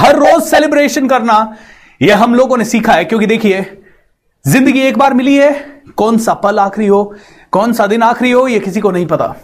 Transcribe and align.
हर 0.00 0.16
रोज 0.16 0.42
celebration 0.42 1.08
करना, 1.08 1.56
यह 2.00 2.18
हम 2.18 2.34
लोगों 2.34 2.56
ने 2.56 2.64
सीखा 2.64 2.92
है। 2.92 3.04
क्योंकि 3.04 3.26
देखिए, 3.26 3.64
ज़िंदगी 4.44 4.80
एक 4.80 4.98
बार 4.98 5.14
मिली 5.14 5.36
है, 5.36 5.52
कौन 5.96 6.18
सा 6.18 6.34
पल 6.34 6.58
आखिरी 6.58 6.86
हो, 6.86 7.04
कौन 7.52 7.72
सा 7.72 7.86
दिन 7.86 8.02
आखिरी 8.02 8.30
हो, 8.30 8.46
यह 8.48 8.58
किसी 8.58 8.80
को 8.80 8.90
नहीं 8.90 9.06
पता। 9.06 9.34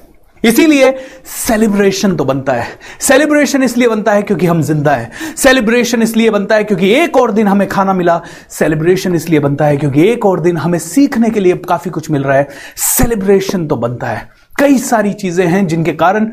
इसीलिए 0.45 0.91
सेलिब्रेशन 1.27 2.15
तो 2.17 2.25
बनता 2.25 2.53
है। 2.53 2.67
सेलिब्रेशन 3.01 3.63
इसलिए 3.63 3.89
बनता 3.89 4.13
है 4.13 4.23
क्योंकि 4.23 4.47
हम 4.47 4.61
ज़िंदा 4.63 4.95
है। 4.95 5.11
सेलिब्रेशन 5.37 6.03
इसलिए 6.03 6.31
बनता 6.31 6.54
है 6.54 6.65
क्योंकि 6.65 6.91
एक 6.95 7.17
और 7.17 7.33
दिन 7.33 7.49
हमें 7.49 7.67
खाना 7.69 7.93
मिला। 7.93 8.21
सेलिब्रेशन 8.51 9.15
इसलिए 9.15 9.41
बनता 9.41 9.65
है 9.65 9.77
क्योंकि 9.77 10.07
एक 10.09 10.27
और 10.27 10.41
दिन 10.41 10.57
हमें 10.57 10.79
सीखने 10.79 11.31
के 11.31 11.41
लिए 11.41 11.57
काफ़ी 11.69 11.91
कुछ 11.91 12.11
मिल 12.11 12.23
रहा 12.23 12.37
है। 12.37 12.49
सेलिब्रेशन 12.77 13.67
तो 13.67 13.77
बनता 13.77 14.07
है। 14.07 14.29
कई 14.59 14.79
सारी 14.79 15.13
चीज़ें 15.15 15.47
हैं 15.47 15.67
जिनके 15.67 15.93
कारण 15.95 16.30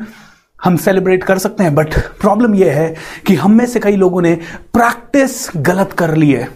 हम 0.64 0.76
सेलिब्रेट 0.76 1.24
कर 1.24 1.38
सकते 1.38 1.62
हैं 1.62 1.74
बट 1.74 1.94
प्रॉब्लम 2.20 2.54
यह 2.54 2.72
है 2.72 2.94
कि 3.26 3.34
हम 3.34 3.52
में 3.52 3.66
से 3.66 3.80
कई 3.80 3.96
लोगों 3.96 4.22
ने 4.22 4.34
प्रैक्टिस 4.72 5.48
गलत 5.56 5.92
कर 5.92 6.14
ली 6.14 6.30
है। 6.30 6.48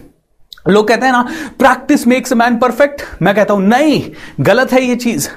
लोग 0.69 0.87
कहते 0.87 1.05
हैं 1.05 1.13
ना 1.13 1.21
प्रैक्टिस 1.59 2.07
मेक्स 2.07 2.33
मैन 2.33 2.57
परफेक्ट 2.57 3.01
मैं 3.21 3.35
कहता 3.35 3.53
हूँ, 3.53 3.63
नहीं, 3.63 4.01
गलत 4.39 4.73
है 4.73 4.83
ये 4.83 4.95
चीज़। 4.95 5.29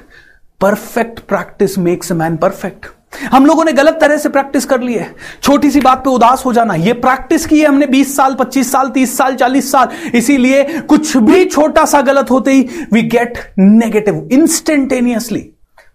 Perfect 0.61 1.21
practice 1.21 1.79
makes 1.79 2.13
man 2.13 2.37
perfect 2.37 2.87
हम 3.33 3.47
लोगों 3.47 3.65
ने 3.65 3.73
गलत 3.73 3.99
तरह 4.01 4.17
से 4.17 4.29
प्रैक्टिस 4.29 4.65
कर 4.65 4.81
ली 4.81 4.95
है। 4.95 5.15
छोटी 5.43 5.71
सी 5.71 5.81
बात 5.81 5.99
पे 5.99 6.11
उदास 6.11 6.45
हो 6.47 6.53
जाना, 6.53 6.75
ये 6.75 6.93
प्रैक्टिस 6.93 7.47
की 7.47 7.61
है 7.61 7.67
हमने 7.67 7.87
20 7.87 8.17
साल 8.17 8.35
25 8.35 8.71
साल 8.73 8.89
30 8.91 9.17
साल 9.19 9.35
40 9.37 9.71
साल। 9.73 9.89
इसीलिए 10.15 10.63
कुछ 10.81 11.17
भी 11.17 11.45
छोटा 11.45 11.85
सा 11.85 12.01
गलत 12.01 12.31
होते 12.31 12.53
ही 12.53 12.69
वी 12.93 13.03
गेट 13.03 13.39
नेगेटिव 13.59 14.29
इंस्टेंटेनियसली 14.33 15.41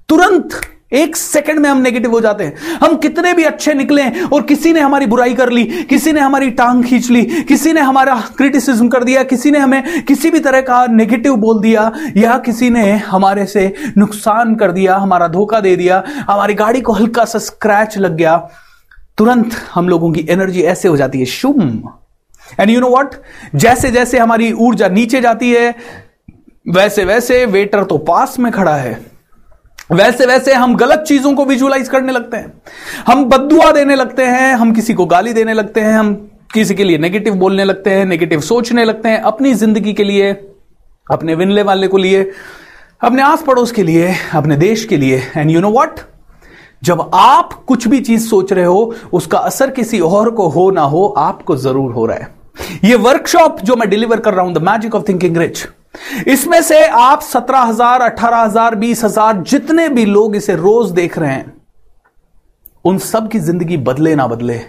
तुरंत 0.09 0.59
एक 0.91 1.15
सेकंड 1.15 1.59
में 1.59 1.69
हम 1.69 1.77
नेगेटिव 1.77 2.11
हो 2.11 2.19
जाते 2.21 2.43
हैं। 2.43 2.77
हम 2.77 2.95
कितने 2.95 3.33
भी 3.33 3.43
अच्छे 3.43 3.73
निकले 3.73 4.03
और 4.23 4.41
किसी 4.41 4.71
ने 4.73 4.79
हमारी 4.79 5.05
बुराई 5.05 5.33
कर 5.33 5.49
ली, 5.49 5.63
किसी 5.89 6.11
ने 6.11 6.19
हमारी 6.19 6.49
टांग 6.51 6.83
खींच 6.83 7.09
ली, 7.09 7.23
किसी 7.43 7.73
ने 7.73 7.81
हमारा 7.81 8.15
क्रिटिसिज्म 8.37 8.87
कर 8.89 9.03
दिया, 9.03 9.23
किसी 9.23 9.51
ने 9.51 9.59
हमें 9.59 10.03
किसी 10.03 10.29
भी 10.31 10.39
तरह 10.39 10.61
का 10.61 10.85
नेगेटिव 10.88 11.35
बोल 11.35 11.59
दिया, 11.61 11.91
या 12.17 12.38
किसी 12.38 12.69
ने 12.69 12.91
हमारे 12.91 13.45
से 13.45 13.73
नुकसान 13.97 14.55
कर 14.55 14.71
दिया, 14.71 14.95
हमारा 14.95 15.27
धोखा 15.27 15.59
दे 15.59 15.75
दिया, 15.75 16.03
हमारी 16.29 16.53
गाड़ी 16.53 16.81
को 16.81 16.94
हल्का 16.94 17.25
सा 17.25 17.39
स्क्रैच 17.39 17.97
लग 17.97 18.16
गया, 18.16 18.38
तुरंत 19.17 19.55
हम 19.73 19.89
लोगों 19.89 20.11
की 20.11 20.25
एनर्जी 20.29 20.61
ऐसे 20.61 20.88
हो 20.88 20.97
जाती 20.97 21.19
है, 21.19 21.25
शुम। 21.25 21.61
एंड 22.59 22.69
यू 22.69 22.79
नो 22.79 22.89
वॉट 22.89 23.16
जैसे 23.55 23.91
जैसे 23.91 24.17
हमारी 24.17 24.51
ऊर्जा 24.51 24.88
नीचे 24.88 25.22
जाती 25.22 25.51
है, 25.51 25.75
वैसे 26.66 27.05
वैसे 27.05 27.45
वेटर 27.45 27.83
तो 27.83 27.97
पास 27.97 28.39
में 28.39 28.51
खड़ा 28.51 28.75
है। 28.75 29.16
वैसे 29.89 30.25
वैसे 30.25 30.53
हम 30.53 30.75
गलत 30.75 31.03
चीज़ों 31.07 31.33
को 31.33 31.45
विजुअलाइज 31.45 31.89
करने 31.89 32.11
लगते 32.11 32.38
हैं। 32.38 32.61
हम 33.07 33.23
बदुआ 33.25 33.71
देने 33.71 33.95
लगते 33.95 34.25
हैं, 34.25 34.53
हम 34.53 34.73
किसी 34.73 34.94
को 34.94 35.05
गाली 35.05 35.33
देने 35.33 35.53
लगते 35.53 35.81
हैं, 35.81 35.94
हम 35.94 36.13
किसी 36.53 36.75
के 36.75 36.83
लिए 36.83 36.97
नेगेटिव 36.97 37.35
बोलने 37.35 37.63
लगते 37.63 37.89
हैं 37.89 38.05
नेगेटिव 38.05 38.41
सोचने 38.41 38.85
लगते 38.85 39.09
हैं, 39.09 39.19
अपनी 39.21 39.53
ज़िंदगी 39.53 39.94
के 39.94 40.03
लिए, 40.03 40.31
अपने 41.07 41.35
विनले 41.35 41.63
वाले 41.63 41.88
को 41.88 41.97
लिए, 41.97 42.31
अपने 43.02 43.21
आस 43.21 43.44
पड़ोस 43.44 43.71
के 43.71 43.83
लिए, 43.83 44.13
अपने 44.33 44.55
देश 44.55 44.85
के 44.85 44.97
लिए। 44.97 45.21
एंड 45.38 45.52
यू 45.52 45.61
नो 45.61 45.71
वट 45.71 45.99
जब 46.83 47.09
आप 47.13 47.53
कुछ 47.67 47.88
भी 47.88 47.99
चीज़ 47.99 48.27
सोच 48.27 48.53
रहे 48.53 48.66
हो, 48.66 48.94
उसका 49.13 49.38
असर 49.38 49.72
किसी 49.72 49.99
और 49.99 50.29
को 50.29 50.47
हो 50.47 50.69
ना 50.72 50.81
हो, 50.81 51.05
आपको 51.17 51.55
ज़रूर 51.55 51.91
हो 51.91 52.05
रहा 52.05 52.17
है। 52.17 52.35
ये 52.83 52.95
वर्कशॉप 52.95 53.59
जो 53.61 53.75
मैं 53.75 53.89
डिलीवर 53.89 54.19
कर 54.19 54.33
रहा 54.33 54.45
हूँ 54.45 54.53
the 54.53 54.57
magic 54.63 54.95
of 54.95 55.03
thinking 55.09 55.38
rich 55.38 55.67
इसमें 56.28 56.62
से 56.62 56.84
आप 56.86 57.22
सत्रह 57.22 57.59
हज़ार, 57.59 58.02
अठारह 58.02 58.38
हज़ार, 58.38 58.76
बीस 58.76 59.03
हज़ार, 59.03 59.42
जितने 59.42 59.88
भी 59.90 60.06
लोग 60.06 60.36
इसे 60.36 60.56
रोज 60.56 60.92
देख 60.92 61.17
रहे 61.20 61.31
हैं, 61.31 61.53
उन 62.86 62.98
सब 62.98 63.30
की 63.31 63.40
ज़िंदगी 63.40 63.78
बदले 63.78 64.16
ना 64.16 64.28
बदले। 64.28 64.62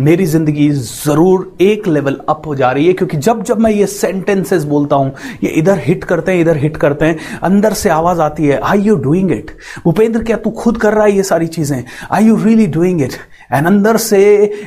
मेरी 0.00 0.24
ज़िंदगी 0.26 0.68
ज़रूर 0.70 1.56
एक 1.60 1.86
लेवल 1.88 2.16
अप 2.28 2.46
हो 2.46 2.54
जा 2.54 2.70
रही 2.72 2.86
है, 2.86 2.92
क्योंकि 2.92 3.16
जब 3.18 3.42
जब 3.44 3.58
मैं 3.60 3.70
ये 3.70 3.86
सेंटेंसेस 3.86 4.64
बोलता 4.64 4.96
हूँ, 4.96 5.12
ये 5.44 5.50
इधर 5.50 5.78
हिट 5.78 6.04
करते 6.04 6.32
हैं, 6.32 6.40
इधर 6.40 6.56
हिट 6.56 6.76
करते 6.76 7.04
हैं, 7.04 7.18
अंदर 7.42 7.72
से 7.72 7.88
आवाज़ 7.90 8.20
आती 8.20 8.46
है 8.46 8.60
I 8.60 8.80
you 8.80 8.96
doing 8.98 9.32
it 9.32 9.50
Bhupendra 9.84 10.22
क्या 10.22 10.36
तू 10.36 10.50
खुद 10.52 10.76
कर 10.76 10.94
रहा 10.94 11.04
है 11.04 11.16
ये 11.16 11.22
सारी 11.22 11.46
चीज़ें? 11.48 11.82
I 12.12 12.24
you 12.24 12.36
really 12.36 12.66
doing 12.68 13.02
it 13.02 13.12
and 13.52 13.66
अंदर 13.66 13.96
से 13.96 14.20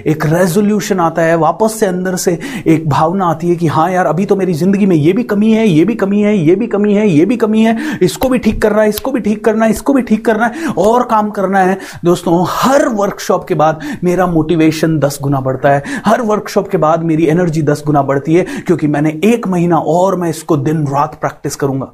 एक 0.08 0.26
रेजोल्यूशन 0.26 1.00
आता 1.00 1.22
है, 1.22 1.36
वापस 1.38 1.80
से 1.80 1.86
अंदर 1.86 2.16
से 2.16 2.38
एक 2.68 2.88
भावना 2.90 3.26
आती 3.26 3.50
है 3.50 3.56
कि 3.56 3.68
हाँ 3.68 3.90
यार, 3.92 4.06
अभी 4.06 4.26
तो 4.26 4.36
मेरी 4.36 4.54
ज़िंदगी 4.54 4.86
में 4.86 4.96
ये 4.96 5.14
भी 5.14 5.24
कमी 5.24 5.52
है, 5.52 5.68
ये 5.68 5.86
भी 5.86 5.96
कमी 5.96 6.22
है, 6.22 6.36
ये 6.38 6.56
भी 6.56 6.68
कमी 6.68 6.94
है, 6.94 7.08
ये 7.10 7.26
भी 7.26 7.38
कमी 7.38 7.62
है, 7.62 7.78
इसको 8.02 8.30
भी 8.30 8.40
ठीक 8.40 8.62
करना 8.62 8.82
है, 8.82 8.90
इसको 8.90 9.12
भी 9.12 9.20
ठीक 9.20 9.44
करना 9.46 9.66
है, 9.66 9.72
इसको 9.72 9.94
भी 9.94 10.02
ठीक 10.02 10.26
करना 10.26 10.46
है, 10.46 10.74
और 10.78 11.04
काम 11.04 11.30
करना 11.30 11.60
है। 11.60 11.78
दोस्तों, 12.06 12.46
हर 12.50 12.88
वर्कशॉप 12.90 13.48
के 13.48 13.56
बाद 13.56 13.82
मेरा 14.04 14.28
मोटिवेशन 14.28 14.98
दस 15.00 15.20
गुना 15.24 15.40
बढ़ता 15.42 15.70
है। 15.70 16.02
हर 16.06 16.22
वर्कशॉप 16.22 16.70
के 16.70 16.78
बाद 16.78 17.04
मेरी 17.04 17.26
एनर्जी 17.28 17.62
दस 17.62 17.84
गुना 17.86 18.02
बढ़ती 18.02 18.36
है, 18.36 18.46
क्योंकि 18.62 18.88
मैंने 18.88 19.20
एक 19.24 19.48
महीना 19.48 19.78
और 19.78 20.16
मैं 20.16 20.30
इसको 20.30 20.58
दिन 20.60 20.86
रात 20.88 21.20
प्रैक्टिस 21.22 21.56
करूँगा। 21.56 21.92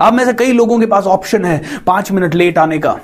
आप 0.00 0.14
में 0.14 0.24
से 0.24 0.32
कई 0.32 0.52
लोगों 0.52 0.78
के 0.80 0.86
पास 0.86 1.06
ऑप्शन 1.06 1.44
है 1.44 1.62
पाँच 1.86 2.12
मिनट 2.12 2.34
लेट 2.34 2.58
आने 2.58 2.78
का। 2.78 2.98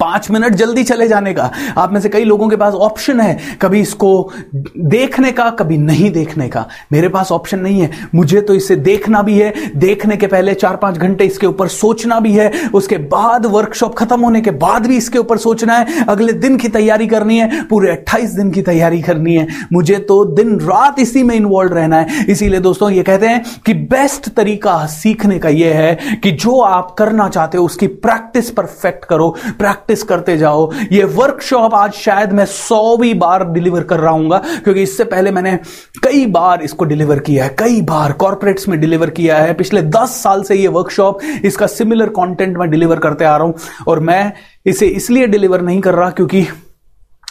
पाँच 0.00 0.30
मिनट 0.30 0.54
जल्दी 0.54 0.82
चले 0.84 1.08
जाने 1.08 1.32
का। 1.34 1.50
आप 1.78 1.92
में 1.92 2.00
से 2.00 2.08
कई 2.08 2.24
लोगों 2.24 2.48
के 2.48 2.56
पास 2.56 2.74
ऑप्शन 2.74 3.20
है 3.20 3.38
कभी 3.62 3.80
इसको 3.80 4.32
देखने 4.78 5.32
का, 5.32 5.48
कभी 5.50 5.78
नहीं 5.78 6.10
देखने 6.10 6.48
का। 6.48 6.66
मेरे 6.92 7.08
पास 7.08 7.32
ऑप्शन 7.32 7.58
नहीं 7.58 7.80
है। 7.80 7.90
मुझे 8.14 8.40
तो 8.40 8.54
इसे 8.54 8.76
देखना 8.76 9.22
भी 9.22 9.38
है। 9.38 9.52
देखने 9.76 10.16
के 10.16 10.26
पहले 10.26 10.54
चार 10.54 10.76
पाँच 10.76 10.96
घंटे 10.96 11.24
इसके 11.24 11.46
ऊपर 11.46 11.68
सोचना 11.68 12.20
भी 12.20 12.32
है। 12.32 12.50
उसके 12.74 12.98
बाद 12.98 13.46
वर्कशॉप 13.46 13.94
खत्म 13.94 14.20
होने 14.20 14.40
के 14.40 14.50
बाद 14.50 14.86
भी 14.86 14.96
इसके 14.96 15.18
ऊपर 15.18 15.38
सोचना 15.38 15.76
है। 15.76 16.04
अगले 16.04 16.32
दिन 16.32 16.56
की 16.56 16.68
तैयारी 16.68 17.06
करनी 17.06 17.38
है। 17.38 17.62
पूरे 17.64 17.90
अट्ठाईस 17.90 18.30
दिन 18.30 18.50
की 18.50 18.62
तैयारी 18.62 19.02
करनी 19.02 19.34
है। 19.34 19.46
मुझे 19.72 19.98
तो 19.98 20.24
दिन 20.24 20.58
रात 20.60 20.98
इसी 20.98 21.22
में 21.22 21.34
इन्वॉल्व 21.34 21.74
रहना 21.74 21.96
है। 21.96 22.24
इसीलिए 22.28 22.60
दोस्तों, 22.60 22.90
ये 22.90 23.02
कहते 23.02 23.26
हैं 23.26 23.44
कि 23.66 23.74
बेस्ट 23.74 24.28
तरीका 24.28 24.86
सीखने 24.86 25.38
का 25.38 25.48
यह 25.48 25.74
है 25.74 26.18
कि 26.22 26.30
जो 26.30 26.60
आप 26.60 26.94
करना 26.98 27.28
चाहते 27.28 27.58
हो, 27.58 27.64
उसकी 27.64 27.86
प्रैक्टिस 27.86 28.50
परफेक्ट 28.50 29.04
करो। 29.04 29.34
प्रैक्टिस 29.48 29.72
करते 30.04 30.36
जाओ। 30.38 30.70
ये 30.92 31.04
वर्कशॉप 31.04 31.74
आज 31.74 31.92
शायद 31.94 32.32
मैं 32.32 32.44
सौवीं 32.46 33.14
बार 33.18 33.44
डिलीवर 33.44 33.82
कर 33.84 34.00
रहा 34.00 34.12
हूँ 34.12 34.40
क्योंकि 34.64 34.82
इससे 34.82 35.04
पहले 35.06 35.30
मैंने 35.30 35.56
कई 36.02 36.24
बार 36.26 36.62
इसको 36.62 36.84
डिलीवर 36.84 37.18
किया 37.20 37.44
है, 37.44 37.54
कई 37.58 37.80
बार 37.82 38.12
कॉर्पोरेट्स 38.14 38.68
में 38.68 38.78
डिलीवर 38.80 39.10
किया 39.10 39.38
है। 39.38 39.54
पिछले 39.54 39.82
दस 39.84 40.20
साल 40.22 40.42
से 40.42 40.54
ये 40.54 40.68
वर्कशॉप 40.70 41.20
इसका 41.44 41.66
सिमिलर 41.68 42.08
कॉन्टेंट 42.10 42.56
मैं 42.58 42.70
डिलीवर 42.70 42.98
करते 42.98 43.24
आ 43.24 43.36
रहा 43.36 43.46
हूँ, 43.46 43.54
और 43.88 44.00
मैं 44.00 44.32
इसे 44.66 44.86
इसलिए 44.88 45.26
डिलीवर 45.26 45.60
नहीं 45.60 45.80
कर 45.80 45.94
रहा 45.94 46.10
क्योंकि 46.10 46.46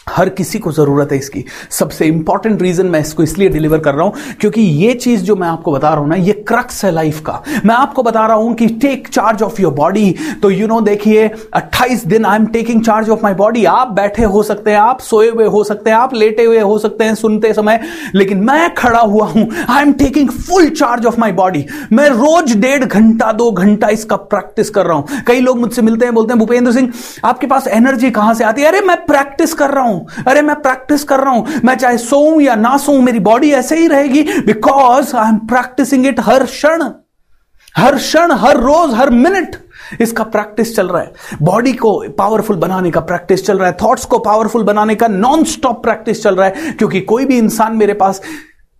हर 0.06 0.28
किसी 0.28 0.58
को 0.58 0.72
ज़रूरत 0.72 1.12
है 1.12 1.18
इसकी। 1.18 1.44
सबसे 1.70 2.06
इंपॉर्टेंट 2.06 2.62
रीजन 2.62 2.86
मैं 2.86 3.00
इसको 3.00 3.22
इसलिए 3.22 3.48
डिलीवर 3.48 3.78
कर 3.78 3.94
रहा 3.94 4.04
हूँ, 4.04 4.14
क्योंकि 4.40 4.60
ये 4.60 4.92
चीज़ 4.94 5.22
जो 5.24 5.36
मैं 5.36 5.48
आपको 5.48 5.72
बता 5.72 5.88
रहा 5.88 5.98
हूँ 5.98 6.08
ना, 6.08 6.16
ये 6.16 6.32
क्रक्स 6.48 6.84
है 6.84 6.90
लाइफ 6.90 7.20
का। 7.20 7.42
मैं 7.64 7.74
आपको 7.74 8.02
बता 8.02 8.26
रहा 8.26 8.36
हूँ 8.36 8.54
कि 8.54 8.66
take 8.76 9.08
charge 9.08 9.42
of 9.42 9.60
your 9.62 9.72
body 9.74 10.14
तो 10.42 10.50
यू 10.50 10.66
नो 10.66 10.80
देखिए 10.80 11.28
28 11.54 12.04
दिन 12.06 12.24
I 12.24 12.36
am 12.36 12.46
taking 12.46 12.82
charge 12.84 13.08
of 13.10 13.22
my 13.22 13.34
body 13.34 13.64
आप 13.64 13.88
बैठे 13.90 14.24
हो 14.24 14.42
सकते 14.42 14.70
हैं, 14.70 14.78
आप 14.78 15.00
सोए 15.00 15.28
हुए 15.30 15.46
हो 15.46 15.62
सकते 15.64 15.90
हैं, 15.90 15.96
आप 15.96 16.14
लेटे 16.14 16.44
हुए 16.44 16.60
हो 16.60 16.78
सकते 16.78 17.04
हैं 17.04 17.14
सुनते 17.14 17.52
समय, 17.52 17.80
लेकिन 18.14 18.42
मैं 18.44 18.74
खड़ा 18.74 19.00
हुआ 19.00 19.26
हूँ। 19.26 19.48
I 19.68 19.82
am 19.82 19.92
taking 19.94 20.30
full 20.30 20.68
charge 20.70 21.06
of 21.06 21.18
my 21.20 21.32
body 21.32 21.64
मैं 21.92 22.08
रोज 22.10 22.54
डेढ़ 22.56 22.84
घंटा, 22.84 23.32
दो 23.32 23.50
घंटा 23.52 23.88
इसका 23.88 24.16
प्रैक्टिस 24.16 24.70
कर 24.70 24.86
रहा 24.86 24.96
हूँ। 24.96 25.22
कई 25.26 25.40
लोग 25.40 25.58
मुझसे 25.58 25.82
मिलते 25.82 26.04
हैं, 26.04 26.14
बोलते 26.14 26.32
हैं, 26.32 26.38
भूपेंद्र 26.38 26.72
सिंह, 26.72 26.92
आपके 27.24 27.46
पास 27.46 27.66
एनर्जी 27.68 28.10
कहाँ 28.10 28.34
से 28.34 28.44
आती 28.44 28.62
है? 28.62 28.68
अरे, 28.68 28.80
मैं 28.80 28.96
प्रैक्टिस 29.06 29.54
कर 29.54 29.70
रहा 29.70 29.84
हूँ। 29.84 29.93
हूँ। 29.94 30.06
अरे, 30.28 30.42
मैं 30.42 30.56
प्रैक्टिस 30.56 31.04
कर 31.04 31.20
रहा 31.20 31.30
हूँ। 31.30 31.46
मैं 31.64 31.76
चाहे 31.76 31.98
सोऊं 31.98 32.40
या 32.40 32.54
ना 32.54 32.76
सोऊं, 32.76 33.02
मेरी 33.02 33.18
बॉडी 33.18 33.52
ऐसे 33.52 33.76
ही 33.76 33.86
रहेगी 33.86 34.22
because 34.22 35.16
I 35.16 35.28
am 35.28 35.38
practising 35.38 36.06
it 36.06 36.20
हर 36.20 36.44
क्षण। 36.44 36.82
हर 37.76 37.96
क्षण, 37.96 38.32
हर 38.32 38.56
रोज, 38.56 38.94
हर 38.94 39.10
मिनट 39.10 39.56
इसका 40.00 40.24
प्रैक्टिस 40.24 40.76
चल 40.76 40.88
रहा 40.88 41.02
है। 41.02 41.12
बॉडी 41.42 41.72
को 41.72 42.04
पावरफुल 42.18 42.56
बनाने 42.56 42.90
का 42.90 43.00
प्रैक्टिस 43.00 43.46
चल 43.46 43.58
रहा 43.58 43.68
है। 43.68 43.76
थॉट्स 43.82 44.04
को 44.04 44.18
पावरफुल 44.18 44.62
बनाने 44.62 44.94
का 44.94 45.08
नॉन 45.08 45.44
स्टॉप 45.44 45.82
प्रैक्टिस 45.82 46.22
चल 46.22 46.36
रहा 46.36 46.46
है। 46.46 46.72
क्योंकि 46.72 47.00
कोई 47.00 47.24
भी 47.24 47.38
इंसान 47.38 47.76
मेरे 47.76 47.94
पास 47.94 48.22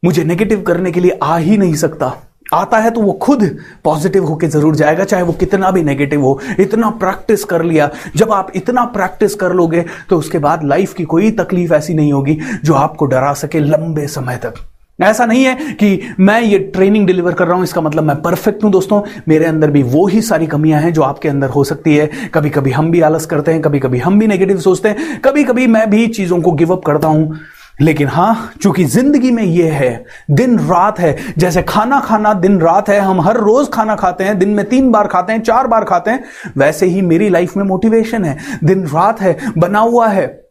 मुझे 0.05 0.25
नेगेटिव 0.25 0.63
करने 0.63 0.93
के 0.93 1.01
लिए 1.01 1.19
आ 1.23 1.37
ही 1.37 1.57
नहीं 1.57 1.75
सकता। 1.75 2.13
आता 2.55 2.79
है 2.79 2.91
तो 2.91 3.01
वो 3.01 3.13
खुद 3.15 3.45
पॉजिटिव 3.85 4.25
होके 4.25 4.47
ज़रूर 4.49 4.77
जाएगा, 4.77 5.05
चाहे 5.05 5.23
वो 5.23 5.33
कितना 5.35 5.71
भी 5.71 5.83
नेगेटिव 5.83 6.23
हो। 6.23 6.39
इतना 6.61 6.91
प्रैक्टिस 6.93 7.45
कर 7.45 7.63
लिया। 7.65 7.91
जब 8.17 8.33
आप 8.33 8.53
इतना 8.57 8.85
प्रैक्टिस 8.91 9.35
कर 9.35 9.53
लोगे 9.53 9.85
तो 10.11 10.19
उसके 10.19 10.39
बाद 10.41 10.65
लाइफ 10.65 10.93
की 10.95 11.05
कोई 11.07 11.31
तकलीफ़ 11.33 11.75
ऐसी 11.75 11.95
नहीं 11.95 12.13
होगी 12.13 12.39
जो 12.65 12.75
आपको 12.75 13.07
डरा 13.07 13.33
सके 13.35 13.61
लंबे 13.61 14.07
समय 14.09 14.37
तक। 14.37 14.55
ऐसा 14.99 15.25
नहीं 15.27 15.45
है 15.45 15.73
कि 15.75 16.15
मैं 16.21 16.41
ये 16.41 16.59
ट्रेनिंग 16.75 17.07
डिलीवर 17.07 17.33
कर 17.33 17.47
रहा 17.47 17.57
हूँ, 17.57 17.65
इसका 17.65 17.81
मतलब 17.81 18.05
मैं 18.05 18.21
परफेक्ट 18.23 18.63
हूँ, 18.65 18.71
दोस्तों। 18.73 19.01
मेरे 19.29 19.45
अंदर 19.45 19.71
भी 19.71 19.83
वो 19.85 20.07
ही 20.07 20.21
सारी 20.23 20.47
कमियाँ 20.47 20.81
हैं 20.81 20.93
जो 20.93 21.03
आपके 21.03 21.29
अंदर 21.29 21.49
हो 21.49 21.65
सकती 21.65 21.97
है। 21.97 22.07
कभी 22.35 22.51
कभी 22.51 22.71
हम 22.71 22.91
भी 22.91 23.01
आलस 23.01 23.27
करते 23.27 23.53
हैं 23.53 23.63
कभी 23.63 23.81
कभी 23.81 23.99
हम 23.99 24.19
भी 24.19 24.27
नेगेटिव 24.27 24.61
सोचते 24.61 24.89
हैं। 24.89 25.21
कभी 25.21 25.45
कभी 25.45 25.67
मैं 25.67 25.89
भी 25.91 26.07
चीज़ों 26.09 26.41
को 26.43 26.53
गिव 26.53 26.73
अप 26.73 26.85
करता 26.85 27.09
हूँ। 27.09 27.39
लेकिन 27.83 28.09
हाँ 28.09 28.53
चूँकि 28.63 28.85
ज़िंदगी 28.85 29.31
में 29.31 29.43
यह 29.43 29.75
है, 29.75 30.05
दिन 30.31 30.59
रात 30.59 31.01
है, 31.01 31.17
जैसे 31.39 31.63
खाना 31.63 32.01
खाना 32.01 32.35
दिन 32.35 32.61
रात 32.61 32.89
है, 32.89 33.01
हम 33.01 33.21
हर 33.21 33.37
रोज 33.37 33.71
खाना 33.71 33.97
खाते 33.97 34.25
हैं, 34.25 34.39
दिन 34.39 34.49
में 34.49 34.69
तीन 34.69 34.93
बार 34.93 35.07
खाते 35.07 35.33
हैं, 35.33 35.43
चार 35.43 35.67
बार 35.67 35.85
खाते 35.85 36.11
हैं, 36.11 36.25
वैसे 36.57 36.87
ही 36.87 37.03
मेरी 37.03 37.29
लाइफ 37.29 37.57
में 37.57 37.65
मोटिवेशन 37.65 38.25
है, 38.25 38.39
दिन 38.65 38.87
रात 38.87 39.21
है, 39.21 39.39
बना 39.59 39.79
हुआ 39.79 40.09
है। 40.09 40.44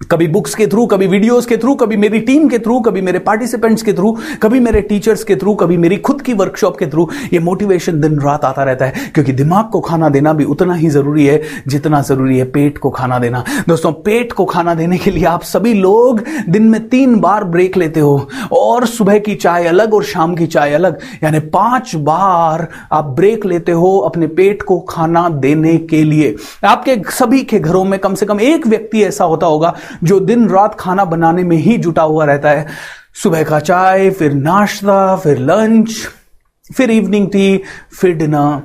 कभी 0.00 0.26
बुक्स 0.26 0.54
के 0.54 0.66
थ्रू 0.66 0.84
कभी 0.86 1.06
वीडियोस 1.06 1.46
के 1.46 1.56
थ्रू 1.56 1.74
कभी 1.74 1.96
मेरी 1.96 2.18
टीम 2.20 2.48
के 2.48 2.58
थ्रू 2.58 2.78
कभी 2.80 3.00
मेरे 3.00 3.18
पार्टिसिपेंट्स 3.18 3.82
के 3.82 3.92
थ्रू 3.92 4.16
कभी 4.42 4.60
मेरे 4.60 4.80
टीचर्स 4.80 5.24
के 5.24 5.34
थ्रू 5.36 5.54
कभी 5.54 5.76
मेरी 5.76 5.96
खुद 5.96 6.22
की 6.22 6.34
वर्कशॉप 6.34 6.78
के 6.78 6.86
थ्रू 6.86 7.08
ये 7.32 7.38
मोटिवेशन 7.38 8.00
दिन 8.00 8.18
रात 8.20 8.44
आता 8.44 8.62
रहता 8.62 8.84
है। 8.84 9.10
क्योंकि 9.14 9.32
दिमाग 9.32 9.68
को 9.70 9.80
खाना 9.80 10.08
देना 10.08 10.32
भी 10.32 10.44
उतना 10.44 10.74
ही 10.74 10.88
ज़रूरी 10.88 11.26
है 11.26 11.42
जितना 11.68 12.00
ज़रूरी 12.02 12.38
है 12.38 12.44
पेट 12.44 12.78
को 12.78 12.90
खाना 12.90 13.18
देना। 13.18 13.44
दोस्तों, 13.68 13.92
पेट 13.92 14.32
को 14.32 14.44
खाना 14.44 14.74
देने 14.74 14.98
के 14.98 15.10
लिए 15.10 15.24
आप 15.24 15.42
सभी 15.42 15.74
लोग 15.74 16.22
दिन 16.48 16.68
में 16.68 16.88
तीन 16.88 17.18
बार 17.20 17.44
ब्रेक 17.44 17.76
लेते 17.76 18.00
हो। 18.00 18.28
और 18.52 18.86
सुबह 18.86 19.18
की 19.18 19.34
चाय 19.34 19.66
अलग 19.66 19.94
और 19.94 20.04
शाम 20.04 20.34
की 20.36 20.46
चाय 20.46 20.72
अलग। 20.72 20.98
यानी 21.24 21.40
पाँच 21.50 21.94
बार 21.94 22.66
आप 22.92 23.04
ब्रेक 23.16 23.46
लेते 23.46 23.72
हो 23.72 23.96
अपने 23.98 24.26
पेट 24.26 24.62
को 24.62 24.80
खाना 24.80 25.28
देने 25.28 25.76
के 25.76 26.02
लिए। 26.04 26.34
आपके 26.64 27.00
सभी 27.10 27.42
के 27.42 27.58
घरों 27.58 27.84
में 27.84 27.98
कम 27.98 28.14
से 28.14 28.26
कम 28.26 28.40
एक 28.40 28.66
व्यक्ति 28.66 29.02
ऐसा 29.02 29.24
होता 29.24 29.46
होगा 29.46 29.74
जो 30.04 30.20
दिन 30.20 30.48
रात 30.48 30.76
खाना 30.80 31.04
बनाने 31.04 31.42
में 31.42 31.56
ही 31.56 31.76
जुटा 31.78 32.02
हुआ 32.02 32.24
रहता 32.24 32.50
है। 32.50 32.66
सुबह 33.22 33.42
का 33.42 33.60
चाय, 33.60 34.10
फिर 34.10 34.32
नाश्ता, 34.32 35.16
फिर 35.16 35.38
लंच 35.38 36.08
फिर 36.76 36.90
इवनिंग 36.90 37.28
टी 37.30 37.62
फिर 38.00 38.14
डिनर 38.14 38.62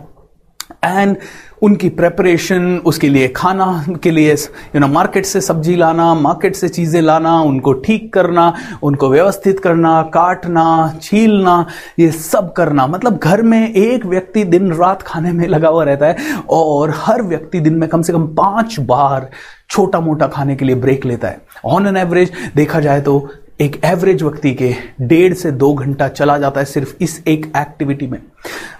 एंड 0.83 1.17
उनकी 1.61 1.89
प्रेपरेशन 1.89 2.65
उसके 2.85 3.09
लिए 3.09 3.27
खाना, 3.27 3.85
के 4.03 4.11
लिए 4.11 4.33
यू 4.33 4.79
नो 4.79 4.87
मार्केट 4.87 5.25
से 5.25 5.41
सब्ज़ी 5.41 5.75
लाना 5.75 6.13
मार्केट 6.15 6.55
से 6.55 6.69
चीज़ें 6.69 7.01
लाना, 7.01 7.39
उनको 7.41 7.73
ठीक 7.75 8.11
करना, 8.13 8.53
उनको 8.83 9.09
व्यवस्थित 9.09 9.59
करना, 9.59 10.01
काटना, 10.13 10.99
छीलना, 11.01 11.65
ये 11.99 12.11
सब 12.11 12.51
करना। 12.53 12.87
मतलब 12.87 13.17
घर 13.17 13.41
में 13.41 13.73
एक 13.73 14.05
व्यक्ति 14.05 14.43
दिन 14.43 14.71
रात 14.73 15.01
खाने 15.01 15.31
में 15.31 15.47
लगा 15.47 15.69
हुआ 15.69 15.83
रहता 15.83 16.05
है 16.05 16.37
और 16.49 16.93
हर 16.97 17.21
व्यक्ति 17.21 17.59
दिन 17.59 17.73
में 17.73 17.87
कम 17.89 18.01
से 18.01 18.13
कम 18.13 18.27
पाँच 18.35 18.79
बार 18.81 19.29
छोटा 19.69 19.99
मोटा 19.99 20.27
खाने 20.27 20.55
के 20.55 20.65
लिए 20.65 20.75
ब्रेक 20.75 21.05
लेता 21.05 21.27
है। 21.27 21.41
ऑन 21.65 21.87
एन 21.87 21.97
एवरेज 21.97 22.31
देखा 22.55 22.79
जाए 22.79 23.01
तो 23.01 23.17
एक 23.59 23.79
एवरेज 23.85 24.21
व्यक्ति 24.23 24.51
के 24.53 24.73
डेढ़ 25.01 25.33
से 25.33 25.51
दो 25.51 25.73
घंटा 25.73 26.07
चला 26.07 26.37
जाता 26.37 26.59
है 26.59 26.65
सिर्फ़ 26.65 26.95
इस 27.01 27.21
एक 27.27 27.45
एक्टिविटी 27.57 28.07
में। 28.07 28.19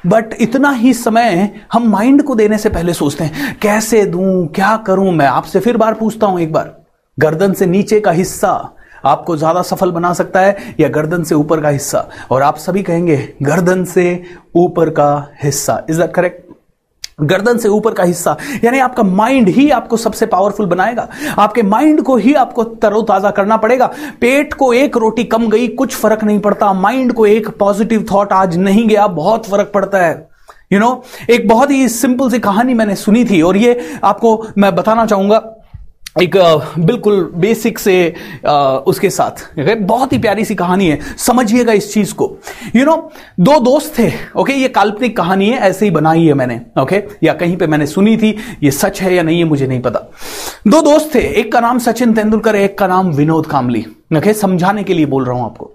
बट 0.07 0.33
इतना 0.41 0.71
ही 0.71 0.93
समय 0.93 1.49
हम 1.73 1.87
माइंड 1.89 2.23
को 2.23 2.35
देने 2.35 2.57
से 2.57 2.69
पहले 2.69 2.93
सोचते 2.93 3.23
हैं, 3.23 3.57
कैसे 3.61 4.03
दूँ? 4.05 4.47
क्या 4.47 4.75
करूँ? 4.77 5.11
मैं 5.11 5.27
आपसे 5.27 5.59
फिर 5.59 5.77
बार 5.77 5.93
पूछता 5.93 6.27
हूँ 6.27 6.39
एक 6.41 6.51
बार। 6.53 6.75
गर्दन 7.17 7.53
से 7.53 7.65
नीचे 7.65 7.99
का 7.99 8.11
हिस्सा 8.11 8.51
आपको 9.05 9.37
ज़्यादा 9.37 9.61
सफल 9.61 9.91
बना 9.91 10.13
सकता 10.13 10.39
है 10.39 10.75
या 10.79 10.87
गर्दन 10.89 11.23
से 11.23 11.35
ऊपर 11.35 11.61
का 11.61 11.69
हिस्सा? 11.69 12.07
और 12.31 12.41
आप 12.41 12.57
सभी 12.57 12.83
कहेंगे, 12.83 13.17
गर्दन 13.43 13.83
से 13.85 14.23
ऊपर 14.55 14.89
का 14.89 15.27
हिस्सा। 15.43 15.85
इज़ 15.89 16.01
दैट 16.01 16.13
करेक्ट 16.13 16.44
गर्दन 17.21 17.57
से 17.57 17.67
ऊपर 17.67 17.93
का 17.93 18.03
हिस्सा। 18.03 18.37
यानी 18.63 18.79
आपका 18.79 19.03
माइंड 19.03 19.49
ही 19.49 19.69
आपको 19.69 19.97
सबसे 19.97 20.25
पावरफुल 20.25 20.65
बनाएगा। 20.65 21.07
आपके 21.39 21.63
माइंड 21.63 22.01
को 22.01 22.15
ही 22.15 22.33
आपको 22.33 22.63
तरोताजा 22.63 23.31
करना 23.31 23.57
पड़ेगा। 23.57 23.85
पेट 24.21 24.53
को 24.53 24.73
एक 24.73 24.97
रोटी 24.97 25.23
कम 25.23 25.49
गई 25.49 25.67
कुछ 25.67 25.95
फ़र्क 25.95 26.23
नहीं 26.23 26.39
पड़ता। 26.39 26.73
माइंड 26.73 27.13
को 27.13 27.25
एक 27.25 27.49
पॉजिटिव 27.49 28.05
थॉट 28.11 28.33
आज 28.33 28.57
नहीं 28.57 28.87
गया 28.87 29.07
बहुत 29.07 29.45
फ़र्क 29.45 29.71
पड़ता 29.73 29.97
है। 29.97 30.27
यू 30.73 30.79
you 30.79 30.87
नो 30.87 30.93
know, 30.93 31.29
एक 31.29 31.47
बहुत 31.47 31.71
ही 31.71 31.89
सिंपल 31.89 32.29
सी 32.29 32.39
कहानी 32.39 32.73
मैंने 32.73 32.95
सुनी 32.95 33.25
थी 33.25 33.41
और 33.41 33.57
ये 33.57 33.99
आपको 34.03 34.47
मैं 34.57 34.75
बताना 34.75 35.05
चाहूँगा। 35.05 35.54
एक 36.15 36.35
बिल्कुल 36.79 37.19
बेसिक 37.35 37.79
से 37.79 37.95
उसके 38.87 39.09
साथ। 39.09 39.59
बहुत 39.59 40.13
ही 40.13 40.17
प्यारी 40.17 40.45
सी 40.45 40.55
कहानी 40.55 40.87
है। 40.89 40.99
समझिएगा 41.17 41.73
इस 41.73 41.91
चीज़ 41.93 42.13
को। 42.13 42.25
यू 42.75 42.81
you 42.81 42.85
नो 42.85 42.91
know, 42.91 43.11
दो 43.39 43.59
दोस्त 43.59 43.97
थे 43.99 44.11
ओके 44.35 44.53
ये 44.53 44.67
काल्पनिक 44.69 45.17
कहानी 45.17 45.49
है 45.49 45.57
ऐसे 45.59 45.85
ही 45.85 45.91
बनाई 45.91 46.25
है 46.25 46.33
मैंने 46.33 46.59
ओके 46.81 47.03
या 47.23 47.33
कहीं 47.33 47.57
पे 47.57 47.67
मैंने 47.67 47.87
सुनी 47.87 48.15
थी 48.17 48.35
ये 48.63 48.71
सच 48.71 49.01
है 49.01 49.13
या 49.15 49.23
नहीं 49.23 49.39
है 49.39 49.45
मुझे 49.45 49.67
नहीं 49.67 49.81
पता। 49.81 49.99
दो 50.67 50.81
दोस्त 50.81 51.13
थे 51.15 51.27
एक 51.39 51.51
का 51.53 51.59
नाम 51.59 51.79
सचिन 51.79 52.13
तेंदुलकर 52.13 52.55
एक 52.55 52.77
का 52.77 52.87
नाम 52.87 53.11
विनोद 53.11 53.45
कामली 53.45 53.85
ओके 54.17 54.33
समझाने 54.35 54.83
के 54.83 54.93
लिए 54.93 55.05
बोल 55.05 55.25
रहा 55.25 55.35
हूँ 55.35 55.45
आपको। 55.45 55.71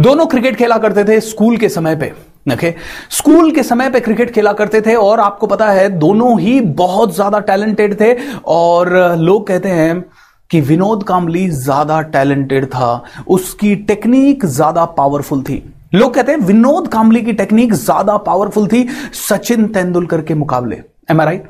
दोनों 0.00 0.26
क्रिकेट 0.26 0.56
खेला 0.56 0.78
करते 0.78 1.04
थे 1.04 1.20
स्कूल 1.20 1.56
के 1.56 1.68
समय 1.68 1.96
पे। 1.96 2.12
ओके 2.52 2.74
स्कूल 3.10 3.50
के 3.52 3.62
समय 3.62 3.90
पे 3.90 4.00
क्रिकेट 4.00 4.30
खेला 4.30 4.52
करते 4.52 4.80
थे 4.80 4.94
और 4.96 5.20
आपको 5.20 5.46
पता 5.46 5.70
है, 5.70 5.88
दोनों 5.90 6.38
ही 6.40 6.60
बहुत 6.60 7.14
ज़्यादा 7.14 7.38
टैलेंटेड 7.40 8.00
थे 8.00 8.12
और 8.46 8.92
लोग 9.18 9.46
कहते 9.46 9.68
हैं 9.70 10.04
कि 10.50 10.60
विनोद 10.62 11.02
कामली 11.04 11.48
ज़्यादा 11.50 12.00
टैलेंटेड 12.02 12.66
था। 12.66 13.02
उसकी 13.28 13.74
टेक्निक 13.76 14.44
ज़्यादा 14.46 14.84
पावरफुल 14.84 15.42
थी। 15.42 15.62
लोग 15.94 16.14
कहते 16.14 16.32
हैं, 16.32 16.38
विनोद 16.40 16.88
कामली 16.88 17.22
की 17.22 17.32
टेक्निक 17.32 17.72
ज़्यादा 17.74 18.16
पावरफुल 18.18 18.66
थी 18.68 18.86
सचिन 19.16 19.66
तेंदुलकर 19.68 20.20
के 20.22 20.34
मुकाबले. 20.34 20.82
एम 21.10 21.20
राइट 21.20 21.48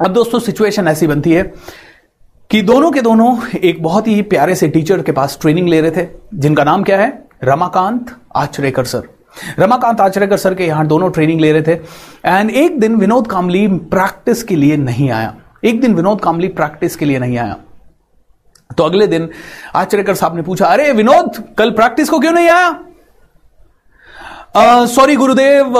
अब 0.00 0.12
दोस्तों 0.12 0.38
सिचुएशन 0.40 0.88
ऐसी 0.88 1.06
बनती 1.06 1.32
है 1.32 1.42
कि 2.50 2.62
दोनों 2.62 2.90
के 2.90 3.00
दोनों 3.02 3.36
एक 3.58 3.82
बहुत 3.82 4.06
ही 4.08 4.20
प्यारे 4.24 4.54
से 4.54 4.68
टीचर 4.68 5.02
के 5.02 5.12
पास 5.12 5.38
ट्रेनिंग 5.40 5.68
ले 5.68 5.80
रहे 5.80 5.90
थे, 5.92 6.06
जिनका 6.34 6.64
नाम 6.64 6.82
क्या 6.82 6.98
है? 6.98 7.12
रमाकांत 7.44 8.14
आचरेकर 8.36 8.84
सर। 8.86 9.08
रमाकांत 9.58 10.00
आचरेकर 10.00 10.36
सर 10.36 10.54
के 10.54 10.66
यहाँ 10.66 10.86
दोनों 10.86 11.10
ट्रेनिंग 11.10 11.40
ले 11.40 11.52
रहे 11.52 11.62
थे। 11.62 11.80
एंड 12.26 12.50
एक 12.50 12.80
दिन 12.80 12.96
विनोद 12.96 13.26
कामली 13.26 13.66
प्रैक्टिस 13.68 14.42
के 14.42 14.56
लिए 14.56 14.76
नहीं 14.76 15.10
आया। 15.10 15.34
एक 15.64 15.80
दिन 15.80 15.94
विनोद 15.94 16.20
कामली 16.20 16.48
प्रैक्टिस 16.48 16.96
के 16.96 17.04
लिए 17.04 17.18
नहीं 17.18 17.38
आया। 17.38 17.56
तो 18.70 18.84
अगले 18.84 19.06
दिन 19.06 19.28
आचरेकर 19.74 20.14
साहब 20.14 20.36
ने 20.36 20.42
पूछा, 20.42 20.66
अरे 20.66 20.92
विनोद, 20.92 21.42
कल 21.58 21.70
प्रैक्टिस 21.70 22.08
को 22.08 22.18
क्यों 22.18 22.32
नहीं 22.32 22.48
आया? 22.48 22.68
सॉरी 24.54 25.14
गुरुदेव 25.16 25.76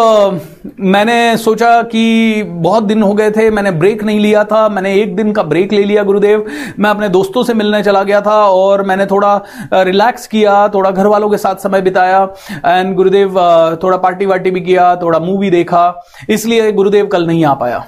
मैंने 0.81 1.37
सोचा 1.37 1.71
कि 1.83 2.43
बहुत 2.43 2.85
दिन 2.85 3.03
हो 3.03 3.13
गए 3.15 3.31
थे, 3.31 3.51
मैंने 3.51 3.71
ब्रेक 3.71 4.03
नहीं 4.05 4.21
लिया 4.21 4.45
था, 4.45 4.69
मैंने 4.69 4.95
एक 4.95 5.17
दिन 5.17 5.33
का 5.33 5.43
ब्रेक 5.43 5.73
ले 5.73 5.83
लिया, 5.85 6.03
गुरुदेव। 6.03 6.45
मैं 6.79 6.91
अपने 6.91 7.09
दोस्तों 7.09 7.43
से 7.45 7.55
मिलने 7.55 7.83
चला 7.83 8.03
गया 8.03 8.21
था 8.21 8.37
और 8.47 8.83
मैंने 8.83 9.07
थोड़ा 9.07 9.35
रिलैक्स 9.75 10.27
किया, 10.27 10.69
थोड़ा 10.69 10.91
घर 10.91 11.07
वालों 11.07 11.31
के 11.31 11.37
साथ 11.37 11.63
समय 11.63 11.81
बिताया। 11.81 12.23
एंड 12.67 12.95
गुरुदेव 12.97 13.39
थोड़ा 13.83 13.97
पार्टी 13.99 14.27
वार्टी 14.27 14.51
भी 14.51 14.61
किया, 14.61 14.95
थोड़ा 14.97 15.19
मूवी 15.19 15.51
देखा, 15.51 16.03
इसलिए 16.31 16.73
गुरुदेव 16.73 17.07
कल 17.07 17.27
नहीं 17.27 17.45
आ 17.45 17.55
पाया। 17.55 17.85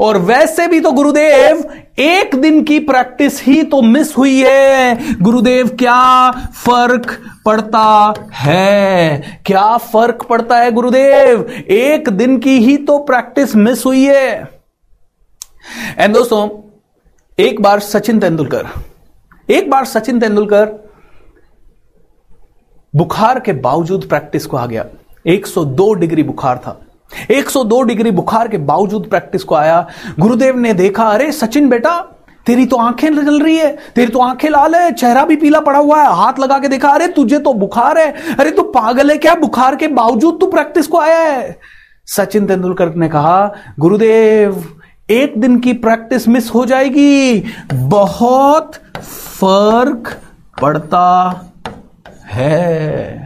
और 0.00 0.18
वैसे 0.18 0.66
भी 0.68 0.80
तो 0.80 0.92
गुरुदेव, 0.92 1.62
एक 1.98 2.34
दिन 2.34 2.62
की 2.64 2.78
प्रैक्टिस 2.80 3.42
ही 3.42 3.62
तो 3.62 3.82
मिस 3.82 4.16
हुई 4.16 4.42
है। 4.42 5.16
गुरुदेव, 5.22 5.68
क्या 5.68 6.30
फ़र्क 6.56 7.18
पड़ता 7.46 8.14
है? 8.32 9.42
क्या 9.46 9.76
फ़र्क 9.76 10.26
पड़ता 10.28 10.58
है 10.58 10.72
गुरुदेव? 10.72 11.42
एक 11.70 12.08
दिन 12.08 12.38
की 12.38 12.58
ही 12.58 12.76
तो 12.76 12.98
प्रैक्टिस 12.98 13.56
मिस 13.56 13.84
हुई 13.86 14.04
है। 14.04 14.48
एंड 15.98 16.14
दोस्तों, 16.14 16.48
एक 17.38 17.62
बार 17.62 17.80
सचिन 17.80 18.20
तेंदुलकर, 18.20 18.66
एक 19.50 19.70
बार 19.70 19.84
सचिन 19.84 20.20
तेंदुलकर 20.20 20.66
बुखार 22.94 23.40
के 23.40 23.52
बावजूद 23.52 24.06
प्रैक्टिस 24.08 24.46
को 24.46 24.56
आ 24.56 24.66
गया। 24.66 24.84
102 25.26 25.92
डिग्री 25.94 26.22
बुखार 26.22 26.58
था। 26.58 26.80
102 27.30 27.82
डिग्री 27.82 28.10
बुखार 28.10 28.48
के 28.48 28.58
बावजूद 28.58 29.06
प्रैक्टिस 29.10 29.44
को 29.44 29.54
आया। 29.54 29.88
गुरुदेव 30.20 30.58
ने 30.58 30.72
देखा, 30.72 31.04
अरे, 31.04 31.32
सचिन 31.32 31.68
बेटा, 31.68 32.14
तेरी 32.46 32.66
तो 32.66 32.76
आँखें 32.76 33.14
जल 33.14 33.40
रही 33.40 33.56
है, 33.56 33.78
तेरी 33.94 34.12
तो 34.12 34.18
आँखें 34.18 34.50
लाल 34.50 34.74
है, 34.74 34.92
चेहरा 34.92 35.24
भी 35.24 35.36
पीला 35.36 35.60
पड़ा 35.60 35.78
हुआ 35.78 36.02
है। 36.02 36.16
हाथ 36.16 36.32
लगा 36.38 36.58
के 36.58 36.68
देखा, 36.68 36.88
अरे, 36.88 37.08
तुझे 37.08 37.38
तो 37.38 37.52
बुखार 37.52 37.98
है, 37.98 38.14
अरे, 38.40 38.50
तू 38.50 38.62
पागल 38.62 39.10
है 39.10 39.18
क्या? 39.18 39.34
बुखार 39.34 39.76
के 39.76 39.88
बावजूद 39.88 40.40
तू 40.40 40.46
प्रैक्टिस 40.46 40.86
को 40.86 40.98
आया 40.98 41.18
है? 41.18 41.60
सचिन 42.06 42.46
तेंदुलकर 42.46 42.94
ने 42.94 43.08
कहा, 43.08 43.52
गुरुदेव, 43.78 44.80
एक 45.10 45.40
दिन 45.40 45.58
की 45.58 45.72
प्रैक्टिस 45.72 46.28
मिस 46.28 46.50
हो 46.50 46.66
जाएगी। 46.66 47.44
बहुत 47.74 48.72
फ़र्क 49.40 50.20
पड़ता 50.62 51.34
है। 52.26 53.18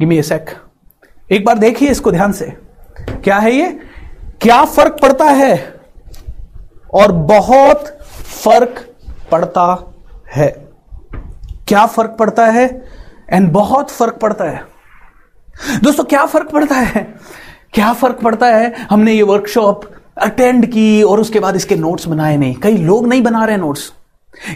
Give 0.00 0.08
me 0.08 0.18
a 0.18 0.22
sec. 0.22 0.65
एक 1.32 1.44
बार 1.44 1.58
देखिए 1.58 1.90
इसको 1.90 2.12
ध्यान 2.12 2.32
से। 2.32 2.52
क्या 3.24 3.38
है 3.38 3.52
ये? 3.52 3.80
क्या 4.40 4.64
फ़र्क 4.64 4.96
पड़ता 5.02 5.24
है? 5.24 5.74
और 6.94 7.12
बहुत 7.12 7.98
फ़र्क 8.44 8.94
पड़ता 9.32 9.94
है। 10.34 10.66
क्या 11.68 11.86
फ़र्क 11.86 12.16
पड़ता 12.18 12.46
है? 12.46 12.84
एंड 13.30 13.52
बहुत 13.52 13.90
फ़र्क 13.90 14.14
पड़ता 14.14 14.44
है। 14.44 14.64
दोस्तों, 15.82 16.04
क्या 16.04 16.26
फ़र्क 16.26 16.50
पड़ता 16.50 16.74
है? 16.74 17.14
क्या 17.72 17.92
फ़र्क 17.92 18.20
पड़ता 18.22 18.46
है? 18.46 18.86
हमने 18.90 19.12
ये 19.12 19.22
वर्कशॉप 19.22 19.84
अटेंड 20.18 20.66
की 20.66 21.02
और 21.02 21.20
उसके 21.20 21.40
बाद 21.40 21.56
इसके 21.56 21.76
नोट्स 21.76 22.08
बनाए 22.08 22.36
नहीं। 22.36 22.54
कई 22.54 22.76
लोग 22.76 23.06
नहीं 23.06 23.22
बना 23.22 23.44
रहे 23.44 23.56
नोट्स 23.56 23.92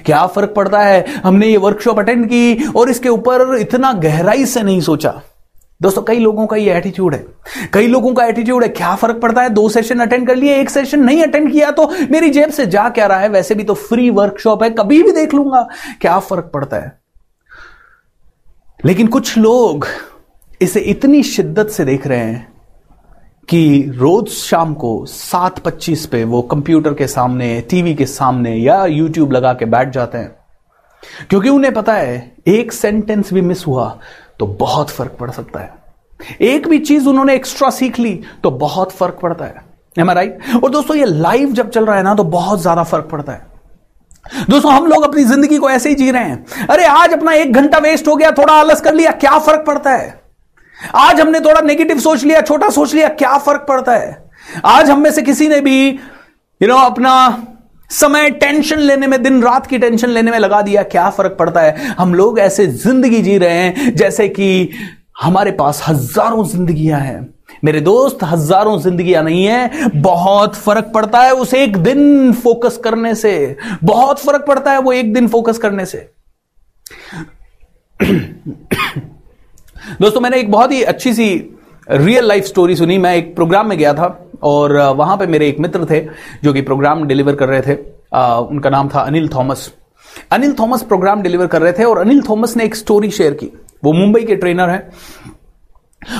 क्या 0.06 0.26
फ़र्क 0.26 0.52
पड़ता 0.56 0.80
है? 0.80 1.06
हमने 1.24 1.46
ये 1.46 1.56
वर्कशॉप 1.56 1.98
अटेंड 1.98 2.26
की 2.26 2.66
और 2.76 2.90
इसके 2.90 3.08
ऊपर 3.08 3.56
इतना 3.56 3.92
गहराई 3.92 4.46
से 4.46 4.62
नहीं 4.62 4.80
सोचा। 4.80 5.20
दोस्तों, 5.82 6.02
कई 6.02 6.18
लोगों 6.18 6.46
का 6.46 6.56
ये 6.56 6.72
एटीट्यूड 6.72 7.14
है। 7.14 7.26
कई 7.72 7.86
लोगों 7.86 8.14
का 8.14 8.24
एटीट्यूड 8.24 8.62
है, 8.62 8.68
क्या 8.68 8.94
फ़र्क 8.94 9.16
पड़ता 9.16 9.42
है? 9.42 9.50
दो 9.50 9.68
सेशन 9.68 9.98
अटेंड 9.98 10.26
कर 10.26 10.36
लिए, 10.36 10.56
एक 10.56 10.70
सेशन 10.70 11.00
नहीं 11.00 11.22
अटेंड 11.22 11.52
किया 11.52 11.70
तो 11.70 11.88
मेरी 12.10 12.30
जेब 12.30 12.50
से 12.50 12.66
जा 12.66 12.88
क्या 12.88 13.06
रहा 13.06 13.18
है? 13.18 13.28
वैसे 13.28 13.54
भी 13.54 13.64
तो 13.64 13.74
फ्री 13.74 14.10
वर्कशॉप 14.10 14.62
है, 14.62 14.70
कभी 14.70 15.02
भी 15.02 15.12
देख 15.12 15.34
लूँगा। 15.34 15.68
क्या 16.00 16.18
फ़र्क 16.18 16.50
पड़ता 16.54 16.76
है? 16.76 17.00
लेकिन 18.84 19.06
कुछ 19.06 19.38
लोग 19.38 19.86
इसे 20.62 20.80
इतनी 20.80 21.22
शिद्दत 21.22 21.68
से 21.68 21.84
देख 21.84 22.06
रहे 22.06 22.18
हैं 22.18 22.52
कि 23.48 23.92
रोज 23.96 24.28
शाम 24.28 24.74
को 24.74 25.06
सात 25.06 25.58
पच्चीस 25.58 26.06
पे 26.06 26.24
वो 26.24 26.42
कंप्यूटर 26.42 26.94
के 26.94 27.06
सामने 27.06 27.60
टीवी 27.60 27.94
के 27.94 28.06
सामने 28.06 28.56
या 28.56 28.86
यूट्यूब 28.86 29.32
लगा 29.32 29.52
के 29.52 29.64
बैठ 29.64 29.90
जाते 29.90 30.18
हैं। 30.18 30.36
क्योंकि 31.30 31.48
उन्हें 31.48 31.74
पता 31.74 31.94
है, 31.94 32.36
एक 32.48 32.72
सेंटेंस 32.72 33.32
भी 33.34 33.40
मिस 33.40 33.66
हुआ 33.66 33.98
तो 34.40 34.46
बहुत 34.46 34.90
फ़र्क 34.90 35.16
पड़ 35.20 35.30
सकता 35.30 35.60
है। 35.60 35.78
एक 36.42 36.66
भी 36.68 36.78
चीज़ 36.80 37.08
उन्होंने 37.08 37.34
एक्स्ट्रा 37.34 37.70
सीख 37.70 37.98
ली 37.98 38.14
तो 38.42 38.50
बहुत 38.50 38.92
फ़र्क 38.92 39.18
पड़ता 39.22 39.44
है। 39.44 39.68
राइट 39.96 40.38
और 40.54 40.70
दोस्तों, 40.70 40.96
ये 40.96 41.04
लाइव 41.04 41.52
जब 41.52 41.70
चल 41.70 41.86
रहा 41.86 41.96
है 41.96 42.02
ना 42.02 42.14
तो 42.14 42.24
बहुत 42.26 42.60
ज़्यादा 42.60 42.82
फ़र्क 42.84 43.08
पड़ता 43.12 43.32
है। 43.32 43.48
दोस्तों, 44.50 44.72
हम 44.72 44.86
लोग 44.86 45.02
अपनी 45.04 45.24
ज़िंदगी 45.24 45.56
को 45.58 45.70
ऐसे 45.70 45.88
ही 45.88 45.94
जी 45.94 46.10
रहे 46.10 46.24
हैं। 46.24 46.66
अरे, 46.66 46.84
आज 46.84 47.12
अपना 47.12 47.32
एक 47.32 47.52
घंटा 47.52 47.78
वेस्ट 47.78 48.08
हो 48.08 48.16
गया, 48.16 48.30
थोड़ा 48.30 48.54
आलस 48.54 48.80
कर 48.80 48.94
लिया, 48.94 49.10
क्या 49.12 49.38
फ़र्क 49.38 49.64
पड़ता 49.66 49.90
है? 49.90 50.18
आज 50.96 51.20
हमने 51.20 51.40
थोड़ा 51.40 51.60
नेगेटिव 51.60 51.98
सोच 51.98 52.24
लिया, 52.24 52.40
छोटा 52.42 52.68
सोच 52.70 52.94
लिया, 52.94 53.08
क्या 53.10 53.36
फ़र्क 53.38 53.64
पड़ता 53.68 53.92
है? 53.92 54.30
आज 54.64 54.90
हम 54.90 55.00
में 55.00 55.10
से 55.10 55.22
किसी 55.22 55.48
ने 55.48 55.60
भी 55.60 55.88
यू 56.60 56.68
नो 56.68 56.76
अपना 56.76 57.12
समय 57.90 58.30
टेंशन 58.30 58.78
लेने 58.78 59.06
में, 59.06 59.22
दिन 59.22 59.42
रात 59.42 59.66
की 59.66 59.78
टेंशन 59.78 60.08
लेने 60.08 60.30
में 60.30 60.38
लगा 60.38 60.62
दिया। 60.62 60.82
क्या 60.82 61.10
फ़र्क 61.10 61.36
पड़ता 61.38 61.60
है? 61.60 61.88
हम 61.88 62.14
लोग 62.14 62.38
ऐसे 62.38 62.66
ज़िंदगी 62.66 63.22
जी 63.22 63.38
रहे 63.38 63.52
हैं 63.52 63.94
जैसे 63.94 64.28
कि 64.28 64.70
हमारे 65.22 65.50
पास 65.50 65.84
हज़ारों 65.88 66.46
जिंदगियाँ 66.46 67.00
हैं। 67.00 67.34
मेरे 67.64 67.80
दोस्त, 67.80 68.18
हज़ारों 68.22 68.80
जिंदगियाँ 68.80 69.24
नहीं 69.24 69.44
है। 69.44 69.90
बहुत 69.96 70.54
फ़र्क 70.54 70.90
पड़ता 70.94 71.20
है 71.20 71.32
उस 71.32 71.54
एक 71.54 71.76
दिन 71.76 72.32
फोकस 72.32 72.76
करने 72.76 73.14
से। 73.14 73.56
बहुत 73.84 74.18
फ़र्क 74.18 74.44
पड़ता 74.48 74.72
है 74.72 74.78
वो 74.78 74.92
एक 74.92 75.14
दिन 75.14 75.28
फोकस 75.28 75.58
करने 75.58 75.86
से। 75.86 75.98
दोस्तों, 80.00 80.20
मैंने 80.20 80.38
एक 80.38 80.50
बहुत 80.50 80.72
ही 80.72 80.82
अच्छी 80.82 81.14
सी 81.14 81.56
रियल 81.90 82.24
लाइफ 82.24 82.44
स्टोरी 82.44 82.76
सुनी। 82.76 82.98
मैं 82.98 83.16
एक 83.16 83.34
प्रोग्राम 83.34 83.68
में 83.68 83.78
गया 83.78 83.94
था। 83.94 84.29
और 84.42 84.76
वहाँ 84.96 85.16
पे 85.16 85.26
मेरे 85.26 85.48
एक 85.48 85.58
मित्र 85.60 85.86
थे 85.90 86.00
जो 86.44 86.52
कि 86.52 86.60
प्रोग्राम 86.60 87.04
डिलीवर 87.04 87.34
कर 87.34 87.48
रहे 87.48 87.60
थे। 87.60 87.78
आ, 88.14 88.36
उनका 88.36 88.70
नाम 88.70 88.88
था 88.88 89.00
Anil 89.00 89.28
Thomas. 89.28 89.72
Anil 90.30 90.54
Thomas 90.60 90.82
program 90.82 91.22
deliver 91.22 91.46
कर 91.46 91.62
रहे 91.62 91.72
थे 91.72 91.84
और 91.84 91.98
अनिल 91.98 92.22
थॉमस 92.28 92.56
ने 92.56 92.64
एक 92.64 92.74
स्टोरी 92.74 93.10
शेयर 93.10 93.34
की। 93.34 93.52
वो 93.84 93.92
मुंबई 93.92 94.20
के 94.20 94.36
ट्रेनर 94.36 94.70
हैं। 94.70 94.90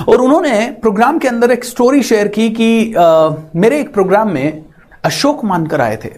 और 0.09 0.21
उन्होंने 0.21 0.77
प्रोग्राम 0.81 1.19
के 1.19 1.29
अंदर 1.29 1.51
एक 1.51 1.65
स्टोरी 1.65 2.03
शेयर 2.03 2.29
की 2.29 2.51
कि 2.51 2.95
आ, 2.95 3.31
मेरे 3.57 3.81
एक 3.81 3.93
प्रोग्राम 3.95 4.33
में 4.33 4.65
अशोक 5.05 5.45
मानकर 5.45 5.81
आए 5.81 5.97
थे। 5.97 6.11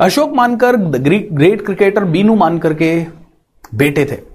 अशोक 0.00 0.32
मानकर 0.32 0.76
ग्रेट 0.76 1.64
क्रिकेटर 1.64 2.04
बीनू 2.04 2.34
मानकर 2.34 2.74
के 2.74 3.06
बेटे 3.74 4.04
थे। 4.04 4.31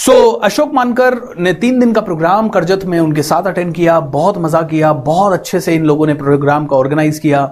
सो 0.00 0.12
so, 0.12 0.42
अशोक 0.44 0.72
मानकर 0.74 1.14
ने 1.38 1.52
तीन 1.54 1.78
दिन 1.80 1.92
का 1.92 2.00
प्रोग्राम 2.00 2.48
करजत 2.48 2.84
में 2.84 2.98
उनके 2.98 3.22
साथ 3.22 3.46
अटेंड 3.46 3.74
किया 3.74 3.98
बहुत 4.12 4.38
मज़ा 4.38 4.62
किया 4.62 4.92
बहुत 5.08 5.32
अच्छे 5.32 5.60
से 5.60 5.74
इन 5.74 5.84
लोगों 5.84 6.06
ने 6.06 6.14
प्रोग्राम 6.14 6.66
का 6.66 6.76
ऑर्गेनाइज 6.76 7.18
किया। 7.18 7.42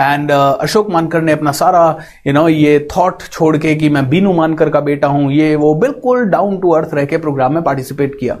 एंड 0.00 0.30
uh, 0.30 0.36
अशोक 0.36 0.90
मानकर 0.90 1.22
ने 1.22 1.32
अपना 1.32 1.52
सारा 1.52 1.84
यू 2.26 2.32
you 2.32 2.34
नो 2.34 2.40
know, 2.40 2.54
ये 2.54 2.88
थॉट 2.96 3.22
छोड़ 3.22 3.56
के 3.56 3.74
कि 3.74 3.88
मैं 3.88 4.08
बीनू 4.10 4.32
मानकर 4.32 4.70
का 4.70 4.80
बेटा 4.80 5.08
हूँ 5.08 5.32
ये 5.32 5.54
वो 5.56 5.74
बिल्कुल 5.74 6.24
डाउन 6.26 6.58
टू 6.60 6.70
अर्थ 6.70 6.94
रह 6.94 7.04
के 7.04 7.18
प्रोग्राम 7.18 7.54
में 7.54 7.62
पार्टिसिपेट 7.62 8.18
किया। 8.20 8.38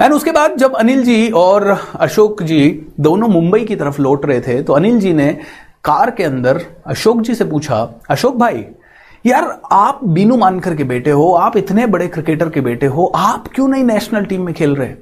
एंड 0.00 0.12
उसके 0.12 0.32
बाद 0.32 0.56
जब 0.58 0.76
अनिल 0.76 1.04
जी 1.04 1.30
और 1.36 1.68
अशोक 2.00 2.42
जी 2.42 2.62
दोनों 3.00 3.28
मुंबई 3.28 3.64
की 3.64 3.76
तरफ़ 3.76 4.02
लौट 4.02 4.26
रहे 4.26 4.40
थे 4.40 4.62
तो 4.62 4.72
अनिल 4.72 5.00
जी 5.00 5.12
ने 5.12 5.32
कार 5.84 6.10
के 6.10 6.24
अंदर 6.24 6.66
अशोक 6.86 7.20
जी 7.20 7.34
से 7.34 7.44
पूछा 7.44 7.86
अशोक 8.10 8.36
भाई 8.36 8.66
यार, 9.24 9.60
आप 9.72 10.00
बीनू 10.04 10.36
मानकर 10.36 10.74
के 10.76 10.84
बेटे 10.84 11.10
हो, 11.10 11.30
आप 11.32 11.56
इतने 11.56 11.86
बड़े 11.86 12.06
क्रिकेटर 12.08 12.48
के 12.48 12.60
बेटे 12.60 12.86
हो, 12.86 13.06
आप 13.16 13.48
क्यों 13.54 13.68
नहीं 13.68 13.84
नेशनल 13.84 14.24
टीम 14.24 14.42
में 14.42 14.54
खेल 14.54 14.74
रहे? 14.76 14.94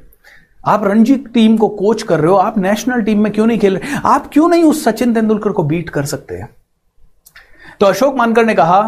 आप 0.66 0.84
रणजी 0.84 1.16
टीम 1.34 1.56
को 1.56 1.68
कोच 1.68 2.02
कर 2.02 2.20
रहे 2.20 2.30
हो, 2.30 2.36
आप 2.36 2.58
नेशनल 2.58 3.02
टीम 3.02 3.22
में 3.22 3.32
क्यों 3.32 3.46
नहीं 3.46 3.58
खेल 3.58 3.76
रहे? 3.76 3.98
आप 4.06 4.30
क्यों 4.32 4.48
नहीं 4.48 4.64
उस 4.64 4.84
सचिन 4.84 5.14
तेंदुलकर 5.14 5.52
को 5.52 5.62
बीट 5.62 5.90
कर 5.90 6.04
सकते 6.04 6.34
हैं? 6.34 6.48
तो 7.80 7.86
अशोक 7.86 8.16
मानकर 8.16 8.44
ने 8.44 8.54
कहा, 8.54 8.80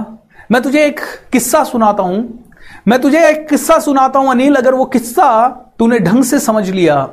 मैं 0.51 0.63
तुझे 0.63 0.85
एक 0.87 1.01
किस्सा 1.33 1.63
सुनाता 1.65 2.03
हूँ। 2.03 2.45
मैं 2.89 3.01
तुझे 3.01 3.27
एक 3.29 3.49
किस्सा 3.49 3.79
सुनाता 3.79 4.19
हूँ, 4.19 4.31
अनिल, 4.31 4.57
अगर 4.57 4.75
वो 4.75 4.85
किस्सा 4.85 5.49
तूने 5.79 5.99
ढंग 5.99 6.25
से 6.25 6.39
समझ 6.41 6.69
लिया 6.71 7.05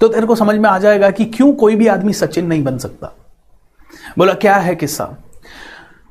तो 0.00 0.08
तेरे 0.08 0.26
को 0.26 0.34
समझ 0.34 0.54
में 0.56 0.68
आ 0.70 0.78
जाएगा 0.78 1.10
कि 1.10 1.24
क्यों 1.24 1.52
कोई 1.52 1.76
भी 1.76 1.86
आदमी 1.86 2.12
सचिन 2.12 2.46
नहीं 2.46 2.62
बन 2.64 2.78
सकता। 2.78 3.12
बोला, 4.18 4.32
क्या 4.34 4.54
है 4.56 4.74
किस्सा? 4.74 5.04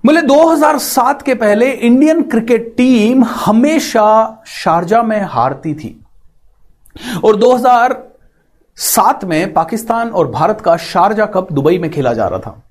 बोले 0.05 0.21
2007 0.21 1.21
के 1.21 1.35
पहले 1.35 1.71
इंडियन 1.71 2.21
क्रिकेट 2.21 2.73
टीम 2.77 3.23
हमेशा 3.23 4.43
शारजा 4.47 5.01
में 5.01 5.21
हारती 5.21 5.73
थी। 5.73 6.05
और 7.23 7.35
2007 7.35 9.23
में 9.23 9.53
पाकिस्तान 9.53 10.09
और 10.09 10.27
भारत 10.27 10.61
का 10.61 10.77
शारजा 10.77 11.25
कप 11.25 11.53
दुबई 11.53 11.77
में 11.77 11.91
खेला 11.91 12.13
जा 12.13 12.27
रहा 12.27 12.39
था। 12.39 12.63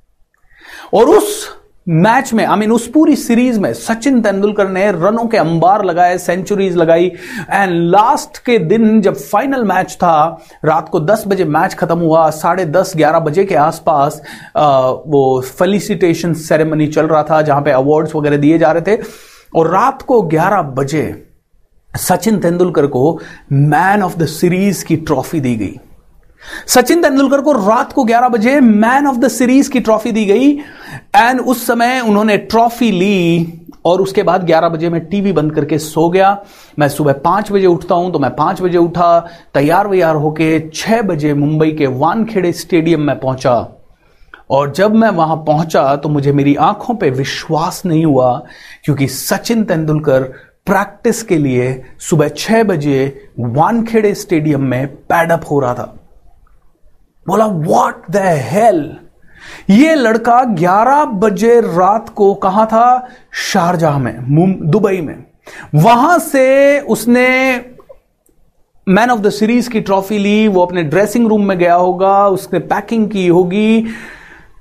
और 0.95 1.09
उस 1.09 1.60
मैच 1.87 2.33
में 2.35 2.45
आई 2.45 2.59
मीन 2.59 2.73
उस 2.73 2.87
पूरी 2.91 3.15
सीरीज़ 3.17 3.59
में 3.61 3.73
सचिन 3.75 4.21
तेंदुलकर 4.23 4.69
ने 4.69 4.91
रनों 4.93 5.27
के 5.27 5.37
अंबार 5.37 5.85
लगाए 5.85 6.19
सेंचुरीज 6.19 6.77
लगाई 6.77 7.07
एंड 7.51 7.73
लास्ट 7.91 8.39
के 8.39 8.59
दिन 8.59 9.01
जब 9.01 9.15
फाइनल 9.15 9.65
मैच 9.65 9.93
था, 9.93 10.45
रात 10.65 10.89
को 10.89 11.01
10 11.01 11.25
बजे 11.27 11.45
मैच 11.47 11.75
खत्म 11.75 11.99
हुआ, 11.99 12.29
साढ़े 12.31 12.65
दस, 12.67 12.93
ग्यारह 12.97 13.19
बजे 13.21 13.45
के 13.45 13.55
आसपास 13.57 14.21
वो 14.57 15.41
फेलिसिटेशन 15.49 16.35
सेरेमनी 16.35 16.87
चल 16.87 17.07
रहा 17.07 17.23
था, 17.23 17.43
जहाँ 17.43 17.63
पे 17.63 17.71
अवार्ड्स 17.71 18.15
वगैरह 18.17 18.37
दिए 18.37 18.59
जा 18.59 18.73
रहे 18.73 18.97
थे, 18.97 19.03
और 19.57 19.71
रात 19.71 20.03
को 20.03 20.23
11 20.29 20.63
बजे 20.63 21.05
सचिन 21.91 22.39
तेंदुलकर 22.39 22.87
को 22.87 23.19
मैन 23.53 24.03
ऑफ़ 24.03 24.19
द 24.19 24.27
सीरीज़ 24.29 24.85
की 24.85 24.97
ट्रॉफी 24.97 25.41
दी 25.41 25.57
गई। 25.57 25.79
सचिन 26.69 27.03
तेंदुलकर 27.03 27.41
को 27.41 27.53
रात 27.53 27.93
को 27.93 28.05
11 28.05 28.29
बजे 28.29 28.61
मैन 28.61 29.07
ऑफ़ 29.07 29.17
द 29.17 29.29
सीरीज़ 29.29 29.71
की 29.71 29.81
ट्रॉफी 29.81 30.13
दी 30.13 30.25
गई, 30.25 30.51
एंड 31.17 31.41
उस 31.41 31.67
समय 31.67 32.01
उन्होंने 32.01 32.37
ट्रॉफी 32.37 32.91
ली, 32.91 33.57
और 33.87 34.01
उसके 34.01 34.23
बाद 34.23 34.47
11 34.47 34.69
बजे 34.69 34.89
मैं 34.91 35.05
टीवी 35.07 35.33
बंद 35.33 35.55
करके 35.55 35.79
सो 35.79 36.09
गया। 36.11 36.37
मैं 36.79 36.89
सुबह 36.89 37.13
पाँच 37.25 37.51
बजे 37.53 37.67
उठता 37.67 37.95
हूँ 37.95 38.13
तो 38.13 38.19
मैं 38.19 38.35
पाँच 38.37 38.61
बजे 38.63 38.79
उठा, 38.79 39.19
तैयार 39.55 39.89
वैयार 39.89 40.17
होके 40.17 40.59
छह 40.71 41.03
बजे 41.03 41.35
मुंबई 41.35 41.71
के 41.71 41.87
वानखेड़े 41.87 42.53
स्टेडियम 42.53 43.01
में 43.01 43.19
पहुँचा। 43.21 43.55
और 44.51 44.73
जब 44.73 44.95
मैं 44.95 45.09
वहाँ 45.11 45.37
पहुँचा 45.47 45.95
तो 45.97 46.09
मुझे 46.09 46.33
मेरी 46.33 46.55
आँखों 46.57 46.95
पे 46.95 47.11
विश्वास 47.11 47.83
नहीं 47.87 48.05
हुआ, 48.05 48.37
क्योंकि 48.85 49.07
सचिन 49.09 49.65
तेंदुलकर 49.65 50.23
प्रैक्टिस 50.67 51.23
के 51.23 51.39
लिए 51.39 51.83
सुबह 52.01 52.29
छह 52.29 52.63
बजे 52.65 53.29
वानखेड़े 53.39 54.15
स्टेडियम 54.15 54.63
में 54.63 54.87
पैडअप 54.87 55.45
हो 55.51 55.61
रहा 55.61 55.75
था। 55.75 55.97
बोला 57.31 57.47
व्हाट 57.47 58.11
द 58.11 58.23
हेल 58.51 58.79
ये 59.71 59.95
लड़का 59.95 60.43
11 60.55 61.05
बजे 61.17 61.61
रात 61.61 62.09
को 62.09 62.33
कहा 62.35 62.65
था? 62.67 63.09
शारजाह 63.43 63.99
में 63.99 64.71
दुबई 64.71 65.01
में। 65.01 65.25
वहाँ 65.75 66.19
से 66.19 66.81
उसने 66.81 67.29
मैन 68.87 69.11
ऑफ़ 69.11 69.21
द 69.21 69.31
सीरीज़ 69.31 69.71
की 69.71 69.81
ट्रॉफी 69.81 70.19
ली, 70.19 70.49
वो 70.49 70.63
अपने 70.63 70.83
ड्रेसिंग 70.83 71.27
रूम 71.29 71.45
में 71.45 71.57
गया 71.59 71.75
होगा, 71.75 72.27
उसने 72.29 72.59
पैकिंग 72.59 73.09
की 73.11 73.27
होगी 73.27 73.87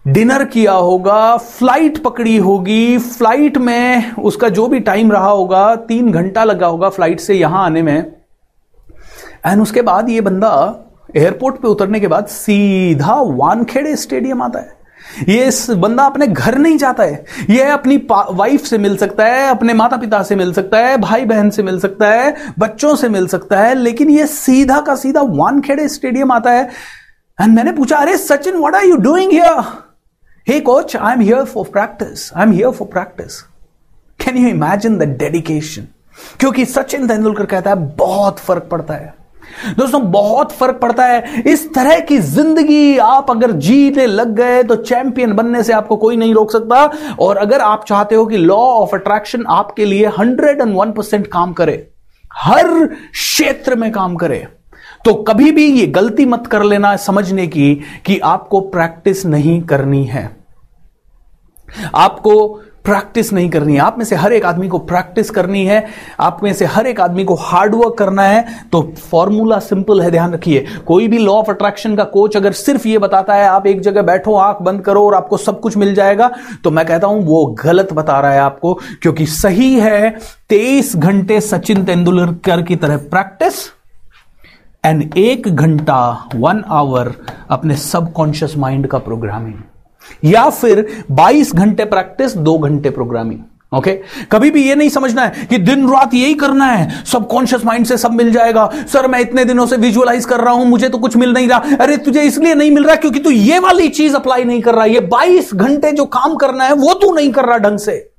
डिनर 0.08 0.44
किया 0.46 0.74
होगा 0.74 1.38
फ़्लाइट 1.38 1.98
पकड़ी 2.04 2.38
होगी 2.38 2.98
फ़्लाइट 2.98 3.58
में 3.58 4.12
उसका 4.14 4.50
जो 4.50 4.68
भी 4.68 4.80
टाइम 4.80 5.12
रहा 5.12 5.30
होगा, 5.30 5.76
तीन 5.76 6.12
घंटा 6.12 6.44
लगा 6.44 6.68
होगा 6.68 6.90
फ़्लाइट 6.90 7.20
से 7.20 7.36
यहाँ 7.36 7.66
आने 7.66 7.82
में। 7.82 7.98
एंड 9.46 9.62
उसके 9.62 9.82
बाद 9.82 10.10
ये 10.10 10.22
बंदा 10.22 10.52
एयरपोर्ट 11.16 11.56
पे 11.56 11.68
उतरने 11.68 12.00
के 12.00 12.08
बाद 12.08 12.28
सीधा 12.28 13.16
वानखेड़े 13.16 13.96
स्टेडियम 13.96 14.42
आता 14.42 14.60
है। 14.60 14.78
ये 15.30 15.46
इस 15.46 15.70
बंदा 15.72 16.04
अपने 16.04 16.28
घर 16.28 16.58
नहीं 16.58 16.78
जाता 16.78 17.04
है। 17.04 17.25
ये 17.50 17.63
अपनी 17.63 17.98
वाइफ 18.12 18.66
से 18.66 18.78
मिल 18.78 18.98
सकता 18.98 19.25
है, 19.25 19.50
अपने 19.50 19.74
माता 19.74 19.98
पिता 19.98 20.22
से 20.24 20.36
मिल 20.36 20.54
सकता 20.54 20.78
है 20.80 20.98
भाई 20.98 21.25
बहन 21.25 21.50
से 21.50 21.63
मिल 21.63 21.80
सकता 21.80 22.10
है, 22.10 22.36
बच्चों 22.60 22.96
से 22.96 23.10
मिल 23.10 23.28
सकता 23.28 23.60
है, 23.60 23.74
लेकिन 23.75 24.10
ये 24.10 24.25
सीधा 24.28 24.80
का 24.82 24.96
सीधा 24.96 25.22
वानखेड़े 25.24 25.88
स्टेडियम 25.89 26.32
आता 26.32 26.51
है। 26.51 26.70
एंड 27.39 27.56
मैंने 27.56 27.72
पूछा, 27.72 27.98
अरे 27.98 28.18
Sachin 28.18 28.58
what 28.58 28.75
are 28.75 28.86
you 28.86 28.96
doing 28.98 29.32
here 29.32 29.62
hey 30.48 30.60
coach 30.62 30.96
I 30.96 31.13
am 31.13 31.22
here 31.22 31.44
for 31.46 31.66
practice 31.72 32.32
I 32.34 32.44
am 32.44 32.51
here 32.51 32.72
for 32.72 32.88
practice 32.89 33.42
can 34.20 34.38
you 34.38 34.50
imagine 34.50 34.98
the 34.98 35.04
dedication 35.18 35.88
क्योंकि 36.39 36.66
सचिन 36.66 37.08
तेंदुलकर 37.08 37.46
कहता 37.46 37.70
है, 37.70 37.75
बहुत 37.96 38.39
फ़र्क 38.39 38.68
पड़ता 38.72 38.94
है। 38.94 39.13
दोस्तों, 39.70 40.01
बहुत 40.12 40.51
फ़र्क 40.51 40.80
पड़ता 40.82 41.06
है। 41.06 41.42
इस 41.44 41.68
तरह 41.74 42.00
की 42.01 42.18
ज़िंदगी 42.20 42.98
आप 43.00 43.32
अगर 43.32 43.51
जीने 43.54 44.06
लग 44.06 44.34
गए 44.36 44.62
तो 44.63 44.75
चैंपियन 44.78 45.34
बनने 45.34 45.63
से 45.63 45.74
आपको 45.74 45.98
कोई 45.98 46.18
नहीं 46.18 46.34
रोक 46.34 46.51
सकता। 46.51 46.84
और 47.20 47.38
अगर 47.38 47.62
आप 47.62 47.86
चाहते 47.86 48.16
हो 48.16 48.25
कि 48.25 48.38
लॉ 48.38 48.58
ऑफ़ 48.58 48.96
अट्रैक्शन 48.96 49.46
आपके 49.50 49.86
लिए 49.86 50.08
हंड्रेड 50.18 50.62
एंड 50.62 50.75
वन 50.75 50.92
परसेंट 50.92 51.28
काम 51.28 51.54
करे, 51.54 51.88
हर 52.36 52.86
क्षेत्र 52.86 53.75
में 53.75 53.92
काम 53.92 54.16
करे 54.16 54.48
तो 55.06 55.13
कभी 55.24 55.51
भी 55.51 55.66
ये 55.66 55.86
गलती 55.89 56.25
मत 56.25 56.48
कर 56.48 56.63
लेना 56.63 56.96
समझने 56.98 57.48
की 57.48 57.74
कि 58.06 58.18
आपको 58.20 58.60
प्रैक्टिस 58.62 59.25
नहीं 59.28 59.62
करनी 59.63 60.04
है। 60.06 60.30
आपको 61.96 62.62
प्रैक्टिस 62.89 63.31
नहीं 63.34 63.50
करनी 63.50 63.74
है। 63.74 63.79
आप 63.79 63.98
में 63.98 64.05
से 64.05 64.15
हर 64.15 64.34
एक 64.34 64.46
आदमी 64.46 64.67
को 64.67 64.77
प्रैक्टिस 64.81 65.29
करनी 65.29 65.65
है। 65.65 65.86
आप 66.19 66.39
में 66.43 66.51
से 66.53 66.65
हर 66.65 66.88
एक 66.88 67.00
आदमी 67.01 67.24
को 67.24 67.36
हार्डवर्क 67.38 67.98
करना 67.98 68.24
है। 68.24 68.46
तो 68.72 68.81
फॉर्मूला 69.01 69.60
सिंपल 69.62 70.01
है, 70.01 70.12
ध्यान 70.12 70.34
रखिए। 70.34 70.65
कोई 70.88 71.08
भी 71.08 71.17
लॉ 71.17 71.34
ऑफ़ 71.34 71.50
अट्रैक्शन 71.51 71.96
का 71.96 72.03
कोच 72.05 72.38
अगर 72.38 72.51
सिर्फ़ 72.53 72.88
ये 72.88 72.98
बताता 72.98 73.36
है, 73.36 73.48
आप 73.48 73.67
एक 73.67 73.81
जगह 73.81 74.01
बैठो, 74.03 74.36
आँख 74.36 74.62
बंद 74.62 74.81
करो 74.81 75.05
और 75.05 75.15
आपको 75.15 75.38
सब 75.38 75.60
कुछ 75.60 75.77
मिल 75.77 75.93
जाएगा 75.96 76.31
तो 76.63 76.72
मैं 76.72 76.86
कहता 76.86 77.08
हूँ 77.08 77.24
वो 77.25 77.46
गलत 77.63 77.93
बता 77.93 78.19
रहा 78.19 78.31
है 78.31 78.39
आपको, 78.39 78.74
क्योंकि 79.01 79.25
सही 79.27 79.74
है 79.75 80.10
तेईस 80.50 80.96
घंटे 80.96 81.41
सचिन 81.41 81.84
तेंदुलकर 81.86 82.62
की 82.62 82.75
तरह 82.75 82.98
प्रैक्टिस 83.10 83.65
एंड 84.84 85.17
एक 85.17 85.48
घंटा 85.48 86.01
वन 86.36 86.63
आवर 86.69 87.13
अपने 87.50 87.75
सबकॉन्शियस 87.77 88.58
माइंड 88.58 88.88
का 88.88 88.98
प्रोग्रामिंग 89.00 89.62
या 90.24 90.50
फिर 90.50 91.04
22 91.12 91.56
घंटे 91.56 91.86
प्रैक्टिस, 91.86 92.38
दो 92.38 92.58
घंटे 92.58 92.89
प्रोग्रामिंग 92.89 93.39
ओके 93.74 93.92
okay? 93.92 94.28
कभी 94.32 94.51
भी 94.51 94.68
ये 94.68 94.75
नहीं 94.75 94.89
समझना 94.89 95.22
है 95.22 95.46
कि 95.46 95.58
दिन 95.58 95.89
रात 95.89 96.13
यही 96.13 96.34
करना 96.34 96.66
है 96.66 97.04
सब 97.06 97.28
कॉन्शियस 97.28 97.66
माइंड 97.66 97.86
से 97.86 97.98
सब 97.98 98.12
मिल 98.12 98.32
जाएगा। 98.32 98.70
सर, 98.94 99.08
मैं 99.08 99.20
इतने 99.20 99.46
दिनों 99.46 99.66
से 99.66 99.78
विजुअलाइज 99.78 100.25
कर 100.25 100.39
रहा 100.39 100.54
हूँ, 100.54 100.66
मुझे 100.66 100.89
तो 100.89 100.98
कुछ 100.98 101.18
मिल 101.18 101.34
नहीं 101.34 101.48
रहा। 101.48 101.60
अरे, 101.80 101.98
तुझे 101.98 102.22
इसलिए 102.22 102.56
नहीं 102.56 102.72
मिल 102.72 102.84
रहा 102.84 102.96
क्योंकि 102.96 103.20
तू 103.20 103.32
ये 103.32 103.60
वाली 103.60 103.89
चीज़ 103.89 104.16
अप्लाई 104.16 104.44
नहीं 104.44 104.62
कर 104.62 104.75
रहा। 104.75 104.86
ये 104.86 105.00
22 105.00 105.54
घंटे 105.54 105.92
जो 105.92 106.06
काम 106.06 106.36
करना 106.36 106.63
है, 106.63 106.74
वो 106.74 106.94
तू 106.94 107.13
नहीं 107.16 107.32
कर 107.32 107.46
रहा 107.46 107.58
ढंग 107.58 107.80
से। 107.80 108.12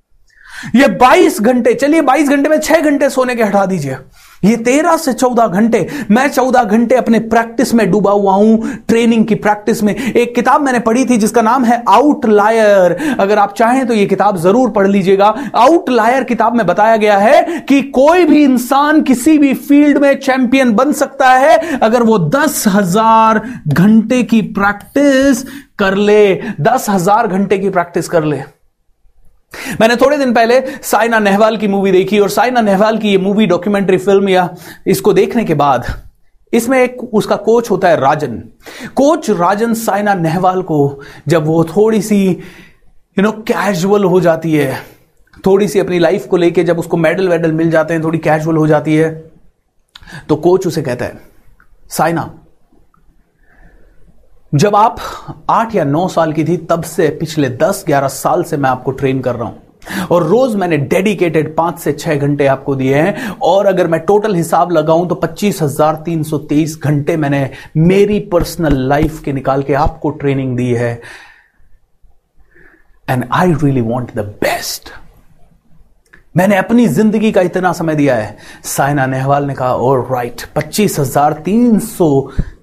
ये 0.76 0.88
22 0.88 1.40
घंटे, 1.40 1.74
चलिए 1.74 2.02
22 2.02 2.28
घंटे 2.28 2.48
में 2.48 2.60
6 2.60 2.80
घंटे 2.80 3.10
सोने 3.10 3.34
के 3.34 3.42
हटा 3.42 3.66
दीजिए। 3.66 3.96
ये 4.42 4.56
तेरह 4.58 4.96
से 4.96 5.12
चौदह 5.12 5.46
घंटे, 5.46 5.86
मैं 6.10 6.26
चौदह 6.28 6.62
घंटे 6.64 6.94
अपने 6.94 7.18
प्रैक्टिस 7.20 7.72
में 7.74 7.90
डूबा 7.90 8.10
हुआ 8.12 8.34
हूँ। 8.34 8.76
ट्रेनिंग 8.88 9.24
की 9.26 9.34
प्रैक्टिस 9.36 9.82
में 9.82 9.94
एक 9.94 10.34
किताब 10.34 10.62
मैंने 10.62 10.78
पढ़ी 10.80 11.04
थी 11.04 11.16
जिसका 11.16 11.42
नाम 11.42 11.64
है 11.64 11.82
आउटलायर। 11.88 12.96
अगर 13.20 13.38
आप 13.38 13.54
चाहें 13.54 13.86
तो 13.86 13.94
ये 13.94 14.06
किताब 14.06 14.36
ज़रूर 14.38 14.70
पढ़ 14.70 14.86
लीजिएगा। 14.86 15.34
आउटलायर 15.56 16.24
किताब 16.24 16.56
में 16.56 16.66
बताया 16.66 16.96
गया 16.96 17.16
है 17.18 17.60
कि 17.60 17.80
कोई 17.92 18.24
भी 18.24 18.42
इंसान 18.44 19.02
किसी 19.02 19.36
भी 19.38 19.52
फ़ील्ड 19.56 19.98
में 19.98 20.14
चैंपियन 20.18 20.72
बन 20.74 20.92
सकता 20.92 21.28
है 21.28 21.58
अगर 21.78 22.02
वो 22.02 22.18
दस 22.30 22.64
हज़ार 22.68 23.42
घंटे 23.68 24.22
की 24.22 24.40
प्रैक्टिस 24.54 25.44
कर 25.78 25.94
ले। 25.96 26.34
दस 26.60 26.86
हज़ार 26.90 27.26
घंटे 27.26 27.58
की 27.58 27.70
प्रैक्टिस 27.70 28.08
कर 28.08 28.24
ले। 28.24 28.42
मैंने 29.80 29.96
थोड़े 29.96 30.16
दिन 30.18 30.32
पहले 30.34 30.60
साइना 30.82 31.18
नेहवाल 31.18 31.56
की 31.56 31.68
मूवी 31.68 31.92
देखी 31.92 32.18
और 32.18 32.28
साइना 32.30 32.60
नेहवाल 32.60 32.98
की 32.98 33.10
ये 33.10 33.18
मूवी 33.18 33.46
डॉक्यूमेंट्री 33.46 33.98
फ़िल्म 33.98 34.28
या 34.28 34.48
इसको 34.86 35.12
देखने 35.12 35.44
के 35.44 35.54
बाद 35.54 35.86
इसमें 36.52 36.78
एक 36.78 37.02
उसका 37.04 37.36
कोच 37.38 37.70
होता 37.70 37.88
है 37.88 38.00
राजन। 38.00 38.36
कोच 38.94 39.30
राजन 39.30 39.74
साइना 39.74 40.14
नेहवाल 40.14 40.62
को 40.62 41.00
जब 41.28 41.46
वो 41.46 41.62
थोड़ी 41.66 42.00
सी 42.02 42.24
यू 42.26 43.22
नो 43.22 43.32
कैजुअल 43.48 44.04
हो 44.04 44.20
जाती 44.20 44.52
है, 44.54 44.74
थोड़ी 45.46 45.68
सी 45.68 45.78
अपनी 45.78 45.98
लाइफ 45.98 46.26
को 46.26 46.36
लेके 46.36 46.64
जब 46.64 46.78
उसको 46.78 46.96
मेडल 46.96 47.28
वेडल 47.28 47.52
मिल 47.52 47.70
जाते 47.70 47.94
हैं, 47.94 48.02
थोड़ी 48.04 48.18
कैजुअल 48.18 48.56
हो 48.56 48.66
जाती 48.66 48.96
है 48.96 49.10
तो 50.28 50.36
कोच 50.36 50.66
उसे 50.66 50.82
कहता 50.82 51.04
है, 51.04 51.20
साइना 51.90 52.30
जब 54.52 54.76
आप 54.76 54.96
आठ 55.50 55.74
या 55.74 55.82
नौ 55.84 56.06
साल 56.08 56.32
की 56.32 56.44
थी, 56.44 56.56
तब 56.58 56.82
से 56.82 57.08
पिछले 57.10 57.48
दस, 57.50 57.82
ग्यारह 57.86 58.08
साल 58.08 58.42
से 58.44 58.56
मैं 58.56 58.70
आपको 58.70 58.90
ट्रेन 58.92 59.20
कर 59.20 59.34
रहा 59.34 59.48
हूँ। 59.48 60.08
और 60.10 60.22
रोज 60.22 60.54
मैंने 60.54 60.76
डेडिकेटेड 60.76 61.54
पाँच 61.56 61.78
से 61.78 61.92
छह 61.92 62.16
घंटे 62.16 62.46
आपको 62.46 62.74
दिए 62.76 62.94
हैं। 62.96 63.30
और 63.42 63.66
अगर 63.66 63.86
मैं 63.86 64.00
टोटल 64.00 64.34
हिसाब 64.34 64.72
लगाऊँ 64.72 65.08
तो 65.08 65.14
पच्चीस 65.16 65.62
हज़ार 65.62 66.02
तीन 66.04 66.22
सौ 66.22 66.38
तेईस 66.50 66.78
घंटे 66.78 67.16
मैंने 67.16 67.48
मेरी 67.76 68.18
पर्सनल 68.32 68.78
लाइफ 68.88 69.22
के 69.24 69.32
निकाल 69.32 69.62
के 69.62 69.74
आपको 69.76 70.10
ट्रेनिंग 70.12 70.56
दी 70.56 70.72
है। 70.74 71.00
And 73.08 73.24
I 73.32 73.52
really 73.54 73.80
want 73.82 74.14
the 74.14 74.26
best 74.42 74.90
मैंने 76.34 76.56
अपनी 76.56 76.86
ज़िंदगी 76.88 77.30
का 77.32 77.40
इतना 77.40 77.72
समय 77.72 77.94
दिया 77.94 78.14
है। 78.16 78.36
साइना 78.66 79.06
नेहवाल 79.06 79.46
ने 79.46 79.54
कहा 79.54 79.74
और 79.74 80.06
राइट 80.12 80.42
पच्चीस 80.56 80.98
हज़ार 80.98 81.32
तीन 81.44 81.78
सौ 81.78 82.10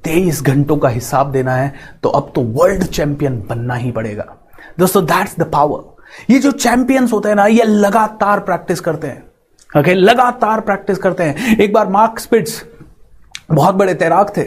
तेईस 0.08 0.42
घंटों 0.44 0.78
का 0.78 0.90
हिसाब 0.90 1.32
देना 1.32 1.56
है 1.56 1.74
तो 2.04 2.10
अब 2.12 2.32
तो 2.36 2.42
वर्ल्ड 2.56 2.84
चैंपियन 2.86 3.40
बनना 3.50 3.76
ही 3.76 3.92
पड़ेगा। 3.92 4.26
दोस्तों 4.80 5.06
दैट्स 5.06 5.40
द 5.40 5.52
पावर 5.54 5.96
ये 6.30 6.40
जो 6.40 6.52
चैंपियंस 6.54 7.14
होते 7.14 7.30
हैं 7.30 7.36
ना, 7.36 7.46
ये 7.46 7.64
लगातार 7.64 8.40
प्रैक्टिस 8.42 8.80
करते 8.80 9.08
हैं। 9.08 9.24
Okay 9.70 9.80
okay? 9.82 9.96
लगातार 9.96 10.60
प्रैक्टिस 10.62 10.98
करते 10.98 11.24
हैं। 11.24 11.58
एक 11.58 11.74
बार 11.74 11.88
मार्क 11.90 12.20
स्पिट्स 12.20 12.64
बहुत 13.52 13.76
बड़े 13.76 13.94
तैराक 13.96 14.32
थे। 14.38 14.46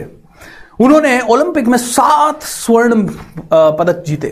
उन्होंने 0.79 1.19
ओलंपिक 1.21 1.67
में 1.67 1.77
सात 1.77 2.43
स्वर्ण 2.43 3.07
पदक 3.51 4.03
जीते। 4.05 4.27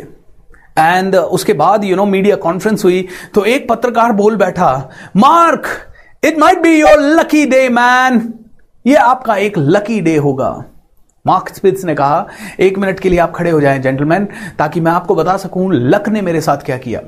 एंड 0.77 1.15
उसके 1.15 1.53
बाद 1.53 1.83
यू 1.83 1.95
नो 1.95 2.05
मीडिया 2.07 2.35
कॉन्फ्रेंस 2.37 2.83
हुई 2.85 3.07
तो 3.33 3.43
एक 3.45 3.69
पत्रकार 3.69 4.11
बोल 4.13 4.35
बैठा 4.37 4.73
Mark 5.17 5.67
it 6.23 6.39
might 6.39 6.61
be 6.61 6.73
your 6.79 6.99
lucky 6.99 7.45
day 7.45 7.67
man 7.69 8.21
ये 8.85 8.95
आपका 8.97 9.35
एक 9.37 9.57
लकी 9.57 9.99
डे 10.01 10.15
होगा। 10.17 10.51
मार्क 11.27 11.49
स्पिट्स 11.55 11.85
ने 11.85 11.95
कहा, 11.95 12.27
एक 12.59 12.77
मिनट 12.77 12.99
के 12.99 13.09
लिए 13.09 13.19
आप 13.19 13.31
खड़े 13.35 13.51
हो 13.51 13.61
जाएँ, 13.61 13.79
जेंटलमैन, 13.79 14.27
ताकि 14.57 14.79
मैं 14.79 14.91
आपको 14.91 15.15
बता 15.15 15.37
सकूँ 15.37 15.73
लक 15.73 16.09
ने 16.09 16.21
मेरे 16.21 16.41
साथ 16.41 16.57
क्या 16.57 16.77
किया। 16.77 16.99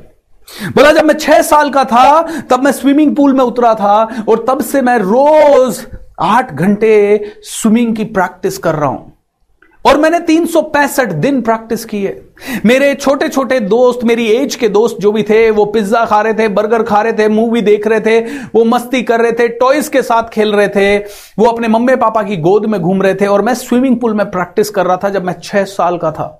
बोला, 0.67 0.91
जब 0.91 1.06
मैं 1.06 1.17
छह 1.17 1.41
साल 1.41 1.69
का 1.69 1.84
था, 1.84 2.21
तब 2.41 2.63
मैं 2.63 2.71
स्विमिंग 2.71 3.15
पूल 3.15 3.34
में 3.34 3.43
उतरा 3.43 3.74
था, 3.74 4.24
और 4.30 4.45
तब 4.50 4.62
से 4.62 4.82
मैं 4.82 4.97
रोज 4.97 5.88
आठ 6.19 6.54
घंटे 6.54 7.26
स्विमिंग 7.43 7.95
की 7.95 8.04
प्रैक्टिस 8.04 8.58
कर 8.58 8.76
रहा 8.76 8.89
हूँ। 8.89 9.13
और 9.86 9.98
मैंने 9.98 10.20
तीन 10.20 10.46
सौ 10.46 10.62
पैंसठ 10.63 11.12
दिन 11.13 11.41
प्रैक्टिस 11.41 11.86
की 11.86 12.02
है 12.04 12.20
मेरे 12.65 12.94
छोटे 12.96 13.28
छोटे 13.30 13.60
दोस्त, 13.60 14.04
मेरी 14.04 14.26
एज 14.28 14.56
के 14.56 14.67
दोस्त 14.70 14.98
जो 15.02 15.12
भी 15.12 15.24
थे, 15.24 15.50
वो 15.52 15.65
पिज्जा 15.65 16.04
खा 16.06 16.20
रहे 16.22 16.34
थे 16.34 16.48
बर्गर 16.50 16.84
खा 16.84 17.02
रहे 17.02 17.13
थे 17.13 17.28
मूवी 17.30 17.62
देख 17.62 17.88
रहे 17.88 18.00
थे, 18.00 18.20
वो 18.48 18.63
मस्ती 18.65 19.02
कर 19.04 19.22
रहे 19.22 19.32
थे 19.32 19.48
टॉयज 19.50 19.88
के 19.88 20.02
साथ 20.02 20.30
खेल 20.30 20.54
रहे 20.54 20.67
थे, 20.67 20.98
वो 21.39 21.46
अपने 21.46 21.67
मम्मी 21.67 21.96
पापा 21.96 22.24
की 22.24 22.38
गोद 22.39 22.65
में 22.65 22.80
घूम 22.82 23.02
रहे 23.02 23.15
थे 23.15 23.28
और 23.28 23.41
मैं 23.41 23.54
स्विमिंग 23.54 24.00
पूल 24.02 24.13
में 24.13 24.26
प्रैक्टिस 24.32 24.70
कर 24.70 24.86
रहा 24.86 24.98
था 24.98 25.10
जब 25.10 25.26
मैं 25.26 25.36
छह 25.44 25.63
साल 25.65 25.98
का 25.98 26.12
था। 26.12 26.38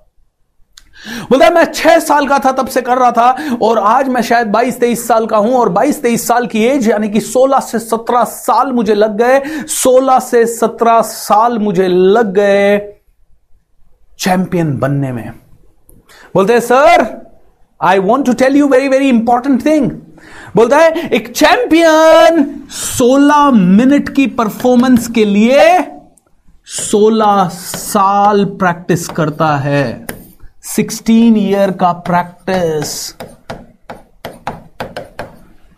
बोलता 1.30 1.50
मैं 1.50 1.64
छह 1.64 1.98
साल 1.98 2.26
का 2.28 2.38
था, 2.38 2.52
तब 2.52 2.66
से 2.68 2.80
कर 2.80 2.98
रहा 2.98 3.10
था 3.12 3.56
और 3.62 3.78
आज 3.78 4.08
मैं 4.08 4.22
शायद 4.22 4.48
बाईस 4.48 4.80
तेईस 4.80 5.06
साल 5.08 5.26
का 5.26 5.36
हूँ 5.36 5.54
और 5.54 5.68
बाईस 5.70 6.02
तेईस 6.02 6.26
साल 6.28 6.46
की 6.46 6.64
एज 6.64 6.88
यानी 6.88 7.08
कि 7.08 7.20
सोलह 7.22 7.60
से 7.60 7.78
सत्रह 7.80 8.24
साल 8.24 8.72
मुझे 8.72 8.94
लग 8.94 9.16
गए, 9.18 9.42
सोलह 9.68 10.18
से 10.20 10.46
सत्रह 10.48 11.00
साल 11.02 11.58
मुझे 11.58 11.88
लग 11.88 12.32
गए। 12.34 12.78
चैंपियन 14.22 14.76
बनने 14.78 15.12
में। 15.12 15.32
बोलते 16.34 16.52
हैं, 16.52 16.60
sir 16.60 17.06
I 17.80 17.98
want 17.98 18.26
to 18.26 18.32
tell 18.32 18.56
you 18.56 18.68
very 18.68 18.88
very 18.88 19.08
important 19.08 19.64
thing 19.66 19.90
बोलता 20.56 20.78
है, 20.78 21.08
एक 21.08 21.32
चैंपियन 21.32 22.44
16 22.70 23.50
मिनट 23.50 24.08
की 24.08 24.26
परफॉर्मेंस 24.26 25.08
के 25.08 25.24
लिए 25.24 25.78
16 26.66 27.48
साल 27.48 28.44
प्रैक्टिस 28.44 29.06
करता 29.08 29.56
है। 29.56 30.06
16 30.66 31.36
ईयर 31.38 31.70
का 31.70 31.92
practice 32.08 33.14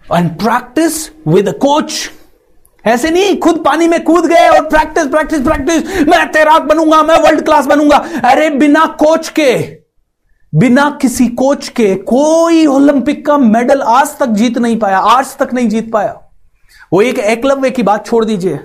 and 0.05 0.31
practice 0.39 1.09
with 1.29 1.49
a 1.49 1.53
coach 1.53 2.11
ऐसे 2.85 3.11
नहीं, 3.11 3.37
खुद 3.39 3.63
पानी 3.65 3.87
में 3.89 4.03
कूद 4.05 4.27
गए 4.27 4.49
और 4.49 4.69
प्रैक्टिस 4.69 5.07
प्रैक्टिस 5.07 5.41
प्रैक्टिस 5.41 6.09
मैं 6.09 6.27
तैराक 6.33 6.63
बनूँगा, 6.63 7.03
मैं 7.03 7.19
वर्ल्ड 7.19 7.45
क्लास 7.45 7.67
बनूँगा। 7.67 7.97
अरे 8.25 8.51
बिना 8.51 8.85
कोच 8.99 9.29
के, 9.29 9.55
बिना 10.53 10.91
किसी 11.03 11.27
कोच 11.29 11.69
के 11.69 11.95
कोई 11.95 12.67
ओलंपिक 12.67 13.25
का 13.27 13.39
मेडल 13.39 13.81
आज 13.81 14.17
तक 14.19 14.27
जीत 14.27 14.59
नहीं 14.59 14.79
पाया, 14.79 14.99
आज 14.99 15.37
तक 15.37 15.55
नहीं 15.55 15.69
जीत 15.69 15.91
पाया। 15.93 16.21
वो 16.93 17.01
एक 17.03 17.19
एकलव्य 17.19 17.71
की 17.71 17.83
बात 17.83 18.07
छोड़ 18.07 18.25
दीजिए। 18.25 18.59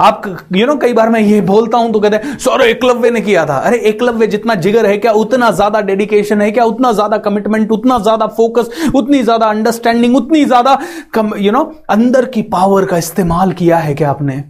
आप 0.00 0.22
यू 0.54 0.66
नो 0.66 0.76
कई 0.76 0.92
बार 0.92 1.08
मैं 1.10 1.20
ये 1.20 1.40
बोलता 1.42 1.78
हूँ 1.78 1.92
तो 1.92 2.00
कहते 2.00 2.16
हैं 2.18 2.36
सर 2.38 2.60
एकलव्य 2.62 3.10
ने 3.10 3.20
किया 3.20 3.44
था। 3.46 3.56
अरे, 3.56 3.78
एकलव्य 3.80 4.26
जितना 4.26 4.54
जिगर 4.56 4.86
है, 4.86 4.96
क्या 4.98 5.12
उतना 5.14 5.50
ज़्यादा 5.52 5.80
डेडिकेशन 5.82 6.40
है, 6.40 6.50
क्या 6.50 6.64
उतना 6.64 6.92
ज़्यादा 6.92 7.18
कमिटमेंट 7.20 7.72
उतना 7.72 7.98
ज़्यादा 8.00 8.26
फोकस 8.28 8.70
उतनी 8.94 9.22
ज़्यादा 9.22 9.46
अंडरस्टैंडिंग 9.48 10.16
उतनी 10.16 10.44
ज़्यादा 10.44 10.78
यू 11.38 11.52
नो 11.52 11.62
अंदर 11.90 12.24
की 12.26 12.42
पावर 12.44 12.84
का 12.84 12.98
इस्तेमाल 12.98 13.52
किया 13.54 13.78
है 13.78 13.94
क्या 13.94 14.10
आपने? 14.10 14.42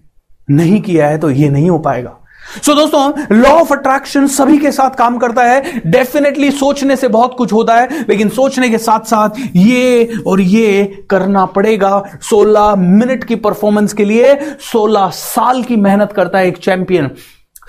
नहीं 0.48 0.80
किया 0.82 1.09
है 1.09 1.18
तो 1.18 1.30
ये 1.32 1.48
नहीं 1.50 1.70
हो 1.70 1.78
पाएगा। 1.80 2.18
सो 2.46 2.72
so, 2.72 2.78
दोस्तों 2.78 3.37
लॉ 3.37 3.50
ऑफ़ 3.50 3.72
अट्रैक्शन 3.72 4.26
सभी 4.26 4.59
के 4.59 4.70
साथ 4.72 4.90
काम 4.90 5.16
करता 5.18 5.42
है। 5.42 5.80
डेफिनेटली 5.87 6.50
सोचने 6.50 6.96
से 6.96 7.09
बहुत 7.09 7.35
कुछ 7.38 7.52
होता 7.52 7.74
है 7.74 8.04
लेकिन 8.09 8.28
सोचने 8.28 8.68
के 8.70 8.78
साथ 8.78 9.00
साथ 9.00 9.28
ये 9.56 10.12
और 10.26 10.40
ये 10.40 10.85
करना 11.11 11.44
पड़ेगा। 11.46 12.02
16 12.22 12.74
मिनट 12.76 13.24
की 13.24 13.35
परफॉर्मेंस 13.37 13.92
के 13.92 14.04
लिए 14.04 14.35
16 14.61 15.11
साल 15.11 15.62
की 15.62 15.76
मेहनत 15.76 16.12
करता 16.12 16.38
है 16.38 16.48
एक 16.48 16.59
चैंपियन 16.59 17.11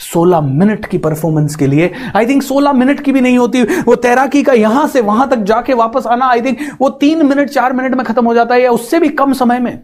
16 0.03 0.41
मिनट 0.41 0.85
की 0.85 0.97
परफॉर्मेंस 0.97 1.55
के 1.55 1.67
लिए। 1.67 1.91
आई 2.15 2.27
थिंक 2.27 2.43
16 2.43 2.73
मिनट 2.73 2.99
की 2.99 3.11
भी 3.11 3.21
नहीं 3.21 3.37
होती। 3.37 3.63
वो 3.63 3.95
तैराकी 3.95 4.43
का 4.43 4.53
यहाँ 4.53 4.87
से 4.87 5.01
वहाँ 5.01 5.29
तक 5.29 5.37
जाके 5.43 5.73
वापस 5.73 6.07
आना 6.07 6.25
आई 6.25 6.41
थिंक 6.41 6.57
वो 6.81 6.89
तीन 6.89 7.25
मिनट 7.25 7.49
चार 7.49 7.73
मिनट 7.73 7.95
में 7.95 8.05
खत्म 8.05 8.25
हो 8.25 8.33
जाता 8.33 8.55
है 8.55 8.61
या 8.61 8.71
उससे 8.71 8.99
भी 8.99 9.09
कम 9.09 9.33
समय 9.33 9.59
में। 9.59 9.79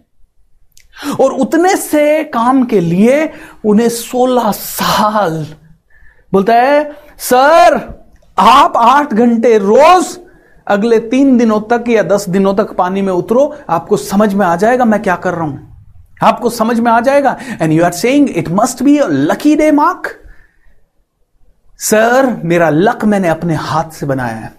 और 1.21 1.31
उतने 1.33 1.75
से 1.77 2.23
काम 2.23 2.63
के 2.65 2.79
लिए 2.79 3.29
उन्हें 3.65 3.89
सोलह 3.89 4.51
साल। 4.51 5.45
बोलता 6.33 6.53
है, 6.53 6.83
सर, 7.19 7.77
आप 8.37 8.73
आठ 8.77 9.13
घंटे 9.13 9.57
रोज 9.57 10.17
अगले 10.67 10.99
तीन 10.99 11.37
दिनों 11.37 11.59
तक 11.61 11.89
या 11.89 12.03
दस 12.03 12.29
दिनों 12.29 12.53
तक 12.55 12.71
पानी 12.71 13.01
में 13.01 13.13
उतरो, 13.13 13.53
आपको 13.69 13.97
समझ 13.97 14.33
में 14.33 14.45
आ 14.45 14.55
जाएगा 14.55 14.85
मैं 14.85 15.01
क्या 15.01 15.15
कर 15.15 15.33
रहा 15.33 15.43
हूँ। 15.43 15.69
आपको 16.23 16.49
समझ 16.49 16.79
में 16.79 16.91
आ 16.91 16.99
जाएगा। 16.99 17.37
And 17.61 17.71
you 17.73 17.83
are 17.83 17.91
saying 17.91 18.29
it 18.29 18.49
must 18.51 18.83
be 18.83 18.97
a 18.97 19.07
lucky 19.07 19.55
day 19.55 19.71
Mark 19.71 20.19
sir, 21.79 22.41
मेरा 22.43 22.69
लक 22.69 23.03
मैंने 23.05 23.27
अपने 23.27 23.55
हाथ 23.55 23.89
से 23.91 24.05
बनाया 24.05 24.35
है। 24.35 24.53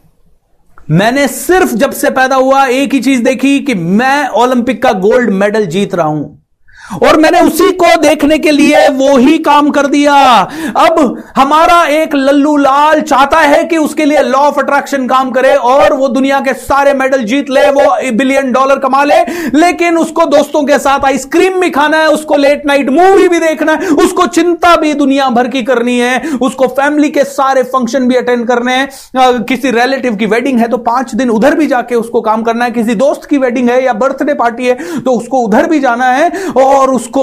मैंने 0.91 1.27
सिर्फ़ 1.29 1.75
जब 1.75 1.91
से 1.91 2.11
पैदा 2.11 2.37
हुआ, 2.37 2.65
एक 2.67 2.95
ही 2.95 3.01
चीज़ 3.01 3.23
देखी 3.23 3.61
कि 3.61 3.75
मैं 3.75 4.29
ओलंपिक 4.29 4.83
का 4.83 4.93
गोल्ड 4.93 5.31
मेडल 5.31 5.67
जीत 5.67 5.95
रहा 5.95 6.07
हूँ। 6.07 6.44
और 7.03 7.17
मैंने 7.17 7.41
उसी 7.41 7.71
को 7.75 7.97
देखने 8.01 8.39
के 8.39 8.51
लिए 8.51 8.89
वो 8.91 9.17
ही 9.19 9.39
काम 9.41 9.71
कर 9.71 9.87
दिया। 9.87 10.15
अब 10.79 11.23
हमारा 11.37 11.83
एक 11.93 12.15
लल्लू 12.15 12.57
लाल 12.57 13.01
चाहता 13.03 13.39
है 13.39 13.63
कि 13.65 13.77
उसके 13.79 14.05
लिए 14.05 14.23
लॉ 14.23 14.39
ऑफ़ 14.41 14.59
अट्रैक्शन 14.61 15.07
काम 15.09 15.31
करे 15.31 15.55
और 15.57 15.93
वो 15.95 16.09
दुनिया 16.09 16.41
के 16.41 16.53
सारे 16.55 16.93
मेडल 16.95 17.23
जीत 17.25 17.51
ले, 17.51 17.69
वो 17.71 18.13
बिलियन 18.13 18.53
डॉलर 18.53 18.79
कमा 18.79 19.03
ले। 19.05 19.21
लेकिन 19.55 19.99
उसको 19.99 20.25
दोस्तों 20.27 20.63
के 20.65 20.79
साथ 20.79 21.05
आइसक्रीम 21.05 21.59
भी 21.61 21.71
खाना 21.71 21.99
है, 21.99 22.09
उसको 22.09 22.37
लेट 22.37 22.67
नाइट 22.67 22.91
मूवी 22.91 23.29
भी 23.29 23.39
देखना 23.39 23.73
है, 23.73 23.89
उसको 23.99 24.27
चिंता 24.29 24.75
भी 24.77 24.93
दुनिया 24.95 25.29
भर 25.31 25.49
की 25.49 25.63
करनी 25.63 25.99
है, 25.99 26.21
उसको 26.43 26.67
फैमिली 26.71 27.11
के 27.11 27.25
सारे 27.27 27.63
फ़ंक्शन 27.65 28.09
भी 28.09 28.15
अटेंड 28.17 28.47
करने 28.49 28.73
हैं। 28.73 29.43
किसी 29.45 29.71
रिलेटिव 29.71 30.17
की 30.17 30.27
वेडिंग 30.27 30.59
है 30.61 30.69
तो 30.69 30.77
पाँच 30.85 31.15
दिन 31.15 31.31
उधर 31.31 31.55
भी 31.55 31.67
जाके 31.67 31.95
उसको 31.95 32.21
काम 32.21 32.43
करना 32.43 32.65
है, 32.65 32.71
किसी 32.71 32.95
दोस्त 32.97 33.29
की 33.31 33.39
वेडिंग 33.39 33.69
है 33.71 33.83
या 33.85 33.93
बर्थडे 33.95 34.35
पार्टी 34.35 34.67
है 34.67 35.01
तो 35.01 35.13
उसको 35.13 35.39
उधर 35.39 35.67
भी 35.67 35.81
जाना 35.81 36.11
है। 36.11 36.31
और 36.57 36.73
और 36.75 36.91
उसको 36.91 37.23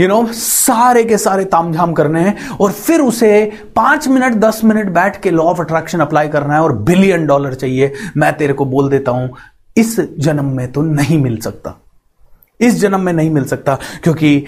यू 0.00 0.06
you 0.06 0.08
नो 0.08 0.20
know, 0.22 0.32
सारे 0.32 1.04
के 1.04 1.18
सारे 1.18 1.44
तामझाम 1.44 1.92
करने 1.92 2.20
हैं 2.20 2.48
और 2.50 2.72
फिर 2.72 3.00
उसे 3.00 3.52
पाँच 3.76 4.08
मिनट 4.08 4.34
दस 4.34 4.60
मिनट 4.64 4.88
बैठ 4.88 5.20
के 5.22 5.30
लॉ 5.30 5.44
ऑफ़ 5.44 5.60
अट्रैक्शन 5.60 6.00
अप्लाई 6.00 6.28
करना 6.28 6.54
है 6.54 6.60
और 6.60 6.72
बिलियन 6.78 7.26
डॉलर 7.26 7.54
चाहिए। 7.54 7.92
मैं 8.16 8.32
तेरे 8.36 8.52
को 8.52 8.64
बोल 8.64 8.88
देता 8.90 9.10
हूँ 9.10 9.36
इस 9.76 9.96
जन्म 10.18 10.44
में 10.44 10.72
तो 10.72 10.82
नहीं 10.82 11.18
मिल 11.18 11.36
सकता। 11.40 11.78
इस 12.60 12.74
जन्म 12.74 13.00
में 13.00 13.12
नहीं 13.12 13.30
मिल 13.30 13.44
सकता 13.44 13.78
क्योंकि 14.02 14.44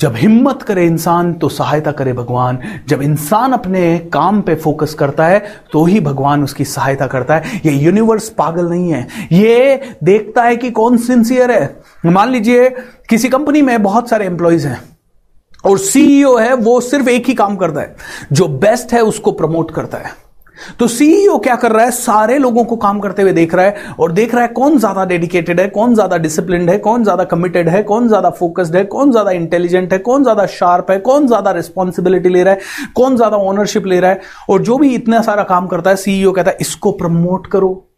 जब 0.00 0.14
हिम्मत 0.16 0.62
करे 0.62 0.84
इंसान 0.86 1.32
तो 1.32 1.48
सहायता 1.48 1.92
करे 1.92 2.12
भगवान। 2.12 2.58
जब 2.88 3.02
इंसान 3.02 3.52
अपने 3.52 3.98
काम 4.12 4.40
पे 4.40 4.54
फोकस 4.54 4.94
करता 4.94 5.26
है 5.26 5.42
तो 5.72 5.84
ही 5.84 6.00
भगवान 6.00 6.44
उसकी 6.44 6.64
सहायता 6.64 7.06
करता 7.06 7.36
है। 7.36 7.60
ये 7.66 7.72
यूनिवर्स 7.72 8.28
पागल 8.28 8.66
नहीं 8.66 8.92
है। 8.92 9.06
ये 9.32 9.80
देखता 10.04 10.42
है 10.42 10.56
कि 10.56 10.70
कौन 10.70 10.96
सिंसियर 10.96 11.50
है। 11.50 11.76
मान 12.06 12.30
लीजिए, 12.30 12.68
किसी 13.08 13.28
कंपनी 13.28 13.62
में 13.62 13.82
बहुत 13.82 14.08
सारे 14.08 14.26
एम्प्लॉयज़ 14.26 14.66
हैं, 14.66 14.80
और 15.64 15.78
सीईओ 15.78 16.36
है, 16.36 16.54
वो 16.54 16.80
सिर्फ़ 16.80 17.08
एक 17.08 17.26
ही 17.26 17.34
काम 17.34 17.56
करता 17.56 17.80
है। 17.80 17.96
जो 18.32 18.48
बेस्ट 18.48 18.92
है, 18.92 19.02
उसको 19.02 19.32
प्रमोट 19.32 19.70
करता 19.70 19.98
है। 19.98 20.29
तो 20.78 20.88
सीईओ 20.88 21.36
क्या 21.38 21.56
कर 21.56 21.72
रहा 21.72 21.84
है? 21.84 21.90
सारे 21.92 22.38
लोगों 22.38 22.64
को 22.64 22.76
काम 22.76 23.00
करते 23.00 23.22
हुए 23.22 23.32
देख 23.32 23.54
रहा 23.54 23.66
है 23.66 23.94
और 24.00 24.12
देख 24.12 24.34
रहा 24.34 24.42
है 24.42 24.48
कौन 24.50 24.78
ज़्यादा 24.78 25.04
डेडिकेटेड 25.04 25.60
है, 25.60 25.66
कौन 25.68 25.94
ज़्यादा 25.94 26.16
डिसिप्लिन 26.18 26.68
है, 26.68 26.78
कौन 26.78 27.04
ज़्यादा 27.04 27.24
कमिटेड 27.26 27.68
है, 27.68 27.82
कौन 27.82 28.08
ज़्यादा 28.08 28.30
फोकस्ड 28.30 28.76
है, 28.76 28.84
कौन 28.86 29.10
ज़्यादा 29.10 29.30
इंटेलिजेंट 29.32 29.92
है, 29.92 29.98
कौन 30.00 30.22
ज़्यादा 30.22 30.46
शार्प 30.48 30.90
है, 30.90 30.98
कौन 31.00 31.26
ज़्यादा 31.26 31.50
रिस्पॉन्सिबिलिटी 31.50 32.28
ले 32.28 32.42
रहा 32.42 32.54
है, 32.54 32.60
कौन 32.94 33.16
ज़्यादा 33.16 33.36
ओनरशिप 33.36 33.86
ले 33.86 34.00
रहा 34.00 34.10
है 34.10 34.20
और 34.50 34.62
जो 34.62 34.78
भी 34.78 34.94
इतना 34.94 35.22
सारा 35.22 35.42
काम 35.44 35.66
करता 35.66 35.90
है 35.90 35.96
सीईओ 35.96 36.32
कहता 36.32 36.50
है, 36.50 36.56
इसको 36.60 36.92
प्रमोट 36.92 37.46
करो। 37.46 37.89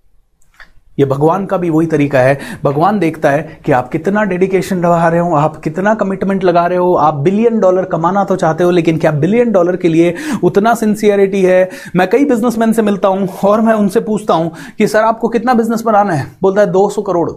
ये 0.98 1.04
भगवान 1.04 1.46
का 1.46 1.56
भी 1.56 1.70
वही 1.70 1.86
तरीका 1.86 2.18
है। 2.18 2.38
भगवान 2.64 2.98
देखता 2.98 3.30
है 3.30 3.60
कि 3.66 3.72
आप 3.72 3.88
कितना 3.88 4.24
डेडिकेशन 4.24 4.76
लगा 4.76 5.08
रहे 5.08 5.20
हो, 5.20 5.34
आप 5.34 5.56
कितना 5.56 5.94
कमिटमेंट 5.94 6.44
लगा 6.44 6.66
रहे 6.66 6.78
हो, 6.78 6.94
आप 6.94 7.14
बिलियन 7.14 7.60
डॉलर 7.60 7.84
कमाना 7.84 8.24
तो 8.24 8.36
चाहते 8.36 8.64
हो, 8.64 8.70
लेकिन 8.70 8.98
क्या 8.98 9.12
बिलियन 9.12 9.52
डॉलर 9.52 9.76
के 9.76 9.88
लिए 9.88 10.14
उतना 10.44 10.74
सिंसियरिटी 10.74 11.42
है? 11.42 11.68
मैं 11.96 12.08
कई 12.10 12.24
बिजनेसमैन 12.24 12.72
से 12.72 12.82
मिलता 12.82 13.08
हूँ 13.08 13.28
और 13.44 13.60
मैं 13.60 13.74
उनसे 13.74 14.00
पूछता 14.00 14.34
हूँ 14.34 14.52
कि, 14.78 14.86
सर, 14.86 14.98
आपको 14.98 15.28
कितना 15.28 15.54
बिज़नेस 15.54 15.82
बनाना 15.82 16.12
है? 16.12 16.26
बोलता 16.42 16.60
है, 16.60 16.66
दो 16.66 16.88
सौ 16.90 17.02
करोड़। 17.02 17.30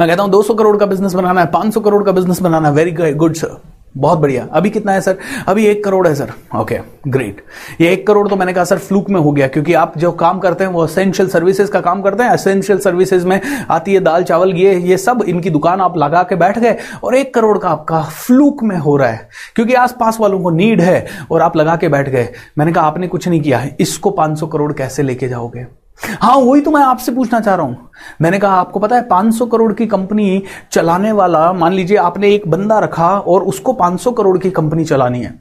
मैं 0.00 0.08
कहता 0.08 0.22
हूँ 0.22 0.30
200 0.30 0.54
करोड़ 0.54 0.76
का 0.76 0.86
बिज़नेस 0.86 1.14
बनाना 1.14 1.40
है 1.40 1.50
500 1.50 1.80
करोड़ 1.80 2.04
का 2.04 2.12
बिज़नेस 2.12 2.40
बनाना 2.42 2.68
है। 2.68 2.74
वेरी 2.74 3.12
गुड 3.12 3.34
सर 3.34 3.60
बहुत 3.98 4.18
बढ़िया। 4.18 4.46
अभी 4.52 4.70
कितना 4.70 4.92
है, 4.92 5.00
सर? 5.00 5.16
अभी 5.48 5.66
एक 5.66 5.82
करोड़ 5.84 6.06
है, 6.08 6.14
सर। 6.14 6.32
ओके 6.56 6.78
ग्रेट 7.08 7.42
ये 7.80 7.90
एक 7.92 8.06
करोड़ 8.06 8.28
तो 8.28 8.36
मैंने 8.36 8.52
कहा, 8.52 8.64
सर 8.64 8.78
फ्लूक 8.78 9.08
में 9.10 9.20
हो 9.20 9.32
गया, 9.32 9.46
क्योंकि 9.48 9.74
आप 9.74 9.96
जो 9.98 10.10
काम 10.12 10.38
करते 10.38 10.64
हैं, 10.64 10.70
वो 10.70 10.82
असेंशियल 10.82 11.28
सर्विसेज़ 11.28 11.70
का 11.70 11.80
काम 11.80 12.02
करते 12.02 12.22
हैं। 12.22 12.30
असेंशियल 12.30 12.78
सर्विसेज़ 12.78 13.26
में 13.26 13.40
आती 13.70 13.94
है 13.94 14.00
दाल, 14.00 14.24
चावल, 14.24 14.52
ये 14.52 14.74
ये 14.80 14.96
सब, 14.98 15.24
इनकी 15.28 15.50
दुकान 15.50 15.80
आप 15.80 15.96
लगा 15.98 16.22
के 16.22 16.36
बैठ 16.36 16.58
गए, 16.58 16.76
और 17.04 17.14
एक 17.14 17.34
करोड़ 17.34 17.56
का 17.58 17.68
आपका 17.68 18.02
फ्लूक 18.02 18.62
में 18.62 18.76
हो 18.76 18.96
रहा 18.96 19.08
है, 19.08 19.28
क्योंकि 19.56 19.74
आसपास 19.74 20.20
वालों 20.20 20.40
को 20.40 20.50
नीड 20.50 20.80
है, 20.80 21.06
और 21.30 21.42
आप 21.42 21.56
लगा 21.56 21.76
के 21.76 21.88
बैठ 21.88 22.08
गए। 22.08 22.28
मैंने 22.58 22.72
कहा, 22.72 22.86
आपने 22.86 23.08
कुछ 23.08 23.28
नहीं 23.28 23.40
किया 23.40 23.58
है 23.58 23.76
इसको 23.80 24.10
पाँच 24.10 24.40
करोड़ 24.52 24.72
कैसे 24.72 25.02
लेके 25.02 25.28
जाओगे? 25.28 25.66
हाँ 25.98 26.36
वही 26.36 26.60
तो 26.60 26.70
मैं 26.70 26.82
आपसे 26.82 27.12
पूछना 27.12 27.40
चाह 27.40 27.54
रहा 27.54 27.66
हूँ। 27.66 27.90
मैंने 28.20 28.38
कहा, 28.38 28.54
आपको 28.54 28.80
पता 28.80 28.96
है 28.96 29.06
500 29.08 29.46
करोड़ 29.46 29.72
की 29.72 29.86
कंपनी 29.86 30.42
चलाने 30.72 31.12
वाला, 31.12 31.52
मान 31.52 31.72
लीजिए, 31.72 31.96
आपने 31.96 32.32
एक 32.34 32.48
बंदा 32.48 32.78
रखा 32.78 33.08
और 33.08 33.42
उसको 33.42 33.72
500 33.72 34.12
करोड़ 34.12 34.38
की 34.38 34.50
कंपनी 34.50 34.84
चलानी 34.84 35.20
है। 35.20 35.34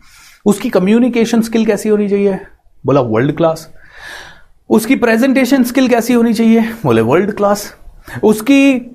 उसकी 0.46 0.70
कम्युनिकेशन 0.70 1.42
स्किल 1.42 1.66
कैसी 1.66 1.90
होनी 1.90 2.08
चाहिए? 2.10 2.40
बोला 2.86 3.02
वर्ल्ड 3.02 3.36
क्लास 3.38 3.70
उसकी 4.70 4.96
प्रेजेंटेशन 4.96 5.64
स्किल 5.64 5.88
कैसी 5.90 6.14
होनी 6.14 6.34
चाहिए? 6.34 6.62
बोले 6.86 7.02
वर्ल्ड 7.02 7.36
क्लास 7.36 7.74
उसकी 8.24 8.94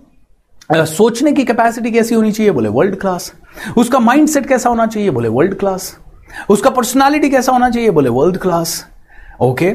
सोचने 0.73 1.33
की 1.33 1.45
कैपेसिटी 1.45 1.91
कैसी 1.91 2.15
होनी 2.15 2.33
चाहिए? 2.33 2.53
बोले 2.53 2.69
वर्ल्ड 2.69 2.99
क्लास 3.01 3.33
उसका 3.77 3.99
माइंड 4.01 4.29
सेट 4.29 4.47
कैसा 4.47 4.69
होना 4.69 4.87
चाहिए? 4.87 5.11
बोले 5.11 5.29
वर्ल्ड 5.29 5.59
क्लास 5.59 5.97
उसका 6.49 6.71
पर्सनालिटी 6.71 7.31
कैसा 7.31 7.53
होना 7.53 7.71
चाहिए? 7.71 7.91
बोले 7.91 8.11
वर्ल्ड 8.11 8.39
क्लास 8.39 8.85
ओके 9.41 9.71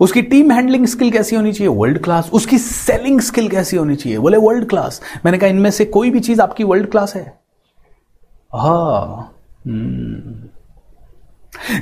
उसकी 0.00 0.22
टीम 0.22 0.50
हैंडलिंग 0.50 0.86
स्किल 0.86 1.10
कैसी 1.10 1.36
होनी 1.36 1.52
चाहिए? 1.52 1.68
वर्ल्ड 1.68 1.98
क्लास 1.98 2.30
उसकी 2.32 2.58
सेलिंग 2.58 3.20
स्किल 3.20 3.48
कैसी 3.48 3.76
होनी 3.76 3.96
चाहिए? 3.96 4.18
बोले 4.18 4.36
वर्ल्ड 4.36 4.68
क्लास 4.68 5.00
मैंने 5.24 5.38
कहा, 5.38 5.50
इनमें 5.50 5.70
से 5.70 5.84
कोई 5.84 6.10
भी 6.10 6.20
चीज़ 6.20 6.40
आपकी 6.40 6.64
वर्ल्ड 6.64 6.90
क्लास 6.90 7.14
है? 7.14 7.38
हा. 8.54 9.34
हम्म। 9.66 10.48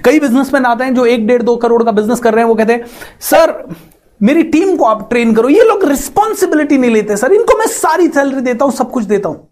कई 0.05 0.20
बिजनेसमैन 0.20 0.64
आते 0.64 0.85
हैं 0.85 0.94
जो 0.94 1.07
एक 1.07 1.27
डेढ़ 1.27 1.42
दो 1.42 1.57
करोड़ 1.57 1.85
का 1.85 1.92
बिज़नेस 1.92 2.20
कर 2.20 2.35
रहे 2.35 2.42
हैं, 2.42 2.49
वो 2.49 2.55
कहते 2.55 2.73
हैं, 2.73 2.85
सर, 3.20 3.75
मेरी 4.23 4.42
टीम 4.42 4.77
को 4.77 4.85
आप 4.85 5.11
ट्रेन 5.11 5.35
करो। 5.35 5.49
ये 5.49 5.62
लोग 5.62 5.85
रिस्पॉन्सिबिलिटी 5.85 6.79
नहीं 6.79 6.90
लेते, 6.90 7.16
सर। 7.16 7.33
इनको 7.33 7.59
मैं 7.59 7.66
सारी 7.66 8.09
सैलरी 8.09 8.40
देता 8.40 8.64
हूँ, 8.64 8.73
सब 8.73 8.90
कुछ 8.90 9.05
देता 9.05 9.29
हूँ. 9.29 9.49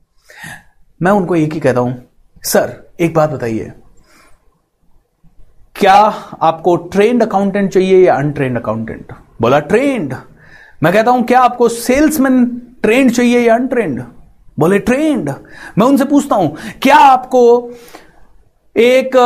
मैं 1.02 1.12
उनको 1.12 1.36
एक 1.36 1.52
ही 1.52 1.60
कहता 1.60 1.80
हूँ, 1.80 2.04
सर, 2.44 2.90
एक 3.00 3.14
बात 3.14 3.30
बताइए। 3.30 3.72
क्या 5.78 5.94
आपको 6.42 6.74
ट्रेंड 6.92 7.22
अकाउंटेंट 7.22 7.70
चाहिए 7.72 7.98
या 8.06 8.14
अनट्रेंड 8.14 8.56
अकाउंटेंट 8.58 9.12
बोला 9.40 9.58
ट्रेंड 9.60 10.14
मैं 10.82 10.92
कहता 10.92 11.10
हूँ, 11.10 11.22
क्या 11.24 11.40
आपको 11.40 11.68
सेल्समैन 11.68 12.44
ट्रेंड 12.82 13.10
चाहिए 13.10 13.40
या 13.40 13.54
अनट्रेंड 13.54 14.02
बोले 14.58 14.78
ट्रेंड 14.78 15.30
मैं 15.78 15.86
उनसे 15.86 16.04
पूछता 16.04 16.36
हूँ, 16.36 16.56
क्या 16.82 16.96
आपको 16.96 17.70
एक 18.76 19.16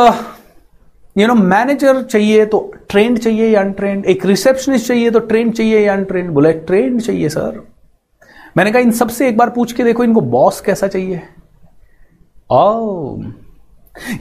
यू 1.17 1.27
नो 1.27 1.33
मैनेजर 1.35 2.01
चाहिए 2.03 2.45
तो 2.45 2.59
ट्रेंड 2.89 3.19
चाहिए 3.19 3.49
या 3.49 3.61
अनट्रेंड 3.61 4.05
एक 4.05 4.25
रिसेप्शनिस्ट 4.25 4.87
चाहिए 4.87 5.11
तो 5.11 5.19
ट्रेंड 5.21 5.53
चाहिए 5.53 5.79
या 5.79 5.93
अनट्रेंड 5.93 6.29
बोले 6.29 6.53
ट्रेंड 6.53 7.01
चाहिए 7.01 7.29
सर 7.29 7.61
मैंने 8.57 8.71
कहा, 8.71 8.81
इन 8.81 8.91
सबसे 8.91 9.27
एक 9.29 9.37
बार 9.37 9.49
पूछ 9.49 9.71
के 9.71 9.83
देखो, 9.83 10.03
इनको 10.03 10.21
बॉस 10.21 10.59
कैसा 10.61 10.87
चाहिए? 10.87 11.21
ओ 12.51 13.21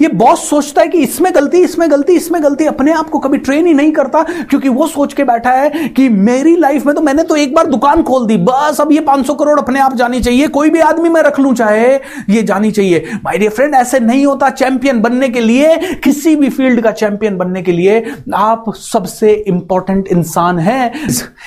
ये 0.01 0.09
बॉस 0.09 0.49
सोचता 0.49 0.83
है 0.83 0.89
कि 0.89 0.99
इसमें 0.99 1.35
गलती 1.35 1.59
इसमें 1.59 1.91
गलती 1.91 2.13
इसमें 2.13 2.43
गलती, 2.43 2.65
अपने 2.67 2.93
आप 2.93 3.09
को 3.11 3.19
कभी 3.19 3.39
ट्रेन 3.39 3.67
ही 3.67 3.73
नहीं 3.75 3.93
करता, 3.93 4.23
क्योंकि 4.23 4.69
वो 4.69 4.87
सोच 4.87 5.15
के 5.15 5.25
बैठा 5.25 5.51
है 5.51 5.89
कि 5.89 6.09
मेरी 6.09 6.55
लाइफ 6.57 6.87
में 6.87 6.95
तो 6.95 7.01
मैंने 7.01 7.23
तो 7.23 7.37
एक 7.37 7.55
बार 7.55 7.67
दुकान 7.67 8.03
खोल 8.03 8.27
दी, 8.27 8.37
बस 8.39 8.81
अब 8.81 8.93
ये 8.93 9.01
500 9.01 9.35
करोड़ 9.35 9.59
अपने 9.61 9.81
आप 9.81 9.95
जानी 9.97 10.21
चाहिए, 10.21 10.49
कोई 10.49 10.71
भी 10.71 10.81
आदमी 10.81 11.09
मैं 11.09 11.23
रख 11.23 11.41
लूँ, 11.41 11.55
चाहे 11.55 11.95
ये 12.31 12.43
जानी 12.43 12.71
चाहिए। 12.71 13.19
माय 13.25 13.39
डियर 13.39 13.51
फ्रेंड 13.51 13.75
ऐसे 13.75 14.01
नहीं 14.01 14.27
होता 14.27 14.51
चैंपियन 14.51 15.01
बनने 15.01 15.29
के 15.29 15.41
लिए, 15.41 15.77
किसी 16.05 16.37
भी 16.37 16.51
फ़ील्ड 16.51 16.81
का 16.81 16.91
चैंपियन 16.93 17.39
बनने 17.39 17.63
के 17.63 17.73
लिए 17.73 18.01
आप 18.35 18.73
सबसे 18.77 19.33
इंपॉर्टेंट 19.49 20.09
इंसान 20.09 20.59
है। 20.59 20.93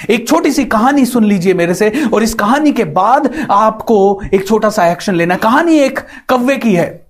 एक 0.10 0.28
छोटी 0.28 0.52
सी 0.52 0.66
कहानी 0.66 1.06
सुन 1.06 1.26
लीजिए 1.26 1.54
मेरे 1.54 1.74
से, 1.74 1.92
और 2.14 2.24
इस 2.24 2.34
कहानी 2.34 2.72
के 2.72 2.84
बाद 2.84 3.34
आपको 3.52 4.22
एक 4.34 4.48
छोटा 4.48 4.70
सा 4.70 4.92
एक्शन 4.92 5.16
लेना 5.16 5.36
कहानी 5.38 5.80
एक 5.80 6.00
कव्वे 6.30 6.58
की 6.58 6.74
है। 6.74 7.05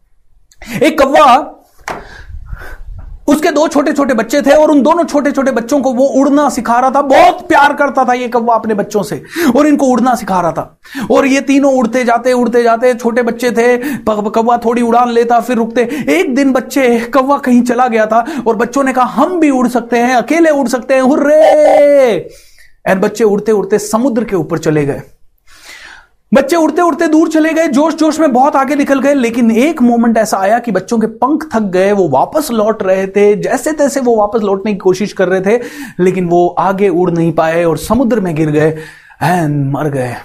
एक 0.61 1.01
कौवा, 1.01 1.51
उसके 3.27 3.51
दो 3.51 3.67
छोटे 3.67 3.91
छोटे 3.93 4.13
बच्चे 4.13 4.41
थे 4.41 4.51
और 4.51 4.71
उन 4.71 4.81
दोनों 4.81 5.03
छोटे 5.03 5.31
छोटे 5.31 5.51
बच्चों 5.51 5.79
को 5.81 5.93
वो 5.93 6.05
उड़ना 6.15 6.47
सिखा 6.49 6.79
रहा 6.79 6.89
था। 6.89 7.01
बहुत 7.01 7.47
प्यार 7.47 7.73
करता 7.73 8.03
था 8.05 8.13
ये 8.13 8.27
कौवा 8.27 8.55
अपने 8.55 8.73
बच्चों 8.73 9.03
से 9.03 9.21
और 9.57 9.67
इनको 9.67 9.85
उड़ना 9.85 10.13
सिखा 10.15 10.41
रहा 10.41 10.51
था। 10.51 10.79
और 11.11 11.25
ये 11.25 11.41
तीनों 11.41 11.73
उड़ते 11.73 12.03
जाते 12.03 12.33
उड़ते 12.33 12.63
जाते 12.63 12.93
छोटे 12.93 13.21
बच्चे 13.23 13.51
थे। 13.51 13.77
कौवा 13.99 14.57
थोड़ी 14.57 14.81
उड़ान 14.81 15.09
लेता, 15.09 15.39
फिर 15.39 15.57
रुकते। 15.57 15.81
एक 16.09 16.35
दिन 16.35 16.51
बच्चे, 16.53 16.99
कौवा 17.13 17.37
कहीं 17.37 17.61
चला 17.61 17.87
गया 17.87 18.05
था 18.05 18.25
और 18.47 18.55
बच्चों 18.55 18.83
ने 18.83 18.93
कहा, 18.93 19.05
हम 19.05 19.39
भी 19.39 19.49
उड़ 19.49 19.67
सकते 19.67 19.97
हैं, 19.97 20.15
अकेले 20.15 20.49
उड़ 20.49 20.67
सकते 20.67 20.93
हैं, 20.93 21.01
हुर्रे! 21.01 22.29
एंड 22.87 23.01
बच्चे 23.01 23.23
उड़ते 23.23 23.51
उड़ते 23.51 23.79
समुद्र 23.79 24.23
के 24.23 24.35
ऊपर 24.35 24.57
चले 24.57 24.85
गए। 24.85 25.01
बच्चे 26.31 26.55
उड़ते 26.55 26.81
उड़ते 26.81 27.07
दूर 27.07 27.29
चले 27.29 27.51
गए, 27.53 27.67
जोश 27.67 27.93
जोश 27.93 28.19
में 28.19 28.33
बहुत 28.33 28.55
आगे 28.55 28.75
निकल 28.75 28.99
गए, 28.99 29.13
लेकिन 29.13 29.51
एक 29.51 29.81
मोमेंट 29.81 30.17
ऐसा 30.17 30.37
आया 30.37 30.59
कि 30.59 30.71
बच्चों 30.71 30.99
के 30.99 31.07
पंख 31.07 31.43
थक 31.53 31.69
गए, 31.71 31.91
वो 31.91 32.07
वापस 32.09 32.51
लौट 32.51 32.83
रहे 32.83 33.07
थे, 33.07 33.35
जैसे 33.35 33.71
तैसे 33.71 33.99
वो 33.99 34.15
वापस 34.15 34.41
लौटने 34.41 34.71
की 34.71 34.77
कोशिश 34.77 35.13
कर 35.13 35.27
रहे 35.27 35.41
थे, 35.41 35.61
लेकिन 35.99 36.27
वो 36.27 36.47
आगे 36.59 36.89
उड़ 36.89 37.09
नहीं 37.11 37.31
पाए 37.33 37.63
और 37.63 37.77
समुद्र 37.77 38.19
में 38.19 38.33
गिर 38.35 38.51
गए 38.51 38.69
एंड 39.23 39.71
मर 39.71 39.89
गए। 39.89 40.15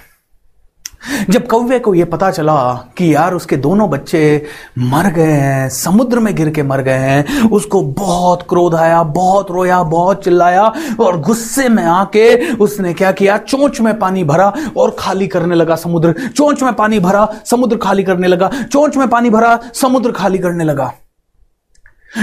जब 1.29 1.47
कौवे 1.47 1.79
को 1.79 1.93
यह 1.95 2.05
पता 2.05 2.31
चला 2.31 2.73
कि 2.97 3.15
यार 3.15 3.33
उसके 3.33 3.57
दोनों 3.57 3.89
बच्चे 3.89 4.45
मर 4.79 5.11
गए 5.11 5.31
हैं, 5.31 5.69
समुद्र 5.69 6.19
में 6.19 6.35
गिर 6.35 6.49
के 6.49 6.63
मर 6.63 6.81
गए 6.81 6.91
हैं, 6.91 7.49
उसको 7.49 7.81
बहुत 7.81 8.45
क्रोध 8.49 8.75
आया, 8.75 9.03
बहुत 9.03 9.51
रोया, 9.51 9.83
बहुत 9.83 10.23
चिल्लाया 10.23 10.73
और 10.99 11.19
गुस्से 11.19 11.69
में 11.69 11.83
आके 11.83 12.53
उसने 12.53 12.93
क्या 12.93 13.11
किया? 13.11 13.37
चोंच 13.37 13.81
में 13.81 13.99
पानी 13.99 14.23
भरा 14.23 14.53
और 14.77 14.95
खाली 14.99 15.27
करने 15.27 15.55
लगा 15.55 15.75
समुद्र। 15.75 16.15
चोंच 16.35 16.63
में 16.63 16.73
पानी 16.73 16.99
भरा, 16.99 17.27
समुद्र 17.45 17.77
खाली 17.77 18.03
करने 18.03 18.27
लगा। 18.27 18.51
चोंच 18.71 18.97
में 18.97 19.07
पानी 19.07 19.29
भरा, 19.29 19.59
समुद्र 19.73 20.11
खाली 20.11 20.37
करने 20.37 20.63
लगा। 20.63 20.93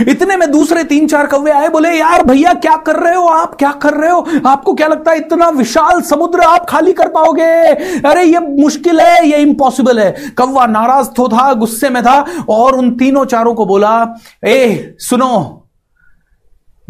इतने 0.09 0.37
में 0.37 0.51
दूसरे 0.51 0.85
तीन 0.85 1.07
चार 1.07 1.27
कौवे 1.27 1.51
आए, 1.51 1.68
बोले, 1.68 1.90
यार 1.90 2.22
भैया, 2.22 2.55
क्या 2.55 2.77
कर 2.77 2.96
रहे 2.96 3.14
हो 3.14 3.27
आप? 3.27 3.55
क्या 3.55 3.72
कर 3.72 3.94
रहे 3.94 4.11
हो? 4.11 4.27
आपको 4.46 4.74
क्या 4.74 4.88
लगता 4.88 5.11
है 5.11 5.16
इतना 5.16 5.48
विशाल 5.48 6.01
समुद्र 6.01 6.40
आप 6.40 6.66
खाली 6.68 6.92
कर 6.92 7.09
पाओगे? 7.09 7.66
अरे, 8.09 8.24
ये 8.24 8.38
मुश्किल 8.38 9.01
है, 9.01 9.29
ये 9.29 9.37
इम्पॉसिबल 9.37 10.01
है. 10.01 10.11
कौवा 10.38 10.66
नाराज़ 10.66 11.09
तो 11.09 11.29
था, 11.29 11.53
गुस्से 11.53 11.90
में 11.90 12.03
था, 12.03 12.27
और 12.48 12.74
उन 12.74 12.90
तीनों 12.90 13.24
चारों 13.24 13.55
को 13.55 13.66
बोला, 13.66 14.14
ए, 14.44 14.96
सुनो, 14.98 15.64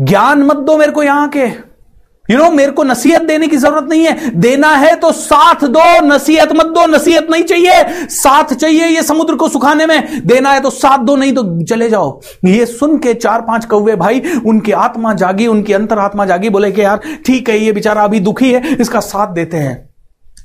ज्ञान 0.00 0.42
मत 0.42 0.56
दो 0.56 0.76
मेरे 0.76 0.92
को 0.92 1.02
यहाँ 1.02 1.28
के। 1.28 1.68
यू 2.28 2.38
नो 2.38 2.50
मेरे 2.50 2.72
को 2.72 2.82
नसीहत 2.84 3.22
देने 3.22 3.46
की 3.46 3.56
ज़रूरत 3.56 3.86
नहीं 3.90 4.04
है। 4.04 4.30
देना 4.36 4.68
है 4.68 4.94
तो 4.96 5.12
साथ 5.12 5.64
दो, 5.64 5.84
नसीहत 6.06 6.52
मत 6.52 6.66
दो, 6.66 6.86
नसीहत 6.86 7.26
नहीं 7.30 7.42
चाहिए। 7.42 8.06
साथ 8.08 8.54
चाहिए 8.54 8.86
ये 8.86 9.02
समुद्र 9.02 9.34
को 9.34 9.48
सुखाने 9.48 9.86
में। 9.86 10.26
देना 10.26 10.52
है 10.52 10.60
तो 10.60 10.70
साथ 10.70 10.98
दो, 10.98 11.16
नहीं 11.16 11.32
तो 11.32 11.64
चले 11.64 11.88
जाओ। 11.88 12.20
ये 12.44 12.66
सुन 12.66 12.98
के 12.98 13.14
चार 13.14 13.40
पाँच 13.40 13.64
कौवे 13.64 13.96
भाई, 13.96 14.22
उनकी 14.46 14.72
आत्मा 14.72 15.14
जागी, 15.14 15.46
उनकी 15.46 15.72
अंतर 15.72 15.98
आत्मा 15.98 16.24
जागी, 16.26 16.48
बोले 16.48 16.72
कि 16.72 16.82
यार, 16.82 17.00
ठीक 17.26 17.48
है, 17.50 17.58
ये 17.58 17.72
बेचारा 17.72 18.02
अभी 18.02 18.20
दुखी 18.20 18.52
है, 18.52 18.76
इसका 18.80 19.00
साथ 19.00 19.34
देते 19.34 19.56
हैं। 19.56 19.87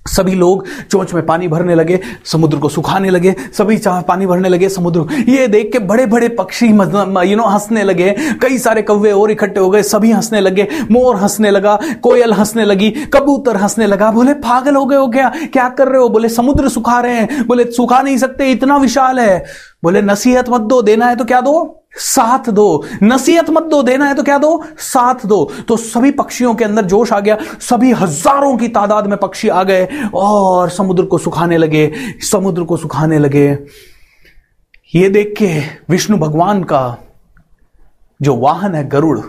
सभी 0.06 0.32
लोग 0.32 0.66
चोंच 0.92 1.14
में 1.14 1.26
पानी 1.26 1.48
भरने 1.48 1.76
लगे, 1.76 2.00
समुद्र 2.26 2.58
को 2.58 2.70
सुखाने 2.70 3.10
लगे, 3.10 3.36
सभी 3.58 3.78
चाह 3.78 4.02
पानी 4.02 4.26
भरने 4.26 4.50
लगे, 4.50 4.70
समुद्र 4.70 5.22
ये 5.30 5.48
देख 5.48 5.72
के 5.72 5.80
बड़े 5.80 6.06
बड़े 6.06 6.30
पक्षी 6.30 6.68
यू 6.68 7.36
नो 7.36 7.44
हंसने 7.44 7.84
लगे। 7.84 8.16
कई 8.42 8.58
सारे 8.58 8.82
कौवे 8.82 9.12
और 9.12 9.32
इकट्ठे 9.32 9.60
हो 9.60 9.70
गए, 9.70 9.84
सभी 9.84 10.12
हंसने 10.12 10.42
लगे। 10.42 10.68
मोर 10.92 11.16
हंसने 11.16 11.52
लगा, 11.52 11.80
कोयल 12.04 12.34
हंसने 12.34 12.66
लगी, 12.66 12.90
कबूतर 13.14 13.58
हंसने 13.58 13.88
लगा। 13.88 14.12
बोले, 14.12 14.34
पागल 14.34 14.76
हो 14.76 14.86
गए 14.86 14.98
हो 14.98 15.08
क्या? 15.08 15.32
क्या 15.54 15.70
कर 15.70 15.88
रहे 15.88 16.02
हो? 16.02 16.10
बोले, 16.10 16.30
समुद्र 16.30 16.70
सुखा 16.70 17.00
रहे 17.00 17.16
हैं। 17.16 17.48
बोले, 17.48 17.72
सुखा 17.72 18.02
नहीं 18.02 18.18
सकते, 18.18 18.52
इतना 18.52 18.78
विशाल 18.78 19.20
है। 19.20 19.44
बोले, 19.84 20.02
नसीहत 20.02 20.50
मत 20.50 20.62
दो, 20.62 20.82
देना 20.82 21.06
है 21.06 21.16
तो 21.16 21.26
क्या 21.26 21.40
दो? 21.42 21.80
साथ 21.94 22.50
दो। 22.50 22.84
नसीहत 23.04 23.50
मत 23.50 23.64
दो, 23.64 23.82
देना 23.84 24.06
है 24.06 24.16
तो 24.16 24.24
क्या 24.24 24.38
दो? 24.38 24.64
साथ 24.78 25.26
दो। 25.26 25.44
तो 25.68 25.78
सभी 25.78 26.12
पक्षियों 26.12 26.54
के 26.56 26.66
अंदर 26.66 26.86
जोश 26.86 27.12
आ 27.14 27.20
गया। 27.20 27.38
सभी 27.62 27.92
हज़ारों 27.92 28.56
की 28.58 28.68
तादाद 28.68 29.08
में 29.08 29.18
पक्षी 29.18 29.50
आ 29.50 29.64
गए 29.64 29.88
और 30.14 30.70
समुद्र 30.70 31.06
को 31.06 31.18
सुखाने 31.18 31.58
लगे। 31.58 31.92
समुद्र 32.32 32.64
को 32.64 32.78
सुखाने 32.78 33.20
लगे। 33.20 33.48
ये 34.94 35.10
देख 35.10 35.34
के 35.38 35.60
विष्णु 35.90 36.18
भगवान 36.18 36.64
का 36.64 36.98
जो 38.20 38.36
वाहन 38.36 38.76
है 38.76 38.88
गरुड़, 38.90 39.20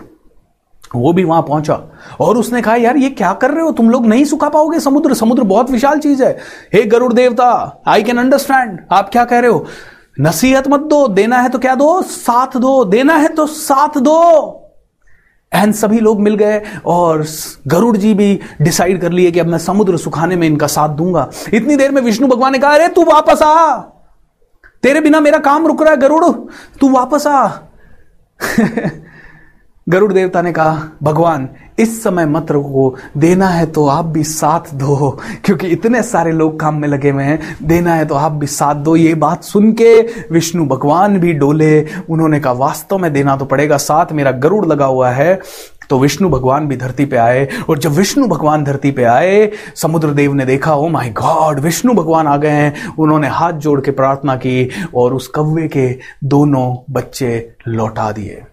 वो 0.95 1.11
भी 1.13 1.23
वहाँ 1.23 1.41
पहुँचा 1.41 1.81
और 2.19 2.37
उसने 2.37 2.61
कहा, 2.61 2.75
यार, 2.75 2.97
ये 2.97 3.09
क्या 3.09 3.33
कर 3.33 3.51
रहे 3.51 3.63
हो? 3.63 3.71
तुम 3.71 3.89
लोग 3.89 4.05
नहीं 4.05 4.25
सुखा 4.25 4.49
पाओगे 4.49 4.79
समुद्र? 4.79 5.13
समुद्र 5.13 5.43
बहुत 5.43 5.71
विशाल 5.71 5.99
चीज़ 5.99 6.23
है। 6.23 6.31
हे 6.73 6.83
गरुड़ 6.83 7.13
देवता 7.13 7.81
आई 7.87 8.03
कैन 8.03 8.17
अंडरस्टैंड 8.17 8.79
आप 8.91 9.09
क्या 9.09 9.25
कह 9.25 9.39
रहे 9.39 9.51
हो? 9.51 9.65
नसीहत 10.21 10.67
मत 10.67 10.79
दो, 10.79 11.07
देना 11.07 11.37
है 11.37 11.49
तो 11.49 11.59
क्या 11.59 11.75
दो? 11.75 12.01
साथ 12.01 12.57
दो। 12.57 12.85
देना 12.85 13.15
है 13.15 13.27
तो 13.27 13.47
साथ 13.47 13.97
दो। 13.97 14.61
एहन 15.53 15.71
सभी 15.71 15.99
लोग 15.99 16.21
मिल 16.21 16.35
गए 16.35 16.61
और 16.85 17.25
गरुड़ 17.67 17.97
जी 17.97 18.13
भी 18.13 18.39
डिसाइड 18.61 19.01
कर 19.01 19.11
लिए 19.11 19.31
कि 19.31 19.39
अब 19.39 19.45
मैं 19.45 19.57
समुद्र 19.57 19.97
सुखाने 19.97 20.35
में 20.35 20.47
इनका 20.47 20.67
साथ 20.67 20.89
दूँगा। 20.89 21.29
इतनी 21.53 21.75
देर 21.75 21.91
में 21.91 22.01
विष्णु 22.01 22.27
भगवान 22.27 22.51
ने 22.51 22.59
कहा, 22.59 22.71
अरे, 22.71 22.87
तू 22.87 23.03
वापस 23.03 23.41
आ। 23.41 23.77
तेरे 24.83 25.01
बिना 25.01 25.19
मेरा 25.19 25.37
काम 25.37 25.67
रुक 25.67 25.81
रहा 25.81 25.91
है, 25.91 25.97
गरुड़। 25.97 26.31
तू 26.79 26.89
वापस 26.89 27.27
आ। 27.27 27.47
गरुड़ 29.89 30.13
देवता 30.13 30.41
ने 30.41 30.51
कहा, 30.51 30.89
भगवान, 31.03 31.47
इस 31.79 32.03
समय 32.03 32.25
मत 32.25 32.51
रुको 32.51 32.95
देना 33.17 33.47
है 33.47 33.65
तो 33.65 33.87
आप 33.87 34.05
भी 34.05 34.23
साथ 34.23 34.73
दो, 34.73 35.09
क्योंकि 35.45 35.67
इतने 35.67 36.03
सारे 36.03 36.31
लोग 36.31 36.59
काम 36.59 36.75
में 36.75 36.87
लगे 36.87 37.09
हुए 37.09 37.23
हैं, 37.23 37.57
देना 37.63 37.93
है 37.93 38.05
तो 38.05 38.15
आप 38.15 38.31
भी 38.31 38.47
साथ 38.47 38.75
दो, 38.75 38.95
ये 38.95 39.13
बात 39.15 39.43
सुन 39.43 39.71
के 39.71 40.01
विष्णु 40.31 40.65
भगवान 40.65 41.17
भी 41.19 41.33
डोले, 41.33 41.87
उन्होंने 42.09 42.39
कहा, 42.39 42.53
वास्तव 42.53 42.97
में 42.97 43.13
देना 43.13 43.37
तो 43.37 43.45
पड़ेगा, 43.45 43.77
साथ 43.77 44.11
मेरा 44.11 44.31
गरुड़ 44.31 44.65
लगा 44.65 44.85
हुआ 44.85 45.09
है। 45.09 45.41
तो 45.89 45.99
विष्णु 45.99 46.29
भगवान 46.29 46.67
भी 46.67 46.77
धरती 46.77 47.05
पे 47.05 47.17
आए, 47.17 47.47
और 47.69 47.79
जब 47.79 47.91
विष्णु 47.91 48.27
भगवान 48.27 48.63
धरती 48.63 48.91
पे 48.91 49.03
आए, 49.03 49.51
समुद्र 49.75 50.09
देव 50.09 50.33
ने 50.33 50.45
देखा 50.45 50.75
ओ 50.75 50.87
माय 50.87 51.09
गॉड 51.09 51.59
विष्णु 51.59 51.93
भगवान 51.93 52.27
आ 52.27 52.37
गए 52.37 52.49
हैं। 52.49 52.95
उन्होंने 52.95 53.27
हाथ 53.27 53.53
जोड़ 53.53 53.81
के 53.81 53.91
प्रार्थना 53.91 54.35
की, 54.35 54.69
और 54.95 55.13
उस 55.13 55.27
कव्वे 55.27 55.67
के 55.67 55.87
दोनों 56.23 56.93
बच्चे 56.93 57.55
लौटा 57.67 58.11
दिए। 58.11 58.43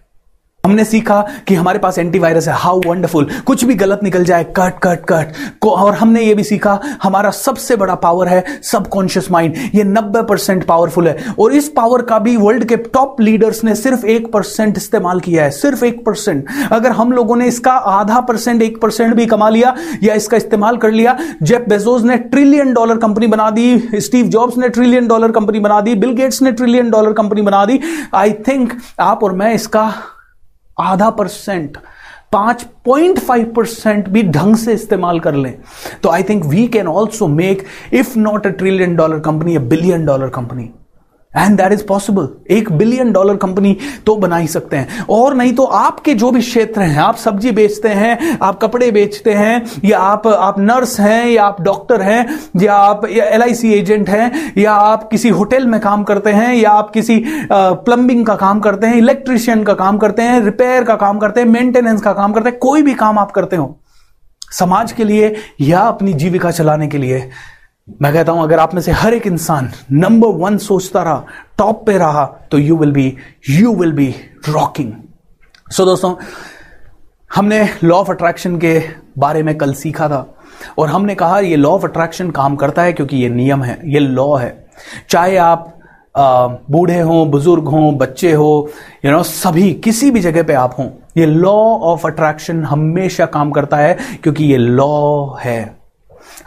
हमने 0.63 0.83
सीखा 0.85 1.19
कि 1.47 1.55
हमारे 1.55 1.79
पास 1.79 1.97
एंटीवायरस 1.97 2.47
है। 2.47 2.53
हाउ 2.55 2.79
वंडरफुल 2.85 3.27
कुछ 3.45 3.63
भी 3.65 3.73
गलत 3.75 3.99
निकल 4.03 4.23
जाए, 4.23 4.43
कट 4.57 4.77
कट 4.83 4.99
कट। 5.09 5.65
और 5.65 5.93
हमने 5.93 6.21
ये 6.21 6.35
भी 6.35 6.43
सीखा, 6.43 6.79
हमारा 7.03 7.29
सबसे 7.31 7.75
बड़ा 7.75 7.95
पावर 7.95 8.27
है 8.27 8.43
सबकॉन्शियस 8.63 9.29
माइंड 9.31 9.55
ये 9.75 9.83
90 9.83 10.21
परसेंट 10.23 10.63
पावरफुल 10.65 11.07
है। 11.07 11.33
और 11.39 11.53
इस 11.53 11.67
पावर 11.69 12.01
का 12.01 12.19
भी 12.19 12.35
वर्ल्ड 12.37 12.65
के 12.65 12.75
टॉप 12.77 13.19
लीडर्स 13.21 13.63
ने 13.63 13.75
सिर्फ़ 13.75 14.05
एक 14.05 14.31
परसेंट 14.31 14.77
इस्तेमाल 14.77 15.19
किया 15.19 15.43
है। 15.43 15.49
सिर्फ़ 15.51 15.83
एक 15.85 16.03
परसेंट। 16.05 16.45
अगर 16.71 16.91
हम 16.91 17.11
लोगों 17.11 17.35
ने 17.35 17.47
इसका 17.47 17.71
आधा 17.71 18.19
परसेंट, 18.21 18.61
एक 18.61 18.81
परसेंट 18.81 19.13
भी 19.15 19.25
कमा 19.25 19.49
लिया 19.49 19.75
या 20.03 20.13
इसका 20.13 20.37
इस्तेमाल 20.37 20.77
कर 20.77 20.91
लिया 20.91 21.17
जेफ 21.43 21.65
बेजोज 21.69 22.05
ने 22.05 22.17
ट्रिलियन 22.17 22.73
डॉलर 22.73 22.97
कंपनी 22.97 23.27
बना 23.27 23.49
दी 23.49 23.99
स्टीव 23.99 24.27
जॉब्स 24.27 24.57
ने 24.57 24.69
ट्रिलियन 24.69 25.07
डॉलर 25.07 25.31
कंपनी 25.31 25.59
बना 25.59 25.81
दी 25.81 25.95
बिल 25.95 26.13
गेट्स 26.13 26.41
ने 26.41 26.51
ट्रिलियन 26.51 26.89
डॉलर 26.89 27.13
कंपनी 27.13 27.41
बना 27.41 27.65
दी। 27.65 27.79
आई 28.15 28.33
थिंक 28.47 28.73
आप 28.99 29.23
और 29.23 29.33
मैं 29.33 29.53
इसका 29.53 29.93
आधा 30.79 31.09
परसेंट 31.09 31.77
पाँच 32.31 32.63
पॉइंट 32.85 33.19
फाइव 33.19 33.53
परसेंट 33.55 34.07
भी 34.09 34.23
ढंग 34.23 34.55
से 34.55 34.73
इस्तेमाल 34.73 35.19
कर 35.19 35.35
लें। 35.35 35.53
तो 36.03 36.09
I 36.09 36.23
think 36.23 36.45
we 36.45 36.67
can 36.67 36.87
also 36.87 37.27
make 37.27 37.65
if 37.93 38.17
not 38.19 38.47
a 38.47 38.49
trillion 38.49 38.95
dollar 38.95 39.19
company 39.19 39.55
a 39.55 39.59
billion 39.59 40.05
dollar 40.05 40.29
company 40.29 40.69
and 41.35 41.57
that 41.57 41.71
is 41.73 41.83
possible 41.87 42.27
एक 42.51 42.71
बिलियन 42.71 43.11
डॉलर 43.11 43.35
कंपनी 43.37 43.75
तो 44.05 44.15
बना 44.15 44.37
ही 44.37 44.47
सकते 44.47 44.77
हैं। 44.77 45.05
और 45.09 45.35
नहीं 45.35 45.53
तो 45.53 45.63
आपके 45.63 46.13
जो 46.13 46.31
भी 46.31 46.41
क्षेत्र 46.41 46.81
हैं, 46.81 46.97
आप 46.99 47.15
सब्ज़ी 47.15 47.51
बेचते 47.51 47.89
हैं, 47.89 48.37
आप 48.39 48.59
कपड़े 48.61 48.89
बेचते 48.91 49.33
हैं, 49.33 49.65
या 49.85 49.99
आप 49.99 50.27
आप 50.27 50.59
नर्स 50.59 50.99
हैं, 50.99 51.25
या 51.25 51.43
आप 51.43 51.61
डॉक्टर 51.61 52.01
हैं, 52.01 52.39
या 52.61 52.75
आप 52.75 53.05
एल 53.05 53.41
आई 53.41 53.53
सी 53.53 53.73
एजेंट 53.73 54.09
हैं, 54.09 54.53
या 54.57 54.73
आप 54.73 55.09
किसी 55.09 55.29
होटल 55.31 55.67
में 55.67 55.79
काम 55.81 56.03
करते 56.03 56.31
हैं, 56.31 56.53
या 56.55 56.71
आप 56.71 56.91
किसी 56.91 57.21
प्लम्बिंग 57.51 58.25
का 58.25 58.35
काम 58.35 58.59
करते 58.59 58.87
हैं 58.87 58.95
इलेक्ट्रिशियन 58.95 59.63
का 59.63 59.73
काम 59.75 59.97
करते 59.97 60.21
हैं 60.21 60.41
रिपेयर 60.41 60.83
का 60.83 60.95
काम 60.97 61.19
करते 61.19 61.41
हैं 61.41 61.47
मेंटेनेंस 61.47 62.01
का 62.01 62.13
काम 62.13 62.33
करते 62.33 62.49
हैं, 62.49 62.57
कोई 62.59 62.81
भी 62.81 62.93
काम 62.95 63.19
आप 63.19 63.31
करते 63.31 63.55
हो, 63.55 63.75
समाज 64.51 64.91
के 64.91 65.03
लिए 65.03 65.33
या 65.61 65.79
अपनी 65.81 66.13
जीविका 66.15 66.51
चलाने 66.51 66.87
के 66.87 66.97
लिए। 66.97 67.29
मैं 67.87 68.11
कहता 68.13 68.31
हूँ, 68.31 68.43
अगर 68.43 68.59
आप 68.59 68.73
में 68.73 68.81
से 68.81 68.91
हर 68.91 69.13
एक 69.13 69.25
इंसान 69.27 69.69
नंबर 69.91 70.27
वन 70.37 70.57
सोचता 70.57 71.01
रहा 71.03 71.25
टॉप 71.57 71.85
पे 71.85 71.97
रहा 71.97 72.23
तो 72.51 72.57
you 72.57 72.77
will 72.77 72.91
be 72.91 73.05
you 73.49 73.73
will 73.75 73.91
be 73.91 74.07
rocking 74.49 74.91
so 75.67 75.85
दोस्तों, 75.85 76.15
हमने 77.31 77.67
लॉ 77.83 77.95
ऑफ़ 77.95 78.11
अट्रैक्शन 78.11 78.57
के 78.57 78.79
बारे 79.17 79.43
में 79.43 79.55
कल 79.57 79.73
सीखा 79.73 80.07
था, 80.09 80.25
और 80.77 80.89
हमने 80.89 81.15
कहा 81.15 81.39
ये 81.39 81.55
लॉ 81.55 81.69
ऑफ़ 81.69 81.85
अट्रैक्शन 81.85 82.31
काम 82.31 82.55
करता 82.55 82.81
है 82.81 82.93
क्योंकि 82.93 83.17
ये 83.17 83.29
नियम 83.29 83.63
है, 83.63 83.79
ये 83.85 83.99
लॉ 83.99 84.35
है। 84.35 84.67
चाहे 85.09 85.37
आप 85.37 85.69
बूढ़े 86.71 86.99
हों, 87.01 87.29
बुज़ुर्ग 87.31 87.67
हों, 87.67 87.97
बच्चे 87.97 88.33
हो 88.33 88.69
यू 89.05 89.11
नो 89.11 89.23
सभी, 89.25 89.71
किसी 89.73 90.11
भी 90.11 90.19
जगह 90.21 90.43
पे 90.43 90.53
आप 90.55 90.75
हों, 90.79 90.89
ये 91.17 91.25
लॉ 91.25 91.57
ऑफ़ 91.83 92.07
अट्रैक्शन 92.07 92.63
हमेशा 92.65 93.25
काम 93.27 93.51
करता 93.51 93.77
है 93.77 93.97
क्योंकि 94.23 94.45
ये 94.45 94.57
लॉ 94.57 95.35
है। 95.39 95.82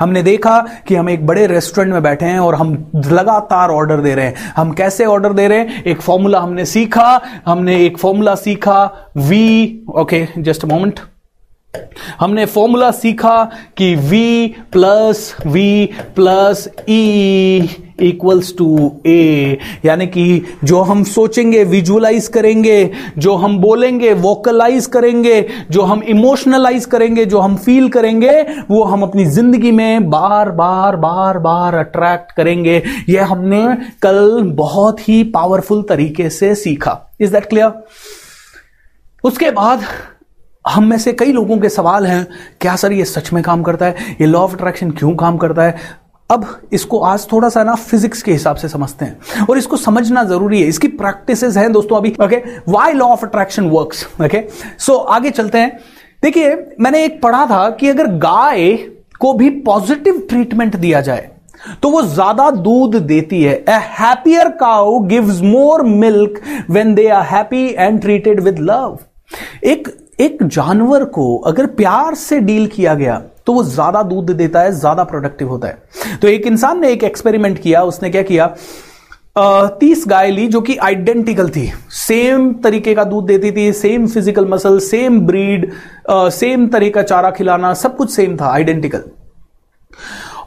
हमने 0.00 0.22
देखा 0.22 0.58
कि 0.86 0.94
हम 0.94 1.08
एक 1.10 1.26
बड़े 1.26 1.46
रेस्टोरेंट 1.46 1.92
में 1.92 2.02
बैठे 2.02 2.26
हैं 2.26 2.38
और 2.38 2.54
हम 2.54 2.72
लगातार 2.96 3.70
ऑर्डर 3.70 4.00
दे 4.00 4.14
रहे 4.14 4.26
हैं। 4.26 4.52
हम 4.56 4.72
कैसे 4.72 5.04
ऑर्डर 5.04 5.32
दे 5.32 5.48
रहे 5.48 5.58
हैं? 5.58 5.82
एक 5.84 6.00
फॉर्मूला 6.00 6.40
हमने 6.40 6.64
सीखा, 6.64 7.20
हमने 7.46 7.84
एक 7.86 7.98
फॉर्मूला 7.98 8.34
सीखा 8.34 8.84
वी 9.16 9.84
ओके 9.96 10.26
जस्ट 10.38 10.64
मोमेंट 10.64 11.00
हमने 12.20 12.44
फॉर्मूला 12.46 12.90
सीखा 12.90 13.42
कि 13.76 13.94
V 13.96 14.54
plus 14.72 15.34
V 15.46 15.88
plus 16.16 16.68
E 16.88 17.68
equals 18.02 18.52
to 18.58 18.92
A 19.06 19.58
यानी 19.84 20.06
कि 20.06 20.42
जो 20.64 20.80
हम 20.80 21.02
सोचेंगे 21.04 21.62
विजुअलाइज 21.64 22.26
करेंगे, 22.28 22.90
जो 23.18 23.34
हम 23.34 23.56
बोलेंगे 23.58 24.12
वोकलाइज 24.14 24.86
करेंगे, 24.86 25.40
जो 25.70 25.82
हम 25.82 26.02
इमोशनलाइज 26.02 26.84
करेंगे, 26.84 27.24
जो 27.24 27.38
हम 27.40 27.56
फील 27.56 27.88
करेंगे, 27.88 28.42
वो 28.70 28.82
हम 28.84 29.02
अपनी 29.02 29.24
ज़िंदगी 29.24 29.70
में 29.70 30.10
बार 30.10 30.50
बार 30.50 30.96
बार 30.96 31.38
बार 31.38 31.74
अट्रैक्ट 31.74 32.32
करेंगे। 32.32 32.82
यह 33.08 33.26
हमने 33.26 33.64
कल 34.02 34.42
बहुत 34.56 35.08
ही 35.08 35.22
पावरफुल 35.24 35.82
तरीके 35.82 36.28
से 36.30 36.54
सीखा। 36.54 37.00
इज़ 37.20 37.32
दैट 37.32 37.46
क्लियर 37.46 37.72
उसके 39.24 39.50
बाद 39.50 39.84
हम 40.68 40.84
में 40.84 40.96
से 40.98 41.12
कई 41.12 41.32
लोगों 41.32 41.58
के 41.58 41.68
सवाल 41.68 42.06
हैं, 42.06 42.26
क्या 42.60 42.74
सर 42.76 42.92
ये 42.92 43.04
सच 43.04 43.32
में 43.32 43.42
काम 43.42 43.62
करता 43.62 43.86
है? 43.86 44.16
ये 44.20 44.26
लॉ 44.26 44.40
ऑफ़ 44.40 44.54
अट्रैक्शन 44.54 44.90
क्यों 44.90 45.14
काम 45.16 45.36
करता 45.38 45.62
है? 45.62 46.04
अब 46.30 46.46
इसको 46.72 46.98
आज 47.00 47.26
थोड़ा 47.32 47.48
सा 47.48 47.62
ना 47.64 47.74
फिजिक्स 47.74 48.22
के 48.22 48.32
हिसाब 48.32 48.56
से 48.56 48.68
समझते 48.68 49.04
हैं। 49.04 49.46
और 49.46 49.58
इसको 49.58 49.76
समझना 49.76 50.24
ज़रूरी 50.24 50.62
है। 50.62 50.68
इसकी 50.68 50.88
प्रैक्टिस 50.90 51.44
हैं 51.56 51.70
दोस्तों 51.72 51.96
अभी। 51.96 52.14
Okay 52.22 52.42
why 52.68 52.92
law 52.92 53.06
of 53.06 53.24
attraction 53.26 53.68
works 53.70 54.06
okay 54.16 54.42
so 54.78 54.96
आगे 54.96 55.30
चलते 55.30 55.58
हैं। 55.58 55.78
देखिए, 56.22 56.54
मैंने 56.80 57.04
एक 57.04 57.20
पढ़ा 57.22 57.44
था 57.46 57.68
कि 57.70 57.88
अगर 57.88 58.06
गाय 58.18 58.72
को 59.20 59.32
भी 59.34 59.50
पॉजिटिव 59.62 60.18
ट्रीटमेंट 60.28 60.76
दिया 60.76 61.00
जाए 61.00 61.30
तो 61.82 61.90
वो 61.90 62.00
ज़्यादा 62.04 62.50
दूध 62.50 62.96
देती 62.96 63.42
है। 63.42 63.54
A 63.58 63.78
happier 63.92 64.48
cow 64.60 64.98
gives 65.04 65.40
more 65.42 65.82
milk 65.84 66.40
when 66.70 66.94
they 66.94 67.06
are 67.08 67.22
happy 67.26 67.64
and 67.68 68.00
treated 68.00 68.40
with 68.40 68.58
love 68.60 68.98
एक 69.64 69.88
एक 70.18 70.42
जानवर 70.44 71.04
को 71.06 71.36
अगर 71.38 71.66
प्यार 71.76 72.14
से 72.14 72.38
डील 72.40 72.66
किया 72.68 72.94
गया 72.94 73.22
तो 73.46 73.52
वो 73.52 73.62
ज़्यादा 73.64 74.02
दूध 74.04 74.30
देता 74.32 74.60
है, 74.60 74.70
ज़्यादा 74.72 75.04
प्रोडक्टिव 75.04 75.48
होता 75.48 75.68
है। 75.68 76.18
तो 76.18 76.28
एक 76.28 76.46
इंसान 76.46 76.80
ने 76.80 76.90
एक 76.92 77.04
एक्सपेरिमेंट 77.04 77.58
किया, 77.58 77.82
उसने 77.84 78.10
क्या 78.10 78.22
किया? 78.24 78.46
तीस 79.80 80.04
गाय 80.08 80.30
ली 80.30 80.46
जो 80.48 80.60
कि 80.60 80.76
आइडेंटिकल 80.78 81.48
थी। 81.50 81.70
सेम 81.90 82.52
तरीके 82.54 82.94
का 82.94 83.04
दूध 83.04 83.26
देती 83.26 83.50
थी 83.52 83.72
same 83.74 84.06
physical 84.06 84.46
muscle 84.48 84.78
same 84.80 85.20
breed 85.26 85.70
same 86.10 86.66
तरीका 86.68 87.02
चारा 87.02 87.30
खिलाना, 87.30 87.74
सब 87.74 87.96
कुछ 87.96 88.10
सेम 88.10 88.36
था 88.36 88.50
आइडेंटिकल 88.50 89.02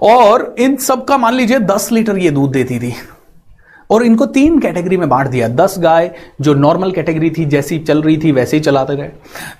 और 0.03 0.55
इन 0.59 0.75
सब 0.77 1.05
का 1.05 1.17
मान 1.17 1.33
लीजिए 1.33 1.59
दस 1.61 1.91
लीटर 1.91 2.17
ये 2.17 2.31
दूध 2.31 2.51
देती 2.51 2.79
थी। 2.79 2.93
और 3.89 4.03
इनको 4.03 4.25
तीन 4.25 4.59
कैटेगरी 4.59 4.97
में 4.97 5.09
बांट 5.09 5.27
दिया। 5.27 5.47
दस 5.47 5.75
गाय 5.79 6.11
जो 6.41 6.53
नॉर्मल 6.53 6.91
कैटेगरी 6.91 7.29
थी, 7.29 7.45
जैसी 7.45 7.79
चल 7.79 8.01
रही 8.01 8.17
थी, 8.17 8.31
वैसे 8.31 8.57
ही 8.57 8.61
चलाते 8.63 8.95
रहे। 8.95 9.09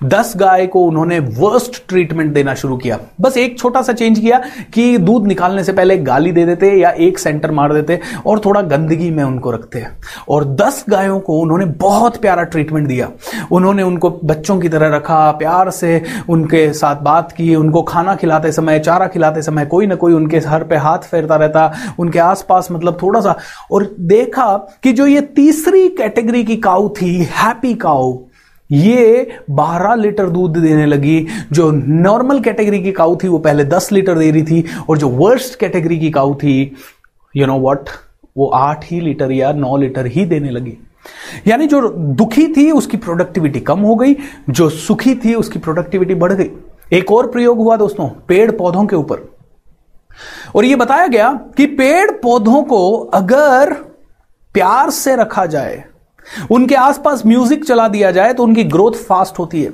दस 0.08 0.32
गाय 0.36 0.66
को 0.66 0.84
उन्होंने 0.84 1.18
वर्स्ट 1.18 1.88
ट्रीटमेंट 1.88 2.32
देना 2.32 2.54
शुरू 2.54 2.76
किया। 2.76 2.98
बस 3.20 3.36
एक 3.36 3.58
छोटा 3.58 3.82
सा 3.82 3.92
चेंज 3.92 4.18
किया 4.18 4.40
कि 4.74 4.98
दूध 4.98 5.26
निकालने 5.26 5.64
से 5.64 5.72
पहले 5.72 5.96
गाली 5.98 6.32
दे 6.32 6.44
देते 6.46 6.70
या 6.70 6.90
एक 6.90 7.18
सेंटर 7.18 7.50
मार 7.50 7.74
देते 7.74 8.00
और 8.26 8.40
थोड़ा 8.44 8.62
गंदगी 8.62 9.10
में 9.10 9.24
उनको 9.24 9.50
रखते। 9.50 9.84
और 10.28 10.44
दस 10.44 10.84
गायों 10.88 11.20
को 11.20 11.40
उन्होंने 11.40 11.64
बहुत 11.64 12.16
प्यारा 12.16 12.42
ट्रीटमेंट 12.42 12.88
दिया। 12.88 13.10
उन्होंने 13.52 13.82
उनको 13.82 14.10
बच्चों 14.24 14.58
की 14.58 14.68
तरह 14.68 14.96
रखा, 14.96 15.30
प्यार 15.30 15.70
से 15.70 16.02
उनके 16.28 16.72
साथ 16.72 16.96
बात 16.96 17.32
की, 17.32 17.54
उनको 17.54 17.82
खाना 17.82 18.14
खिलाते 18.14 18.52
समय, 18.52 18.78
चारा 18.78 19.06
खिलाते 19.06 19.42
समय 19.42 19.66
कोई 19.66 19.86
ना 19.86 19.94
कोई 19.94 20.12
उनके 20.12 20.40
सर 20.40 20.64
पे 20.64 20.76
हाथ 20.76 20.98
फेरता 20.98 21.36
रहता, 21.36 21.72
उनके 21.98 22.18
आसपास 22.18 22.68
मतलब 22.72 22.98
थोड़ा 23.02 23.20
सा। 23.20 23.36
और 23.70 23.94
दे 24.00 24.19
देखा 24.20 24.56
कि 24.82 24.92
जो 24.92 25.06
ये 25.06 25.20
तीसरी 25.20 25.88
कैटेगरी 25.88 26.44
की 26.44 26.56
काउ 26.56 26.88
थी, 26.88 27.14
हैप्पी 27.22 27.74
काउ 27.74 28.18
ये 28.70 29.30
12 29.50 29.94
लीटर 29.94 30.28
दूध 30.30 30.56
देने 30.56 30.86
लगी। 30.86 31.26
जो 31.52 31.70
नॉर्मल 31.70 32.40
कैटेगरी 32.40 32.82
की 32.82 32.92
काउ 32.92 33.16
थी, 33.16 33.28
वो 33.28 33.38
पहले 33.38 33.64
10 33.64 33.92
लीटर 33.92 34.18
दे 34.18 34.30
रही 34.30 34.42
थी, 34.42 34.64
और 34.88 34.98
जो 34.98 35.08
वर्स्ट 35.08 35.58
कैटेगरी 35.58 35.98
की 35.98 36.10
काउ 36.10 36.34
थी 36.34 36.76
यू 37.34 37.46
नो 37.46 37.58
व्हाट 37.58 37.88
वो 38.36 38.46
8 38.46 38.84
ही 38.84 39.00
लीटर 39.00 39.32
या 39.32 39.52
9 39.52 39.76
लीटर 39.76 40.06
ही 40.06 40.24
देने 40.24 40.50
लगी। 40.50 40.76
यानी 41.46 41.66
जो 41.66 41.80
दुखी 41.88 42.46
थी, 42.46 42.70
उसकी 42.70 42.96
प्रोडक्टिविटी 42.96 43.60
कम 43.60 43.80
हो 43.80 43.94
गई, 43.94 44.16
जो 44.50 44.68
सुखी 44.68 45.14
थी, 45.14 45.34
उसकी 45.34 45.58
प्रोडक्टिविटी 45.58 46.14
बढ़ 46.14 46.32
गई। 46.32 46.50
एक 46.92 47.12
और 47.12 47.26
प्रयोग 47.26 47.58
हुआ 47.58 47.76
दोस्तों, 47.76 48.08
पेड़ 48.28 48.50
पौधों 48.50 48.86
के 48.86 48.96
ऊपर। 48.96 49.28
और 50.54 50.64
यह 50.64 50.76
बताया 50.76 51.06
गया 51.06 51.32
कि 51.56 51.66
पेड़ 51.66 52.10
पौधों 52.10 52.62
को 52.62 52.96
अगर 53.14 53.76
प्यार 54.54 54.90
से 54.90 55.14
रखा 55.16 55.44
जाए, 55.46 55.84
उनके 56.50 56.74
आसपास 56.76 57.22
म्यूज़िक 57.26 57.64
चला 57.64 57.86
दिया 57.88 58.10
जाए 58.10 58.32
तो 58.32 58.42
उनकी 58.42 58.64
ग्रोथ 58.66 58.92
फास्ट 59.04 59.38
होती 59.38 59.62
है। 59.62 59.72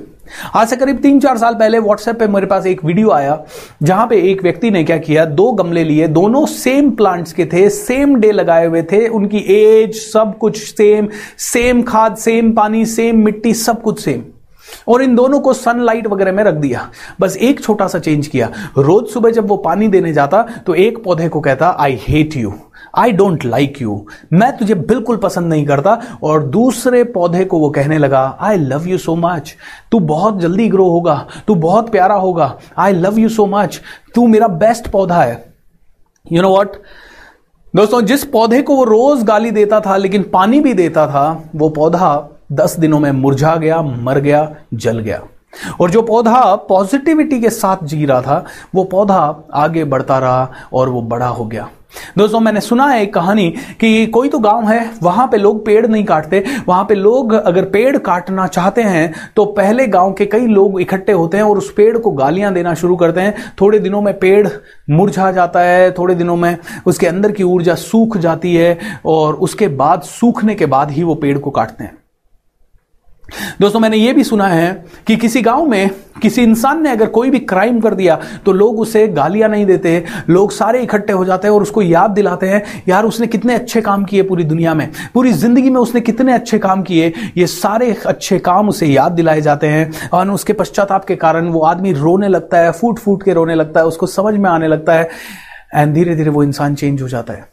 आज 0.55 0.67
से 0.69 0.75
करीब 0.75 0.97
तीन 0.97 1.19
चार 1.19 1.37
साल 1.37 1.55
पहले 1.55 1.79
व्हाट्सएप 1.79 2.17
पे 2.19 2.27
मेरे 2.27 2.45
पास 2.47 2.65
एक 2.65 2.83
वीडियो 2.85 3.09
आया, 3.11 3.37
जहाँ 3.83 4.07
पे 4.07 4.17
एक 4.31 4.41
व्यक्ति 4.43 4.71
ने 4.71 4.83
क्या 4.83 4.97
किया, 4.99 5.25
दो 5.25 5.51
गमले 5.51 5.83
लिए, 5.83 6.07
दोनों 6.09 6.45
सेम 6.45 6.89
प्लांट्स 6.91 7.33
के 7.33 7.45
थे 7.45 7.69
सेम 7.69 8.15
डे 8.15 8.31
लगाए 8.31 8.65
हुए 8.67 8.81
थे, 8.83 9.07
उनकी 9.09 9.37
एज 9.49 9.95
सब 9.95 10.37
कुछ 10.37 10.57
सेम 10.57 11.07
सेम 11.39 11.81
खाद 11.83 12.15
सेम 12.17 12.51
पानी 12.53 12.85
सेम 12.87 13.23
मिट्टी, 13.25 13.53
सब 13.55 13.81
कुछ 13.81 13.99
सेम 13.99 14.23
और 14.87 15.01
इन 15.01 15.15
दोनों 15.15 15.39
को 15.39 15.53
सनलाइट 15.53 16.07
वगैरह 16.07 16.31
में 16.31 16.43
रख 16.43 16.55
दिया। 16.55 16.89
बस 17.19 17.37
एक 17.37 17.61
छोटा 17.61 17.87
सा 17.87 17.99
चेंज 17.99 18.27
किया। 18.27 18.51
रोज 18.77 19.07
सुबह 19.09 19.31
जब 19.31 19.47
वो 19.47 19.57
पानी 19.59 19.87
देने 19.87 20.13
जाता 20.13 20.41
तो 20.65 20.75
एक 20.75 21.03
पौधे 21.03 21.29
को 21.29 21.39
कहता 21.41 21.75
I 21.79 21.99
hate 22.01 22.35
you 22.35 22.53
I 22.97 23.11
don't 23.11 23.45
like 23.45 23.81
you 23.81 24.05
मैं 24.33 24.51
तुझे 24.57 24.75
बिल्कुल 24.75 25.17
पसंद 25.17 25.47
नहीं 25.47 25.65
करता। 25.65 25.99
और 26.23 26.43
दूसरे 26.43 27.03
पौधे 27.03 27.43
को 27.45 27.59
वो 27.59 27.69
कहने 27.69 27.97
लगा 27.97 28.37
I 28.41 28.57
love 28.57 28.87
you 28.87 28.97
so 28.97 29.15
much 29.15 29.55
तू 29.91 29.99
बहुत 29.99 30.39
जल्दी 30.39 30.67
ग्रो 30.69 30.87
होगा। 30.89 31.25
तू 31.47 31.55
बहुत 31.55 31.89
प्यारा 31.89 32.15
होगा। 32.15 32.53
I 32.77 32.93
love 32.93 33.19
you 33.19 33.29
so 33.29 33.45
much 33.45 33.79
तू 34.15 34.27
मेरा 34.27 34.47
बेस्ट 34.47 34.87
पौधा 34.87 35.21
है. 35.21 35.53
यू 36.31 36.41
नो 36.41 36.49
वॉट 36.49 36.75
दोस्तों, 37.73 38.01
जिस 38.01 38.23
पौधे 38.23 38.61
को 38.61 38.75
वो 38.75 38.83
रोज 38.83 39.23
गाली 39.23 39.51
देता 39.51 39.79
था, 39.79 39.97
लेकिन 39.97 40.23
पानी 40.23 40.59
भी 40.59 40.73
देता 40.73 41.05
था, 41.07 41.43
वो 41.55 41.69
पौधा 41.69 42.29
दस 42.51 42.79
दिनों 42.79 42.99
में 42.99 43.11
मुरझा 43.11 43.55
गया, 43.55 43.81
मर 43.81 44.19
गया, 44.19 44.55
जल 44.73 44.99
गया। 44.99 45.21
और 45.81 45.91
जो 45.91 46.01
पौधा 46.01 46.55
पॉजिटिविटी 46.55 47.39
के 47.41 47.49
साथ 47.49 47.83
जी 47.83 48.05
रहा 48.05 48.21
था, 48.21 48.45
वो 48.75 48.83
पौधा 48.83 49.43
आगे 49.53 49.83
बढ़ता 49.83 50.17
रहा 50.19 50.51
और 50.73 50.89
वो 50.89 51.01
बड़ा 51.01 51.27
हो 51.27 51.45
गया। 51.45 51.69
दोस्तों, 52.17 52.39
मैंने 52.39 52.61
सुना 52.61 52.85
है 52.85 53.01
एक 53.01 53.13
कहानी 53.13 53.49
कि 53.79 54.05
कोई 54.07 54.29
तो 54.29 54.39
गाँव 54.39 54.67
है, 54.67 54.89
वहाँ 55.03 55.27
पे 55.27 55.37
लोग 55.37 55.65
पेड़ 55.65 55.85
नहीं 55.87 56.03
काटते। 56.05 56.43
वहाँ 56.67 56.83
पे 56.85 56.95
लोग 56.95 57.33
अगर 57.33 57.65
पेड़ 57.65 57.97
काटना 57.97 58.47
चाहते 58.47 58.81
हैं 58.83 59.31
तो 59.35 59.45
पहले 59.47 59.87
गाँव 59.87 60.13
के 60.13 60.25
कई 60.25 60.47
लोग 60.47 60.79
इकट्ठे 60.81 61.11
होते 61.11 61.37
हैं 61.37 61.43
और 61.43 61.57
उस 61.57 61.71
पेड़ 61.73 61.97
को 61.97 62.11
गालियाँ 62.11 62.53
देना 62.53 62.73
शुरू 62.73 62.95
करते 62.95 63.21
हैं। 63.21 63.53
थोड़े 63.61 63.79
दिनों 63.79 64.01
में 64.01 64.13
पेड़ 64.19 64.47
मुरझा 64.89 65.31
जाता 65.31 65.59
है, 65.59 65.91
थोड़े 65.91 66.15
दिनों 66.15 66.35
में 66.35 66.57
उसके 66.87 67.07
अंदर 67.07 67.31
की 67.31 67.43
ऊर्जा 67.43 67.75
सूख 67.75 68.17
जाती 68.17 68.55
है 68.55 68.77
और 69.05 69.35
उसके 69.35 69.67
बाद, 69.67 70.01
सूखने 70.01 70.55
के 70.55 70.65
बाद 70.65 70.91
ही 70.91 71.03
वो 71.03 71.15
पेड़ 71.15 71.37
को 71.37 71.51
काटते 71.51 71.83
हैं। 71.83 71.97
दोस्तों, 73.61 73.79
मैंने 73.79 73.97
यह 73.97 74.13
भी 74.13 74.23
सुना 74.23 74.47
है 74.47 74.85
कि 75.07 75.15
किसी 75.17 75.41
गाँव 75.41 75.65
में 75.65 75.89
किसी 76.21 76.41
इंसान 76.43 76.81
ने 76.83 76.91
अगर 76.91 77.07
कोई 77.07 77.29
भी 77.29 77.39
क्राइम 77.39 77.79
कर 77.81 77.93
दिया 77.93 78.15
तो 78.45 78.51
लोग 78.51 78.79
उसे 78.79 79.07
गालियाँ 79.07 79.49
नहीं 79.49 79.65
देते, 79.65 80.03
लोग 80.29 80.51
सारे 80.51 80.81
इकट्ठे 80.83 81.13
हो 81.13 81.25
जाते 81.25 81.47
हैं 81.47 81.55
और 81.55 81.61
उसको 81.61 81.81
याद 81.81 82.11
दिलाते 82.11 82.49
हैं, 82.49 82.63
यार, 82.87 83.05
उसने 83.05 83.27
कितने 83.27 83.55
अच्छे 83.55 83.81
काम 83.81 84.03
किए 84.05 84.23
पूरी 84.23 84.43
दुनिया 84.43 84.73
में, 84.73 84.89
पूरी 85.13 85.31
ज़िंदगी 85.33 85.69
में 85.69 85.79
उसने 85.81 86.01
कितने 86.01 86.33
अच्छे 86.33 86.59
काम 86.59 86.83
किए, 86.83 87.13
ये 87.37 87.47
सारे 87.47 87.93
अच्छे 88.05 88.39
काम 88.39 88.69
उसे 88.69 88.87
याद 88.87 89.11
दिलाए 89.11 89.41
जाते 89.41 89.67
हैं, 89.67 90.09
और 90.09 90.31
उसके 90.31 90.53
पश्चाताप 90.53 91.05
के 91.05 91.15
कारण 91.17 91.49
वो 91.49 91.61
आदमी 91.63 91.93
रोने 91.93 92.27
लगता 92.27 92.57
है 92.57 92.71
फूट 92.71 92.99
फूट 92.99 93.23
के 93.23 93.33
रोने 93.33 93.55
लगता 93.55 93.79
है, 93.79 93.85
उसको 93.85 94.07
समझ 94.07 94.33
में 94.33 94.49
आने 94.49 94.67
लगता 94.67 94.93
है 94.93 95.09
एंड 95.75 95.93
धीरे 95.93 96.15
धीरे 96.15 96.29
वो 96.29 96.43
इंसान 96.43 96.75
चेंज 96.75 97.01
हो 97.01 97.07
जाता 97.07 97.33
है। 97.33 97.47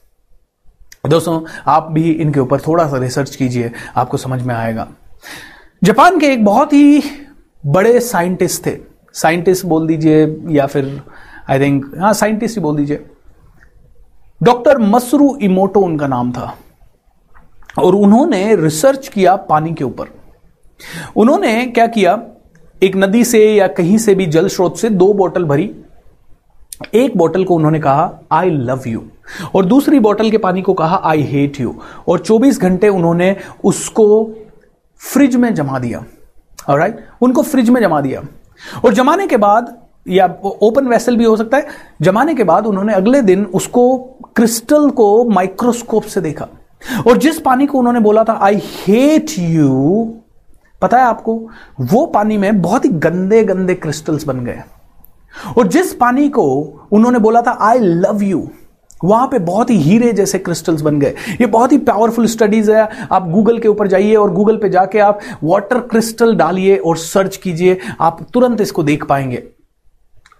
दोस्तों, 1.06 1.40
आप 1.66 1.88
भी 1.92 2.10
इनके 2.10 2.40
ऊपर 2.40 2.60
थोड़ा 2.60 2.86
सा 2.88 2.98
रिसर्च 2.98 3.34
कीजिए, 3.36 3.72
आपको 3.96 4.16
समझ 4.16 4.42
में 4.42 4.54
आएगा। 4.54 4.88
जापान 5.84 6.18
के 6.18 6.26
एक 6.26 6.44
बहुत 6.44 6.72
ही 6.72 7.02
बड़े 7.66 8.00
साइंटिस्ट 8.00 8.66
थे। 8.66 8.78
साइंटिस्ट 9.12 9.66
बोल 9.66 9.86
दीजिए 9.86 10.44
या 10.48 10.66
फिर 10.66 11.02
आई 11.50 11.60
थिंक 11.60 11.98
हाँ 11.98 12.12
साइंटिस्ट 12.12 12.56
ही 12.56 12.62
बोल 12.62 12.76
दीजिए। 12.76 13.06
डॉक्टर 14.42 14.78
मसरू 14.78 15.38
इमोटो 15.42 15.80
उनका 15.80 16.06
नाम 16.06 16.32
था। 16.32 16.58
और 17.78 17.94
उन्होंने 17.94 18.56
रिसर्च 18.56 19.08
किया 19.08 19.36
पानी 19.36 19.74
के 19.74 19.84
ऊपर। 19.84 20.04
उन्होंने 21.16 21.66
क्या 21.66 21.86
किया? 21.86 22.22
एक 22.82 22.96
नदी 22.96 23.24
से 23.24 23.54
या 23.54 23.66
कहीं 23.66 23.98
से 23.98 24.14
भी 24.14 24.26
जल 24.26 24.48
स्रोत 24.48 24.78
से 24.78 24.90
दो 24.90 25.14
बोतल 25.14 25.44
भरी। 25.44 25.76
एक 26.94 27.16
बोतल 27.16 27.44
को 27.44 27.54
उन्होंने 27.54 27.80
कहा 27.80 28.18
आई 28.32 28.50
लव 28.50 28.80
यू 28.86 29.04
और 29.54 29.64
दूसरी 29.64 29.98
बोतल 29.98 30.30
के 30.30 30.38
पानी 30.38 30.62
को 30.62 30.74
कहा 30.74 31.00
आई 31.04 31.22
हेट 31.22 31.60
यू 31.60 31.80
और 32.08 32.18
24 32.18 32.60
घंटे 32.60 32.88
उन्होंने 32.88 33.36
उसको 33.64 34.34
फ्रिज 35.12 35.36
में 35.36 35.54
जमा 35.54 35.78
दिया। 35.78 36.04
और 36.68 36.78
राइट 36.78 37.06
उनको 37.22 37.42
फ्रिज 37.42 37.70
में 37.70 37.80
जमा 37.80 38.00
दिया। 38.00 38.22
और 38.84 38.94
जमाने 38.94 39.26
के 39.26 39.36
बाद, 39.36 39.76
या 40.08 40.26
ओपन 40.44 40.86
वेसल 40.86 41.16
भी 41.16 41.24
हो 41.24 41.36
सकता 41.36 41.56
है, 41.56 41.66
जमाने 42.02 42.34
के 42.34 42.44
बाद 42.44 42.66
उन्होंने 42.66 42.94
अगले 42.94 43.22
दिन 43.22 43.44
उसको 43.44 43.98
क्रिस्टल 44.36 44.90
को 44.90 45.24
माइक्रोस्कोप 45.24 46.02
से 46.02 46.20
देखा। 46.20 46.48
और 47.06 47.18
जिस 47.18 47.40
पानी 47.40 47.66
को 47.66 47.78
उन्होंने 47.78 48.00
बोला 48.00 48.24
था 48.24 48.38
आई 48.42 48.60
हेट 48.64 49.26
यू 49.38 50.14
पता 50.82 50.98
है 50.98 51.04
आपको? 51.04 51.48
वो 51.80 52.06
पानी 52.06 52.38
में 52.38 52.62
बहुत 52.62 52.84
ही 52.84 52.90
गंदे 52.90 53.44
गंदे 53.44 53.74
क्रिस्टल्स 53.74 54.24
बन 54.24 54.44
गए। 54.44 54.62
और 55.58 55.68
जिस 55.68 55.94
पानी 55.94 56.28
को 56.28 56.44
उन्होंने 56.92 57.18
बोला 57.18 57.42
था 57.42 57.58
आई 57.60 57.78
लव 57.78 58.22
यू 58.22 58.48
वहाँ 59.04 59.26
पे 59.28 59.38
बहुत 59.38 59.70
ही 59.70 59.76
हीरे 59.76 60.12
जैसे 60.12 60.38
क्रिस्टल्स 60.38 60.80
बन 60.80 60.98
गए। 61.00 61.14
ये 61.40 61.46
बहुत 61.46 61.72
ही 61.72 61.78
पावरफुल 61.78 62.26
स्टडीज़ 62.26 62.70
है। 62.72 62.88
आप 63.12 63.28
गूगल 63.28 63.58
के 63.58 63.68
ऊपर 63.68 63.86
जाइए 63.86 64.14
और 64.14 64.32
गूगल 64.32 64.56
पे 64.56 64.68
जाके 64.68 64.98
आप 64.98 65.20
वाटर 65.44 65.80
क्रिस्टल 65.80 66.34
डालिए 66.34 66.76
और 66.76 66.96
सर्च 66.96 67.36
कीजिए। 67.36 67.78
आप 68.00 68.26
तुरंत 68.34 68.60
इसको 68.60 68.82
देख 68.82 69.04
पाएँगे। 69.04 69.42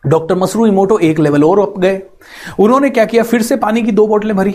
डॉक्टर 0.06 0.34
मसरू 0.34 0.66
इमोटो 0.66 0.98
एक 0.98 1.18
लेवल 1.18 1.44
और 1.44 1.58
अप 1.58 1.78
गए। 1.78 2.02
उन्होंने 2.58 2.90
क्या 2.90 3.04
किया? 3.04 3.22
फिर 3.22 3.42
से 3.42 3.56
पानी 3.56 3.82
की 3.82 3.92
दो 3.92 4.06
बोतलें 4.06 4.36
भरी। 4.36 4.54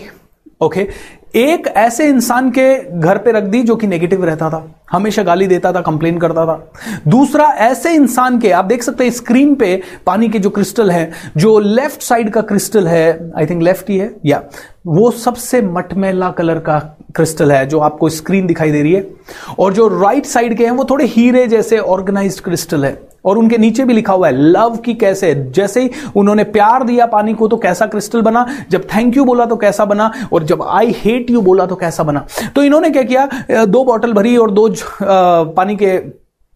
ओके 0.62 0.88
एक 1.34 1.66
ऐसे 1.66 2.06
इंसान 2.06 2.50
के 2.50 2.98
घर 2.98 3.18
पे 3.18 3.32
रख 3.32 3.42
दी 3.42 3.62
जो 3.62 3.76
कि 3.76 3.86
नेगेटिव 3.86 4.24
रहता 4.24 4.50
था, 4.50 4.82
हमेशा 4.90 5.22
गाली 5.22 5.46
देता 5.46 5.72
था 5.72 5.80
कंप्लेन 5.80 6.18
करता 6.18 6.46
था। 6.46 6.72
दूसरा 7.08 7.44
ऐसे 7.44 7.94
इंसान 7.94 8.38
के, 8.38 8.50
आप 8.50 8.64
देख 8.64 8.82
सकते 8.82 9.04
हैं 9.04 9.10
स्क्रीन 9.10 9.54
पे 9.54 9.82
पानी 10.06 10.28
के 10.28 10.38
जो 10.38 10.50
क्रिस्टल 10.50 10.90
है, 10.90 11.12
जो 11.36 11.58
लेफ़्ट 11.58 12.02
साइड 12.02 12.30
का 12.30 12.40
क्रिस्टल 12.40 12.88
है 12.88 13.32
आई 13.38 13.46
थिंक 13.46 13.62
लेफ़्ट 13.62 13.90
ही 13.90 13.96
है, 13.96 14.16
या, 14.26 14.42
वो 14.86 15.10
सबसे 15.10 15.62
मटमैला 15.62 16.30
कलर 16.30 16.58
का 16.58 16.78
क्रिस्टल 17.16 17.52
है 17.52 17.66
जो 17.66 17.78
आपको 17.78 18.08
स्क्रीन 18.08 18.46
दिखाई 18.46 18.70
दे 18.70 18.82
रही 18.82 18.92
है। 18.92 19.06
और 19.58 19.72
जो 19.72 19.88
राइट 19.88 20.26
साइड 20.26 20.56
के 20.56 20.64
हैं, 20.64 20.72
वो 20.72 20.84
थोड़े 20.84 21.04
हीरे 21.04 21.46
जैसे 21.46 21.78
ऑर्गेनाइज्ड 21.78 22.40
क्रिस्टल 22.40 22.84
है। 22.84 23.09
और 23.24 23.38
उनके 23.38 23.58
नीचे 23.58 23.84
भी 23.84 23.94
लिखा 23.94 24.12
हुआ 24.12 24.28
है, 24.28 24.32
लव 24.34 24.76
की 24.76 24.94
कैसे? 24.94 25.34
जैसे 25.54 25.82
ही 25.82 25.90
उन्होंने 26.16 26.44
प्यार 26.46 26.84
दिया 26.84 27.06
पानी 27.06 27.34
को 27.34 27.48
तो 27.48 27.56
कैसा 27.56 27.86
क्रिस्टल 27.86 28.22
बना? 28.22 28.46
जब 28.70 28.86
थैंक 28.94 29.16
यू 29.16 29.24
बोला 29.24 29.46
तो 29.46 29.56
कैसा 29.56 29.84
बना? 29.84 30.10
और 30.32 30.44
जब 30.44 30.62
आई 30.62 30.94
हेट 30.96 31.30
यू 31.30 31.40
बोला 31.42 31.66
तो 31.66 31.76
कैसा 31.76 32.02
बना? 32.02 32.26
तो 32.56 32.62
इन्होंने 32.62 32.90
क्या 32.90 33.02
किया? 33.02 33.28
दो 33.64 33.84
बॉटल 33.84 34.12
भरी 34.12 34.36
और 34.36 34.50
दो 34.50 34.68
पानी 35.02 35.76
के, 35.76 35.86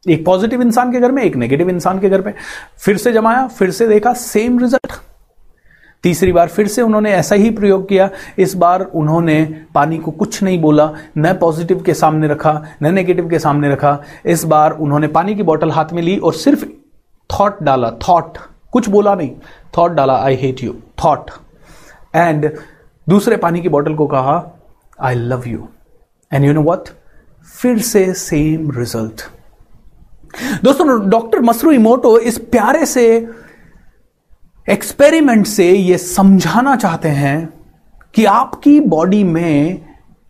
एक 0.05 0.25
पॉजिटिव 0.27 0.62
इंसान 0.62 0.93
के 0.93 1.01
घर 1.01 1.12
में, 1.12 1.23
एक 1.23 1.37
नेगेटिव 1.37 1.69
इंसान 1.71 1.99
के 1.99 2.09
घर 2.09 2.23
में। 2.23 2.33
फिर 2.79 2.97
से 2.97 3.12
जमाया, 3.12 3.47
फिर 3.49 3.71
से 3.71 3.89
देखा 3.89 4.12
सेम 4.12 4.59
रिज़ल्ट 4.59 4.93
तीसरी 6.05 6.33
बार 6.33 6.49
फिर 6.49 6.67
से 6.69 6.83
उन्होंने 6.83 7.11
ऐसा 7.13 7.35
ही 7.35 7.51
प्रयोग 7.51 7.89
किया। 7.89 8.09
इस 8.39 8.55
बार 8.55 8.83
उन्होंने 8.83 9.43
पानी 9.75 9.99
को 9.99 10.11
कुछ 10.13 10.43
नहीं 10.43 10.61
बोला, 10.61 10.91
न 11.19 11.33
पॉजिटिव 11.35 11.83
के 11.83 11.95
सामने 11.95 12.29
रखा, 12.29 12.53
न 12.83 12.95
नेगेटिव 12.95 13.29
के 13.29 13.39
सामने 13.39 13.71
रखा। 13.73 13.99
इस 14.27 14.45
बार 14.45 14.73
उन्होंने 14.73 15.09
पानी 15.09 15.35
की 15.35 15.43
बोतल 15.43 15.71
हाथ 15.71 15.93
में 15.93 16.03
ली 16.03 16.17
और 16.19 16.35
सिर्फ़ 16.35 16.65
थॉट 17.31 17.63
डाला 17.63 17.91
थॉट 18.09 18.39
कुछ 18.73 18.89
बोला 18.89 19.15
नहीं। 19.15 19.31
थॉट 19.79 19.93
डाला 19.93 20.17
I 20.17 20.35
hate 20.37 20.63
you 20.65 20.75
thought 21.05 21.31
and 22.15 22.51
दूसरे 23.07 23.37
पानी 23.37 23.61
की 23.61 23.69
बोतल 23.69 23.95
को 23.95 24.07
कहा 24.07 24.43
I 25.01 25.15
love 25.15 25.43
you 25.47 25.69
and 26.33 26.45
you 26.45 26.53
know 26.53 26.63
what 26.63 26.89
फिर 27.53 27.79
से 27.79 28.13
सेम 28.15 28.71
रिज़ल्ट 28.71 29.23
दोस्तों, 30.65 31.11
डॉक्टर 31.11 31.41
मसरू 31.41 31.73
इमोटो 31.73 32.17
इस 32.19 32.39
प्यारे 32.53 32.87
से 32.87 33.05
एक्सपेरिमेंट 34.71 35.47
से 35.47 35.73
ये 35.73 35.99
समझाना 35.99 36.77
चाहते 36.77 37.09
हैं 37.09 37.49
कि 38.15 38.25
आपकी 38.25 38.81
बॉडी 38.81 39.25
में 39.25 39.81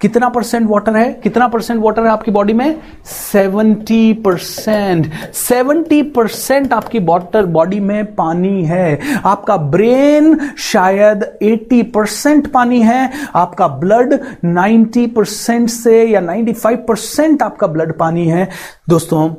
कितना 0.00 0.28
परसेंट 0.28 0.70
वाटर 0.70 0.96
है? 0.96 1.12
कितना 1.12 1.48
परसेंट 1.48 1.82
वाटर 1.82 2.02
है 2.02 2.08
आपकी 2.08 2.30
बॉडी 2.30 2.52
में? 2.52 2.80
70 3.04 4.14
परसेंट 4.24 5.12
सेवेंटी 5.34 6.02
परसेंट 6.02 6.72
आपकी 6.72 7.00
बॉटर 7.00 7.46
बॉडी 7.46 7.80
में 7.80 8.14
पानी 8.14 8.64
है। 8.64 9.00
आपका 9.24 9.56
ब्रेन 9.56 10.50
शायद 10.58 11.38
80 11.42 11.82
परसेंट 11.82 12.52
पानी 12.52 12.82
है। 12.82 13.10
आपका 13.34 13.68
ब्लड 13.68 14.18
90 14.44 15.06
परसेंट 15.06 15.68
से 15.68 16.04
या 16.04 16.20
95 16.20 16.76
परसेंट 16.88 17.42
आपका 17.42 17.66
ब्लड 17.66 17.98
पानी 17.98 18.28
है। 18.28 18.48
दोस्तों, 18.88 19.34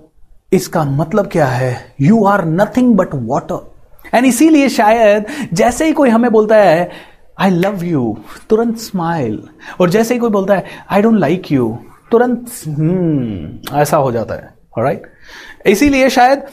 इसका 0.53 0.83
मतलब 0.83 1.27
क्या 1.27 1.45
है? 1.45 1.95
You 2.01 2.25
are 2.25 2.45
nothing 2.45 2.95
but 2.95 3.07
water 3.13 3.74
and 4.13 4.25
इसीलिए 4.25 4.69
शायद 4.69 5.25
जैसे 5.53 5.85
ही 5.85 5.93
कोई 5.93 6.09
हमें 6.09 6.31
बोलता 6.31 6.55
है 6.55 6.91
आई 7.39 7.49
लव 7.49 7.83
यू 7.83 8.17
तुरंत 8.49 8.77
स्माइल 8.77 9.49
और 9.81 9.89
जैसे 9.89 10.13
ही 10.13 10.19
कोई 10.19 10.29
बोलता 10.29 10.55
है 10.55 10.65
आई 10.89 11.01
डोंट 11.01 11.19
लाइक 11.19 11.51
यू 11.51 11.79
तुरंत 12.11 12.47
hmm, 12.47 13.75
ऐसा 13.75 13.97
हो 13.97 14.11
जाता 14.11 14.33
है। 14.33 14.53
Right 14.79 14.97
right? 14.97 15.67
इसीलिए 15.71 16.09
शायद 16.09 16.43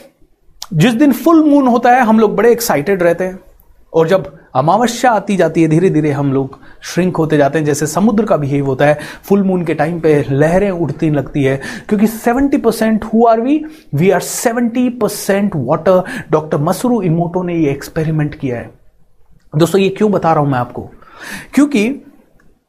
जिस 0.72 0.94
दिन 0.94 1.12
फुल 1.12 1.50
मून 1.50 1.66
होता 1.66 1.90
है 1.90 2.00
हम 2.00 2.20
लोग 2.20 2.36
बड़े 2.36 2.52
एक्साइटेड 2.52 3.02
रहते 3.02 3.24
हैं। 3.24 3.38
और 3.92 4.08
जब 4.08 4.38
अमावस्या 4.54 5.10
आती 5.10 5.36
जाती 5.36 5.62
है 5.62 5.68
धीरे 5.68 5.90
धीरे 5.90 6.10
हम 6.10 6.32
लोग 6.32 6.58
श्रिंक 6.82 7.16
होते 7.16 7.36
जाते 7.36 7.58
हैं, 7.58 7.66
जैसे 7.66 7.86
समुद्र 7.86 8.24
का 8.24 8.36
बिहेव 8.36 8.66
होता 8.66 8.84
है 8.84 8.98
फुल 9.24 9.42
मून 9.42 9.64
के 9.64 9.74
टाइम 9.74 10.00
पे 10.00 10.26
लहरें 10.30 10.70
उठती 10.70 11.10
लगती 11.10 11.44
है, 11.44 11.60
क्योंकि 11.88 12.06
70 12.06 12.64
percent 12.64 13.04
who 13.04 13.26
are 13.26 13.40
we 13.40 13.64
we 13.94 14.10
are 14.10 14.20
70 14.20 14.90
percent 15.00 15.52
water 15.56 16.02
doctor 16.30 16.58
Masaru 16.58 17.02
Emoto 17.02 17.42
ने 17.42 17.56
ये 17.56 17.70
एक्सपेरिमेंट 17.70 18.34
किया 18.34 18.56
है। 18.56 18.70
दोस्तों, 19.56 19.80
ये 19.80 19.88
क्यों 19.88 20.12
बता 20.12 20.32
रहा 20.32 20.42
हूँ 20.42 20.50
मैं 20.50 20.58
आपको? 20.58 20.90
क्योंकि 21.54 22.06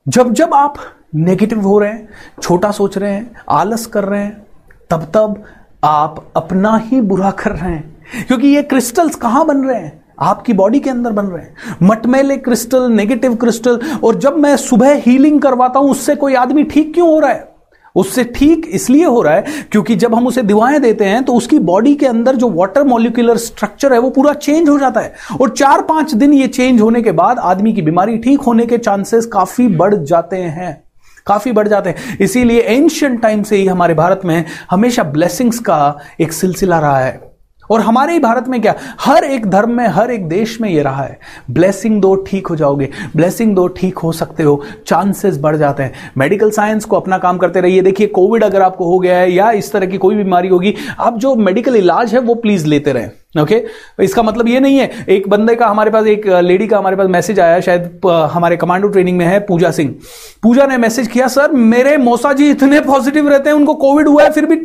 जब 0.07 0.33
जब 0.33 0.53
आप 0.53 0.75
नेगेटिव 1.15 1.61
हो 1.61 1.79
रहे 1.79 1.89
हैं, 1.89 2.09
छोटा 2.41 2.71
सोच 2.71 2.97
रहे 2.97 3.13
हैं, 3.13 3.31
आलस 3.49 3.85
कर 3.85 4.03
रहे 4.03 4.23
हैं, 4.23 4.47
तब 4.89 5.11
तब 5.13 5.43
आप 5.83 6.31
अपना 6.35 6.77
ही 6.77 7.01
बुरा 7.01 7.31
कर 7.31 7.51
रहे 7.51 7.71
हैं। 7.71 7.97
क्योंकि 8.27 8.47
ये 8.47 8.63
क्रिस्टल्स 8.63 9.15
कहाँ 9.15 9.45
बन 9.45 9.65
रहे 9.65 9.79
हैं? 9.79 10.02
आपकी 10.17 10.53
बॉडी 10.53 10.79
के 10.79 10.89
अंदर 10.89 11.11
बन 11.11 11.25
रहे 11.25 11.41
हैं। 11.41 11.77
मटमेले 11.83 12.37
क्रिस्टल 12.37 12.91
नेगेटिव 12.91 13.35
क्रिस्टल 13.35 13.79
और 14.03 14.15
जब 14.15 14.37
मैं 14.37 14.55
सुबह 14.57 15.01
हीलिंग 15.05 15.41
करवाता 15.41 15.79
हूँ, 15.79 15.91
उससे 15.91 16.15
कोई 16.15 16.35
आदमी 16.35 16.63
ठीक 16.63 16.93
क्यों 16.93 17.09
हो 17.09 17.19
रहा 17.19 17.31
है? 17.31 17.51
उससे 17.95 18.23
ठीक 18.25 18.65
इसलिए 18.67 19.05
हो 19.05 19.21
रहा 19.21 19.33
है 19.33 19.65
क्योंकि 19.71 19.95
जब 19.95 20.13
हम 20.15 20.27
उसे 20.27 20.41
दवाएँ 20.41 20.79
देते 20.79 21.05
हैं 21.05 21.23
तो 21.23 21.33
उसकी 21.33 21.59
बॉडी 21.61 21.93
के 21.95 22.05
अंदर 22.05 22.35
जो 22.35 22.49
वाटर 22.49 22.83
मोलिकुलर 22.83 23.37
स्ट्रक्चर 23.37 23.93
है, 23.93 23.99
वो 23.99 24.09
पूरा 24.09 24.33
चेंज 24.33 24.69
हो 24.69 24.77
जाता 24.79 24.99
है। 24.99 25.13
और 25.41 25.49
चार 25.49 25.81
पाँच 25.81 26.13
दिन 26.13 26.33
ये 26.33 26.47
चेंज 26.47 26.81
होने 26.81 27.01
के 27.01 27.11
बाद 27.11 27.39
आदमी 27.39 27.73
की 27.73 27.81
बीमारी 27.81 28.17
ठीक 28.17 28.41
होने 28.41 28.65
के 28.65 28.77
चांसेस 28.77 29.25
काफ़ी 29.25 29.67
बढ़ 29.67 29.95
जाते 29.95 30.37
हैं। 30.37 30.81
काफ़ी 31.27 31.51
बढ़ 31.51 31.67
जाते 31.67 31.89
हैं। 31.89 32.17
इसीलिए 32.21 32.61
एंशियंट 32.61 33.21
टाइम 33.21 33.43
से 33.43 33.57
ही 33.57 33.67
हमारे 33.67 33.93
भारत 33.93 34.21
में 34.25 34.43
हमेशा 34.71 35.03
ब्लेसिंग्स 35.03 35.59
का 35.59 35.97
एक 36.21 36.33
सिलसिला 36.33 36.79
रहा 36.79 36.99
है। 36.99 37.32
और 37.73 37.81
हमारे 37.81 38.13
ही 38.13 38.19
भारत 38.19 38.47
में 38.47 38.61
क्या? 38.61 38.75
हर 38.99 39.23
एक 39.23 39.45
धर्म 39.45 39.71
में, 39.71 39.87
हर 39.87 40.11
एक 40.11 40.27
देश 40.27 40.59
में 40.61 40.69
ये 40.69 40.81
रहा 40.83 41.03
है। 41.03 41.19
ब्लेसिंग 41.51 42.01
दो 42.01 42.15
ठीक 42.15 42.47
हो 42.47 42.55
जाओगे। 42.55 42.89
ब्लेसिंग 43.15 43.55
दो 43.55 43.67
ठीक 43.67 43.97
हो 43.97 44.11
सकते 44.11 44.43
हो। 44.43 44.61
चांसेस 44.87 45.37
बढ़ 45.37 45.55
जाते 45.55 45.83
हैं। 45.83 46.11
मेडिकल 46.17 46.51
साइंस 46.51 46.85
को 46.85 46.95
अपना 46.95 47.17
काम 47.17 47.37
करते 47.37 47.61
रहिए। 47.61 47.81
देखिए 47.81 48.07
कोविड 48.07 48.43
अगर 48.43 48.61
आपको 48.61 48.85
हो 48.85 48.99
गया 48.99 49.17
है 49.17 49.31
या 49.31 49.51
इस 49.51 49.71
तरह 49.71 49.85
की 49.85 49.97
कोई 49.97 50.15
बीमारी 50.15 50.47
होगी, 50.47 50.75
आप 50.99 51.17
जो 51.17 51.35
मेडिकल 51.35 51.75
इलाज 51.75 52.13
है, 52.13 52.19
वो 52.19 52.35
प्लीज़ 52.35 52.67
लेते 52.67 52.93
रहें। 52.93 53.09
Okay 53.41 53.55
okay? 53.55 54.03
इसका 54.03 54.23
मतलब 54.23 54.47
ये 54.47 54.59
नहीं 54.59 54.77
है। 54.77 55.05
एक 55.09 55.27
बंदे 55.29 55.55
का 55.55 55.67
हमारे 55.67 55.91
पास, 55.91 56.05
एक 56.05 56.27
लेडी 56.27 56.67
का 56.67 56.77
हमारे 56.77 56.95
पास 56.95 57.07
मैसेज 57.07 57.39
आया, 57.39 57.59
शायद 57.59 58.01
हमारे 58.07 58.57
कमांडो 58.57 58.87
ट्रेनिंग 58.87 59.17
में 59.17 59.25
है 59.25 59.39
पूजा 59.39 59.71
सिंह। 59.71 59.95
पूजा 60.43 60.65
ने 60.65 60.77
मैसेज 60.77 61.07
किया, 61.07 61.27
सर, 61.27 61.51
मेरे 61.51 61.97
मौसा 61.97 62.33
जी 62.33 62.49
इतने 62.49 62.81
पॉजिटिव 62.81 63.29
रहते 63.29 63.49
हैं, 63.49 63.57
उनको 63.57 63.73
कोविड 63.73 64.07
हुआ 64.07 64.23
है, 64.23 64.31
फिर 64.31 64.45
भी 64.45 64.55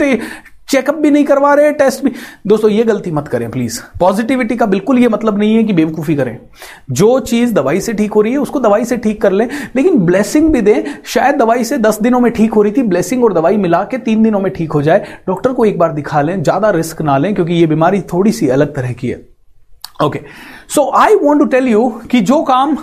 चेकअप 0.68 0.94
भी 0.94 1.10
नहीं 1.10 1.24
करवा 1.24 1.52
रहे 1.54 1.72
टेस्ट 1.72 2.04
भी। 2.04 2.10
दोस्तों, 2.46 2.70
ये 2.70 2.84
गलती 2.84 3.10
मत 3.10 3.28
करें 3.28 3.50
प्लीज़ 3.50 3.80
पॉजिटिविटी 4.00 4.56
का 4.56 4.66
बिल्कुल 4.66 4.98
ये 4.98 5.08
मतलब 5.08 5.38
नहीं 5.38 5.54
है 5.56 5.62
कि 5.64 5.72
बेवकूफ़ी 5.72 6.14
करें। 6.16 6.38
जो 6.92 7.18
चीज़ 7.20 7.54
दवाई 7.54 7.80
से 7.80 7.92
ठीक 7.92 8.12
हो 8.12 8.20
रही 8.20 8.32
है, 8.32 8.38
उसको 8.38 8.60
दवाई 8.60 8.84
से 8.84 8.96
ठीक 8.96 9.20
कर 9.22 9.32
लें, 9.32 9.48
लेकिन 9.76 9.98
ब्लेसिंग 10.00 10.50
भी 10.52 10.60
दें, 10.60 10.82
शायद 11.06 11.36
दवाई 11.36 11.64
से 11.64 11.78
दस 11.78 12.00
दिनों 12.02 12.20
में 12.20 12.30
ठीक 12.32 12.52
हो 12.52 12.62
रही 12.62 12.72
थी 12.72 12.82
ब्लेसिंग 12.84 13.24
और 13.24 13.32
दवाई 13.32 13.56
मिला 13.56 13.82
के 13.84 13.98
तीन 14.00 14.22
दिनों 14.22 14.40
में 14.40 14.52
ठीक 14.52 14.72
हो 14.72 14.82
जाए। 14.82 15.06
डॉक्टर 15.28 15.52
को 15.52 15.64
एक 15.64 15.78
बार 15.78 15.92
दिखा 15.92 16.22
लें, 16.22 16.42
ज़्यादा 16.42 16.70
रिस्क 16.70 17.02
ना 17.02 17.18
लें, 17.18 17.34
क्योंकि 17.34 17.54
ये 17.54 17.66
बीमारी 17.66 18.00
थोड़ी 18.12 18.32
सी 18.32 18.48
अलग 18.48 18.74
तरह 18.74 18.92
की 18.92 19.08
है। 19.08 19.20
Okay 20.02 20.20
so 20.68 20.90
I 20.96 21.14
want 21.16 21.40
to 21.40 21.46
tell 21.48 21.68
you 21.68 21.88
कि 22.10 22.20
जो 22.22 22.42
काम 22.42 22.76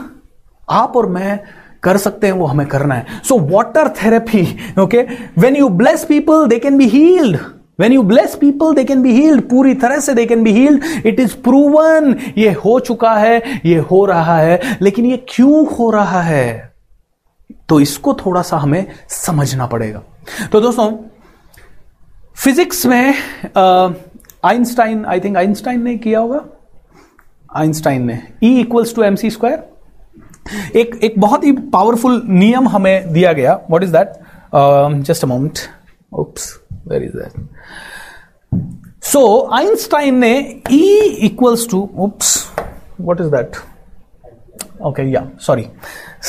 आप 0.67 0.95
और 0.97 1.09
मैं 1.09 1.39
कर 1.83 1.97
सकते 1.97 2.27
हैं, 2.27 2.33
वो 2.33 2.45
हमें 2.45 2.65
करना 2.67 2.95
है। 2.95 3.21
So 3.23 3.37
water 3.41 3.89
therapy 3.97 4.47
okay 4.81 5.01
when 5.39 5.55
you 5.55 5.69
bless 5.71 6.05
people 6.05 6.47
they 6.47 6.59
can 6.59 6.77
be 6.77 6.87
healed 6.87 7.37
when 7.79 7.93
you 7.93 8.03
bless 8.03 8.35
people 8.35 8.73
they 8.75 8.83
can 8.83 9.01
be 9.01 9.11
healed 9.13 9.41
पूरी 9.49 9.73
तरह 9.75 9.99
से 9.99 10.13
they 10.13 10.25
can 10.25 10.43
be 10.43 10.51
healed 10.53 10.83
it 11.05 11.19
is 11.19 11.35
proven 11.43 12.15
ये 12.37 12.51
हो 12.55 12.79
चुका 12.79 13.13
है, 13.13 13.61
ये 13.65 13.77
हो 13.81 14.05
रहा 14.05 14.37
है. 14.37 14.77
लेकिन 14.81 15.05
ये 15.05 15.17
क्यों 15.29 15.65
हो 15.75 15.89
रहा 15.91 16.21
है? 16.21 16.73
तो 17.69 17.79
इसको 17.79 18.13
थोड़ा 18.15 18.41
सा 18.41 18.57
हमें 18.57 18.85
समझना 19.09 19.65
पड़ेगा। 19.67 20.01
तो 20.51 20.61
दोस्तों 20.61 20.91
फिजिक्स 22.35 22.85
में 22.85 23.13
आइंस्टाइन 24.45 25.05
आई 25.05 25.19
थिंक 25.19 25.37
आइंस्टाइन 25.37 25.83
ने 25.83 25.97
किया 25.97 26.19
होगा। 26.19 26.41
आइंस्टाइन 27.55 28.05
ने। 28.05 28.19
E 28.43 28.59
equals 28.59 28.95
to 28.95 29.03
M 29.03 29.15
C 29.15 29.29
square 29.29 30.77
एक 30.77 30.99
एक 31.03 31.13
बहुत 31.19 31.43
ही 31.43 31.51
पावरफुल 31.51 32.21
नियम 32.25 32.67
हमें 32.67 33.13
दिया 33.13 33.31
गया। 33.33 33.53
What 33.69 33.83
is 33.83 33.91
that 33.91 35.03
just 35.03 35.23
a 35.23 35.27
moment 35.27 35.59
oops 36.11 36.53
where 36.87 37.03
is 37.03 37.17
that 37.17 37.31
so 39.03 39.25
Einstein 39.53 40.15
ने 40.15 40.61
E 40.71 40.83
equals 41.25 41.67
to 41.69 41.89
oops 41.99 42.37
what 43.01 43.19
is 43.19 43.29
that? 43.31 43.57
Okay, 44.81 45.03
yeah, 45.09 45.25
sorry. 45.37 45.69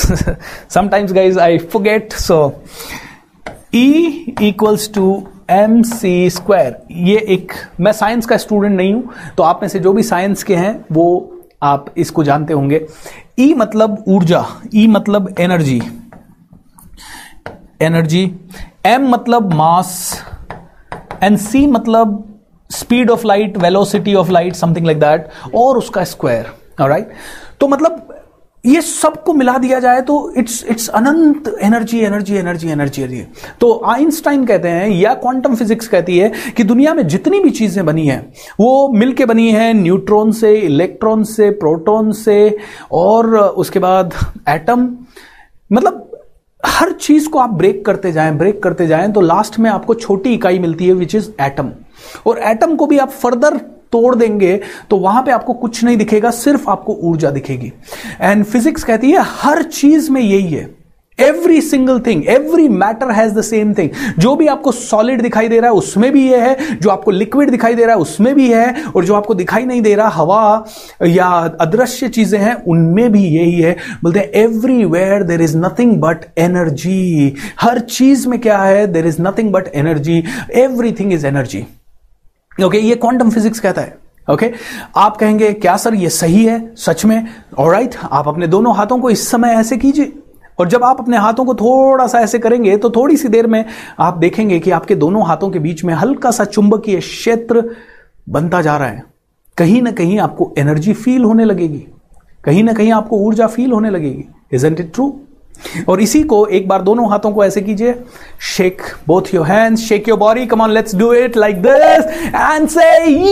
Sometimes, 0.69 1.13
guys, 1.13 1.37
i 1.37 1.59
forget, 1.59 2.13
so 2.13 2.39
e 3.73 4.35
equals 4.41 4.89
to 4.89 5.07
M 5.51 5.83
C 5.83 6.31
square 6.31 6.77
ये 6.91 7.19
एक, 7.29 7.53
मैं 7.81 7.93
science 7.93 8.27
का 8.27 8.37
student 8.37 8.77
नहीं 8.77 8.95
हूँ 8.95 9.13
तो 9.37 9.43
आप 9.43 9.61
में 9.63 9.69
से 9.69 9.79
जो 9.79 9.93
भी 9.93 10.03
साइंस 10.03 10.43
के 10.43 10.57
हैं, 10.57 10.85
वो 10.93 11.35
आप 11.63 11.95
इसको 11.97 12.25
जानते 12.25 12.53
होंगे। 12.53 12.87
ई 13.39 13.53
e 13.53 13.57
मतलब 13.57 14.05
ऊर्जा 14.09 14.45
ई 14.75 14.87
e 14.87 14.91
मतलब 14.91 15.35
एनर्जी 15.41 15.81
एनर्जी 17.83 18.25
एम 18.87 19.09
मतलब 19.09 19.55
मास 19.55 20.25
एंड 21.23 21.39
सी 21.39 21.67
मतलब 21.67 22.41
speed 22.71 23.11
of 23.11 23.27
light 23.27 23.59
velocity 23.59 24.15
of 24.15 24.31
light 24.31 24.55
something 24.55 24.87
like 24.87 25.01
that 25.01 25.29
और 25.55 25.79
उसका 25.79 26.05
स्क्वायर 26.05 26.47
राइट 26.81 27.11
तो 27.61 27.69
मतलब 27.69 28.13
ये 28.67 28.81
सबको 28.81 29.33
मिला 29.33 29.59
दिया 29.59 29.79
जाए 29.79 30.01
तो 30.01 30.33
इट्स 30.37 30.67
इट्स 30.71 30.89
अनंत 30.89 31.59
एनर्जी 31.63 32.01
एनर्जी 32.01 32.37
एनर्जी 32.37 32.69
एनर्जी 32.69 33.23
तो 33.61 33.83
आइंस्टाइन 33.87 34.47
कहते 34.47 34.69
हैं 34.69 34.89
या 34.89 35.15
क्वांटम 35.15 35.55
फिजिक्स 35.55 35.89
कहती 35.89 36.19
है 36.19 36.33
कि 36.57 36.65
दुनिया 36.65 36.95
में 36.95 37.07
जितनी 37.09 37.41
भी 37.41 37.51
चीज़ें 37.51 37.87
बनी 37.87 38.07
हैं, 38.07 38.33
वो 38.61 38.99
मिलके 38.99 39.25
बनी 39.25 39.51
है 39.51 39.73
न्यूट्रॉन 39.73 40.33
से 40.33 40.55
इलेक्ट्रॉन 40.55 41.25
से 41.25 41.51
प्रोटॉन 41.51 42.13
से, 42.13 42.59
और 42.93 43.37
उसके 43.37 43.79
बाद 43.79 44.15
एटम 44.49 44.97
मतलब 45.73 46.16
हर 46.63 46.93
चीज़ 46.93 47.29
को 47.29 47.39
आप 47.39 47.51
ब्रेक 47.51 47.85
करते 47.87 48.13
जाएँ 48.13 48.33
ब्रेक 48.33 48.63
करते 48.63 48.87
जाएँ 48.87 49.11
तो 49.13 49.21
लास्ट 49.21 49.59
में 49.59 49.71
आपको 49.71 49.95
छोटी 49.95 50.35
इकाई 50.35 50.59
मिलती 50.59 50.87
है 50.87 50.93
विच 50.93 51.15
इज़ 51.15 51.31
एटम 51.41 51.71
और 52.27 52.39
एटम 52.39 52.75
को 52.77 52.87
भी 52.87 52.99
आप 52.99 53.11
फर्दर 53.13 53.57
तोड़ 53.93 54.15
देंगे 54.15 54.57
तो 54.91 54.97
वहाँ 54.97 55.23
पे 55.23 55.31
आपको 55.31 55.55
कुछ 55.55 55.83
नहीं 55.85 55.97
दिखेगा, 55.97 56.31
सिर्फ़ 56.31 56.69
आपको 56.71 56.95
ऊर्जा 57.03 57.31
दिखेगी. 57.31 57.73
एंड 58.21 58.45
फिजिक्स 58.45 58.85
कहती 58.85 59.11
है, 59.11 59.23
हर 59.23 59.63
चीज़ 59.63 60.11
में 60.11 60.21
यही 60.21 60.49
है. 60.49 60.76
Every 61.19 61.61
single 61.61 62.01
thing 62.01 62.23
every 62.29 62.69
matter 62.69 63.11
has 63.11 63.33
the 63.35 63.43
same 63.43 63.73
thing 63.75 63.91
जो 64.19 64.35
भी 64.37 64.47
आपको 64.47 64.73
सॉलिड 64.73 65.23
दिखाई 65.23 65.49
दे 65.49 65.61
रहा 65.61 65.71
है, 65.71 65.77
उसमें 65.77 66.13
भी 66.13 66.29
यह 66.31 66.45
है। 66.45 66.77
जो 66.77 66.91
आपको 66.91 67.11
लिक्विड 67.11 67.51
दिखाई 67.51 67.75
दे 67.75 67.85
रहा 67.85 67.95
है, 67.95 68.01
उसमें 68.01 68.35
भी 68.35 68.51
है। 68.51 68.85
और 68.87 69.05
जो 69.05 69.15
आपको 69.15 69.35
दिखाई 69.35 69.65
नहीं 69.65 69.83
दे 69.83 69.95
रहा, 69.95 70.09
हवा 70.09 70.67
या 71.07 71.27
अदृश्य 71.61 72.09
चीज़ें 72.09 72.39
हैं, 72.41 72.55
उनमें 72.55 73.13
भी 73.13 73.25
यही 73.25 73.61
है। 73.61 73.77
बोलते 74.03 74.19
हैं 74.19 74.31
everywhere 74.35 75.23
there 75.23 75.43
is 75.43 75.57
nothing 75.59 75.97
but 76.01 76.25
energy 76.39 77.35
हर 77.61 77.79
चीज़ 77.79 78.29
में 78.29 78.39
क्या 78.41 78.59
है? 78.59 78.87
There 78.87 79.07
is 79.07 79.23
nothing 79.23 79.53
but 79.53 79.69
energy 79.75 80.23
everything 80.55 81.13
is 81.13 81.27
energy 81.27 81.65
okay 82.65 82.79
ये 82.79 82.95
क्वांटम 82.95 83.31
फिजिक्स 83.31 83.61
कहता 83.61 83.83
है। 83.83 83.99
Okay 84.31 84.47
okay? 84.47 84.59
आप 84.97 85.17
कहेंगे, 85.17 85.53
क्या 85.53 85.77
सर, 85.77 85.95
ये 85.95 86.09
सही 86.09 86.45
है? 86.45 86.75
सच 86.77 87.05
में? 87.05 87.27
और 87.59 87.73
राइट 87.73 87.95
आप 88.13 88.29
अपने 88.29 88.47
दोनों 88.47 88.77
हाथों 88.77 88.99
को 88.99 89.11
इस 89.11 89.29
समय 89.29 89.49
ऐसे 89.49 89.77
कीजिए। 89.77 90.13
और 90.59 90.69
जब 90.69 90.85
आप 90.85 91.01
अपने 91.01 91.17
हाथों 91.17 91.45
को 91.45 91.55
थोड़ा 91.55 92.07
सा 92.07 92.21
ऐसे 92.21 92.39
करेंगे 92.39 92.77
तो 92.77 92.91
थोड़ी 92.91 93.17
सी 93.17 93.29
देर 93.29 93.47
में 93.47 93.65
आप 93.99 94.19
देखेंगे 94.19 94.59
कि 94.61 94.71
आपके 94.71 94.95
दोनों 94.95 95.27
हाथों 95.27 95.51
के 95.51 95.59
बीच 95.59 95.85
में 95.85 95.93
हल्का 95.95 96.31
सा 96.31 96.45
चुंबकीय 96.45 97.01
क्षेत्र 97.01 97.65
बनता 98.29 98.63
जा 98.63 98.77
रहा 98.77 98.89
है। 98.89 99.03
कहीं 99.59 99.83
ना 99.83 99.91
कहीं 99.91 100.19
आपको 100.19 100.53
एनर्जी 100.59 100.93
फील 100.93 101.25
होने 101.25 101.45
लगेगी। 101.45 101.87
कहीं 102.45 102.63
ना 102.65 102.73
कहीं 102.73 102.93
आपको 102.93 103.19
ऊर्जा 103.19 103.47
फील 103.47 103.73
होने 103.73 103.91
लगेगी। 103.91 104.25
इज़ 104.53 104.67
एंट 104.67 104.81
इट 104.81 104.93
ट्रू 104.95 105.15
और 105.89 106.01
इसी 106.01 106.23
को 106.23 106.45
एक 106.47 106.69
बार 106.69 106.83
दोनों 106.83 107.09
हाथों 107.11 107.31
को 107.33 107.45
ऐसे 107.45 107.61
कीजिए। 107.63 107.95
Shake 108.57 108.83
both 109.07 109.35
your 109.35 109.47
hands 109.47 109.81
shake 109.81 110.09
your 110.09 110.19
body 110.19 110.47
come 110.47 110.61
on 110.63 110.71
let's 110.71 110.95
do 110.95 111.13
it 111.13 111.37
like 111.37 111.63
this 111.63 112.07
and 112.35 112.69
say 112.69 112.89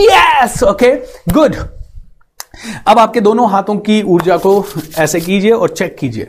yes 0.06 0.62
okay 0.62 0.94
good 1.32 1.56
अब 2.86 2.98
आपके 2.98 3.20
दोनों 3.20 3.50
हाथों 3.50 3.76
की 3.76 4.02
ऊर्जा 4.02 4.36
को 4.36 4.64
ऐसे 4.98 5.20
कीजिए 5.20 5.50
और 5.50 5.68
चेक 5.68 5.96
कीजिए। 5.98 6.26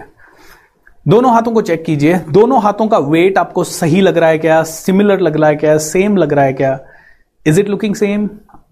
दोनों 1.08 1.34
हाथों 1.34 1.52
को 1.52 1.62
चेक 1.62 1.84
कीजिए। 1.86 2.18
दोनों 2.32 2.62
हाथों 2.62 2.88
का 2.88 2.98
वेट 2.98 3.38
आपको 3.38 3.64
सही 3.64 4.00
लग 4.02 4.18
रहा 4.18 4.30
है 4.30 4.38
क्या? 4.38 4.62
सिमिलर 4.64 5.20
लग 5.20 5.36
रहा 5.38 5.50
है 5.50 5.56
क्या? 5.56 5.78
सेम 5.78 6.16
लग 6.18 6.34
रहा 6.34 6.46
है 6.46 6.54
क्या? 6.54 6.80
Is 7.46 7.60
it 7.60 7.70
looking 7.70 7.96
same 7.96 8.30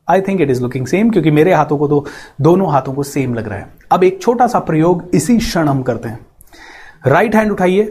I 0.09 0.21
think 0.21 0.41
it 0.41 0.49
is 0.49 0.61
looking 0.61 0.87
same 0.87 1.09
क्योंकि 1.09 1.31
मेरे 1.31 1.53
हाथों 1.53 1.77
को 1.77 1.87
तो 1.87 2.05
दोनों 2.41 2.71
हाथों 2.71 2.93
को 2.93 3.03
सेम 3.03 3.33
लग 3.33 3.47
रहा 3.47 3.57
है। 3.57 3.67
अब 3.91 4.03
एक 4.03 4.21
छोटा 4.21 4.47
सा 4.47 4.59
प्रयोग, 4.59 5.09
इसी 5.13 5.37
क्षण 5.37 5.67
हम 5.67 5.81
करते 5.81 6.09
हैं। 6.09 6.19
राइट 7.07 7.35
हैंड 7.35 7.51
उठाइए 7.51 7.81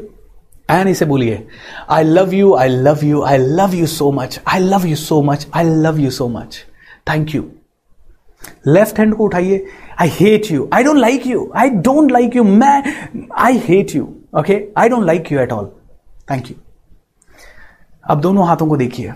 एंड 0.71 0.89
इसे 0.89 1.05
बोलिए 1.05 1.47
I 1.91 2.05
love 2.05 2.35
you 2.35 2.55
I 2.55 2.69
love 2.69 3.05
you 3.05 3.23
I 3.23 3.39
love 3.39 3.75
you 3.75 3.87
so 3.87 4.11
much 4.13 4.41
I 4.49 4.59
love 4.59 4.87
you 4.87 4.97
so 4.97 5.21
much 5.23 5.47
I 5.55 5.65
love 5.65 5.99
you 5.99 6.11
so 6.11 6.29
much 6.29 6.59
thank 7.11 7.35
you 7.35 7.45
left 8.67 8.99
hand 8.99 9.15
को 9.15 9.25
उठाइए 9.25 9.65
I 10.01 10.09
hate 10.13 10.51
you 10.53 10.69
I 10.73 10.85
don't 10.85 10.99
like 10.99 11.27
you 11.27 11.51
I 11.57 11.71
don't 11.71 12.13
like 12.13 12.37
you 12.37 12.45
मैं 12.45 12.83
I 13.39 13.63
hate 13.65 13.95
you 13.97 14.09
okay 14.33 14.55
I 14.79 14.89
don't 14.89 15.05
like 15.05 15.33
you 15.33 15.39
at 15.41 15.53
all 15.53 15.71
thank 16.31 16.51
you 16.51 16.57
अब 18.05 18.21
दोनों 18.21 18.47
हाथों 18.47 18.67
को 18.67 18.77
देखिए। 18.77 19.13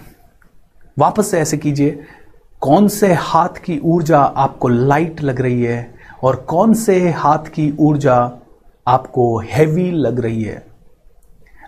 वापस 0.96 1.30
से 1.30 1.38
ऐसे 1.40 1.56
कीजिए, 1.56 1.98
कौन 2.62 2.88
से 2.88 3.12
हाथ 3.12 3.58
की 3.64 3.78
ऊर्जा 3.84 4.18
आपको 4.18 4.68
लाइट 4.68 5.20
लग 5.22 5.40
रही 5.40 5.62
है 5.62 5.94
और 6.22 6.36
कौन 6.48 6.74
से 6.74 6.98
हाथ 7.10 7.48
की 7.54 7.70
ऊर्जा 7.80 8.16
आपको 8.86 9.38
हैवी 9.40 9.90
लग 9.90 10.20
रही 10.20 10.42
है? 10.42 10.62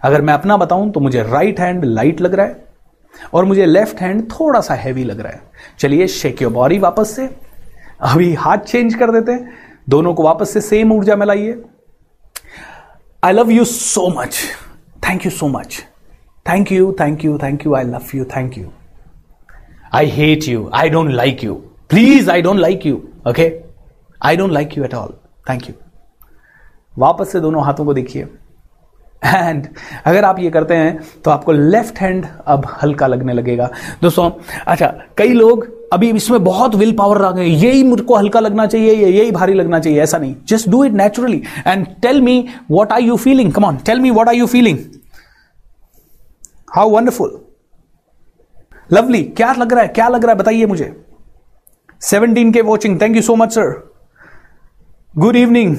अगर 0.02 0.22
मैं 0.22 0.34
अपना 0.34 0.56
बताऊँ 0.56 0.90
तो 0.90 1.00
मुझे 1.00 1.22
राइट 1.22 1.60
हैंड 1.60 1.84
लाइट 1.84 2.20
लग 2.20 2.34
रहा 2.34 2.46
है 2.46 2.66
और 3.34 3.44
मुझे 3.44 3.66
लेफ़्ट 3.66 4.00
हैंड 4.00 4.22
थोड़ा 4.30 4.60
सा 4.60 4.74
हैवी 4.74 5.04
लग 5.04 5.20
रहा 5.20 5.32
है। 5.32 5.42
चलिए 5.78 6.06
शेक 6.08 6.42
योर 6.42 6.52
बॉडी 6.52 6.78
वापस 6.78 7.16
से। 7.16 7.28
अभी 8.02 8.32
हाथ 8.34 8.58
चेंज 8.58 8.94
कर 8.94 9.12
देते 9.12 9.32
हैं। 9.32 9.56
दोनों 9.88 10.14
को 10.14 10.22
वापस 10.22 10.50
से 10.50 10.60
सेम 10.60 10.92
ऊर्जा 10.92 11.16
में 11.16 11.26
लाइए। 11.26 11.62
I 13.24 13.32
love 13.32 13.50
you 13.50 13.64
so 13.64 14.08
much 14.08 14.36
thank 15.08 15.24
you 15.24 15.30
so 15.30 15.48
much 15.48 15.78
thank 16.48 16.72
you 16.72 16.96
thank 17.00 17.24
you 17.24 17.38
thank 17.38 17.66
you 17.66 17.74
I 17.74 17.84
love 17.84 18.02
you 18.14 18.24
thank 18.24 18.58
you 18.58 18.68
I 19.94 20.06
hate 20.06 20.44
you 20.48 20.70
I 20.74 20.90
don't 20.90 21.10
like 21.10 21.44
you 21.44 21.54
please 21.88 22.30
I 22.30 22.42
don't 22.42 22.58
like 22.58 22.86
you 22.86 23.08
okay 23.28 23.60
I 24.22 24.36
don't 24.36 24.52
like 24.52 24.78
you 24.78 24.84
at 24.84 24.94
all 24.94 25.14
thank 25.50 25.68
you 25.68 25.74
वापस 26.98 27.32
से 27.32 27.40
दोनों 27.40 27.64
हाथों 27.64 27.84
को 27.84 27.94
देखिए। 27.94 28.22
And 29.24 29.66
अगर 30.04 30.24
आप 30.24 30.38
ये 30.38 30.50
करते 30.50 30.74
हैं 30.74 31.00
तो 31.24 31.30
आपको 31.30 31.52
लेफ़्ट 31.52 31.98
हैंड 31.98 32.26
अब 32.46 32.66
हल्का 32.82 33.06
लगने 33.06 33.32
लगेगा। 33.32 33.70
दोस्तों 34.02 34.30
अच्छा 34.66 34.94
कई 35.16 35.28
लोग 35.28 35.77
अभी 35.92 36.10
इसमें 36.10 36.42
बहुत 36.44 36.74
विल 36.74 36.92
पावर 36.96 37.22
आ 37.24 37.30
गए 37.30 37.44
यही 37.44 37.82
मुझको 37.82 38.14
हल्का 38.16 38.40
लगना 38.40 38.66
चाहिए 38.66 38.94
यही 38.94 39.30
भारी 39.30 39.54
लगना 39.54 39.78
चाहिए, 39.78 40.00
ऐसा 40.02 40.18
नहीं। 40.18 40.34
Just 40.48 40.68
do 40.68 40.84
it 40.84 40.92
naturally 40.92 41.42
and 41.66 41.86
tell 42.02 42.20
me 42.20 42.48
what 42.70 42.92
are 42.92 43.00
you 43.00 43.16
feeling 43.16 43.52
come 43.52 43.64
on 43.64 43.76
tell 43.86 44.00
me 44.00 44.10
what 44.10 44.28
are 44.28 44.34
you 44.34 44.46
feeling 44.46 44.78
how 46.74 46.90
wonderful 46.90 47.38
lovely 48.90 49.22
क्या 49.36 49.52
लग 49.52 49.72
रहा 49.72 49.82
है? 49.82 49.88
क्या 49.88 50.08
लग 50.08 50.24
रहा 50.24 50.32
है? 50.32 50.38
बताइए 50.38 50.66
मुझे। 50.66 50.92
सेवनटीन 52.02 52.52
के 52.52 52.60
watching 52.62 53.00
thank 53.00 53.16
you 53.16 53.22
so 53.22 53.34
much 53.36 53.52
sir 53.52 53.72
good 55.18 55.36
evening 55.36 55.76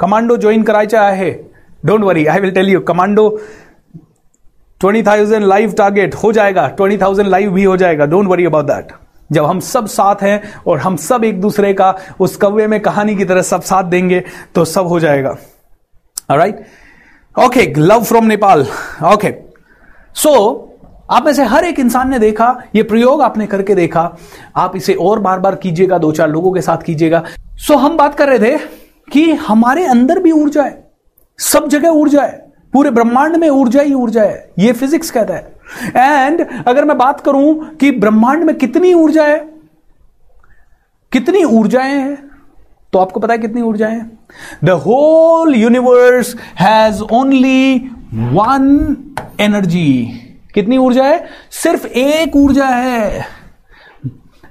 commando 0.00 0.36
join 0.36 0.62
करायचा 0.62 1.02
आहे 1.02 1.30
don't 1.84 2.04
worry 2.04 2.24
I 2.26 2.40
will 2.40 2.50
tell 2.50 2.68
you 2.68 2.80
commando 2.82 3.28
twenty 4.80 5.02
thousand 5.02 5.44
live 5.44 5.72
target 5.72 6.14
हो 6.14 6.32
जाएगा 6.32 6.66
ट्वेंटी 6.68 6.96
थाउज़ेंड 6.98 7.28
लाइव 7.28 7.52
भी 7.52 7.64
हो 7.64 7.76
जाएगा 7.76 8.06
डोंट 8.06 8.28
वरी 8.28 8.44
अबाउट 8.46 8.64
दैट 8.64 8.92
जब 9.30 9.44
हम 9.44 9.60
सब 9.60 9.86
साथ 9.86 10.22
हैं 10.22 10.42
और 10.66 10.78
हम 10.78 10.96
सब 10.96 11.24
एक 11.24 11.40
दूसरे 11.40 11.72
का 11.74 11.94
उस 12.20 12.36
कव्य 12.36 12.66
में 12.66 12.78
कहानी 12.80 13.14
की 13.16 13.24
तरह 13.24 13.42
सब 13.42 13.62
साथ 13.62 13.84
देंगे 13.84 14.22
तो 14.54 14.64
सब 14.64 14.86
हो 14.86 15.00
जाएगा। 15.00 15.36
Right 16.30 16.64
okay 17.36 17.72
love 17.78 18.04
from 18.04 18.24
Nepal 18.24 18.66
okay 19.12 19.32
so 20.16 20.30
आप 21.10 21.24
में 21.24 21.32
से 21.34 21.44
हर 21.44 21.64
एक 21.64 21.78
इंसान 21.78 22.10
ने 22.10 22.18
देखा 22.18 22.54
ये 22.76 22.82
प्रयोग 22.82 23.22
आपने 23.22 23.46
करके 23.46 23.74
देखा। 23.74 24.00
आप 24.56 24.76
इसे 24.76 24.94
और 24.94 25.18
बार 25.18 25.40
बार 25.40 25.54
कीजिएगा 25.54 25.98
दो 25.98 26.12
चार 26.12 26.28
लोगों 26.30 26.52
के 26.52 26.60
साथ 26.60 26.82
कीजिएगा। 26.82 27.22
सो 27.56 27.74
so, 27.74 27.80
हम 27.80 27.96
बात 27.96 28.14
कर 28.14 28.28
रहे 28.28 28.38
थे 28.40 28.58
कि 29.12 29.30
हमारे 29.32 29.84
अंदर 29.86 30.18
भी 30.18 30.32
ऊर्जा 30.32 30.62
है। 30.62 30.82
सब 31.38 31.68
जगह 31.68 31.88
ऊर्जा 31.90 32.22
है। 32.22 32.43
पूरे 32.74 32.90
ब्रह्मांड 32.90 33.36
में 33.36 33.48
ऊर्जा 33.48 33.82
ही 33.82 33.94
ऊर्जा 33.94 34.22
है, 34.22 34.52
ये 34.58 34.72
फिजिक्स 34.72 35.10
कहता 35.10 35.34
है। 35.34 35.52
एंड 35.96 36.46
अगर 36.66 36.84
मैं 36.84 36.96
बात 36.98 37.20
करूँ 37.20 37.74
कि 37.76 37.90
ब्रह्मांड 37.92 38.44
में 38.44 38.54
कितनी 38.56 38.92
ऊर्जा 38.94 39.24
है, 39.24 39.38
कितनी 41.12 41.42
ऊर्जाएँ 41.44 41.94
हैं 41.94 42.16
तो 42.92 42.98
आपको 42.98 43.20
पता 43.20 43.32
है 43.32 43.38
कितनी 43.38 43.62
ऊर्जाएँ 43.62 44.00
the 44.64 44.70
whole 44.82 45.54
universe 45.54 46.34
has 46.60 47.02
only 47.12 47.76
one 48.14 48.96
energy 49.40 50.20
कितनी 50.54 50.76
ऊर्जा 50.78 51.04
है? 51.04 51.26
सिर्फ़ 51.52 51.86
एक 51.86 52.36
ऊर्जा 52.36 52.66
है। 52.66 53.26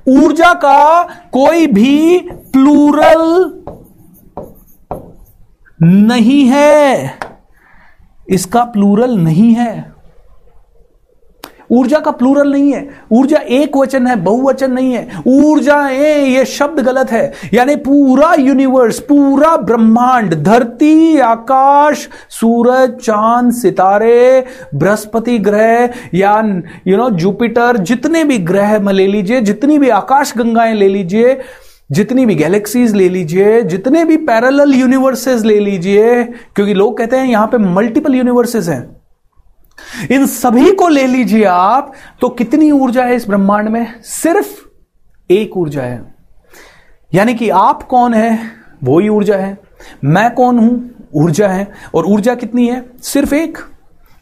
ऊर्जा 0.07 0.53
का 0.55 1.03
कोई 1.33 1.67
भी 1.67 2.19
प्लूरल 2.53 3.21
नहीं 5.81 6.45
है। 6.45 7.19
इसका 8.29 8.63
प्लूरल 8.63 9.17
नहीं 9.17 9.53
है। 9.53 9.93
ऊर्जा 11.71 11.99
का 11.99 12.11
प्लूरल 12.11 12.51
नहीं 12.51 12.73
है। 12.73 12.89
ऊर्जा 13.11 13.37
एक 13.37 13.77
वचन 13.77 14.07
है, 14.07 14.15
बहुवचन 14.15 14.71
नहीं 14.71 14.93
है। 14.93 15.21
ऊर्जा 15.27 15.89
ए, 15.89 16.25
ये 16.25 16.45
शब्द 16.45 16.79
गलत 16.79 17.11
है। 17.11 17.33
यानी 17.53 17.75
पूरा 17.75 18.33
यूनिवर्स 18.33 18.99
पूरा 18.99 19.55
ब्रह्मांड, 19.57 20.33
धरती, 20.33 21.17
आकाश, 21.17 22.07
सूरज, 22.29 22.93
चाँद, 22.95 23.51
सितारे, 23.51 24.45
बृहस्पति 24.75 25.37
ग्रह, 25.39 25.89
या 26.13 26.37
यू 26.87 26.97
नो 26.97 27.09
जुपिटर 27.09 27.77
जितने 27.77 28.23
भी 28.23 28.37
ग्रह 28.37 28.79
में 28.79 28.93
ले 28.93 29.07
लीजिए, 29.07 29.41
जितनी 29.41 29.77
भी 29.77 29.89
आकाश 29.89 30.33
गंगाएँ 30.37 30.73
ले 30.73 30.87
लीजिए 30.87 31.39
जितनी 31.91 32.25
भी 32.25 32.35
गैलेक्सीज 32.35 32.93
ले 32.93 33.09
लीजिए, 33.09 33.61
जितने 33.61 34.05
भी 34.05 34.17
पैरेलल 34.17 34.73
यूनिवर्सेस 34.73 35.41
ले 35.41 35.59
लीजिए, 35.59 36.23
क्योंकि 36.23 36.73
लोग 36.73 36.97
कहते 36.97 37.17
हैं 37.17 37.25
यहाँ 37.25 37.47
पे 37.47 37.57
मल्टीपल 37.57 38.15
यूनिवर्सेस 38.15 38.69
हैं। 38.69 39.03
इन 40.11 40.25
सभी 40.25 40.71
को 40.71 40.87
ले 40.87 41.07
लीजिए 41.07 41.43
आप 41.43 41.93
तो 42.21 42.29
कितनी 42.29 42.71
ऊर्जा 42.71 43.03
है 43.03 43.15
इस 43.15 43.27
ब्रह्मांड 43.27 43.69
में? 43.69 44.01
सिर्फ़ 44.01 44.47
एक 45.31 45.57
ऊर्जा 45.57 45.81
है। 45.81 46.15
यानी 47.13 47.33
कि 47.33 47.49
आप 47.49 47.83
कौन 47.83 48.13
है? 48.13 48.39
वो 48.83 48.99
ही 48.99 49.09
ऊर्जा 49.09 49.37
है। 49.37 49.57
मैं 50.03 50.33
कौन 50.33 50.59
हूँ? 50.59 50.95
ऊर्जा 51.13 51.47
है। 51.47 51.71
और 51.95 52.05
ऊर्जा 52.05 52.35
कितनी 52.35 52.67
है? 52.67 52.85
सिर्फ़ 53.01 53.35
एक। 53.35 53.57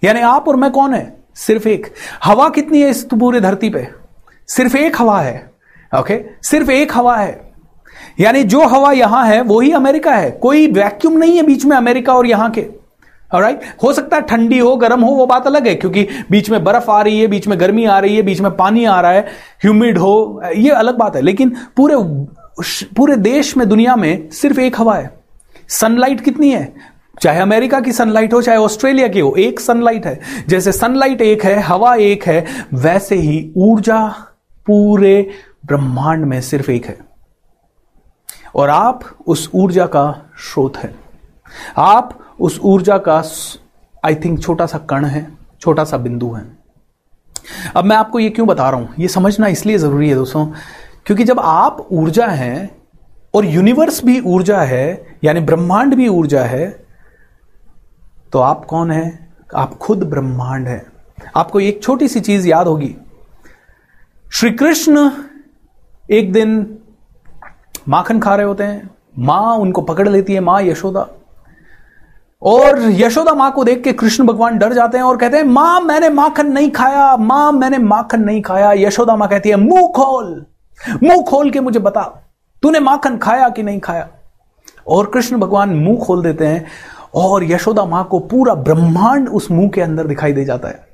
यानी 0.03 0.21
आप 0.21 0.47
और 0.47 0.55
मैं 0.55 0.71
कौन 0.71 0.93
है? 0.93 1.23
सिर्फ़ 1.35 1.67
एक। 1.67 1.93
हवा 2.23 2.49
कितनी 2.49 2.81
है 2.81 2.89
इस 2.89 3.03
पूरे 3.03 3.41
धरती 3.41 3.69
पे? 3.69 3.87
सिर्फ़ 4.47 4.77
एक 4.77 4.95
हवा 4.99 5.21
है। 5.21 5.51
ओके 5.99 6.25
सिर्फ़ 6.43 6.71
एक 6.71 6.91
हवा 6.95 7.17
है। 7.17 7.50
यानी 8.19 8.43
जो 8.43 8.65
हवा 8.65 8.91
यहाँ 8.91 9.25
है, 9.27 9.41
वो 9.41 9.59
ही 9.59 9.71
अमेरिका 9.71 10.11
है। 10.11 10.31
कोई 10.31 10.67
वैक्यूम 10.67 11.13
नहीं 11.13 11.37
है 11.37 11.43
बीच 11.43 11.65
में 11.65 11.77
अमेरिका 11.77 12.13
और 12.13 12.27
यहाँ 12.27 12.51
के। 12.51 12.61
Right 13.35 13.61
right? 13.61 13.83
हो 13.83 13.93
सकता 13.93 14.17
है 14.17 14.23
ठंडी 14.23 14.59
हो, 14.59 14.75
गर्म 14.75 15.01
हो, 15.01 15.11
वो 15.11 15.25
बात 15.25 15.47
अलग 15.47 15.67
है, 15.67 15.75
क्योंकि 15.75 16.07
बीच 16.31 16.49
में 16.49 16.63
बर्फ़ 16.63 16.91
आ 16.91 17.01
रही 17.01 17.19
है, 17.19 17.27
बीच 17.27 17.47
में 17.47 17.59
गर्मी 17.59 17.85
आ 17.85 17.99
रही 17.99 18.15
है, 18.15 18.21
बीच 18.21 18.41
में 18.41 18.55
पानी 18.55 18.85
आ 18.85 19.01
रहा 19.01 19.11
है 19.11 19.21
ह्यूमिड 19.63 19.97
हो, 19.97 20.41
ये 20.55 20.69
अलग 20.69 20.97
बात 20.97 21.15
है। 21.15 21.21
लेकिन 21.21 21.49
पूरे 21.49 21.95
पूरे 22.97 23.15
देश 23.15 23.57
में, 23.57 23.69
दुनिया 23.69 23.95
में 23.95 24.29
सिर्फ़ 24.29 24.59
एक 24.59 24.75
हवा 24.77 24.95
है। 24.95 25.13
सनलाइट 25.69 26.21
कितनी 26.21 26.49
है? 26.49 26.73
चाहे 27.21 27.39
अमेरिका 27.39 27.79
की 27.79 27.91
सनलाइट 27.91 28.33
हो, 28.33 28.41
चाहे 28.41 28.57
ऑस्ट्रेलिया 28.57 29.07
की 29.07 29.19
हो, 29.19 29.35
एक 29.39 29.59
सनलाइट 29.59 30.05
है। 30.05 30.19
जैसे 30.47 30.71
सनलाइट 30.71 31.21
एक 31.21 31.43
है, 31.43 31.59
हवा 31.59 31.95
एक 31.95 32.23
है, 32.23 32.45
वैसे 32.73 33.15
ही 33.15 33.51
ऊर्जा 33.57 34.07
पूरे 34.67 35.29
ब्रह्मांड 35.65 36.25
में 36.25 36.41
सिर्फ़ 36.41 36.71
एक 36.71 36.85
है। 36.85 37.10
और 38.55 38.69
आप 38.69 39.03
उस 39.27 39.49
ऊर्जा 39.53 39.85
का 39.85 40.31
स्रोत 40.43 40.77
है। 40.77 40.93
आप 41.77 42.17
उस 42.39 42.59
ऊर्जा 42.63 42.97
का 42.97 43.21
आई 44.05 44.15
थिंक 44.15 44.41
छोटा 44.41 44.65
सा 44.65 44.77
कण 44.89 45.05
है, 45.05 45.27
छोटा 45.61 45.83
सा 45.83 45.97
बिंदु 45.97 46.31
है। 46.31 46.45
अब 47.75 47.85
मैं 47.85 47.95
आपको 47.95 48.19
ये 48.19 48.29
क्यों 48.29 48.47
बता 48.47 48.69
रहा 48.69 48.79
हूँ? 48.79 48.93
ये 48.99 49.07
समझना 49.07 49.47
इसलिए 49.47 49.77
ज़रूरी 49.77 50.09
है 50.09 50.15
दोस्तों, 50.15 50.45
क्योंकि 51.05 51.23
जब 51.23 51.39
आप 51.39 51.87
ऊर्जा 51.91 52.27
हैं 52.27 52.69
और 53.33 53.45
यूनिवर्स 53.45 54.03
भी 54.05 54.19
ऊर्जा 54.19 54.61
है, 54.61 55.17
यानी 55.23 55.39
ब्रह्मांड 55.39 55.95
भी 55.95 56.07
ऊर्जा 56.07 56.43
है 56.43 56.69
तो 58.33 58.39
आप 58.39 58.65
कौन 58.65 58.91
है? 58.91 59.29
आप 59.55 59.77
खुद 59.77 60.03
ब्रह्मांड 60.03 60.67
है। 60.67 60.85
आपको 61.35 61.59
एक 61.59 61.81
छोटी 61.83 62.07
सी 62.07 62.19
चीज़ 62.19 62.47
याद 62.47 62.67
होगी। 62.67 62.95
श्री 64.31 64.51
कृष्ण 64.51 65.09
एक 66.11 66.31
दिन 66.33 66.77
माखन 67.89 68.19
खा 68.19 68.35
रहे 68.35 68.45
होते 68.45 68.63
हैं। 68.63 68.89
माँ 69.19 69.55
उनको 69.55 69.81
पकड़ 69.81 70.09
लेती 70.09 70.33
है, 70.33 70.39
माँ 70.39 70.61
यशोदा। 70.61 71.07
और 72.41 72.79
यशोदा 72.81 73.33
माँ 73.33 73.51
को 73.51 73.63
देख 73.63 73.83
के 73.83 73.93
कृष्ण 73.93 74.25
भगवान 74.25 74.57
डर 74.57 74.73
जाते 74.73 74.97
हैं 74.97 75.05
और 75.05 75.17
कहते 75.17 75.37
हैं, 75.37 75.43
माँ, 75.43 75.79
मैंने 75.81 76.09
माखन 76.09 76.47
नहीं 76.47 76.71
खाया, 76.71 77.17
माँ, 77.17 77.51
मैंने 77.51 77.77
माखन 77.77 78.21
नहीं 78.21 78.41
खाया। 78.41 78.71
यशोदा 78.73 79.15
माँ 79.15 79.27
कहती 79.29 79.49
है, 79.49 79.55
मुँह 79.55 79.87
खोल 79.87 80.45
मुँह 81.03 81.21
खोल 81.23 81.51
के 81.51 81.59
मुझे 81.59 81.79
बता, 81.79 82.03
तूने 82.63 82.79
माखन 82.79 83.17
खाया 83.17 83.49
कि 83.49 83.63
नहीं 83.63 83.79
खाया? 83.79 84.07
और 84.87 85.05
कृष्ण 85.05 85.37
भगवान 85.37 85.69
मुँह 85.69 86.05
खोल 86.05 86.23
देते 86.23 86.47
हैं 86.47 86.65
और 87.15 87.43
यशोदा 87.43 87.85
माँ 87.85 88.03
को 88.03 88.19
पूरा 88.19 88.55
ब्रह्मांड 88.55 89.29
उस 89.29 89.51
मुँह 89.51 89.69
के 89.69 89.81
अंदर 89.81 90.07
दिखाई 90.07 90.33
दे 90.33 90.45
जाता 90.45 90.67
है। 90.67 90.87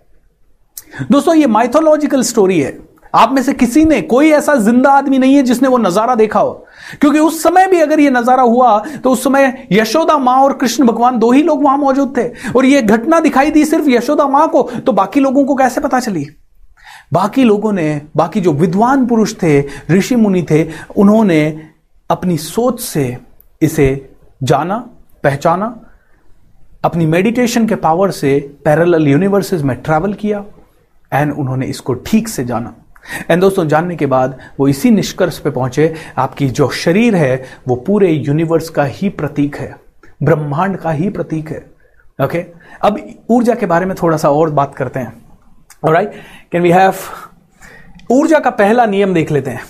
दोस्तों, 1.12 1.36
ये 1.36 1.48
माइथोलॉजिकल 1.48 2.22
स्टोरी 2.22 2.60
है। 2.62 2.87
आप 3.16 3.32
में 3.32 3.42
से 3.44 3.54
किसी 3.54 3.84
ने, 3.86 4.02
कोई 4.04 4.30
ऐसा 4.32 4.56
ज़िंदा 4.56 4.92
आदमी 4.92 5.18
नहीं 5.20 5.36
है 5.36 5.44
जिसने 5.44 5.68
वो 5.68 5.78
नज़ारा 5.78 6.16
देखा 6.16 6.40
हो। 6.40 6.66
क्योंकि 7.02 7.20
उस 7.20 7.42
समय 7.44 7.68
भी 7.68 7.80
अगर 7.82 8.00
ये 8.00 8.10
नज़ारा 8.10 8.44
हुआ 8.44 8.78
तो 9.04 9.12
उस 9.12 9.24
समय 9.24 9.68
यशोदा 9.72 10.18
माँ 10.18 10.36
और 10.44 10.54
कृष्ण 10.54 10.86
भगवान 10.86 11.18
दो 11.20 11.32
ही 11.32 11.42
लोग 11.44 11.64
वहाँ 11.64 11.78
मौजूद 11.78 12.14
थे। 12.18 12.28
और 12.52 12.66
ये 12.66 12.82
घटना 12.82 13.20
दिखाई 13.20 13.52
दी 13.52 13.66
सिर्फ़ 13.66 13.90
यशोदा 13.90 14.28
माँ 14.28 14.48
को 14.50 14.64
तो 14.86 14.92
बाकी 14.94 15.20
लोगों 15.20 15.46
को 15.46 15.56
कैसे 15.56 15.82
पता 15.82 16.00
चली? 16.00 16.26
बाकी 17.14 17.44
लोगों 17.44 17.72
ने, 17.74 18.02
बाकी 18.16 18.42
जो 18.42 18.52
विद्वान 18.54 19.06
पुरुष 19.08 19.34
थे, 19.44 19.60
ऋषि 19.92 20.16
मुनि 20.16 20.46
थे, 20.52 20.64
उन्होंने 20.98 21.70
अपनी 22.10 22.38
सोच 22.38 22.80
से 22.82 23.18
इसे 23.62 24.10
जाना, 24.44 24.78
पहचाना, 25.24 25.76
अपनी 26.84 27.06
मेडिटेशन 27.06 27.68
के 27.68 27.76
पावर 27.78 28.12
से 28.12 28.40
पैरेलल 28.66 29.08
यूनिवर्सेस 29.08 29.62
में 29.62 29.76
ट्रैवल 29.78 30.14
किया 30.14 30.44
एंड 31.12 31.32
उन्होंने 31.34 31.66
इसको 31.66 31.94
ठीक 32.06 32.28
से 32.28 32.46
जाना। 32.46 32.74
एंड 33.32 33.42
दोस्तों, 33.42 33.68
जानने 33.68 33.96
के 33.96 34.06
बाद 34.06 34.40
वो 34.60 34.68
इसी 34.68 34.92
निष्कर्ष 34.92 35.40
पे 35.40 35.50
पहुँचे। 35.50 35.94
आपकी 36.18 36.48
जो 36.50 36.70
शरीर 36.70 37.16
है, 37.16 37.46
वो 37.68 37.76
पूरे 37.76 38.12
यूनिवर्स 38.12 38.70
का 38.70 38.84
ही 38.84 39.10
प्रतीक 39.10 39.56
है। 39.56 39.76
ब्रह्मांड 40.24 40.78
का 40.78 40.92
ही 40.92 41.10
प्रतीक 41.10 41.50
है। 41.50 41.58
Okay 42.24 42.44
okay? 42.44 42.62
अब 42.82 43.00
ऊर्जा 43.30 43.56
के 43.56 43.66
बारे 43.66 43.86
में 43.86 43.96
थोड़ा 44.04 44.18
सा 44.18 44.30
और 44.30 44.50
बात 44.50 44.76
करते 44.76 45.00
हैं। 45.00 45.26
राइट 45.86 46.12
कैन 46.52 46.62
वी 46.62 46.72
हैव 46.72 46.94
ऊर्जा 48.12 48.40
का 48.40 48.50
पहला 48.50 48.86
नियम 48.86 49.14
देख 49.14 49.32
लेते 49.32 49.52
हैं। 49.52 49.64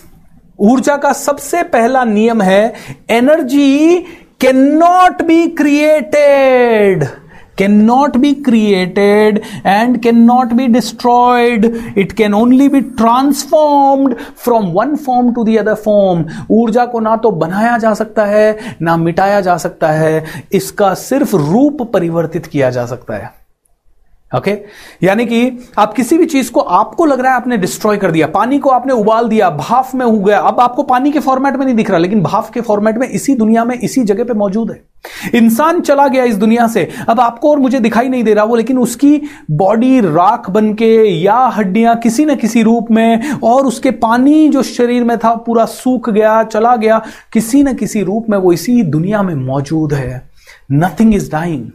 ऊर्जा 0.60 0.98
का 0.98 1.14
सबसे 1.14 1.64
पहला 1.64 2.04
नियम 2.04 2.42
है 2.42 2.74
energy 3.10 3.98
can 4.42 4.58
not 4.78 5.22
be 5.22 5.48
created 5.48 7.04
can 7.58 7.82
not 7.84 8.18
be 8.18 8.34
created 8.45 9.41
and 9.66 9.99
can 10.03 10.18
not 10.24 10.53
be 10.53 10.68
destroyed 10.68 11.66
it 11.97 12.12
can 12.12 12.34
only 12.34 12.70
be 12.70 12.82
transformed 12.82 14.16
from 14.43 14.72
one 14.74 14.95
form 14.95 15.34
to 15.34 15.43
the 15.43 15.55
other 15.58 15.76
form 15.86 16.26
ऊर्जा 16.51 16.86
को 16.86 16.99
ना 16.99 17.16
तो 17.16 17.32
बनाया 17.32 17.78
जा 17.78 17.93
सकता 17.93 18.26
है, 18.26 18.58
ना 18.82 18.97
मिटाया 18.97 19.41
जा 19.41 19.58
सकता 19.58 19.91
है। 19.91 20.24
इसका 20.53 20.93
सिर्फ़ 20.93 21.36
रूप 21.36 21.82
परिवर्तित 21.93 22.45
किया 22.45 22.70
जा 22.70 22.86
सकता 22.86 23.16
है। 23.16 23.37
Okay 24.36 24.51
okay? 24.51 24.63
यानी 25.03 25.25
कि 25.25 25.69
आप 25.78 25.93
किसी 25.93 26.17
भी 26.17 26.25
चीज़ 26.25 26.51
को, 26.51 26.59
आपको 26.59 27.05
लग 27.05 27.19
रहा 27.19 27.32
है 27.32 27.38
आपने 27.38 27.57
डिस्ट्रॉय 27.57 27.97
कर 27.97 28.11
दिया, 28.11 28.28
पानी 28.28 28.57
को 28.59 28.69
आपने 28.69 28.93
उबाल 28.93 29.28
दिया, 29.28 29.49
भाफ 29.49 29.95
में 29.95 30.05
हो 30.05 30.19
गया। 30.19 30.39
अब 30.39 30.59
आपको 30.59 30.84
पानी 30.84 31.11
के 31.11 31.19
फॉर्मेट 31.19 31.55
में 31.55 31.65
नहीं 31.65 31.75
दिख 31.75 31.89
रहा, 31.89 31.99
लेकिन 31.99 32.23
भाफ 32.23 32.51
के 32.51 32.61
फॉर्मेट 32.61 32.97
में 32.97 33.07
इसी 33.09 33.36
दुनिया 33.36 33.65
में, 33.65 33.80
इसी 33.80 34.03
जगह 34.03 34.23
पे 34.23 34.34
मौजूद 34.34 34.71
है। 34.71 34.84
इंसान 35.36 35.82
चला 35.82 36.07
गया 36.07 36.23
इस 36.23 36.36
दुनिया 36.36 36.67
से। 36.67 36.89
अब 37.09 37.19
आपको 37.19 37.51
और 37.51 37.59
मुझे 37.59 37.80
दिखाई 37.80 38.09
नहीं 38.09 38.23
दे 38.23 38.34
रहा 38.34 38.43
वो, 38.43 38.55
लेकिन 38.55 38.78
उसकी 38.78 39.21
बॉडी 39.51 39.99
राख 39.99 40.49
बन 40.49 40.73
के 40.73 40.93
या 41.03 41.38
हड्डियाँ 41.38 41.95
किसी 41.95 42.25
न 42.25 42.36
किसी 42.36 42.63
रूप 42.63 42.88
में, 42.91 43.32
और 43.32 43.65
उसके 43.65 43.91
पानी 43.91 44.49
जो 44.49 44.63
शरीर 44.63 45.03
में 45.03 45.17
था, 45.17 45.36
पूरा 45.36 45.65
सूख 45.65 46.09
गया, 46.09 46.43
चला 46.43 46.75
गया, 46.75 47.01
किसी 47.34 47.63
न 47.63 47.73
किसी 47.73 48.03
रूप 48.03 48.25
में 48.30 48.38
वो 48.38 48.53
इसी 48.53 48.84
दुनिया 48.84 49.23
में 49.23 49.36
मौजूद 49.36 49.93
है। 49.93 50.30
नथिंग 50.71 51.15
इज़ 51.15 51.32
डाइंग 51.32 51.69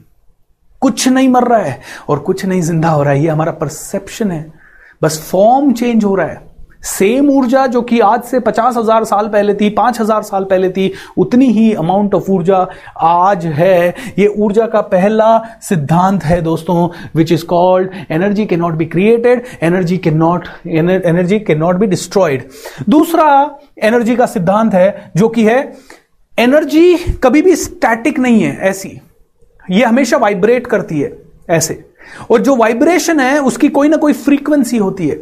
कुछ 0.82 1.08
नहीं 1.08 1.28
मर 1.28 1.44
रहा 1.44 1.58
है 1.58 1.80
और 2.08 2.18
कुछ 2.20 2.44
नहीं 2.44 2.60
ज़िंदा 2.62 2.88
हो 2.88 3.02
रहा 3.02 3.12
है। 3.12 3.22
ये 3.22 3.28
हमारा 3.28 3.52
परसेप्शन 3.54 4.30
है। 4.30 4.46
बस 5.02 5.20
फॉर्म 5.30 5.72
चेंज 5.72 6.04
हो 6.04 6.14
रहा 6.14 6.26
है। 6.26 6.50
सेम 6.84 7.28
ऊर्जा 7.30 7.66
जो 7.66 7.80
कि 7.82 7.98
आज 8.00 8.22
से 8.22 8.38
पचास 8.40 8.76
हज़ार 8.76 9.04
साल 9.04 9.28
पहले 9.28 9.54
थी, 9.54 9.68
पाँच 9.70 10.00
हज़ार 10.00 10.22
साल 10.22 10.44
पहले 10.44 10.70
थी, 10.70 10.90
उतनी 11.16 11.46
ही 11.48 11.72
अमाउंट 11.74 12.14
ऑफ़ 12.14 12.30
ऊर्जा 12.30 12.66
आज 13.00 13.46
है। 13.48 13.94
ये 14.18 14.26
ऊर्जा 14.26 14.66
का 14.66 14.80
पहला 14.88 15.58
सिद्धांत 15.62 16.24
है 16.24 16.40
दोस्तों 16.42 16.88
which 17.16 17.32
is 17.32 17.44
called 17.46 17.90
energy 18.10 18.46
can 18.46 18.56
not 18.56 18.74
be 18.74 18.84
created 18.86 19.44
energy 19.62 19.98
can 19.98 20.10
not 20.10 20.48
energy 20.66 21.38
can 21.40 21.54
not 21.54 21.76
be 21.76 21.86
destroyed 21.86 22.48
दूसरा 22.88 23.28
एनर्जी 23.80 24.16
का 24.16 24.26
सिद्धांत 24.26 24.74
है, 24.74 25.12
जो 25.16 25.28
कि 25.28 25.44
है 25.44 25.72
एनर्जी 26.38 26.96
कभी 27.22 27.42
भी 27.42 27.56
स्टैटिक 27.56 28.18
नहीं 28.18 28.42
है, 28.42 28.56
ऐसी। 28.60 29.00
ये 29.70 29.84
हमेशा 29.84 30.16
वाइब्रेट 30.16 30.66
करती 30.66 31.00
है, 31.00 31.12
ऐसे। 31.50 31.84
और 32.30 32.40
जो 32.40 32.56
वाइब्रेशन 32.56 33.20
है, 33.20 33.38
उसकी 33.40 33.68
कोई 33.68 33.88
ना 33.88 33.96
कोई 33.96 34.12
फ्रीक्वेंसी 34.12 34.76
होती 34.76 35.08
है। 35.08 35.20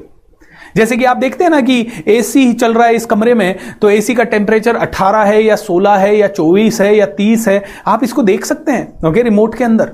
जैसे 0.77 0.97
कि 0.97 1.05
आप 1.05 1.17
देखते 1.17 1.45
हैं 1.45 1.51
ना 1.51 1.61
कि 1.61 1.87
एसी 2.09 2.45
ही 2.47 2.53
चल 2.53 2.75
रहा 2.75 2.87
है 2.87 2.95
इस 2.95 3.05
कमरे 3.07 3.35
में 3.35 3.59
तो 3.81 3.91
एसी 3.91 4.15
का 4.15 4.25
टेम्परेचर 4.25 4.77
18 4.77 5.25
है, 5.25 5.43
या 5.43 5.57
16 5.57 5.97
है, 5.97 6.17
या 6.17 6.29
24 6.29 6.81
है, 6.81 6.95
या 6.97 7.07
30 7.17 7.47
है, 7.49 7.63
आप 7.87 8.05
इसको 8.05 8.23
देख 8.23 8.45
सकते 8.45 8.73
हैं 8.73 9.09
ओके 9.09 9.23
रिमोट 9.23 9.55
के 9.55 9.65
अंदर। 9.65 9.93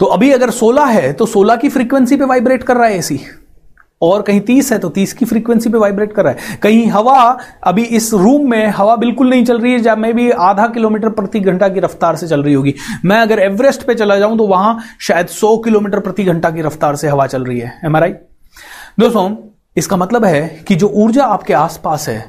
तो 0.00 0.06
अभी 0.06 0.30
अगर 0.32 0.50
16 0.50 0.86
है 0.86 1.12
तो 1.12 1.26
16 1.26 1.56
की 1.56 1.68
फ्रीक्वेंसी 1.68 2.16
पे 2.16 2.24
वाइब्रेट 2.24 2.62
कर 2.62 2.76
रहा 2.76 2.86
है 2.86 2.98
एसी 2.98 3.20
और 4.02 4.22
कहीं 4.22 4.40
तीस 4.40 4.72
है 4.72 4.78
तो 4.78 4.88
तीस 4.88 5.12
की 5.12 5.24
फ्रीक्वेंसी 5.24 5.70
पे 5.70 5.78
वाइब्रेट 5.78 6.12
कर 6.12 6.24
रहा 6.24 6.32
है। 6.32 6.56
कहीं 6.62 6.86
हवा, 6.86 7.38
अभी 7.64 7.82
इस 7.82 8.12
रूम 8.14 8.48
में 8.50 8.66
हवा 8.68 8.96
बिल्कुल 8.96 9.30
नहीं 9.30 9.44
चल 9.44 9.60
रही 9.60 9.72
है 9.72 9.78
जब 9.78 9.98
मैं 9.98 10.14
भी 10.14 10.30
आधा 10.30 10.66
किलोमीटर 10.68 11.08
प्रति 11.10 11.40
घंटा 11.40 11.68
की 11.68 11.80
रफ्तार 11.80 12.16
से 12.16 12.28
चल 12.28 12.42
रही 12.42 12.54
होगी। 12.54 12.74
मैं 13.04 13.18
अगर 13.18 13.38
एवरेस्ट 13.38 13.86
पे 13.86 13.94
चला 13.94 14.18
जाऊँ 14.18 14.38
तो 14.38 14.46
वहाँ 14.46 14.78
शायद 15.00 15.26
सौ 15.28 15.56
किलोमीटर 15.58 16.00
प्रति 16.00 16.24
घंटा 16.24 16.50
की 16.50 16.62
रफ्तार 16.62 16.96
से 16.96 17.08
हवा 17.08 17.26
चल 17.26 17.44
रही 17.44 17.58
है। 17.58 17.72
एम 17.84 17.96
राइट 17.96 18.28
दोस्तों, 19.00 19.30
इसका 19.76 19.96
मतलब 19.96 20.24
है 20.24 20.48
कि 20.68 20.74
जो 20.74 20.88
ऊर्जा 20.94 21.24
आपके 21.24 21.54
आसपास 21.54 22.08
है 22.08 22.20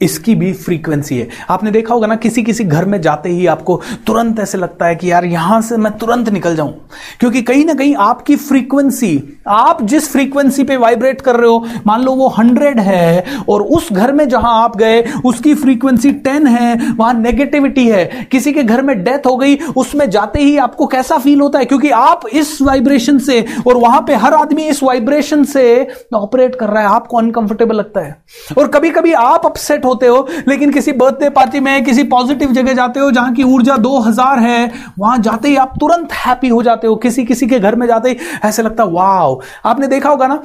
इसकी 0.00 0.34
भी 0.34 0.52
फ्रीक्वेंसी 0.52 1.18
है। 1.18 1.28
आपने 1.50 1.70
देखा 1.70 1.94
होगा 1.94 2.06
ना 2.06 2.16
किसी 2.16 2.42
किसी 2.42 2.64
घर 2.64 2.84
में 2.84 3.00
जाते 3.00 3.28
ही 3.28 3.46
आपको 3.46 3.80
तुरंत 4.06 4.40
ऐसे 4.40 4.58
लगता 4.58 4.86
है 4.86 4.96
कि 4.96 5.12
यार, 5.12 5.24
यहाँ 5.24 5.62
से 5.62 5.76
मैं 5.76 5.98
तुरंत 5.98 6.28
निकल 6.28 6.56
जाऊँ। 6.56 6.88
क्योंकि 7.20 7.42
कहीं 7.42 7.64
ना 7.64 7.74
कहीं 7.74 7.96
आपकी 7.96 8.36
फ्रीक्वेंसी 8.36 9.42
आप 9.48 9.82
जिस 9.82 10.12
फ्रीक्वेंसी 10.12 10.64
पे 10.64 10.76
वाइब्रेट 10.76 11.20
कर 11.20 11.36
रहे 11.36 11.48
हो, 11.48 11.66
मान 11.86 12.02
लो 12.02 12.12
वो 12.12 12.28
हंड्रेड 12.28 12.80
है, 12.80 13.24
और 13.48 13.62
उस 13.62 13.92
घर 13.92 14.12
में 14.12 14.28
जहाँ 14.28 14.64
आप 14.64 14.76
गए, 14.76 15.04
उसकी 15.24 15.54
फ्रीक्वेंसी 15.54 16.12
टेन 16.12 16.46
है, 16.46 16.92
वहाँ 16.92 17.14
नेगेटिविटी 17.14 17.88
है। 17.88 18.28
किसी 18.30 18.52
के 18.52 18.62
घर 18.62 18.82
में 18.82 19.04
डेथ 19.04 19.26
हो 19.26 19.36
गई, 19.36 19.56
उसमें 19.56 20.10
जाते 20.10 20.42
ही 20.42 20.56
आपको 20.58 20.86
कैसा 20.86 21.18
फील 21.18 21.40
होता 21.40 21.58
है? 21.58 21.64
क्योंकि 21.64 21.90
आप 21.90 22.20
इस 22.32 22.62
वाइब्रेशन 22.62 23.18
से, 23.18 23.44
और 23.66 23.76
वहाँ 23.76 24.00
पर 24.00 24.14
हर 24.14 24.34
आदमी 24.34 24.62
इस 24.62 24.82
वाइब्रेशन 24.82 25.44
से 25.44 25.88
ऑपरेट 26.14 26.54
कर 26.54 26.68
रहा 26.68 26.82
है, 26.82 26.88
आपको 26.88 27.18
अनकंफर्टेबल 27.18 27.76
लगता 27.76 28.00
है। 28.00 28.22
और 28.58 28.68
कभी 28.68 28.90
कभी 28.90 29.12
आप 29.12 29.46
अपसेट 29.46 29.85
होते 29.86 30.06
हो 30.06 30.26
लेकिन 30.48 30.72
किसी 30.72 30.92
बर्थडे 30.92 31.28
पार्टी 31.30 31.60
में 31.60 31.84
किसी 31.84 32.02
पॉजिटिव 32.04 32.52
जगह 32.52 32.72
जाते 32.72 33.00
हो 33.00 33.10
जहाँ 33.10 33.32
की 33.34 33.42
ऊर्जा 33.42 33.76
2000 33.76 34.38
है 34.38 34.72
वहाँ 34.98 35.18
जाते 35.18 35.48
ही 35.48 35.56
आप 35.56 35.74
तुरंत 35.80 36.12
हैप्पी 36.12 36.48
हो 36.48 36.62
जाते 36.62 36.86
हो 36.86 36.96
किसी 36.96 37.24
किसी 37.24 37.46
के 37.46 37.60
घर 37.60 37.76
में 37.76 37.86
जाते 37.86 38.10
ही 38.10 38.16
ऐसे 38.44 38.62
लगता 38.62 38.84
है 38.84 38.90
वाव 38.90 39.40
आपने 39.64 39.86
देखा 39.86 40.10
होगा 40.10 40.26
ना 40.26 40.42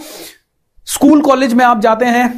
स्कूल 0.87 1.21
कॉलेज 1.21 1.53
में 1.53 1.65
आप 1.65 1.81
जाते 1.81 2.05
हैं 2.05 2.33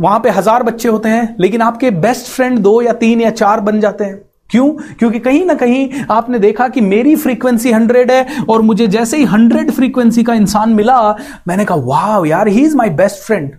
वहाँ 0.00 0.18
पे 0.20 0.30
हज़ार 0.30 0.62
बच्चे 0.62 0.88
होते 0.88 1.08
हैं 1.08 1.36
लेकिन 1.40 1.62
आपके 1.62 1.90
बेस्ट 1.90 2.26
फ्रेंड 2.26 2.58
दो 2.58 2.80
या 2.82 2.92
तीन 2.92 3.20
या 3.20 3.30
चार 3.30 3.60
बन 3.60 3.80
जाते 3.80 4.04
हैं। 4.04 4.16
क्यों? 4.50 4.68
क्योंकि 4.98 5.18
कहीं 5.18 5.44
ना 5.46 5.54
कहीं 5.54 6.04
आपने 6.10 6.38
देखा 6.38 6.68
कि 6.68 6.80
मेरी 6.80 7.14
फ्रीक्वेंसी 7.16 7.72
हंड्रेड 7.72 8.10
है 8.10 8.44
और 8.48 8.62
मुझे 8.62 8.86
जैसे 8.86 9.16
ही 9.16 9.24
हंड्रेड 9.24 9.70
फ्रीक्वेंसी 9.70 10.22
का 10.22 10.34
इंसान 10.34 10.70
मिला 10.70 11.00
मैंने 11.48 11.64
कहा 11.64 11.76
वाह 11.76 12.28
यार 12.28 12.48
he 12.48 12.62
is 12.62 12.76
my 12.76 12.90
best 12.90 13.22
friend 13.22 13.50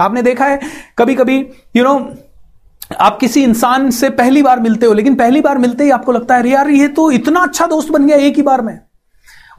आपने 0.00 0.22
देखा 0.22 0.44
है 0.44 0.60
कभी 0.98 1.14
कभी 1.14 1.38
यू 1.38 1.82
you 1.82 1.84
नो 1.84 1.98
know, 1.98 2.23
आप 2.90 3.18
किसी 3.18 3.42
इंसान 3.42 3.90
से 3.90 4.10
पहली 4.10 4.42
बार 4.42 4.60
मिलते 4.60 4.86
हो, 4.86 4.92
लेकिन 4.92 5.14
पहली 5.14 5.40
बार 5.40 5.58
मिलते 5.58 5.84
ही 5.84 5.90
आपको 5.90 6.12
लगता 6.12 6.36
है 6.36 6.48
यार, 6.48 6.70
ये 6.70 6.88
तो 6.88 7.10
इतना 7.10 7.40
अच्छा 7.40 7.66
दोस्त 7.66 7.88
बन 7.88 8.06
गया 8.06 8.16
एक 8.16 8.36
ही 8.36 8.42
बार 8.42 8.62
में। 8.62 8.78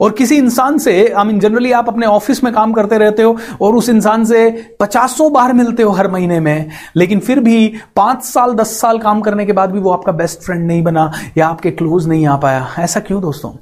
और 0.00 0.12
किसी 0.12 0.36
इंसान 0.36 0.78
से 0.78 1.08
आई 1.08 1.24
मीन 1.24 1.38
जनरली 1.40 1.72
आप 1.72 1.88
अपने 1.88 2.06
ऑफ़िस 2.06 2.42
में 2.44 2.52
काम 2.54 2.72
करते 2.72 2.98
रहते 2.98 3.22
हो, 3.22 3.36
और 3.60 3.76
उस 3.76 3.88
इंसान 3.88 4.24
से 4.24 4.50
पचासों 4.80 5.32
बार 5.32 5.52
मिलते 5.52 5.82
हो 5.82 5.90
हर 5.90 6.10
महीने 6.10 6.40
में, 6.40 6.70
लेकिन 6.96 7.20
फिर 7.20 7.40
भी 7.40 7.72
पाँच 7.96 8.22
साल, 8.22 8.54
दस 8.54 8.80
साल 8.80 8.98
काम 8.98 9.20
करने 9.20 9.46
के 9.46 9.52
बाद 9.52 9.70
भी 9.70 9.78
वो 9.78 9.90
आपका 9.90 10.12
बेस्ट 10.12 10.40
फ्रेंड 10.40 10.66
नहीं 10.66 10.82
बना, 10.82 11.12
या 11.38 11.48
आपके 11.48 11.70
क्लोज 11.70 12.08
नहीं 12.08 12.26
आ 12.26 12.36
पाया। 12.36 12.68
ऐसा 12.78 13.00
क्यों 13.00 13.22
दोस्तों? 13.22 13.52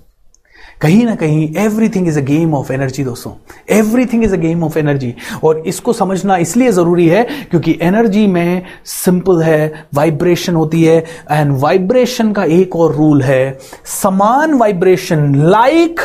कहीं 0.84 1.04
ना 1.06 1.14
कहीं 1.14 1.46
everything 1.56 2.08
is 2.08 2.18
a 2.18 2.22
game 2.22 2.54
of 2.54 2.72
energy 2.72 3.04
दोस्तों. 3.04 3.32
Everything 3.76 4.24
is 4.24 4.32
a 4.34 4.36
game 4.36 4.64
of 4.64 4.78
energy 4.78 5.14
और 5.44 5.62
इसको 5.66 5.92
समझना 5.92 6.36
इसलिए 6.36 6.72
ज़रूरी 6.72 7.06
है 7.08 7.22
क्योंकि 7.50 7.78
एनर्जी 7.82 8.26
में 8.26 8.62
सिंपल 8.84 9.40
है 9.42 9.86
वाइब्रेशन 9.94 10.54
होती 10.54 10.82
है 10.82 10.98
एंड 11.30 11.52
वाइब्रेशन 11.60 12.32
का 12.32 12.44
एक 12.58 12.76
और 12.76 12.94
रूल 12.94 13.22
है, 13.22 13.58
समान 14.02 14.54
vibration 14.54 15.34
like 15.50 16.00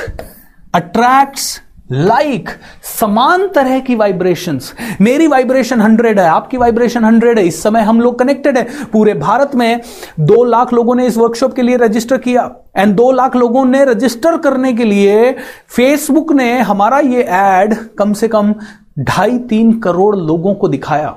attracts 0.73 1.61
like 1.91 2.49
like, 2.49 2.85
समान 2.85 3.47
तरह 3.47 3.79
की 3.79 3.95
वाइब्रेशंस 3.95 4.73
मेरी 5.01 5.27
वाइब्रेशन 5.27 5.81
हंड्रेड 5.81 6.19
है 6.19 6.27
आपकी 6.27 6.57
वाइब्रेशन 6.57 7.05
हंड्रेड 7.05 7.39
है. 7.39 7.45
इस 7.45 7.61
समय 7.63 7.81
हम 7.81 8.01
लोग 8.01 8.19
कनेक्टेड 8.19 8.57
है. 8.57 8.67
पूरे 8.93 9.13
भारत 9.13 9.55
में 9.55 9.81
दो 10.19 10.43
लाख 10.43 10.73
लोगों 10.73 10.95
ने 10.95 11.07
इस 11.07 11.17
वर्कशॉप 11.17 11.53
के 11.53 11.61
लिए 11.61 11.77
रजिस्टर 11.77 12.17
किया. 12.17 12.49
एंड 12.77 12.95
दो 12.95 13.11
लाख 13.11 13.35
लोगों 13.35 13.65
ने 13.65 13.85
रजिस्टर 13.85 14.37
करने 14.37 14.73
के 14.73 14.83
लिए 14.83 15.31
फेसबुक 15.69 16.31
ने 16.31 16.59
हमारा 16.59 16.99
ये 16.99 17.23
एड 17.31 17.73
कम 17.97 18.13
से 18.13 18.27
कम 18.27 18.53
ढाई 18.99 19.37
तीन 19.37 19.79
करोड़ 19.79 20.15
लोगों 20.15 20.53
को 20.55 20.67
दिखाया. 20.67 21.15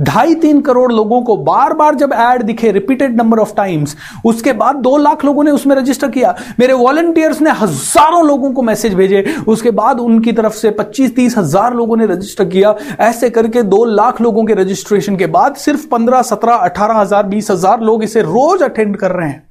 ढाई 0.00 0.34
तीन 0.34 0.60
करोड़ 0.60 0.92
लोगों 0.92 1.20
को 1.22 1.36
बार 1.44 1.72
बार 1.74 1.94
जब 1.94 2.12
एड 2.14 2.42
दिखे 2.42 2.70
रिपीटेड 2.72 3.16
नंबर 3.16 3.38
ऑफ़ 3.38 3.54
टाइम्स 3.56 3.96
उसके 4.24 4.52
बाद 4.54 4.76
दो 4.78 4.96
लाख 4.96 5.24
लोगों 5.24 5.44
ने 5.44 5.50
उसमें 5.50 5.74
रजिस्टर 5.76 6.08
किया। 6.08 6.34
मेरे 6.60 6.72
वॉलंटियर्स 6.74 7.40
ने 7.40 7.50
हज़ारों 7.52 8.26
लोगों 8.26 8.52
को 8.52 8.62
मैसेज 8.62 8.94
भेजे। 8.94 9.24
उसके 9.48 9.70
बाद 9.72 10.00
उनकी 10.00 10.32
तरफ़ 10.32 10.54
से 10.54 10.70
पच्चीस 10.72 11.14
तीस 11.16 11.38
हज़ार 11.38 11.74
लोगों 11.74 11.96
ने 11.96 12.06
रजिस्टर 12.06 12.44
किया। 12.46 12.74
ऐसे 13.00 13.30
करके 13.30 13.62
दो 13.64 13.84
लाख 13.84 14.20
लोगों 14.20 14.44
के 14.44 14.54
रजिस्ट्रेशन 14.54 15.16
के 15.16 15.26
बाद 15.28 15.54
सिर्फ़ 15.56 15.86
पंद्रह, 15.88 16.22
सत्रह, 16.24 16.54
अठारह 16.54 16.94
हज़ार, 16.94 17.26
बीस 17.26 17.50
हज़ार 17.50 17.80
लोग 17.82 18.04
इसे 18.04 18.22
रोज 18.22 18.62
अटेंड 18.62 18.96
कर 18.96 19.10
रहे 19.10 19.28
हैं। 19.28 19.45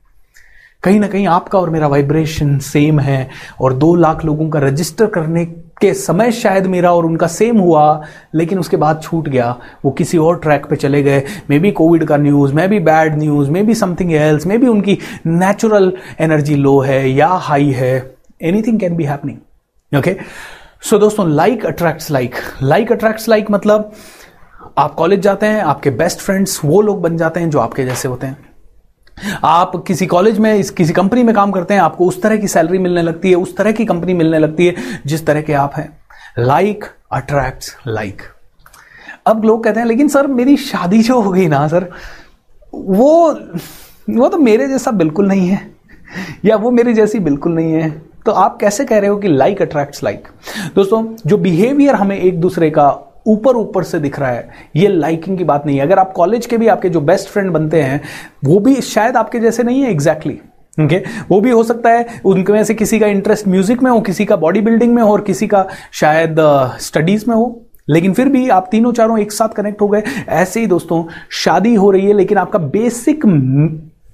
कहीं 0.86 1.00
ना 1.00 1.08
कहीं 1.08 1.28
आपका 1.28 1.60
और 1.60 1.70
मेरा 1.70 1.88
वाइब्रेशन 1.88 2.58
सेम 2.62 3.00
है 3.00 3.28
और 3.62 3.74
दो 3.74 3.94
लाख 3.96 4.26
लोगों 4.26 4.50
का 4.50 4.60
रजिस्टर 4.60 5.06
करने 5.08 5.46
के 5.82 5.94
समय 5.94 6.32
शायद 6.32 6.66
मेरा 6.68 6.92
और 6.94 7.06
उनका 7.06 7.28
सेम 7.28 7.58
हुआ, 7.60 8.04
लेकिन 8.36 8.60
उसके 8.60 8.78
बाद 8.78 9.02
छूट 9.04 9.30
गया। 9.30 9.50
वो 9.86 9.92
किसी 9.92 10.18
और 10.18 10.38
ट्रैक 10.40 10.66
पे 10.66 10.76
चले 10.76 11.02
गए। 11.04 11.24
मे 11.50 11.60
बी 11.60 11.72
कोविड 11.72 12.06
का 12.08 12.18
news 12.18 12.54
maybe 12.68 12.80
bad 12.82 13.18
news 13.20 13.50
maybe 13.64 13.76
something 13.76 14.14
else 14.14 14.48
maybe 14.58 14.68
उनकी 14.68 14.98
नेचुरल 15.28 15.92
एनर्जी 16.20 16.56
लो 16.56 16.80
है 16.80 17.10
या 17.10 17.28
हाई 17.28 17.72
है। 17.72 17.94
Anything 18.42 18.80
can 18.80 18.96
be 18.96 19.04
happening 19.04 19.98
okay 19.98 20.16
so 20.84 20.98
दोस्तों 21.00 21.30
like 21.32 21.66
attracts 21.66 22.12
like 22.12 22.36
like 22.64 22.92
attracts 22.92 23.30
like 23.30 23.52
मतलब 23.52 23.92
आप 24.78 24.94
कॉलेज 24.94 25.20
जाते 25.20 25.46
हैं, 25.46 25.62
आपके 25.62 25.90
बेस्ट 25.92 26.20
फ्रेंड्स 26.20 26.60
वो 26.66 26.82
लोग 26.82 27.02
बन 27.02 27.18
जाते 27.18 27.40
हैं 27.40 27.50
जो 27.50 27.60
आपके 27.60 27.86
जैसे 27.86 28.08
होते 28.08 28.28
हैं। 28.28 28.55
आप 29.43 29.76
किसी 29.88 30.05
कॉलेज 30.05 30.39
में, 30.39 30.53
इस 30.53 30.70
किसी 30.70 30.93
कंपनी 30.93 31.24
में 31.24 31.34
काम 31.36 31.51
करते 31.51 31.74
हैं, 31.74 31.82
आपको 31.82 32.07
उस 32.07 32.22
तरह 32.22 32.38
की 32.38 32.47
सैलरी 32.47 32.78
मिलने 32.78 33.01
लगती 33.01 33.30
है, 33.30 33.36
उस 33.36 33.55
तरह 33.57 33.72
की 33.72 33.86
कंपनी 33.86 34.13
मिलने 34.13 34.39
लगती 34.39 34.66
है, 34.68 34.76
जिस 35.05 35.26
तरह 35.26 35.41
के 35.41 35.53
आप 35.53 35.76
हैं। 35.76 35.89
लाइक 36.39 36.86
अट्रैक्ट 37.11 37.88
लाइक 37.88 38.22
अब 39.28 39.43
लोग 39.43 39.63
कहते 39.63 39.80
हैं, 39.80 39.88
लेकिन 39.88 40.07
सर, 40.07 40.28
मेरी 40.28 40.57
शादी 40.57 41.01
जो 41.03 41.20
हो 41.22 41.32
गई 41.32 41.47
ना, 41.47 41.68
सर, 41.68 41.89
वो 42.74 43.34
वो 44.09 44.28
तो 44.30 44.38
मेरे 44.38 44.68
जैसा 44.68 44.91
बिल्कुल 44.91 45.28
नहीं 45.28 45.47
है, 45.47 45.59
या 46.45 46.55
वो 46.55 46.72
मेरी 46.72 46.93
जैसी 46.93 47.20
बिल्कुल 47.20 47.53
नहीं 47.53 47.72
है। 47.74 47.89
तो 48.26 48.32
आप 48.32 48.57
कैसे 48.57 48.86
कह 48.86 48.99
रहे 48.99 49.09
हो 49.09 49.18
कि 49.18 49.28
लाइक 49.28 49.61
अट्रैक्ट्स 49.61 50.03
लाइक 50.03 50.28
दोस्तों, 50.76 51.03
जो 51.26 51.38
बिहेवियर 51.38 51.95
हमें 51.95 52.18
एक 52.18 52.39
दूसरे 52.41 52.70
का 52.70 52.89
ऊपर 53.28 53.55
ऊपर 53.55 53.84
से 53.84 53.99
दिख 53.99 54.19
रहा 54.19 54.30
है 54.30 54.49
ये 54.76 54.88
लाइकिंग 54.88 55.38
की 55.38 55.43
बात 55.43 55.65
नहीं 55.65 55.78
है 55.78 55.86
अगर 55.86 55.99
आप 55.99 56.11
कॉलेज 56.11 56.45
के 56.45 56.57
भी 56.57 56.67
आपके 56.67 56.89
जो 56.89 57.01
बेस्ट 57.01 57.30
फ्रेंड 57.30 57.51
बनते 57.51 57.82
हैं 57.82 58.01
वो 58.45 58.59
भी 58.59 58.82
शायद 58.82 59.17
आपके 59.17 59.39
जैसे 59.39 59.63
नहीं 59.63 59.82
है 59.82 59.91
एग्जैक्टली 59.91 60.34
exactly. 60.34 60.86
Okay 60.86 60.95
okay? 60.95 61.30
वो 61.30 61.41
भी 61.41 61.49
हो 61.49 61.63
सकता 61.63 61.89
है 61.89 62.21
उनके 62.26 62.53
में 62.53 62.63
से 62.63 62.73
किसी 62.73 62.99
का 62.99 63.07
इंटरेस्ट 63.07 63.47
म्यूज़िक 63.47 63.84
में 63.84 63.91
हो 63.91 63.99
किसी 64.01 64.26
का 64.26 64.36
बॉडी 64.36 64.61
बिल्डिंग 64.61 64.93
में 64.95 65.01
हो 65.03 65.11
और 65.11 65.21
किसी 65.21 65.47
का 65.47 65.67
शायद 65.91 66.36
स्टडीज़ 66.80 67.21
uh, 67.21 67.28
में 67.28 67.36
हो 67.36 67.61
लेकिन 67.89 68.13
फिर 68.13 68.30
भी 68.30 68.47
आप 68.49 68.67
तीनों 68.71 68.91
चारों 68.93 69.19
एक 69.19 69.32
साथ 69.32 69.49
कनेक्ट 69.49 69.82
हो 69.82 69.88
गए 69.88 70.03
ऐसे 70.30 70.59
ही 70.59 70.67
दोस्तों 70.67 71.03
शादी 71.43 71.73
हो 71.76 71.91
रही 71.91 72.05
है 72.05 72.13
लेकिन 72.13 72.38
आपका 72.38 72.59
बेसिक 72.59 73.26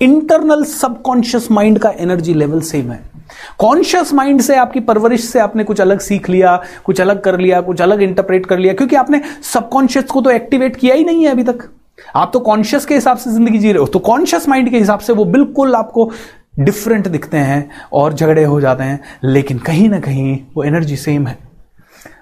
इंटरनल 0.02 0.64
सबकॉन्शियस 0.64 1.52
माइंड 1.52 1.80
का 1.80 1.94
एनर्जी 2.00 2.34
लेवल 2.34 2.62
सेम 2.62 2.92
है 2.92 3.11
कॉन्शियस 3.60 4.14
माइंड 4.14 4.42
से 4.42 4.56
आपकी 4.56 4.80
परवरिश 4.82 5.24
से 5.24 5.40
आपने 5.40 5.64
कुछ 5.64 5.82
अलग 5.82 6.00
सीख 6.00 6.30
लिया, 6.30 6.56
कुछ 6.86 7.02
अलग 7.02 7.22
कर 7.22 7.40
लिया, 7.40 7.62
कुछ 7.62 7.82
अलग 7.82 8.02
इंटरप्रेट 8.02 8.46
कर 8.46 8.58
लिया, 8.58 8.74
क्योंकि 8.74 8.96
आपने 8.96 9.22
सबकॉन्शियस 9.44 10.06
को 10.06 10.22
तो 10.22 10.32
एक्टिवेट 10.32 10.76
किया 10.76 10.96
ही 10.96 11.04
नहीं 11.04 11.24
है 11.26 11.32
अभी 11.32 11.44
तक। 11.44 11.70
आप 12.16 12.30
तो 12.34 12.40
कॉन्शियस 12.42 12.86
के 12.86 12.96
हिसाब 12.96 13.18
से 13.18 13.32
ज़िंदगी 13.32 13.58
जी 13.58 13.72
रहे 13.72 13.80
हो 13.80 13.88
तो 13.88 14.00
कॉन्शियस 14.02 14.48
माइंड 14.50 14.70
के 14.72 14.78
हिसाब 14.78 15.00
से 15.00 15.14
वो 15.14 15.26
बिल्कुल 15.28 15.76
आपको 15.76 16.12
डिफरेंट 16.60 17.08
दिखते 17.08 17.38
हैं 17.40 17.70
और 17.94 18.14
झगड़े 18.14 18.44
हो 18.44 18.60
जाते 18.62 18.84
हैं, 18.84 19.00
लेकिन 19.24 19.58
कहीं 19.60 19.90
ना 19.90 20.00
कहीं 20.00 20.38
वो 20.56 20.64
एनर्जी 20.64 20.96
सेम 20.98 21.28
है। 21.28 21.38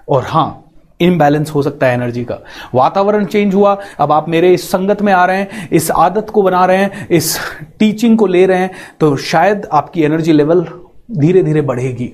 और 0.08 0.24
हाँ 0.24 0.64
इम्बैलेंस 1.00 1.50
हो 1.50 1.62
सकता 1.62 1.86
है 1.86 1.94
एनर्जी 1.94 2.24
का। 2.24 2.38
वातावरण 2.74 3.24
चेंज 3.24 3.54
हुआ, 3.54 3.76
अब 3.98 4.12
आप 4.12 4.28
मेरे 4.28 4.52
इस 4.54 4.70
संगत 4.70 5.02
में 5.02 5.12
आ 5.12 5.24
रहे 5.24 5.36
हैं, 5.36 5.68
इस 5.70 5.90
आदत 5.90 6.30
को 6.30 6.42
बना 6.42 6.64
रहे 6.66 6.76
हैं, 6.76 7.08
इस 7.08 7.38
टीचिंग 7.78 8.18
को 8.18 8.26
ले 8.26 8.44
रहे 8.46 8.58
हैं 8.58 8.70
तो 9.00 9.14
शायद 9.16 9.66
आपकी 9.72 10.02
एनर्जी 10.02 10.32
लेवल 10.32 10.64
धीरे 11.10 11.42
धीरे 11.42 11.62
बढ़ेगी। 11.62 12.12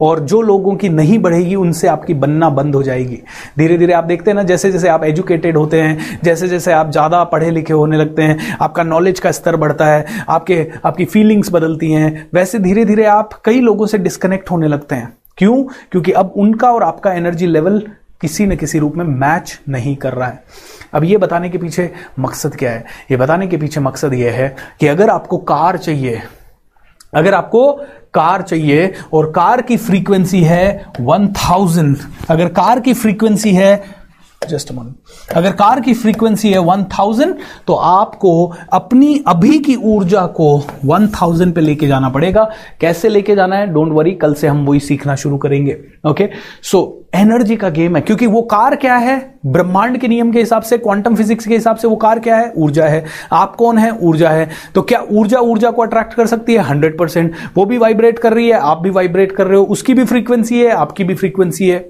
और 0.00 0.20
जो 0.20 0.40
लोगों 0.42 0.74
की 0.76 0.88
नहीं 0.88 1.18
बढ़ेगी, 1.18 1.54
उनसे 1.54 1.88
आपकी 1.88 2.14
बनना 2.14 2.48
बंद 2.50 2.74
हो 2.74 2.82
जाएगी। 2.82 3.18
धीरे 3.58 3.76
धीरे 3.78 3.92
आप 3.92 4.04
देखते 4.04 4.30
हैं 4.30 4.34
ना 4.36 4.42
जैसे 4.42 4.70
जैसे 4.72 4.88
आप 4.88 5.04
एजुकेटेड 5.04 5.56
होते 5.56 5.80
हैं 5.80 6.18
जैसे 6.24 6.48
जैसे 6.48 6.72
आप 6.72 6.90
ज़्यादा 6.90 7.22
पढ़े 7.24 7.50
लिखे 7.50 7.72
होने 7.72 7.96
लगते 7.96 8.22
हैं, 8.22 8.56
आपका 8.60 8.82
नॉलेज 8.82 9.20
का 9.20 9.32
स्तर 9.32 9.56
बढ़ता 9.56 9.86
है, 9.86 10.24
आपके, 10.28 10.66
आपकी 10.84 11.04
फीलिंग्स 11.04 11.52
बदलती 11.52 11.92
हैं, 11.92 12.28
वैसे 12.34 12.58
धीरे 12.58 12.84
धीरे 12.84 13.04
आप 13.04 13.40
कई 13.44 13.60
लोगों 13.60 13.86
से 13.86 13.98
डिस्कनेक्ट 13.98 14.50
होने 14.50 14.68
लगते 14.68 14.94
हैं। 14.94 15.12
क्यों? 15.38 15.62
क्योंकि 15.90 16.12
अब 16.12 16.32
उनका 16.36 16.72
और 16.72 16.82
आपका 16.82 17.12
एनर्जी 17.12 17.46
लेवल 17.46 17.82
किसी 18.20 18.46
न 18.46 18.56
किसी 18.56 18.78
रूप 18.78 18.96
में 18.96 19.04
मैच 19.04 19.58
नहीं 19.68 19.96
कर 19.96 20.12
रहा 20.12 20.28
है। 20.28 20.42
अब 20.94 21.04
ये 21.04 21.16
बताने 21.16 21.48
के 21.50 21.58
पीछे 21.58 21.90
मकसद 22.18 22.56
क्या 22.56 22.70
है? 22.70 22.84
ये 23.10 23.16
बताने 23.16 23.46
के 23.46 23.56
पीछे 23.56 23.80
मकसद 23.80 24.14
ये 24.14 24.30
है 24.30 24.54
कि 24.80 24.86
अगर 24.86 25.10
आपको 25.10 25.38
कार 25.38 25.76
चाहिए 25.76 26.20
अगर 27.12 27.34
आपको 27.34 27.72
कार 28.14 28.42
चाहिए 28.42 28.92
और 29.14 29.30
कार 29.30 29.62
की 29.62 29.76
फ्रीक्वेंसी 29.76 30.40
है 30.42 30.84
वन 31.00 31.26
थाउज़ेंड 31.38 31.96
अगर 32.30 32.48
कार 32.52 32.80
की 32.80 32.94
फ्रीक्वेंसी 32.94 33.52
है 33.52 33.74
जस्ट 34.48 34.72
मन 34.72 34.94
अगर 35.34 35.52
कार 35.52 35.80
की 35.80 35.94
फ्रीक्वेंसी 35.94 36.50
है 36.50 36.58
1000 36.58 37.34
तो 37.66 37.74
आपको 37.74 38.32
अपनी 38.72 39.22
अभी 39.26 39.58
की 39.58 39.74
ऊर्जा 39.76 40.26
को 40.40 40.48
1000 40.86 41.52
पे 41.52 41.60
लेके 41.60 41.86
जाना 41.86 42.08
पड़ेगा। 42.08 42.48
कैसे 42.80 43.08
लेके 43.08 43.34
जाना 43.36 43.56
है? 43.56 43.66
डोंट 43.66 43.92
वरी 43.92 44.10
कल 44.12 44.34
से 44.34 44.48
हम 44.48 44.64
वही 44.66 44.80
सीखना 44.80 45.14
शुरू 45.14 45.36
करेंगे। 45.36 45.76
ओके 46.08 46.28
सो 46.62 46.98
एनर्जी 47.14 47.56
का 47.56 47.68
गेम 47.68 47.96
है। 47.96 48.02
क्योंकि 48.02 48.26
वो 48.26 48.42
कार 48.42 48.76
क्या 48.76 48.96
है? 48.96 49.18
ब्रह्मांड 49.46 49.98
के 49.98 50.08
नियम 50.08 50.30
के 50.32 50.38
हिसाब 50.38 50.62
से 50.62 50.78
क्वांटम 50.78 51.16
फिजिक्स 51.16 51.46
के 51.46 51.54
हिसाब 51.54 51.76
से 51.76 51.88
वो 51.88 51.96
कार 51.96 52.18
क्या 52.18 52.36
है? 52.36 52.52
ऊर्जा 52.56 52.84
है। 52.84 53.04
आप 53.32 53.56
कौन 53.56 53.78
है? 53.78 53.90
ऊर्जा 53.98 54.30
है। 54.30 54.48
तो 54.74 54.82
क्या 54.82 55.00
ऊर्जा 55.10 55.38
ऊर्जा 55.38 55.70
को 55.70 55.82
अट्रैक्ट 55.82 56.14
कर 56.14 56.26
सकती 56.26 56.54
है? 56.54 56.62
हंड्रेड 56.62 56.98
परसेंट 56.98 57.34
वो 57.56 57.64
भी 57.64 57.78
वाइब्रेट 57.78 58.18
कर 58.18 58.32
रही 58.32 58.48
है, 58.48 58.52
आप 58.52 58.78
भी 58.78 58.90
वाइब्रेट 58.90 59.32
कर 59.32 59.46
रहे 59.46 59.58
हो। 59.58 59.64
उसकी 59.64 59.94
भी 59.94 60.04
फ्रीक्वेंसी 60.04 60.60
है, 60.60 60.70
आपकी 60.70 61.04
भी 61.04 61.14
फ्रीक्वेंसी 61.14 61.68
है। 61.68 61.88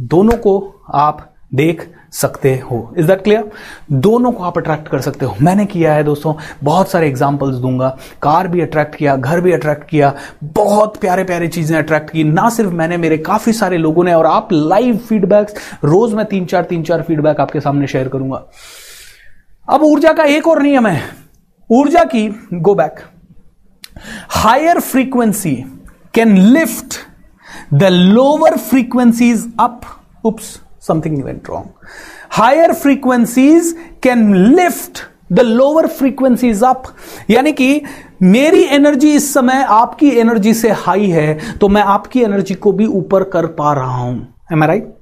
दोनों 0.00 0.36
को 0.36 0.74
आप 0.94 1.31
देख 1.52 1.88
सकते 2.12 2.54
हो। 2.60 2.94
इज़ 2.98 3.06
दैट 3.06 3.22
क्लियर 3.24 3.50
दोनों 3.92 4.32
को 4.32 4.44
आप 4.44 4.58
अट्रैक्ट 4.58 4.88
कर 4.88 5.00
सकते 5.00 5.26
हो। 5.26 5.34
मैंने 5.42 5.64
किया 5.66 5.94
है 5.94 6.04
दोस्तों, 6.04 6.34
बहुत 6.64 6.90
सारे 6.90 7.06
एग्जांपल्स 7.08 7.56
दूँगा। 7.56 7.88
कार 8.22 8.48
भी 8.48 8.60
अट्रैक्ट 8.60 8.94
किया, 8.94 9.16
घर 9.16 9.40
भी 9.40 9.52
अट्रैक्ट 9.52 9.88
किया, 9.88 10.12
बहुत 10.44 10.96
प्यारे 10.96 11.24
प्यारे 11.24 11.48
चीज़ें 11.48 11.76
अट्रैक्ट 11.78 12.10
की। 12.10 12.24
ना 12.24 12.48
सिर्फ़ 12.50 12.72
मैंने, 12.72 12.96
मेरे 12.96 13.18
काफ़ी 13.20 13.52
सारे 13.52 13.78
लोगों 13.78 14.04
ने 14.04 14.14
और 14.14 14.26
आप 14.26 14.48
लाइव 14.52 14.96
फीडबैक्स 14.98 15.54
रोज 15.84 16.14
मैं 16.14 16.26
तीन 16.26 16.44
चार 16.46 16.64
तीन 16.64 16.82
चार 16.82 17.02
फीडबैक 17.02 17.40
आपके 17.40 17.60
सामने 17.60 17.86
शेयर 17.86 18.08
करूँगा। 18.08 18.42
अब 19.68 19.82
ऊर्जा 19.82 20.12
का 20.12 20.24
एक 20.26 20.46
और 20.48 20.62
नियम 20.62 20.86
है। 20.86 21.02
ऊर्जा 21.70 22.04
की 22.04 22.28
go 22.54 22.74
back 22.74 23.00
higher 24.30 24.80
frequency 24.80 25.54
can 26.14 26.36
lift 26.36 26.94
the 27.74 27.82
lower 27.82 28.56
frequencies 28.58 29.46
up 29.60 29.80
oops 30.24 30.58
something 30.88 31.22
went 31.24 31.48
wrong. 31.48 31.72
Higher 32.32 32.74
frequencies 32.84 33.72
can 34.02 34.28
lift 34.56 35.08
the 35.32 35.40
lower 35.40 35.86
frequencies 35.88 36.62
up 36.64 36.82
यानी 37.30 37.52
कि 37.52 37.82
मेरी 38.22 38.62
एनर्जी 38.76 39.12
इस 39.16 39.32
समय 39.34 39.62
आपकी 39.70 40.10
एनर्जी 40.20 40.52
से 40.54 40.70
हाई 40.70 41.06
है 41.10 41.56
तो 41.58 41.68
मैं 41.68 41.82
आपकी 41.82 42.22
एनर्जी 42.22 42.54
को 42.54 42.72
भी 42.72 42.86
ऊपर 42.86 43.22
कर 43.24 43.46
पा 43.58 43.72
रहा 43.72 43.96
हूँ। 43.96 44.34
एम 44.52 44.64
राइट 44.64 44.92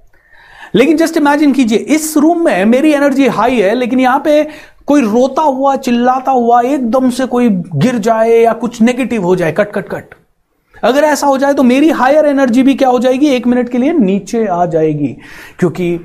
लेकिन 0.74 0.96
जस्ट 0.96 1.16
इमेजिन 1.16 1.52
कीजिए, 1.52 1.78
इस 1.78 2.16
रूम 2.16 2.44
में 2.44 2.64
मेरी 2.64 2.92
एनर्जी 2.92 3.26
हाई 3.28 3.60
है, 3.60 3.74
लेकिन 3.74 4.00
यहाँ 4.00 4.20
पे 4.24 4.42
कोई 4.86 5.02
रोता 5.02 5.42
हुआ, 5.42 5.74
चिल्लाता 5.76 6.32
हुआ, 6.32 6.60
एकदम 6.62 7.10
से 7.10 7.26
कोई 7.26 7.48
गिर 7.48 7.98
जाए 7.98 8.38
या 8.38 8.52
कुछ 8.52 8.80
नेगेटिव 8.82 9.24
हो 9.24 9.36
जाए, 9.36 9.52
कट 9.52 9.72
कट 9.72 9.88
कट। 9.88 10.14
अगर 10.84 11.04
ऐसा 11.04 11.26
हो 11.26 11.38
जाए 11.38 11.54
तो 11.54 11.62
मेरी 11.62 11.90
हायर 11.90 12.24
एनर्जी 12.24 12.62
भी 12.62 12.74
क्या 12.74 12.88
हो 12.88 12.98
जाएगी? 12.98 13.26
एक 13.26 13.46
मिनट 13.46 13.68
के 13.68 13.78
लिए 13.78 13.92
नीचे 13.92 14.46
आ 14.46 14.66
जाएगी। 14.66 15.16
क्योंकि 15.58 15.98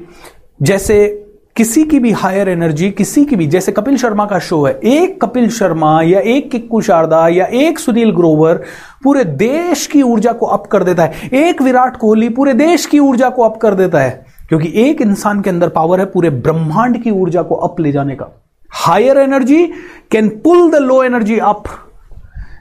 जैसे 0.61 1.21
किसी 1.55 1.83
की 1.83 1.99
भी 1.99 2.11
हायर 2.11 2.49
एनर्जी 2.49 2.89
किसी 2.91 3.25
की 3.25 3.35
भी, 3.35 3.47
जैसे 3.47 3.71
कपिल 3.71 3.97
शर्मा 3.97 4.25
का 4.25 4.39
शो 4.39 4.63
है, 4.63 4.79
एक 4.83 5.21
कपिल 5.21 5.49
शर्मा 5.49 6.01
या 6.01 6.19
एक 6.19 6.51
किक्कू 6.51 6.81
शारदा 6.81 7.27
या 7.27 7.45
एक 7.45 7.79
सुनील 7.79 8.11
ग्रोवर 8.11 8.63
पूरे 9.03 9.23
देश 9.23 9.87
की 9.87 10.01
ऊर्जा 10.01 10.31
को 10.31 10.45
अप 10.45 10.67
कर 10.67 10.83
देता 10.83 11.03
है। 11.03 11.29
एक 11.33 11.61
विराट 11.61 11.97
कोहली 11.97 12.29
पूरे 12.29 12.53
देश 12.53 12.85
की 12.85 12.99
ऊर्जा 12.99 13.29
को 13.29 13.43
अप 13.43 13.57
कर 13.57 13.75
देता 13.75 13.99
है। 13.99 14.25
क्योंकि 14.49 14.71
एक 14.75 15.01
इंसान 15.01 15.41
के 15.41 15.49
अंदर 15.49 15.69
पावर 15.69 15.99
है 15.99 16.05
पूरे 16.05 16.29
ब्रह्मांड 16.29 17.03
की 17.03 17.11
ऊर्जा 17.11 17.41
को 17.41 17.55
अप 17.55 17.79
ले 17.79 17.91
जाने 17.91 18.15
का। 18.15 18.43
Higher 18.71 19.17
energy 19.17 19.65
can 20.11 20.29
pull 20.29 20.69
the 20.71 20.75
low 20.75 21.03
energy 21.03 21.37
up 21.37 21.63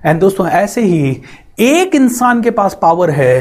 and 0.06 0.20
दोस्तों, 0.20 0.46
ऐसे 0.46 0.80
ही 0.80 1.20
एक 1.58 1.94
इंसान 1.94 2.42
के 2.42 2.50
पास 2.50 2.78
पावर 2.82 3.10
है, 3.10 3.40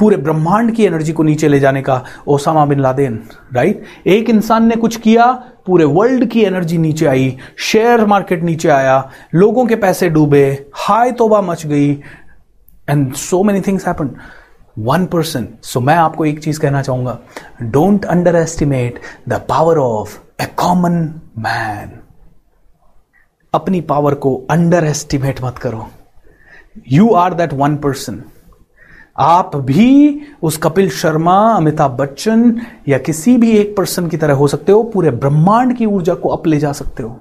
पूरे 0.00 0.16
ब्रह्मांड 0.16 0.74
की 0.76 0.84
एनर्जी 0.84 1.12
को 1.12 1.22
नीचे 1.22 1.48
ले 1.48 1.58
जाने 1.60 1.82
का 1.82 2.02
ओसामा 2.28 2.64
बिन 2.66 2.80
लादेन 2.80 3.22
राइट 3.54 3.84
एक 4.06 4.30
इंसान 4.30 4.66
ने 4.66 4.76
कुछ 4.76 4.96
किया, 4.96 5.26
पूरे 5.66 5.84
वर्ल्ड 5.84 6.26
की 6.30 6.42
एनर्जी 6.44 6.78
नीचे 6.78 7.06
आई 7.06 7.36
शेयर 7.62 8.04
मार्केट 8.06 8.42
नीचे 8.42 8.68
आया, 8.68 9.10
लोगों 9.34 9.66
के 9.66 9.76
पैसे 9.76 10.08
डूबे, 10.08 10.66
हाय 10.74 11.12
तोबा 11.12 11.40
मच 11.40 11.66
गई 11.66 11.90
and 12.88 13.12
so 13.14 13.42
many 13.42 13.60
things 13.60 13.86
happen 13.88 14.10
one 14.76 15.06
person 15.06 15.48
so 15.62 15.80
मैं 15.80 15.96
आपको 15.96 16.24
एक 16.26 16.42
चीज़ 16.44 16.60
कहना 16.60 16.82
चाहूँगा 16.82 17.18
don't 17.62 18.04
underestimate 18.36 19.00
the 19.28 19.40
power 19.48 19.78
of 19.78 20.18
a 20.42 20.46
common 20.56 20.92
man 21.38 21.98
अपनी 23.52 23.80
पावर 23.80 24.14
को 24.14 24.36
अंडर 24.50 24.84
एस्टिमेट 24.84 25.44
मत 25.44 25.58
करो। 25.58 25.86
You 26.92 27.12
are 27.14 27.34
that 27.34 27.52
one 27.52 27.76
person 27.76 28.22
आप 29.18 29.56
भी 29.56 30.20
उस 30.42 30.56
कपिल 30.56 30.88
शर्मा 30.92 31.36
अमिताभ 31.56 31.90
बच्चन 31.96 32.54
या 32.88 32.98
किसी 32.98 33.36
भी 33.36 33.50
एक 33.50 33.76
पर्सन 33.76 34.08
की 34.08 34.16
तरह 34.16 34.34
हो 34.34 34.48
सकते 34.48 34.72
हो 34.72 34.82
पूरे 34.94 35.10
ब्रह्मांड 35.10 35.76
की 35.76 35.86
ऊर्जा 35.86 36.14
को 36.14 36.28
अप 36.28 36.46
ले 36.46 36.58
जा 36.58 36.72
सकते 36.72 37.02
हो 37.02 37.18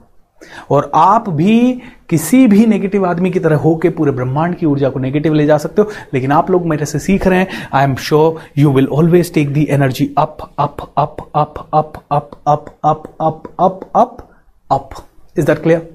और 0.71 0.89
आप 0.95 1.29
भी 1.29 1.81
किसी 2.09 2.45
भी 2.47 2.65
नेगेटिव 2.65 3.05
आदमी 3.05 3.31
की 3.31 3.39
तरह 3.39 3.57
होकर 3.57 3.89
पूरे 3.89 4.11
ब्रह्मांड 4.11 4.55
की 4.55 4.65
ऊर्जा 4.65 4.89
को 4.89 4.99
नेगेटिव 4.99 5.33
ले 5.33 5.45
जा 5.45 5.57
सकते 5.57 5.81
हो 5.81 5.91
लेकिन 6.13 6.31
आप 6.31 6.51
लोग 6.51 6.65
मेरे 6.65 6.85
से 6.85 6.99
सीख 6.99 7.27
रहे 7.27 7.39
हैं 7.39 7.67
I 7.73 7.83
am 7.83 7.95
sure 8.01 8.41
you 8.57 8.71
will 8.71 8.87
always 8.91 9.33
take 9.33 9.53
the 9.53 9.67
energy 9.71 10.13
up 10.17 10.37
up 10.59 10.81
up 10.97 11.17
up 11.35 11.67
up 11.73 11.93
up 12.11 12.31
up 12.47 12.69
up 12.85 13.07
up 13.21 13.43
up 13.59 13.89
up 13.95 14.27
up 14.69 14.89
is 15.37 15.45
that 15.45 15.63
clear 15.63 15.89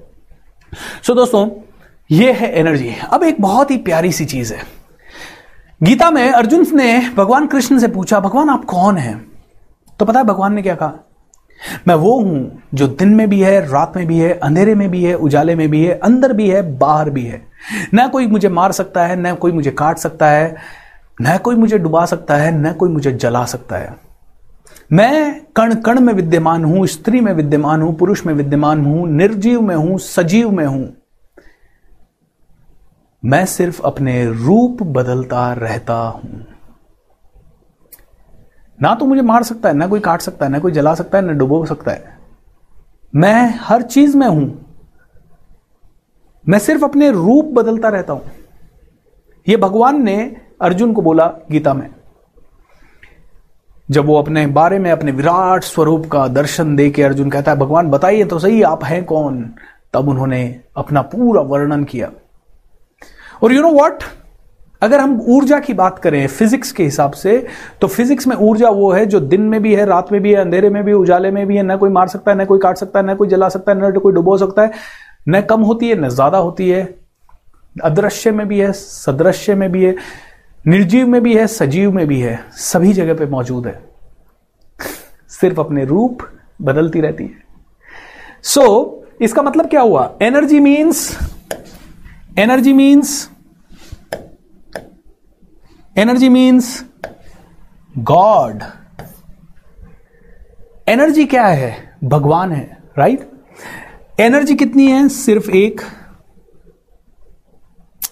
so 1.03 1.13
दोस्तों 1.15 1.47
ये 2.11 2.31
है 2.31 2.51
एनर्जी 2.51 2.95
अब 3.11 3.23
एक 3.23 3.41
बहुत 3.41 3.71
ही 3.71 3.77
प्यारी 3.77 4.11
सी 4.11 4.25
चीज़ 4.25 4.53
है। 4.53 4.59
गीता 5.83 6.11
में 6.11 6.31
अर्जुन 6.31 6.65
ने 6.73 7.09
भगवान 7.09 7.47
कृष्ण 7.47 7.79
से 7.79 7.87
पूछा, 7.87 8.19
भगवान, 8.19 8.49
आप 8.49 8.65
कौन 8.65 8.97
हैं? 8.97 9.31
तो 9.99 10.05
पता 10.05 10.19
है 10.19 10.25
भगवान 10.25 10.53
ने 10.53 10.61
क्या 10.61 10.75
कहा? 10.75 10.93
मैं 11.87 11.95
वो 11.95 12.21
हूँ 12.21 12.61
जो 12.73 12.87
दिन 12.87 13.09
में 13.09 13.29
भी 13.29 13.41
है, 13.41 13.71
रात 13.71 13.93
में 13.95 14.07
भी 14.07 14.19
है, 14.19 14.33
अंधेरे 14.33 14.75
में 14.75 14.91
भी 14.91 15.03
है, 15.03 15.13
उजाले 15.13 15.55
में 15.55 15.69
भी 15.69 15.85
है, 15.85 15.99
अंदर 15.99 16.33
भी 16.33 16.49
है, 16.49 16.77
बाहर 16.77 17.09
भी 17.09 17.23
है। 17.23 17.47
न 17.95 18.07
कोई 18.07 18.27
मुझे 18.27 18.49
मार 18.49 18.71
सकता 18.71 19.05
है, 19.05 19.15
न 19.15 19.35
कोई 19.35 19.51
मुझे 19.51 19.71
काट 19.71 19.97
सकता 19.97 20.29
है, 20.29 20.55
न 21.21 21.37
कोई 21.37 21.55
मुझे 21.55 21.77
डुबा 21.77 22.05
सकता 22.05 22.35
है, 22.35 22.61
न 22.61 22.73
कोई 22.73 22.89
मुझे 22.89 23.11
जला 23.11 23.45
सकता 23.45 23.75
है। 23.75 23.95
मैं 24.93 25.41
कण 25.55 25.75
कण 25.75 25.99
में 25.99 26.13
विद्यमान 26.13 26.65
हूँ, 26.65 26.87
स्त्री 26.87 27.21
में 27.21 27.33
विद्यमान 27.33 27.81
हूँ, 27.81 27.97
पुरुष 27.97 28.25
में 28.25 28.33
विद्यमान 28.33 28.85
हूँ, 28.85 29.07
निर्जीव 29.07 29.61
में 29.61 29.75
हूँ, 29.75 29.99
सजीव 29.99 30.51
में 30.51 30.65
हूँ। 30.65 30.98
मैं 33.25 33.45
सिर्फ़ 33.45 33.81
अपने 33.81 34.25
रूप 34.25 34.83
बदलता 34.83 35.53
रहता 35.53 35.93
हूँ। 35.93 36.45
ना 38.81 38.95
तो 38.95 39.05
मुझे 39.05 39.21
मार 39.21 39.43
सकता 39.43 39.69
है, 39.69 39.75
ना 39.75 39.87
कोई 39.87 39.99
काट 39.99 40.21
सकता 40.21 40.45
है, 40.45 40.51
ना 40.51 40.59
कोई 40.59 40.71
जला 40.71 40.95
सकता 40.95 41.17
है, 41.17 41.25
ना 41.25 41.33
डुबो 41.33 41.65
सकता 41.65 41.91
है। 41.91 42.19
मैं 43.15 43.55
हर 43.61 43.81
चीज़ 43.81 44.17
में 44.17 44.27
हूँ। 44.27 44.65
मैं 46.49 46.59
सिर्फ़ 46.59 46.85
अपने 46.85 47.11
रूप 47.11 47.45
बदलता 47.45 47.89
रहता 47.89 48.13
हूँ। 48.13 48.21
यह 49.47 49.57
भगवान 49.57 50.03
ने 50.03 50.35
अर्जुन 50.61 50.93
को 50.93 51.01
बोला 51.01 51.33
गीता 51.51 51.73
में। 51.73 51.89
जब 53.91 54.05
वो 54.05 54.15
अपने 54.15 54.47
बारे 54.47 54.79
में, 54.79 54.91
अपने 54.91 55.11
विराट 55.11 55.63
स्वरूप 55.63 56.05
का 56.11 56.27
दर्शन 56.27 56.75
दे 56.75 56.89
के 56.89 57.03
अर्जुन 57.03 57.29
कहता 57.29 57.51
है, 57.51 57.57
भगवान, 57.57 57.89
बताइए 57.89 58.25
तो 58.25 58.39
सही 58.39 58.61
आप 58.61 58.83
हैं 58.83 59.05
कौन? 59.05 59.53
तब 59.93 60.09
उन्होंने 60.09 60.61
अपना 60.77 61.01
पूरा 61.01 61.41
वर्णन 61.41 61.83
किया। 61.83 62.11
और 63.41 63.53
यू 63.53 63.61
नो 63.61 63.71
व्हाट 63.73 64.03
अगर 64.81 64.99
हम 64.99 65.19
ऊर्जा 65.27 65.59
की 65.59 65.73
बात 65.73 65.99
करें 65.99 66.25
फिजिक्स 66.27 66.71
के 66.71 66.83
हिसाब 66.83 67.11
से 67.11 67.37
तो 67.81 67.87
फिजिक्स 67.87 68.27
में 68.27 68.35
ऊर्जा 68.35 68.69
वो 68.69 68.91
है 68.91 69.05
जो 69.05 69.19
दिन 69.19 69.41
में 69.41 69.61
भी 69.61 69.73
है 69.75 69.85
रात 69.85 70.11
में 70.11 70.21
भी 70.21 70.33
है 70.33 70.39
अंधेरे 70.41 70.69
में 70.69 70.83
भी 70.83 70.93
उजाले 70.93 71.31
में 71.31 71.45
भी 71.47 71.57
है 71.57 71.63
न 71.63 71.77
कोई 71.77 71.89
मार 71.89 72.07
सकता 72.07 72.31
है 72.31 72.37
न 72.37 72.45
कोई 72.45 72.59
काट 72.59 72.77
सकता 72.77 72.99
है 72.99 73.05
न 73.05 73.15
कोई 73.15 73.27
जला 73.27 73.49
सकता 73.49 73.71
है 73.71 73.77
न 73.81 73.99
कोई 73.99 74.13
डुबो 74.13 74.37
सकता 74.37 74.61
है 74.61 74.71
न 75.29 75.41
कम 75.41 75.61
होती 75.61 75.89
है 75.89 75.95
न 75.95 76.09
ज़्यादा 76.09 76.37
होती 76.37 76.69
है। 76.69 76.83
अदृश्य 77.75 78.31
में 78.31 78.47
भी 78.47 78.59
है 78.59 78.71
सदृश्य 78.73 79.55
में 79.55 79.71
भी 79.71 79.83
है 79.83 79.95
निर्जीव 80.67 81.07
में 81.07 81.21
भी 81.23 81.35
है 81.35 81.47
सजीव 81.47 81.91
में 81.91 82.05
भी 82.07 82.19
है 82.19 82.39
सभी 82.59 82.93
जगह 82.93 83.13
पे 83.13 83.25
मौजूद 83.25 83.67
है। 83.67 83.79
सिर्फ़ 85.31 85.59
अपने 85.59 85.85
रूप 85.85 86.23
बदलती 86.61 87.01
रहती 87.01 87.23
है। 87.23 87.43
सो 88.43 88.61
so, 88.61 89.21
इसका 89.21 89.41
मतलब 89.41 89.69
क्या 89.69 89.81
हुआ? 89.81 90.11
Energy 90.21 90.59
means 90.59 91.17
energy 92.39 92.73
means 92.73 93.29
energy 95.97 96.29
means 96.29 96.85
god 97.97 98.63
energy 100.87 101.25
क्या 101.25 101.47
है? 101.47 101.97
भगवान 102.03 102.51
है 102.51 102.77
राइट 102.97 103.31
एनर्जी 104.19 104.55
कितनी 104.55 104.87
है? 104.91 105.07
सिर्फ़ 105.09 105.51
एक। 105.51 105.81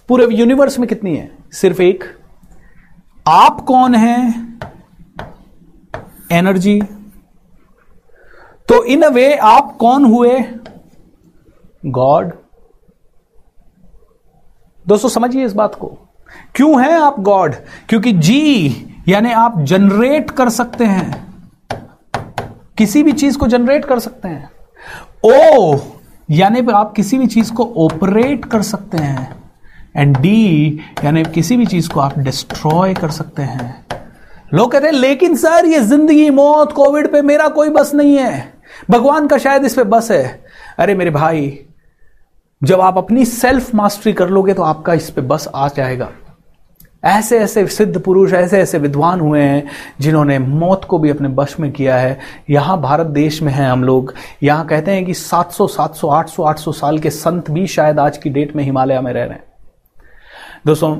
पूरे 0.07 0.28
यूनिवर्स 0.36 0.80
में 0.80 0.88
कितनी 0.89 1.15
है? 1.17 1.38
सिर्फ़ 1.51 1.82
एक। 1.82 2.03
आप 3.28 3.61
कौन 3.61 3.95
है? 3.95 4.17
एनर्जी 6.32 6.82
तो 8.69 8.84
इन 8.84 9.01
अ 9.01 9.09
वे 9.09 9.36
आप 9.36 9.78
कौन 9.80 10.05
हुए? 10.05 10.39
गॉड 11.86 12.46
दोस्तों, 14.88 15.09
समझिए 15.09 15.45
इस 15.45 15.53
बात 15.53 15.75
को। 15.75 15.97
क्यों 16.55 16.83
है 16.83 17.01
आप 17.01 17.19
गॉड? 17.19 17.55
क्योंकि 17.89 18.11
जी, 18.11 18.85
यानी 19.07 19.31
आप 19.31 19.61
जनरेट 19.61 20.31
कर 20.31 20.49
सकते 20.49 20.83
हैं। 20.83 21.27
किसी 22.77 23.03
भी 23.03 23.11
चीज़ 23.11 23.38
को 23.38 23.47
जनरेट 23.47 23.85
कर 23.85 23.99
सकते 23.99 24.27
हैं। 24.27 24.49
ओ, 25.25 25.77
यानी 26.31 26.71
आप 26.71 26.93
किसी 26.93 27.17
भी 27.17 27.27
चीज़ 27.27 27.53
को 27.53 27.73
ऑपरेट 27.77 28.45
कर 28.45 28.61
सकते 28.61 28.97
हैं। 28.97 29.43
एंड 29.95 30.17
डी 30.17 30.79
यानी 31.03 31.23
किसी 31.23 31.57
भी 31.57 31.65
चीज़ 31.65 31.89
को 31.89 31.99
आप 31.99 32.19
डिस्ट्रॉय 32.19 32.93
कर 32.93 33.11
सकते 33.11 33.41
हैं। 33.41 33.85
लोग 34.53 34.71
कहते 34.71 34.85
हैं, 34.85 34.93
लेकिन 34.93 35.35
सर, 35.35 35.65
ये 35.65 35.79
ज़िंदगी, 35.79 36.29
मौत, 36.29 36.71
कोविड 36.71 37.11
पे 37.11 37.21
मेरा 37.21 37.47
कोई 37.47 37.69
बस 37.69 37.93
नहीं 37.93 38.17
है। 38.17 38.53
भगवान 38.89 39.27
का 39.27 39.38
शायद 39.38 39.65
इस 39.65 39.73
पे 39.73 39.83
बस 39.83 40.11
है। 40.11 40.45
अरे 40.77 40.95
मेरे 40.95 41.11
भाई 41.11 41.59
जब 42.64 42.82
आप 42.82 42.97
अपनी 42.97 43.26
सेल्फ 43.26 43.76
मास्टरी 43.76 44.14
कर 44.14 44.30
लोगे 44.30 44.53
तो 44.53 44.64
आपका 44.64 44.93
इस 44.93 45.10
पे 45.10 45.22
बस 45.22 45.47
आ 45.55 45.68
जाएगा। 45.68 46.10
ऐसे 47.03 47.39
ऐसे 47.39 47.66
सिद्ध 47.68 47.99
पुरुष 48.01 48.34
ऐसे 48.34 48.60
ऐसे 48.60 48.78
विद्वान 48.78 49.20
हुए 49.20 49.41
हैं 49.41 49.70
जिन्होंने 49.99 50.39
मौत 50.39 50.86
को 50.86 50.99
भी 50.99 51.10
अपने 51.10 51.28
बश 51.28 51.55
में 51.60 51.72
किया 51.72 51.97
है। 51.97 52.20
यहाँ 52.49 52.82
भारत 52.82 53.08
देश 53.08 53.41
में 53.41 53.51
हैं 53.53 53.68
हम 53.70 53.84
लोग। 53.84 54.14
यहाँ 54.43 54.66
कहते 54.68 54.91
हैं 54.91 55.05
कि 55.05 55.14
700 55.14 55.68
700 55.68 56.10
800 56.10 56.43
800 56.43 56.74
साल 56.74 56.99
के 56.99 57.10
संत 57.10 57.51
भी 57.51 57.68
शायद 57.68 57.99
आज 57.99 58.18
की 58.18 58.30
डेट 58.30 58.55
में 58.55 58.64
हिमालय 58.64 59.01
में 59.01 59.14
रह 59.14 59.24
रहे 59.24 59.34
हैं। 59.34 59.43
दोस्तों 60.66 60.97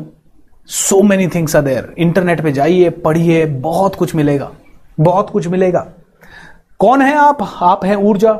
so 0.66 1.02
many 1.02 1.28
things 1.28 1.56
are 1.56 1.62
there 1.62 1.94
internet 1.98 2.42
पे 2.42 2.52
जाइए, 2.52 2.90
पढ़िए, 2.90 3.46
बहुत 3.46 3.96
कुछ 3.96 4.16
मिलेगा। 4.16 4.52
बहुत 5.00 5.30
कुछ 5.30 5.48
मिलेगा। 5.48 5.88
कौन 6.80 7.02
है 7.02 7.16
आप? 7.16 7.38
आप 7.62 7.86
हैं 7.86 7.96
ऊर्जा। 7.96 8.40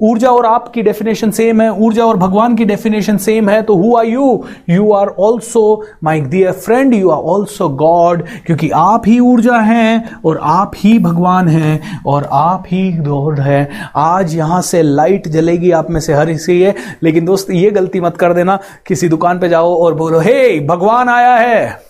ऊर्जा 0.00 0.30
और 0.30 0.46
आपकी 0.46 0.82
डेफिनेशन 0.82 1.30
सेम 1.30 1.60
है 1.60 1.72
ऊर्जा 1.72 2.04
और 2.04 2.16
भगवान 2.16 2.56
की 2.56 2.64
डेफिनेशन 2.64 3.16
सेम 3.16 3.48
है 3.48 3.62
तो 3.62 3.74
who 3.76 3.96
are 3.96 4.06
you 4.06 4.44
you 4.70 4.92
are 4.92 5.06
also 5.06 5.86
my 6.04 6.20
dear 6.20 6.52
friend 6.52 6.94
you 6.94 7.10
are 7.10 7.18
also 7.18 7.68
god 7.68 8.22
क्योंकि 8.46 8.70
आप 8.70 9.02
ही 9.06 9.18
ऊर्जा 9.18 9.56
हैं 9.56 10.16
और 10.24 10.40
आप 10.42 10.72
ही 10.76 10.98
भगवान 10.98 11.48
हैं 11.48 12.02
और 12.06 12.28
आप 12.32 12.64
ही 12.66 12.92
गॉड 12.92 13.40
है। 13.40 13.70
आज 13.96 14.34
यहाँ 14.36 14.62
से 14.62 14.82
लाइट 14.82 15.28
जलेगी 15.28 15.70
आप 15.70 15.90
में 15.90 16.00
से 16.00 16.14
हर 16.14 16.28
हिस्से 16.28 16.66
है 16.66 16.74
लेकिन 17.02 17.24
दोस्त 17.24 17.50
ये 17.50 17.70
गलती 17.70 18.00
मत 18.00 18.16
कर 18.16 18.34
देना 18.34 18.58
किसी 18.86 19.08
दुकान 19.08 19.38
पे 19.38 19.48
जाओ 19.48 19.74
और 19.76 19.94
बोलो 19.94 20.18
हे 20.18 20.58
hey, 20.58 20.68
भगवान 20.68 21.08
आया 21.08 21.34
है। 21.34 21.82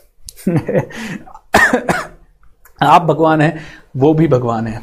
आप 2.82 3.02
भगवान 3.02 3.40
हैं 3.40 3.60
वो 3.96 4.14
भी 4.14 4.28
भगवान 4.28 4.66
है। 4.66 4.80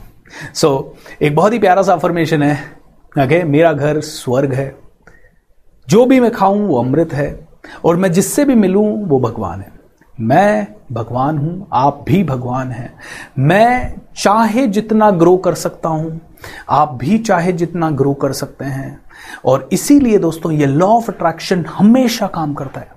सो 0.53 0.95
so, 0.97 1.23
एक 1.23 1.35
बहुत 1.35 1.53
ही 1.53 1.59
प्यारा 1.59 1.81
सा 1.81 1.93
अफर्मेशन 1.93 2.43
है। 2.43 2.78
ओके 3.17 3.43
मेरा 3.43 3.73
घर 3.73 4.01
स्वर्ग 4.01 4.53
है। 4.53 4.75
जो 5.87 6.05
भी 6.05 6.19
मैं 6.19 6.31
खाऊं, 6.31 6.59
वो 6.59 6.79
अमृत 6.79 7.13
है। 7.13 7.47
और 7.85 7.95
मैं 7.95 8.11
जिससे 8.11 8.45
भी 8.45 8.55
मिलूं, 8.55 9.03
वो 9.03 9.19
भगवान 9.19 9.59
है। 9.59 9.71
मैं 10.19 10.67
भगवान 10.91 11.37
हूँ, 11.37 11.67
आप 11.73 12.05
भी 12.07 12.23
भगवान 12.23 12.71
हैं। 12.71 12.93
मैं 13.39 13.95
चाहे 14.17 14.67
जितना 14.67 15.11
ग्रो 15.11 15.37
कर 15.37 15.53
सकता 15.53 15.89
हूँ, 15.89 16.21
आप 16.69 16.93
भी 16.93 17.17
चाहे 17.17 17.51
जितना 17.51 17.89
ग्रो 17.89 18.13
कर 18.13 18.31
सकते 18.31 18.65
हैं। 18.65 19.01
और 19.45 19.69
इसीलिए 19.71 20.17
दोस्तों, 20.17 20.51
ये 20.51 20.65
लॉ 20.65 20.87
ऑफ़ 20.87 21.11
अट्रैक्शन 21.11 21.65
हमेशा 21.65 22.27
काम 22.27 22.53
करता 22.53 22.79
है। 22.79 22.87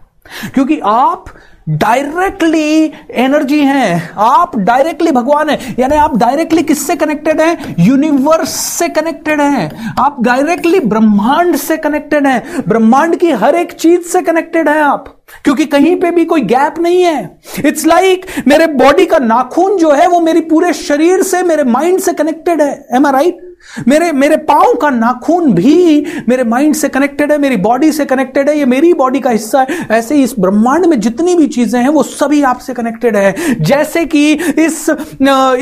क्योंकि 0.55 0.81
आप 0.81 1.25
डायरेक्टली 1.69 2.93
एनर्जी 3.11 3.61
है। 3.61 4.11
आप 4.19 4.57
डायरेक्टली 4.57 5.13
भगवान 5.13 5.51
है। 5.51 5.77
यानी 5.79 5.97
आप 5.97 6.17
डायरेक्टली 6.17 6.63
किससे 6.63 6.97
कनेक्टेड 6.97 7.41
हैं? 7.41 7.77
यूनिवर्स 7.79 8.49
से 8.49 8.89
कनेक्टेड 8.89 9.41
हैं। 9.41 9.95
आप 9.99 10.17
डायरेक्टली 10.21 10.81
ब्रह्मांड 10.81 11.57
से 11.57 11.77
कनेक्टेड 11.77 12.27
हैं। 12.27 12.63
ब्रह्मांड 12.69 13.17
की 13.17 13.31
हर 13.31 13.55
एक 13.55 13.73
चीज़ 13.73 14.03
से 14.03 14.23
कनेक्टेड 14.23 14.69
हैं 14.69 14.83
आप। 14.83 15.19
क्योंकि 15.45 15.65
कहीं 15.65 15.97
पे 15.97 16.11
भी 16.11 16.25
कोई 16.25 16.41
गैप 16.41 16.75
नहीं 16.79 17.03
है। 17.03 17.39
इट्स 17.67 17.87
लाइक 17.87 18.27
like, 18.27 18.49
मेरे 18.49 18.67
बॉडी 18.67 19.07
का 19.07 19.19
नाखून 19.19 19.77
जो 19.77 19.91
है 19.91 20.07
वो 20.07 20.21
मेरी 20.21 20.41
पूरे 20.41 20.73
शरीर 20.73 21.23
से 21.23 21.43
मेरे 21.43 21.65
माइंड 21.65 22.01
से 22.01 22.13
कनेक्टेड 22.13 22.63
है। 22.63 22.87
एम 22.95 23.07
आई 23.07 23.13
राइट 23.13 23.52
मेरे 23.89 24.11
मेरे 24.13 24.37
पाओ 24.39 24.75
का 24.75 24.91
नाखून 24.91 25.53
भी 25.55 26.05
मेरे 26.29 26.45
माइंड 26.45 26.75
से 26.75 26.89
कनेक्टेड 26.89 27.33
है, 27.33 27.39
मेरी 27.39 27.57
बॉडी 27.59 27.91
से 27.93 28.05
कनेक्टेड 28.05 28.49
है, 28.49 28.59
ये 28.59 28.65
मेरी 28.67 28.93
बॉडी 28.95 29.21
का 29.21 29.31
हिस्सा 29.31 29.61
है। 29.61 29.87
ऐसे 29.91 30.15
ही 30.15 30.23
इस 30.23 30.35
ब्रह्मांड 30.39 30.87
में 30.87 30.99
जितनी 31.01 31.35
भी 31.37 31.47
चीज़ें 31.49 31.81
हैं, 31.81 31.89
वो 31.89 32.03
सभी 32.03 32.43
आपसे 32.45 32.75
कनेक्टेड 32.75 33.17
है। 33.17 33.55
जैसे 33.63 34.05
कि 34.07 34.33
इस 34.33 34.87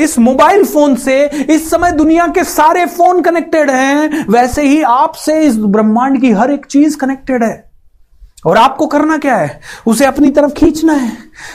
इस 0.01 0.17
मोबाइल 0.19 0.63
फ़ोन 0.65 0.95
से 0.95 1.23
इस 1.49 1.69
समय 1.69 1.91
दुनिया 1.91 2.27
के 2.27 2.43
सारे 2.43 2.85
फ़ोन 2.87 3.21
कनेक्टेड 3.21 3.69
हैं, 3.69 4.25
वैसे 4.29 4.61
ही 4.61 4.81
आपसे 4.83 5.39
इस 5.39 5.57
ब्रह्मांड 5.57 6.21
की 6.21 6.31
हर 6.31 6.51
एक 6.51 6.65
चीज़ 6.65 6.97
कनेक्टेड 6.97 7.43
है। 7.43 7.70
और 8.45 8.57
आपको 8.57 8.87
करना 8.87 9.17
क्या 9.17 9.35
है? 9.35 9.61
उसे 9.87 10.05
अपनी 10.05 10.29
तरफ़ 10.29 10.51
खींचना 10.51 10.93
है। 10.93 11.11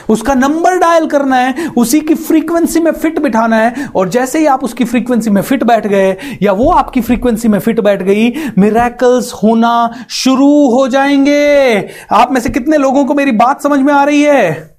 उसका 0.09 0.33
नंबर 0.33 0.77
डायल 0.77 1.07
करना 1.07 1.35
है। 1.35 1.67
उसी 1.77 1.99
की 1.99 2.15
फ्रीक्वेंसी 2.15 2.79
में 2.79 2.91
फिट 2.91 3.19
बिठाना 3.19 3.55
है। 3.55 3.89
और 3.95 4.09
जैसे 4.09 4.39
ही 4.39 4.45
आप 4.45 4.63
उसकी 4.63 4.85
फ्रीक्वेंसी 4.85 5.29
में 5.29 5.41
फिट 5.41 5.63
बैठ 5.63 5.87
गए, 5.87 6.17
या 6.41 6.51
वो 6.51 6.71
आपकी 6.71 7.01
फ्रीक्वेंसी 7.01 7.47
में 7.47 7.59
फिट 7.59 7.79
बैठ 7.79 8.03
गई 8.03 8.33
मिराकल्स 8.57 9.33
होना 9.33 10.05
शुरू 10.09 10.69
हो 10.69 10.87
जाएँगे। 10.87 11.89
आप 12.11 12.31
में 12.31 12.41
से 12.41 12.49
कितने 12.49 12.77
लोगों 12.77 13.05
को 13.05 13.13
मेरी 13.13 13.31
बात 13.31 13.61
समझ 13.61 13.79
में 13.79 13.93
आ 13.93 14.03
रही 14.03 14.21
है? 14.21 14.76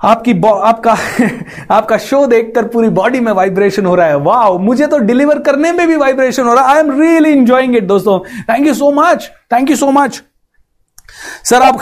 आपकी 0.00 0.32
आपका 0.42 0.96
आपका 1.70 1.96
शो 1.98 2.26
देखकर 2.26 2.64
पूरी 2.68 2.88
बॉडी 2.88 3.20
में 3.20 3.32
वाइब्रेशन 3.32 3.86
हो 3.86 3.94
रहा 3.94 4.06
है। 4.06 4.16
वाह 4.18 4.58
मुझे 4.58 4.86
तो 4.86 4.98
डिलीवर 5.00 5.38
करने 5.38 5.72
में 5.72 5.86
भी 5.88 5.96
वाइब्रेशन 5.96 6.42
हो 6.42 6.54
रहा 6.54 6.64
है। 6.64 6.74
I 6.74 6.80
am 6.80 7.00
really 7.00 7.30
enjoying 7.30 7.76
it 7.76 7.84
दोस्तों। 7.84 8.18
Thank 8.50 8.66
you 8.66 8.74
so 8.74 8.90
much 8.92 9.30
thank 9.52 9.70
you 9.70 9.76
so 9.76 9.90
much 9.90 10.22
sir 11.44 11.62
आप, 11.62 11.80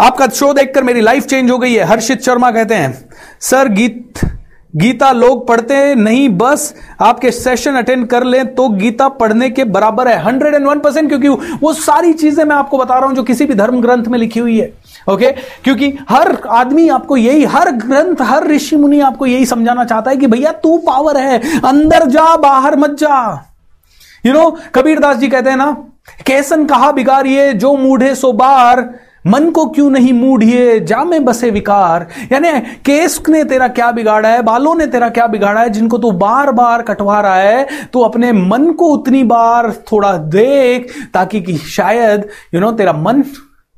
आपका 0.00 0.26
शो 0.28 0.52
देखकर 0.52 0.84
मेरी 0.84 1.00
लाइफ 1.00 1.26
चेंज 1.26 1.50
हो 1.50 1.58
गई 1.58 1.74
है। 1.74 1.84
हर्षित 1.84 2.22
शर्मा 2.22 2.50
कहते 2.50 2.74
हैं 2.74 3.08
सर 3.40 3.68
गीत, 3.68 4.20
गीता 4.74 5.10
लोग 5.12 5.46
पढ़ते 5.48 5.74
हैं? 5.74 5.94
नहीं, 5.96 6.28
बस 6.28 6.74
आपके 7.00 7.30
सेशन 7.30 7.74
अटेंड 7.74 8.06
कर 8.08 8.24
लें 8.24 8.54
तो 8.54 8.68
गीता 8.68 9.08
पढ़ने 9.10 9.50
के 9.50 9.64
बराबर 9.66 10.08
है। 10.08 10.18
हंड्रेड 10.22 10.54
एंड 10.54 10.66
वन 10.66 10.80
परसेंट 10.80 11.08
क्योंकि 11.08 11.28
वो 11.62 11.72
सारी 11.74 12.12
चीज़ें 12.14 12.44
मैं 12.44 12.56
आपको 12.56 12.78
बता 12.78 12.98
रहा 12.98 13.06
हूँ 13.06 13.14
जो 13.16 13.22
किसी 13.22 13.46
भी 13.46 13.54
धर्म 13.54 13.80
ग्रंथ 13.80 14.04
में 14.04 14.18
लिखी 14.18 14.40
हुई 14.40 14.58
है। 14.58 14.72
ओके 15.08 15.30
क्योंकि 15.64 15.92
हर 16.10 16.36
आदमी 16.50 16.88
आपको 16.88 17.16
यही 17.16 17.44
हर 17.44 17.70
ग्रंथ 17.70 18.22
हर 18.22 18.46
ऋषि 18.46 18.76
मुनि 18.76 19.00
आपको 19.00 19.26
यही 19.26 19.46
समझाना 19.46 19.84
चाहता 19.84 20.10
है 20.10 20.16
कि 20.16 20.26
भैया 20.26 20.52
तू 20.52 20.76
पावर 20.78 21.16
है 21.16 21.60
अंदर 21.62 22.06
जा 22.08 22.36
बाहर 22.36 22.76
मत 22.76 22.96
जा। 22.98 23.18
यू 24.26 24.32
नो 24.32 24.50
कबीरदास 24.74 25.16
जी 25.16 25.28
कहते 25.28 25.50
हैं 25.50 25.56
ना 25.56 25.70
कैसन 26.26 26.64
कहा 26.64 26.92
बिगाड़िए 26.92 27.52
जो 27.52 27.74
मूढ़े 27.76 28.14
सो 28.14 28.32
बार 28.32 28.88
मन 29.26 29.50
को 29.50 29.64
क्यों 29.66 29.90
नहीं 29.90 30.12
मूढ़िए 30.12 30.78
जा 30.80 31.04
में 31.04 31.24
बसे 31.24 31.50
विकार। 31.50 32.06
यानी 32.32 32.60
केस 32.84 33.20
ने 33.28 33.44
तेरा 33.44 33.68
क्या 33.68 33.90
बिगाड़ा 33.92 34.28
है 34.28 34.42
बालों 34.42 34.74
ने 34.74 34.86
तेरा 34.86 35.08
क्या 35.08 35.26
बिगाड़ा 35.26 35.60
है 35.60 35.70
जिनको 35.70 35.98
तू 35.98 36.10
बार 36.10 36.50
बार 36.52 36.82
कटवा 36.82 37.20
रहा 37.20 37.34
है 37.34 37.88
तो 37.92 38.00
अपने 38.00 38.32
मन 38.32 38.70
को 38.72 38.86
उतनी 38.86 39.22
बार 39.24 39.72
थोड़ा 39.92 40.16
देख 40.16 40.92
ताकि 41.14 41.40
कि 41.40 41.56
शायद 41.56 42.20
यू 42.20 42.50
you 42.50 42.60
नो 42.60 42.66
know, 42.66 42.78
तेरा 42.78 42.92
मन 42.92 43.22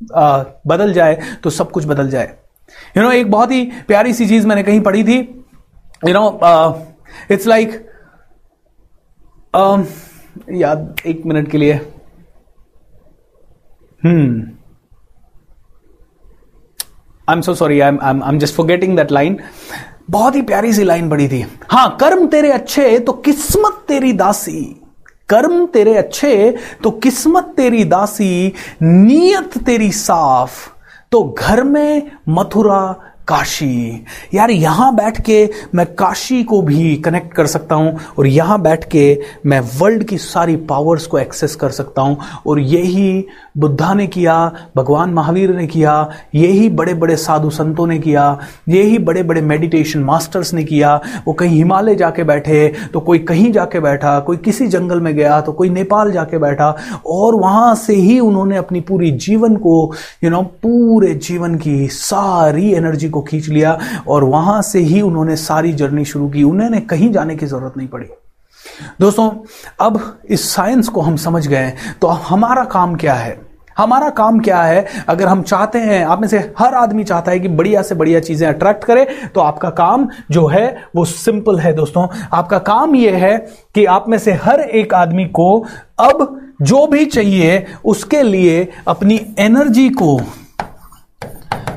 बदल 0.02 0.92
जाए 0.92 1.18
तो 1.44 1.50
सब 1.50 1.70
कुछ 1.70 1.84
बदल 1.86 2.10
जाए। 2.10 2.36
यू 2.96 3.02
नो 3.02 3.10
एक 3.12 3.30
बहुत 3.30 3.50
ही 3.52 3.64
प्यारी 3.88 4.12
सी 4.14 4.26
चीज़ 4.28 4.46
मैंने 4.46 4.62
कहीं 4.62 4.80
पढ़ी 4.80 5.04
थी। 5.04 5.18
यू 6.08 6.12
नो 6.14 6.28
इट्स 7.30 7.46
लाइक 7.46 7.70
याद 10.52 10.94
एक 11.06 11.22
मिनट 11.26 11.50
के 11.50 11.58
लिए। 11.58 11.74
हम्म 14.02 14.42
I 17.28 17.36
am 17.36 17.40
so 17.40 17.54
sorry 17.54 17.80
I 17.80 17.96
I 18.02 18.20
am 18.28 18.38
just 18.38 18.54
forgetting 18.54 18.96
that 18.96 19.12
line 19.12 19.38
बहुत 20.10 20.36
ही 20.36 20.42
प्यारी 20.42 20.72
सी 20.72 20.84
लाइन 20.84 21.08
पड़ी 21.10 21.28
थी। 21.28 21.44
हाँ, 21.70 21.96
कर्म 22.00 22.26
तेरे 22.26 22.50
अच्छे 22.52 22.98
तो 22.98 23.12
किस्मत 23.12 23.84
तेरी 23.88 24.12
दासी। 24.12 24.77
कर्म 25.30 25.64
तेरे 25.66 25.94
अच्छे 25.96 26.34
तो 26.84 26.90
किस्मत 27.02 27.52
तेरी 27.56 27.84
दासी 27.84 28.52
नीयत 28.82 29.58
तेरी 29.66 29.90
साफ़ 29.92 30.58
तो 31.12 31.22
घर 31.38 31.62
में 31.64 32.10
मथुरा 32.28 32.80
काशी। 33.28 34.04
यार 34.34 34.50
यहाँ 34.50 34.94
बैठ 34.96 35.20
के 35.20 35.48
मैं 35.74 35.86
काशी 35.94 36.42
को 36.44 36.60
भी 36.62 36.94
कनेक्ट 36.96 37.32
कर 37.34 37.46
सकता 37.46 37.74
हूँ 37.74 37.98
और 38.18 38.26
यहाँ 38.26 38.60
बैठ 38.62 38.84
के 38.90 39.18
मैं 39.46 39.60
वर्ल्ड 39.78 40.04
की 40.04 40.18
सारी 40.18 40.56
पावर्स 40.68 41.06
को 41.06 41.18
एक्सेस 41.18 41.54
कर 41.56 41.70
सकता 41.70 42.02
हूँ 42.02 42.16
और 42.46 42.60
यही 42.60 43.24
बुद्धा 43.56 43.92
ने 43.94 44.06
किया, 44.06 44.34
भगवान 44.76 45.10
महावीर 45.10 45.54
ने 45.56 45.66
किया, 45.66 46.08
यही 46.34 46.68
बड़े 46.70 46.94
बड़े 46.94 47.16
साधु 47.16 47.50
संतों 47.50 47.86
ने 47.86 47.98
किया, 47.98 48.38
यही 48.68 48.98
बड़े 48.98 49.22
बड़े 49.22 49.40
मेडिटेशन 49.42 50.00
मास्टर्स 50.00 50.52
ने 50.54 50.64
किया। 50.64 50.94
वो 51.26 51.32
कहीं 51.32 51.56
हिमालय 51.56 51.94
जाके 51.94 52.24
बैठे 52.24 52.66
तो 52.92 53.00
कोई 53.00 53.18
कहीं 53.20 53.50
जाके 53.52 53.80
बैठा, 53.80 54.18
कोई 54.20 54.36
किसी 54.38 54.66
जंगल 54.68 55.00
में 55.00 55.14
गया 55.14 55.40
तो 55.40 55.52
कोई 55.52 55.70
नेपाल 55.70 56.12
जाके 56.12 56.38
बैठा 56.38 56.70
और 57.06 57.34
वहाँ 57.34 57.74
से 57.76 57.94
ही 57.94 58.18
उन्होंने 58.20 58.56
अपनी 58.56 58.80
पूरी 58.82 59.10
जीवन 59.18 59.56
को 59.56 59.74
यू 60.24 60.30
नो 60.30 60.42
पूरे 60.62 61.14
जीवन 61.16 61.56
की 61.58 61.86
सारी 61.88 62.72
एनर्जी 62.72 63.08
को 63.08 63.17
खींच 63.22 63.48
लिया 63.48 63.78
और 64.08 64.24
वहाँ 64.24 64.60
से 64.62 64.78
ही 64.78 65.00
उन्होंने 65.00 65.36
सारी 65.36 65.72
जर्नी 65.72 66.04
शुरू 66.04 66.28
की। 66.28 66.42
उन्होंने 66.42 66.80
कहीं 66.80 67.10
जाने 67.12 67.36
की 67.36 67.46
ज़रूरत 67.46 67.76
नहीं 67.76 67.88
पड़ी। 67.88 68.06
दोस्तों, 69.00 69.30
अब 69.80 70.00
इस 70.24 70.48
साइंस 70.50 70.88
को 70.88 71.00
हम 71.00 71.16
समझ 71.16 71.46
गए। 71.46 71.72
तो 72.02 72.06
हमारा 72.06 72.64
काम 72.64 72.94
क्या 72.94 73.14
है? 73.14 73.40
हमारा 73.78 74.08
काम 74.10 74.38
क्या 74.40 74.62
है? 74.62 74.84
अगर 75.08 75.28
हम 75.28 75.42
चाहते 75.42 75.78
हैं, 75.78 76.04
आप 76.04 76.20
में 76.20 76.26
से 76.28 76.38
हर 76.58 76.74
आदमी 76.74 77.04
चाहता 77.04 77.30
है 77.30 77.40
कि 77.40 77.48
बढ़िया 77.48 77.82
से 77.82 77.94
बढ़िया 77.94 78.20
चीज़ें 78.20 78.46
अट्रैक्ट 78.48 78.84
करे 78.84 79.06
तो 79.34 79.40
आपका 79.40 79.70
काम 79.70 80.08
जो 80.30 80.46
है, 80.46 80.84
वो 80.96 81.04
सिंपल 81.04 81.58
है 81.58 81.72
दोस्तों। 81.72 82.06
आपका 82.32 82.58
काम 82.58 82.94
यह 82.94 83.16
है 83.16 83.36
कि 83.74 83.84
आप 83.84 84.08
में 84.08 84.18
से 84.18 84.32
हर 84.34 84.60
एक 84.60 84.94
आदमी 84.94 85.24
को 85.24 85.64
अब 86.00 86.40
जो 86.62 86.86
भी 86.86 87.04
चाहिए, 87.06 87.64
उसके 87.84 88.22
लिए 88.22 88.68
अपनी 88.88 89.20
एनर्जी 89.38 89.88
को 89.90 90.20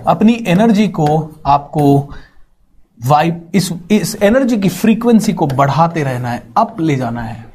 अपनी 0.08 0.44
एनर्जी 0.48 0.88
को 0.88 1.36
आपको 1.46 2.14
वाइब 3.06 3.52
इस 3.56 3.72
इस 3.92 4.18
एनर्जी 4.24 4.58
की 4.58 4.70
फ्रीक्वेंसी 4.70 5.34
को 5.34 5.48
बढ़ाते 5.48 6.04
रहना 6.04 6.30
है 6.30 6.44
अप 6.58 6.80
ले 6.80 6.96
जाना 6.96 7.22
है 7.22 7.46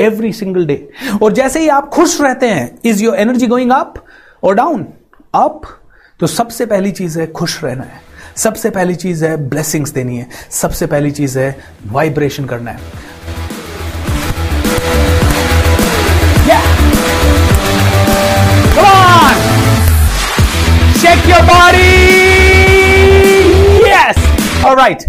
एवरी 0.00 0.32
सिंगल 0.32 0.66
डे 0.66 0.90
और 1.22 1.32
जैसे 1.32 1.60
ही 1.60 1.68
आप 1.68 1.88
खुश 1.88 2.20
रहते 2.20 2.48
हैं 2.50 2.78
is 2.84 3.04
your 3.04 3.14
energy 3.14 3.46
going 3.46 3.70
up 3.70 3.94
और 4.42 4.54
डाउन 4.54 4.86
अप 5.34 5.60
तो 6.20 6.26
सबसे 6.26 6.66
पहली 6.66 6.92
चीज़ 6.92 7.20
है 7.20 7.26
खुश 7.26 7.64
रहना 7.64 7.82
है। 7.82 8.00
सबसे 8.36 8.70
पहली 8.70 8.94
चीज़ 8.94 9.24
है 9.24 9.48
ब्लेसिंग्स 9.48 9.90
देनी 9.90 10.16
है। 10.16 10.28
सबसे 10.50 10.86
पहली 10.86 11.10
चीज़ 11.10 11.38
है 11.38 11.56
वाइब्रेशन 11.86 12.44
करना 12.44 12.70
है। 12.70 12.78
Check 21.12 21.28
your 21.28 21.46
body. 21.46 21.78
Yes. 23.84 24.64
All 24.64 24.74
right. 24.74 25.04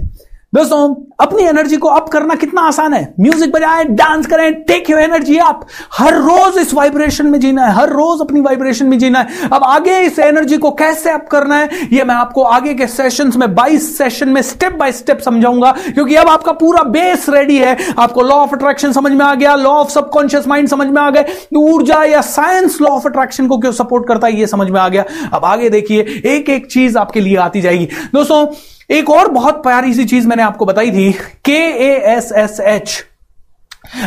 दोस्तों, 0.54 0.96
अपनी 1.20 1.44
एनर्जी 1.44 1.78
को 1.78 1.88
अप 1.88 2.10
करना 2.10 2.36
कितना 2.36 2.62
आसान 2.62 2.94
है। 2.94 3.14
म्यूज़िक 3.20 3.52
बजाएँ 3.52 3.86
डांस 3.86 4.26
करें 4.26 4.54
टेक 4.64 4.90
योर 4.90 5.00
एनर्जी 5.02 5.38
अप 5.38 5.62
हर 5.94 6.16
रोज 6.16 6.58
इस 6.58 6.74
वाइब्रेशन 6.74 7.28
में 7.28 7.40
जीना 7.40 7.66
है, 7.66 7.74
हर 7.74 7.90
रोज 7.90 8.22
अपनी 8.22 8.42
वाइब्रेशन 8.42 8.86
में 8.86 8.98
जीना 9.00 9.20
है। 9.20 9.50
अब 9.50 9.64
आगे 9.64 10.00
इस 10.00 10.20
एनर्जी 10.20 10.58
को 10.58 10.72
कैसे 10.72 11.12
अप 11.12 11.28
करना 11.32 11.56
है, 11.56 11.70
ये 11.94 12.04
मैं 12.04 12.16
आपको 12.16 12.44
आगे 12.44 12.74
के 12.74 12.88
सेशंस 12.88 13.36
में 13.36 13.48
22 13.56 13.98
सेशन 13.98 14.30
में 14.30 14.42
स्टेप 14.42 14.74
बाय 14.74 14.92
स्टेप 14.92 15.20
समझाऊँगा। 15.20 15.72
क्योंकि 15.72 16.16
अब 16.16 16.28
आपका 16.28 16.52
पूरा 16.52 16.84
बेस 16.84 17.26
रेडी 17.30 17.58
है। 17.58 17.78
आपको 17.98 18.22
लॉ 18.22 18.36
ऑफ़ 18.36 18.54
अट्रैक्शन 18.56 18.92
समझ 18.92 19.12
में 19.12 19.26
आ 19.26 19.34
गया 19.36 19.56
लॉ 19.56 19.72
ऑफ़ 19.72 19.90
सबकॉन्शियस 19.90 20.48
माइंड 20.48 20.68
समझ 20.68 20.88
में 20.88 21.02
आ 21.02 21.10
गए। 21.10 21.26
ऊर्जा 21.56 22.04
या 22.04 22.22
साइंस 22.22 22.78
लॉ 22.82 22.90
ऑफ़ 22.90 23.08
अट्रैक्शन 23.08 23.48
को 23.48 23.58
क्यों 23.58 23.72
सपोर्ट 23.72 24.08
करता 24.08 24.28
है, 24.28 24.40
ये 24.40 24.48
समझ 24.48 24.70
में 24.70 24.80
आ 24.80 24.88
गया। 24.90 25.06
अब 25.34 25.46
आगे 25.46 25.70
देखिए 25.70 26.22
एक 26.26 26.50
एक 26.50 26.72
चीज़ 26.72 26.98
आपके 26.98 27.22
लिए 27.22 27.38
आती 27.38 27.62
जाएगी। 27.62 27.90
दोस्तों 28.14 28.46
एक 28.90 29.10
और 29.10 29.28
बहुत 29.32 29.64
प्यारी 29.64 29.94
सी 29.94 30.06
चीज़ 30.06 30.28
मैंने 30.28 30.44
आपको 30.44 30.66
बताई 30.66 30.92
थी 30.92 31.12
के 31.46 31.60
ए 31.86 31.92
एस 32.16 32.32
एस 32.38 32.60
एच 32.60 33.04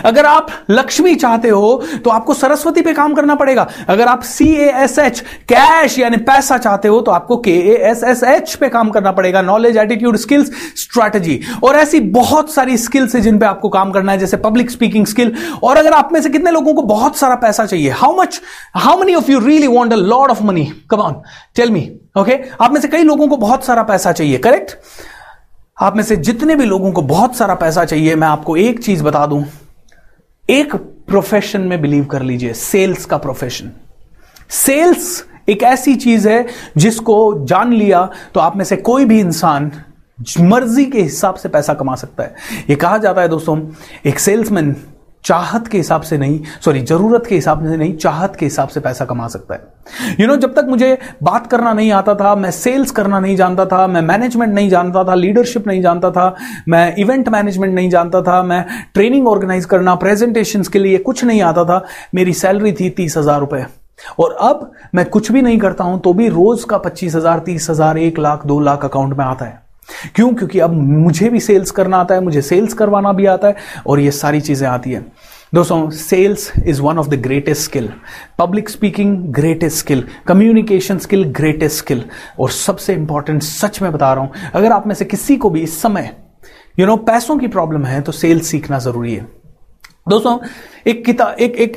अगर 0.04 0.26
आप 0.26 0.48
लक्ष्मी 0.70 1.14
चाहते 1.14 1.48
हो 1.48 1.82
तो 2.04 2.10
आपको 2.10 2.34
सरस्वती 2.34 2.82
पे 2.82 2.92
काम 2.92 3.14
करना 3.14 3.34
पड़ेगा। 3.34 3.66
अगर 3.88 4.06
आप 4.08 4.22
C 4.24 4.46
A 4.54 4.70
S 4.82 4.98
H 4.98 5.20
cash 5.48 5.98
यानी 5.98 6.16
पैसा 6.26 6.58
चाहते 6.58 6.88
हो 6.88 7.00
तो 7.00 7.12
आपको 7.12 7.36
के 7.38 7.56
ए 7.64 7.76
एस 7.90 8.02
एस 8.04 8.22
एच 8.24 8.54
पे 8.54 8.68
काम 8.68 8.90
करना 8.90 9.12
पड़ेगा। 9.12 9.42
नॉलेज 9.42 9.76
एटीट्यूड 9.76 10.16
स्किल्स 10.16 10.50
स्ट्रैटेजी 10.76 11.40
और 11.64 11.76
ऐसी 11.76 12.00
बहुत 12.12 12.52
सारी 12.52 12.76
स्किल्स 12.76 13.14
है 13.14 13.20
जिन 13.20 13.38
पे 13.38 13.46
आपको 13.46 13.68
काम 13.68 13.90
करना 13.92 14.12
है, 14.12 14.18
जैसे 14.18 14.36
पब्लिक 14.38 14.70
स्पीकिंग 14.70 15.06
स्किल 15.06 15.32
और 15.62 15.76
अगर 15.76 15.92
आप 15.92 16.12
में 16.12 16.20
से 16.22 16.30
कितने 16.30 16.50
लोगों 16.50 16.74
को 16.74 16.82
बहुत 16.84 17.16
सारा 17.16 17.34
पैसा 17.36 17.66
चाहिए 17.66 17.90
how 17.92 18.16
much 18.20 18.40
how 18.74 18.98
many 18.98 19.14
of 19.14 19.30
you 19.30 19.38
really 19.40 19.66
want 19.66 19.92
a 19.92 19.96
lot 19.96 20.30
of 20.30 20.42
money 20.42 20.64
come 20.90 21.00
on 21.00 21.20
tell 21.56 21.70
me 21.70 21.90
okay 22.18 22.38
आप 22.60 22.72
में 22.72 22.80
से 22.80 22.88
कई 22.88 23.02
लोगों 23.02 23.28
को 23.28 23.36
बहुत 23.36 23.64
सारा 23.64 23.82
पैसा 23.82 24.12
चाहिए 24.12 24.38
करेक्ट 24.38 24.76
आप 25.80 25.96
में 25.96 26.02
से 26.04 26.16
जितने 26.16 26.54
भी 26.56 26.64
लोगों 26.64 26.92
को 26.92 27.02
बहुत 27.04 27.36
सारा 27.36 27.54
पैसा 27.54 27.84
चाहिए, 27.84 28.14
मैं 28.14 28.28
आपको 28.28 28.56
एक 28.56 28.82
चीज़ 28.84 29.02
बता 29.04 29.26
दूँ। 29.26 29.44
एक 30.50 30.74
प्रोफेशन 30.74 31.60
में 31.60 31.80
बिलीव 31.80 32.04
कर 32.04 32.22
लीजिए 32.22 32.52
सेल्स 32.52 33.04
का 33.04 33.16
प्रोफेशन 33.16 33.70
सेल्स 34.50 35.24
एक 35.48 35.62
ऐसी 35.62 35.94
चीज़ 35.94 36.28
है 36.28 36.46
जिसको 36.76 37.46
जान 37.46 37.72
लिया 37.72 38.10
तो 38.34 38.40
आप 38.40 38.56
में 38.56 38.64
से 38.64 38.76
कोई 38.76 39.04
भी 39.04 39.20
इंसान 39.20 39.72
मर्ज़ी 40.40 40.84
के 40.84 41.02
हिसाब 41.02 41.34
से 41.34 41.48
पैसा 41.48 41.74
कमा 41.74 41.94
सकता 41.94 42.22
है। 42.22 42.34
यह 42.70 42.76
कहा 42.76 42.98
जाता 42.98 43.20
है 43.20 43.28
दोस्तों, 43.28 43.60
एक 44.06 44.18
सेल्समैन 44.18 44.76
चाहत 45.26 45.66
के 45.68 45.78
हिसाब 45.78 46.02
से 46.02 46.16
नहीं 46.18 46.40
सॉरी 46.64 46.80
ज़रूरत 46.82 47.26
के 47.26 47.34
हिसाब 47.34 47.66
से 47.66 47.76
नहीं 47.76 47.96
चाहत 47.96 48.36
के 48.36 48.46
हिसाब 48.46 48.68
से 48.68 48.80
पैसा 48.80 49.04
कमा 49.04 49.28
सकता 49.28 49.54
है। 49.54 49.60
यू 49.60 50.16
you 50.16 50.26
नो 50.26 50.32
know, 50.32 50.42
जब 50.42 50.54
तक 50.54 50.66
मुझे 50.68 50.98
बात 51.22 51.46
करना 51.46 51.72
नहीं 51.72 51.90
आता 51.92 52.14
था 52.14 52.34
मैं 52.34 52.50
सेल्स 52.50 52.90
करना 52.90 53.20
नहीं 53.20 53.36
जानता 53.36 53.66
था 53.66 53.86
मैं 53.86 54.02
मैनेजमेंट 54.02 54.54
नहीं 54.54 54.68
जानता 54.70 55.04
था 55.04 55.14
लीडरशिप 55.14 55.66
नहीं 55.66 55.82
जानता 55.82 56.10
था 56.10 56.34
मैं 56.68 56.94
इवेंट 56.98 57.28
मैनेजमेंट 57.28 57.74
नहीं 57.74 57.90
जानता 57.90 58.22
था 58.22 58.42
मैं 58.42 58.64
ट्रेनिंग 58.94 59.28
ऑर्गेनाइज 59.28 59.64
करना 59.64 59.94
प्रेजेंटेशन 59.96 60.62
के 60.72 60.78
लिए 60.78 60.98
कुछ 61.00 61.24
नहीं 61.24 61.42
आता 61.42 61.64
था 61.64 61.84
मेरी 62.14 62.32
सैलरी 62.34 62.72
थी 62.72 62.90
तीस 62.92 63.16
हज़ार 63.18 63.40
रुपए। 63.40 63.64
और 64.20 64.36
अब 64.42 64.70
मैं 64.94 65.04
कुछ 65.10 65.32
भी 65.32 65.42
नहीं 65.42 65.58
करता 65.58 65.84
हूँ 65.84 66.00
तो 66.00 66.12
भी 66.14 66.28
रोज 66.28 66.64
का 66.64 66.78
पच्चीस 66.78 67.14
हज़ार 67.14 67.38
तीस 67.46 67.70
हज़ार 67.70 67.98
एक 67.98 68.18
लाख 68.18 68.46
दो 68.46 68.60
लाख 68.60 68.84
अकाउंट 68.84 69.16
में 69.18 69.24
आता 69.24 69.44
है। 69.44 69.65
क्यों? 70.14 70.32
क्योंकि 70.34 70.58
अब 70.58 70.72
मुझे 70.72 71.28
भी 71.28 71.40
सेल्स 71.40 71.70
करना 71.70 71.96
आता 71.96 72.14
है 72.14 72.20
मुझे 72.20 72.42
सेल्स 72.42 72.74
करवाना 72.74 73.12
भी 73.12 73.26
आता 73.26 73.48
है 73.48 73.56
और 73.86 74.00
ये 74.00 74.10
सारी 74.10 74.40
चीज़ें 74.40 74.68
आती 74.68 74.90
है। 74.90 75.04
दोस्तों 75.54 75.88
sales 75.90 76.50
is 76.66 76.80
one 76.82 76.98
of 76.98 77.08
the 77.08 77.14
greatest 77.22 77.62
skill 77.62 77.88
public 78.38 78.68
speaking 78.68 79.16
greatest 79.34 79.78
skill 79.78 80.04
communication 80.26 80.98
skill 80.98 81.24
greatest 81.32 81.78
skill 81.78 82.04
और 82.38 82.50
सबसे 82.50 82.94
इंपॉर्टेंट 82.94 83.42
सच 83.42 83.80
में 83.82 83.90
बता 83.92 84.12
रहा 84.12 84.24
हूँ 84.24 84.50
अगर 84.54 84.72
आप 84.72 84.86
में 84.86 84.94
से 84.94 85.04
किसी 85.04 85.36
को 85.36 85.50
भी 85.50 85.60
इस 85.60 85.80
समय 85.82 86.14
यू 86.78 86.84
you 86.84 86.86
नो 86.86 86.94
know, 86.94 87.06
पैसों 87.06 87.36
की 87.38 87.48
प्रॉब्लम 87.48 87.84
है 87.84 88.00
तो 88.00 88.12
सेल्स 88.12 88.46
सीखना 88.46 88.78
ज़रूरी 88.78 89.14
है। 89.14 89.26
दोस्तों 90.08 90.38
एक 90.86 91.04
किताब 91.04 91.36
एक 91.40 91.54
एक 91.56 91.76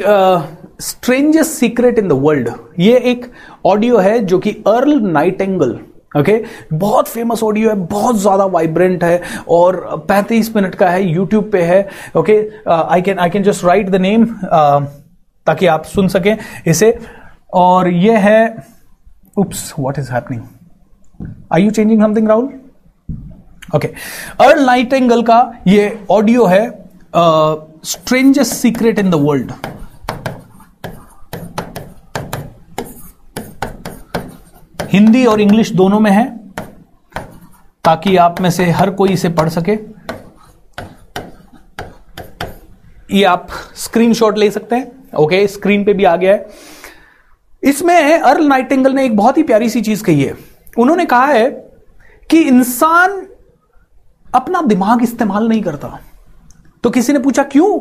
strangest 0.81 1.51
secret 1.51 1.99
in 1.99 2.07
the 2.07 2.11
world 2.11 2.49
ये 2.79 2.97
एक 3.11 3.25
ऑडियो 3.65 3.97
है 3.97 4.19
जो 4.19 4.39
कि 4.39 4.51
अर्ल 4.67 4.99
नाइटेंगल 5.01 5.79
ओके 6.17 6.31
okay? 6.31 6.47
बहुत 6.73 7.07
फ़ेमस 7.07 7.43
ऑडियो 7.43 7.69
है, 7.69 7.75
बहुत 7.77 8.17
ज़्यादा 8.19 8.45
वाइब्रेंट 8.45 9.03
है 9.03 9.21
और 9.49 10.05
35 10.11 10.55
मिनट 10.55 10.75
का 10.75 10.89
है 10.89 11.03
यूट्यूब 11.05 11.49
पे 11.51 11.61
है 11.63 11.87
okay 12.17 12.37
I 12.67 13.01
can 13.01 13.19
I 13.19 13.29
can 13.29 13.43
just 13.43 13.65
write 13.65 13.89
the 13.89 13.95
name 14.01 14.25
ताकि 15.47 15.65
आप 15.67 15.83
सुन 15.85 16.07
सकें 16.07 16.35
इसे। 16.67 16.97
और 17.55 17.89
ये 17.89 18.17
है 18.17 18.41
oops 19.37 19.73
what 19.79 19.99
is 19.99 20.11
happening 20.11 21.27
I 21.53 21.63
you 21.63 21.71
changing 21.71 22.01
something 22.03 22.27
Rahul 22.27 22.49
okay 23.75 23.87
Earl 24.41 24.65
Nightingale 24.93 25.21
का 25.23 25.41
ये 25.67 25.87
ऑडियो 26.11 26.45
है 26.45 26.67
strangest 27.87 28.53
secret 28.53 28.99
in 28.99 29.09
the 29.09 29.15
world 29.21 29.51
Hindi 34.89 35.25
और 35.25 35.41
इंग्लिश 35.41 35.71
दोनों 35.71 35.99
में 35.99 36.11
है, 36.11 36.25
ताकि 37.85 38.15
आप 38.17 38.41
में 38.41 38.49
से 38.51 38.69
हर 38.71 38.89
कोई 38.91 39.09
इसे 39.09 39.29
पढ़ 39.31 39.49
सके। 39.49 39.77
ये 43.09 43.23
आप 43.25 43.47
स्क्रीनशॉट 43.75 44.37
ले 44.37 44.49
सकते 44.51 44.75
हैं। 44.75 45.15
ओके 45.17 45.45
स्क्रीन 45.47 45.83
पे 45.83 45.93
भी 45.93 46.03
आ 46.03 46.15
गया 46.15 46.33
है। 46.33 46.47
इसमें 47.63 48.19
अर्ल 48.19 48.47
नाइटेंगल 48.47 48.93
ने 48.93 49.05
एक 49.05 49.15
बहुत 49.17 49.37
ही 49.37 49.43
प्यारी 49.43 49.69
सी 49.69 49.81
चीज़ 49.81 50.03
कही 50.03 50.23
है। 50.23 50.35
उन्होंने 50.77 51.05
कहा 51.05 51.25
है 51.25 51.49
कि 52.29 52.41
इंसान 52.41 53.21
अपना 54.33 54.61
दिमाग 54.63 55.03
इस्तेमाल 55.03 55.47
नहीं 55.49 55.61
करता। 55.63 55.99
तो 56.83 56.89
किसी 56.89 57.13
ने 57.13 57.19
पूछा, 57.19 57.43
क्यों? 57.43 57.79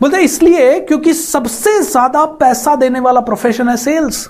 बोलते 0.00 0.20
इसलिए 0.20 0.78
क्योंकि 0.80 1.12
सबसे 1.14 1.80
ज़्यादा 1.82 2.24
पैसा 2.36 2.74
देने 2.76 3.00
वाला 3.00 3.20
प्रोफेशन 3.20 3.68
है 3.68 3.76
सेल्स 3.76 4.28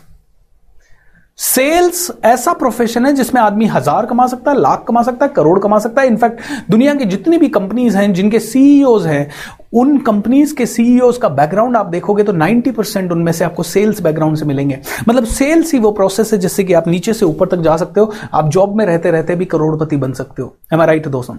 सेल्स 1.38 2.10
ऐसा 2.24 2.52
प्रोफेशन 2.52 3.06
है 3.06 3.12
जिसमें 3.12 3.40
आदमी 3.42 3.66
हज़ार 3.66 4.06
कमा 4.06 4.26
सकता 4.26 4.50
है, 4.50 4.60
लाख 4.60 4.84
कमा 4.88 5.02
सकता 5.02 5.26
है, 5.26 5.32
करोड़ 5.32 5.58
कमा 5.58 5.78
सकता 5.78 6.02
है। 6.02 6.06
इनफैक्ट 6.06 6.40
दुनिया 6.70 6.94
की 6.94 7.04
जितनी 7.04 7.38
भी 7.38 7.48
कंपनीज़ 7.48 7.96
हैं, 7.96 8.12
जिनके 8.12 8.40
सीईओज 8.40 9.06
हैं, 9.06 9.30
उन 9.74 9.96
कंपनीज़ 9.98 10.54
के 10.54 10.66
सीईओज 10.66 11.16
का 11.18 11.28
बैकग्राउंड 11.28 11.76
आप 11.76 11.86
देखोगे 11.86 12.22
तो 12.22 12.32
90 12.32 12.70
परसेंट 12.70 13.12
उनमें 13.12 13.32
से 13.32 13.44
आपको 13.44 13.62
सेल्स 13.62 14.00
बैकग्राउंड 14.02 14.36
से 14.36 14.44
मिलेंगे। 14.44 14.78
मतलब 15.08 15.24
सेल्स 15.24 15.72
ही 15.72 15.78
वो 15.78 15.90
प्रोसेस 15.92 16.32
है 16.32 16.38
जिससे 16.38 16.64
कि 16.64 16.72
आप 16.72 16.88
नीचे 16.88 17.12
से 17.12 17.26
ऊपर 17.26 17.48
तक 17.48 17.58
जा 17.58 17.76
सकते 17.76 18.00
हो। 18.00 18.12
आप 18.34 18.48
जॉब 18.48 18.76
में 18.76 18.84
रहते 18.86 19.10
रहते 19.10 19.34
भी 19.36 19.44
करोड़पति 19.44 19.96
बन 19.96 20.12
सकते 20.12 20.42
हो। 20.42 20.54
एम 20.72 20.80
आई 20.80 20.86
राइट 20.86 21.08
दोस्तों? 21.08 21.36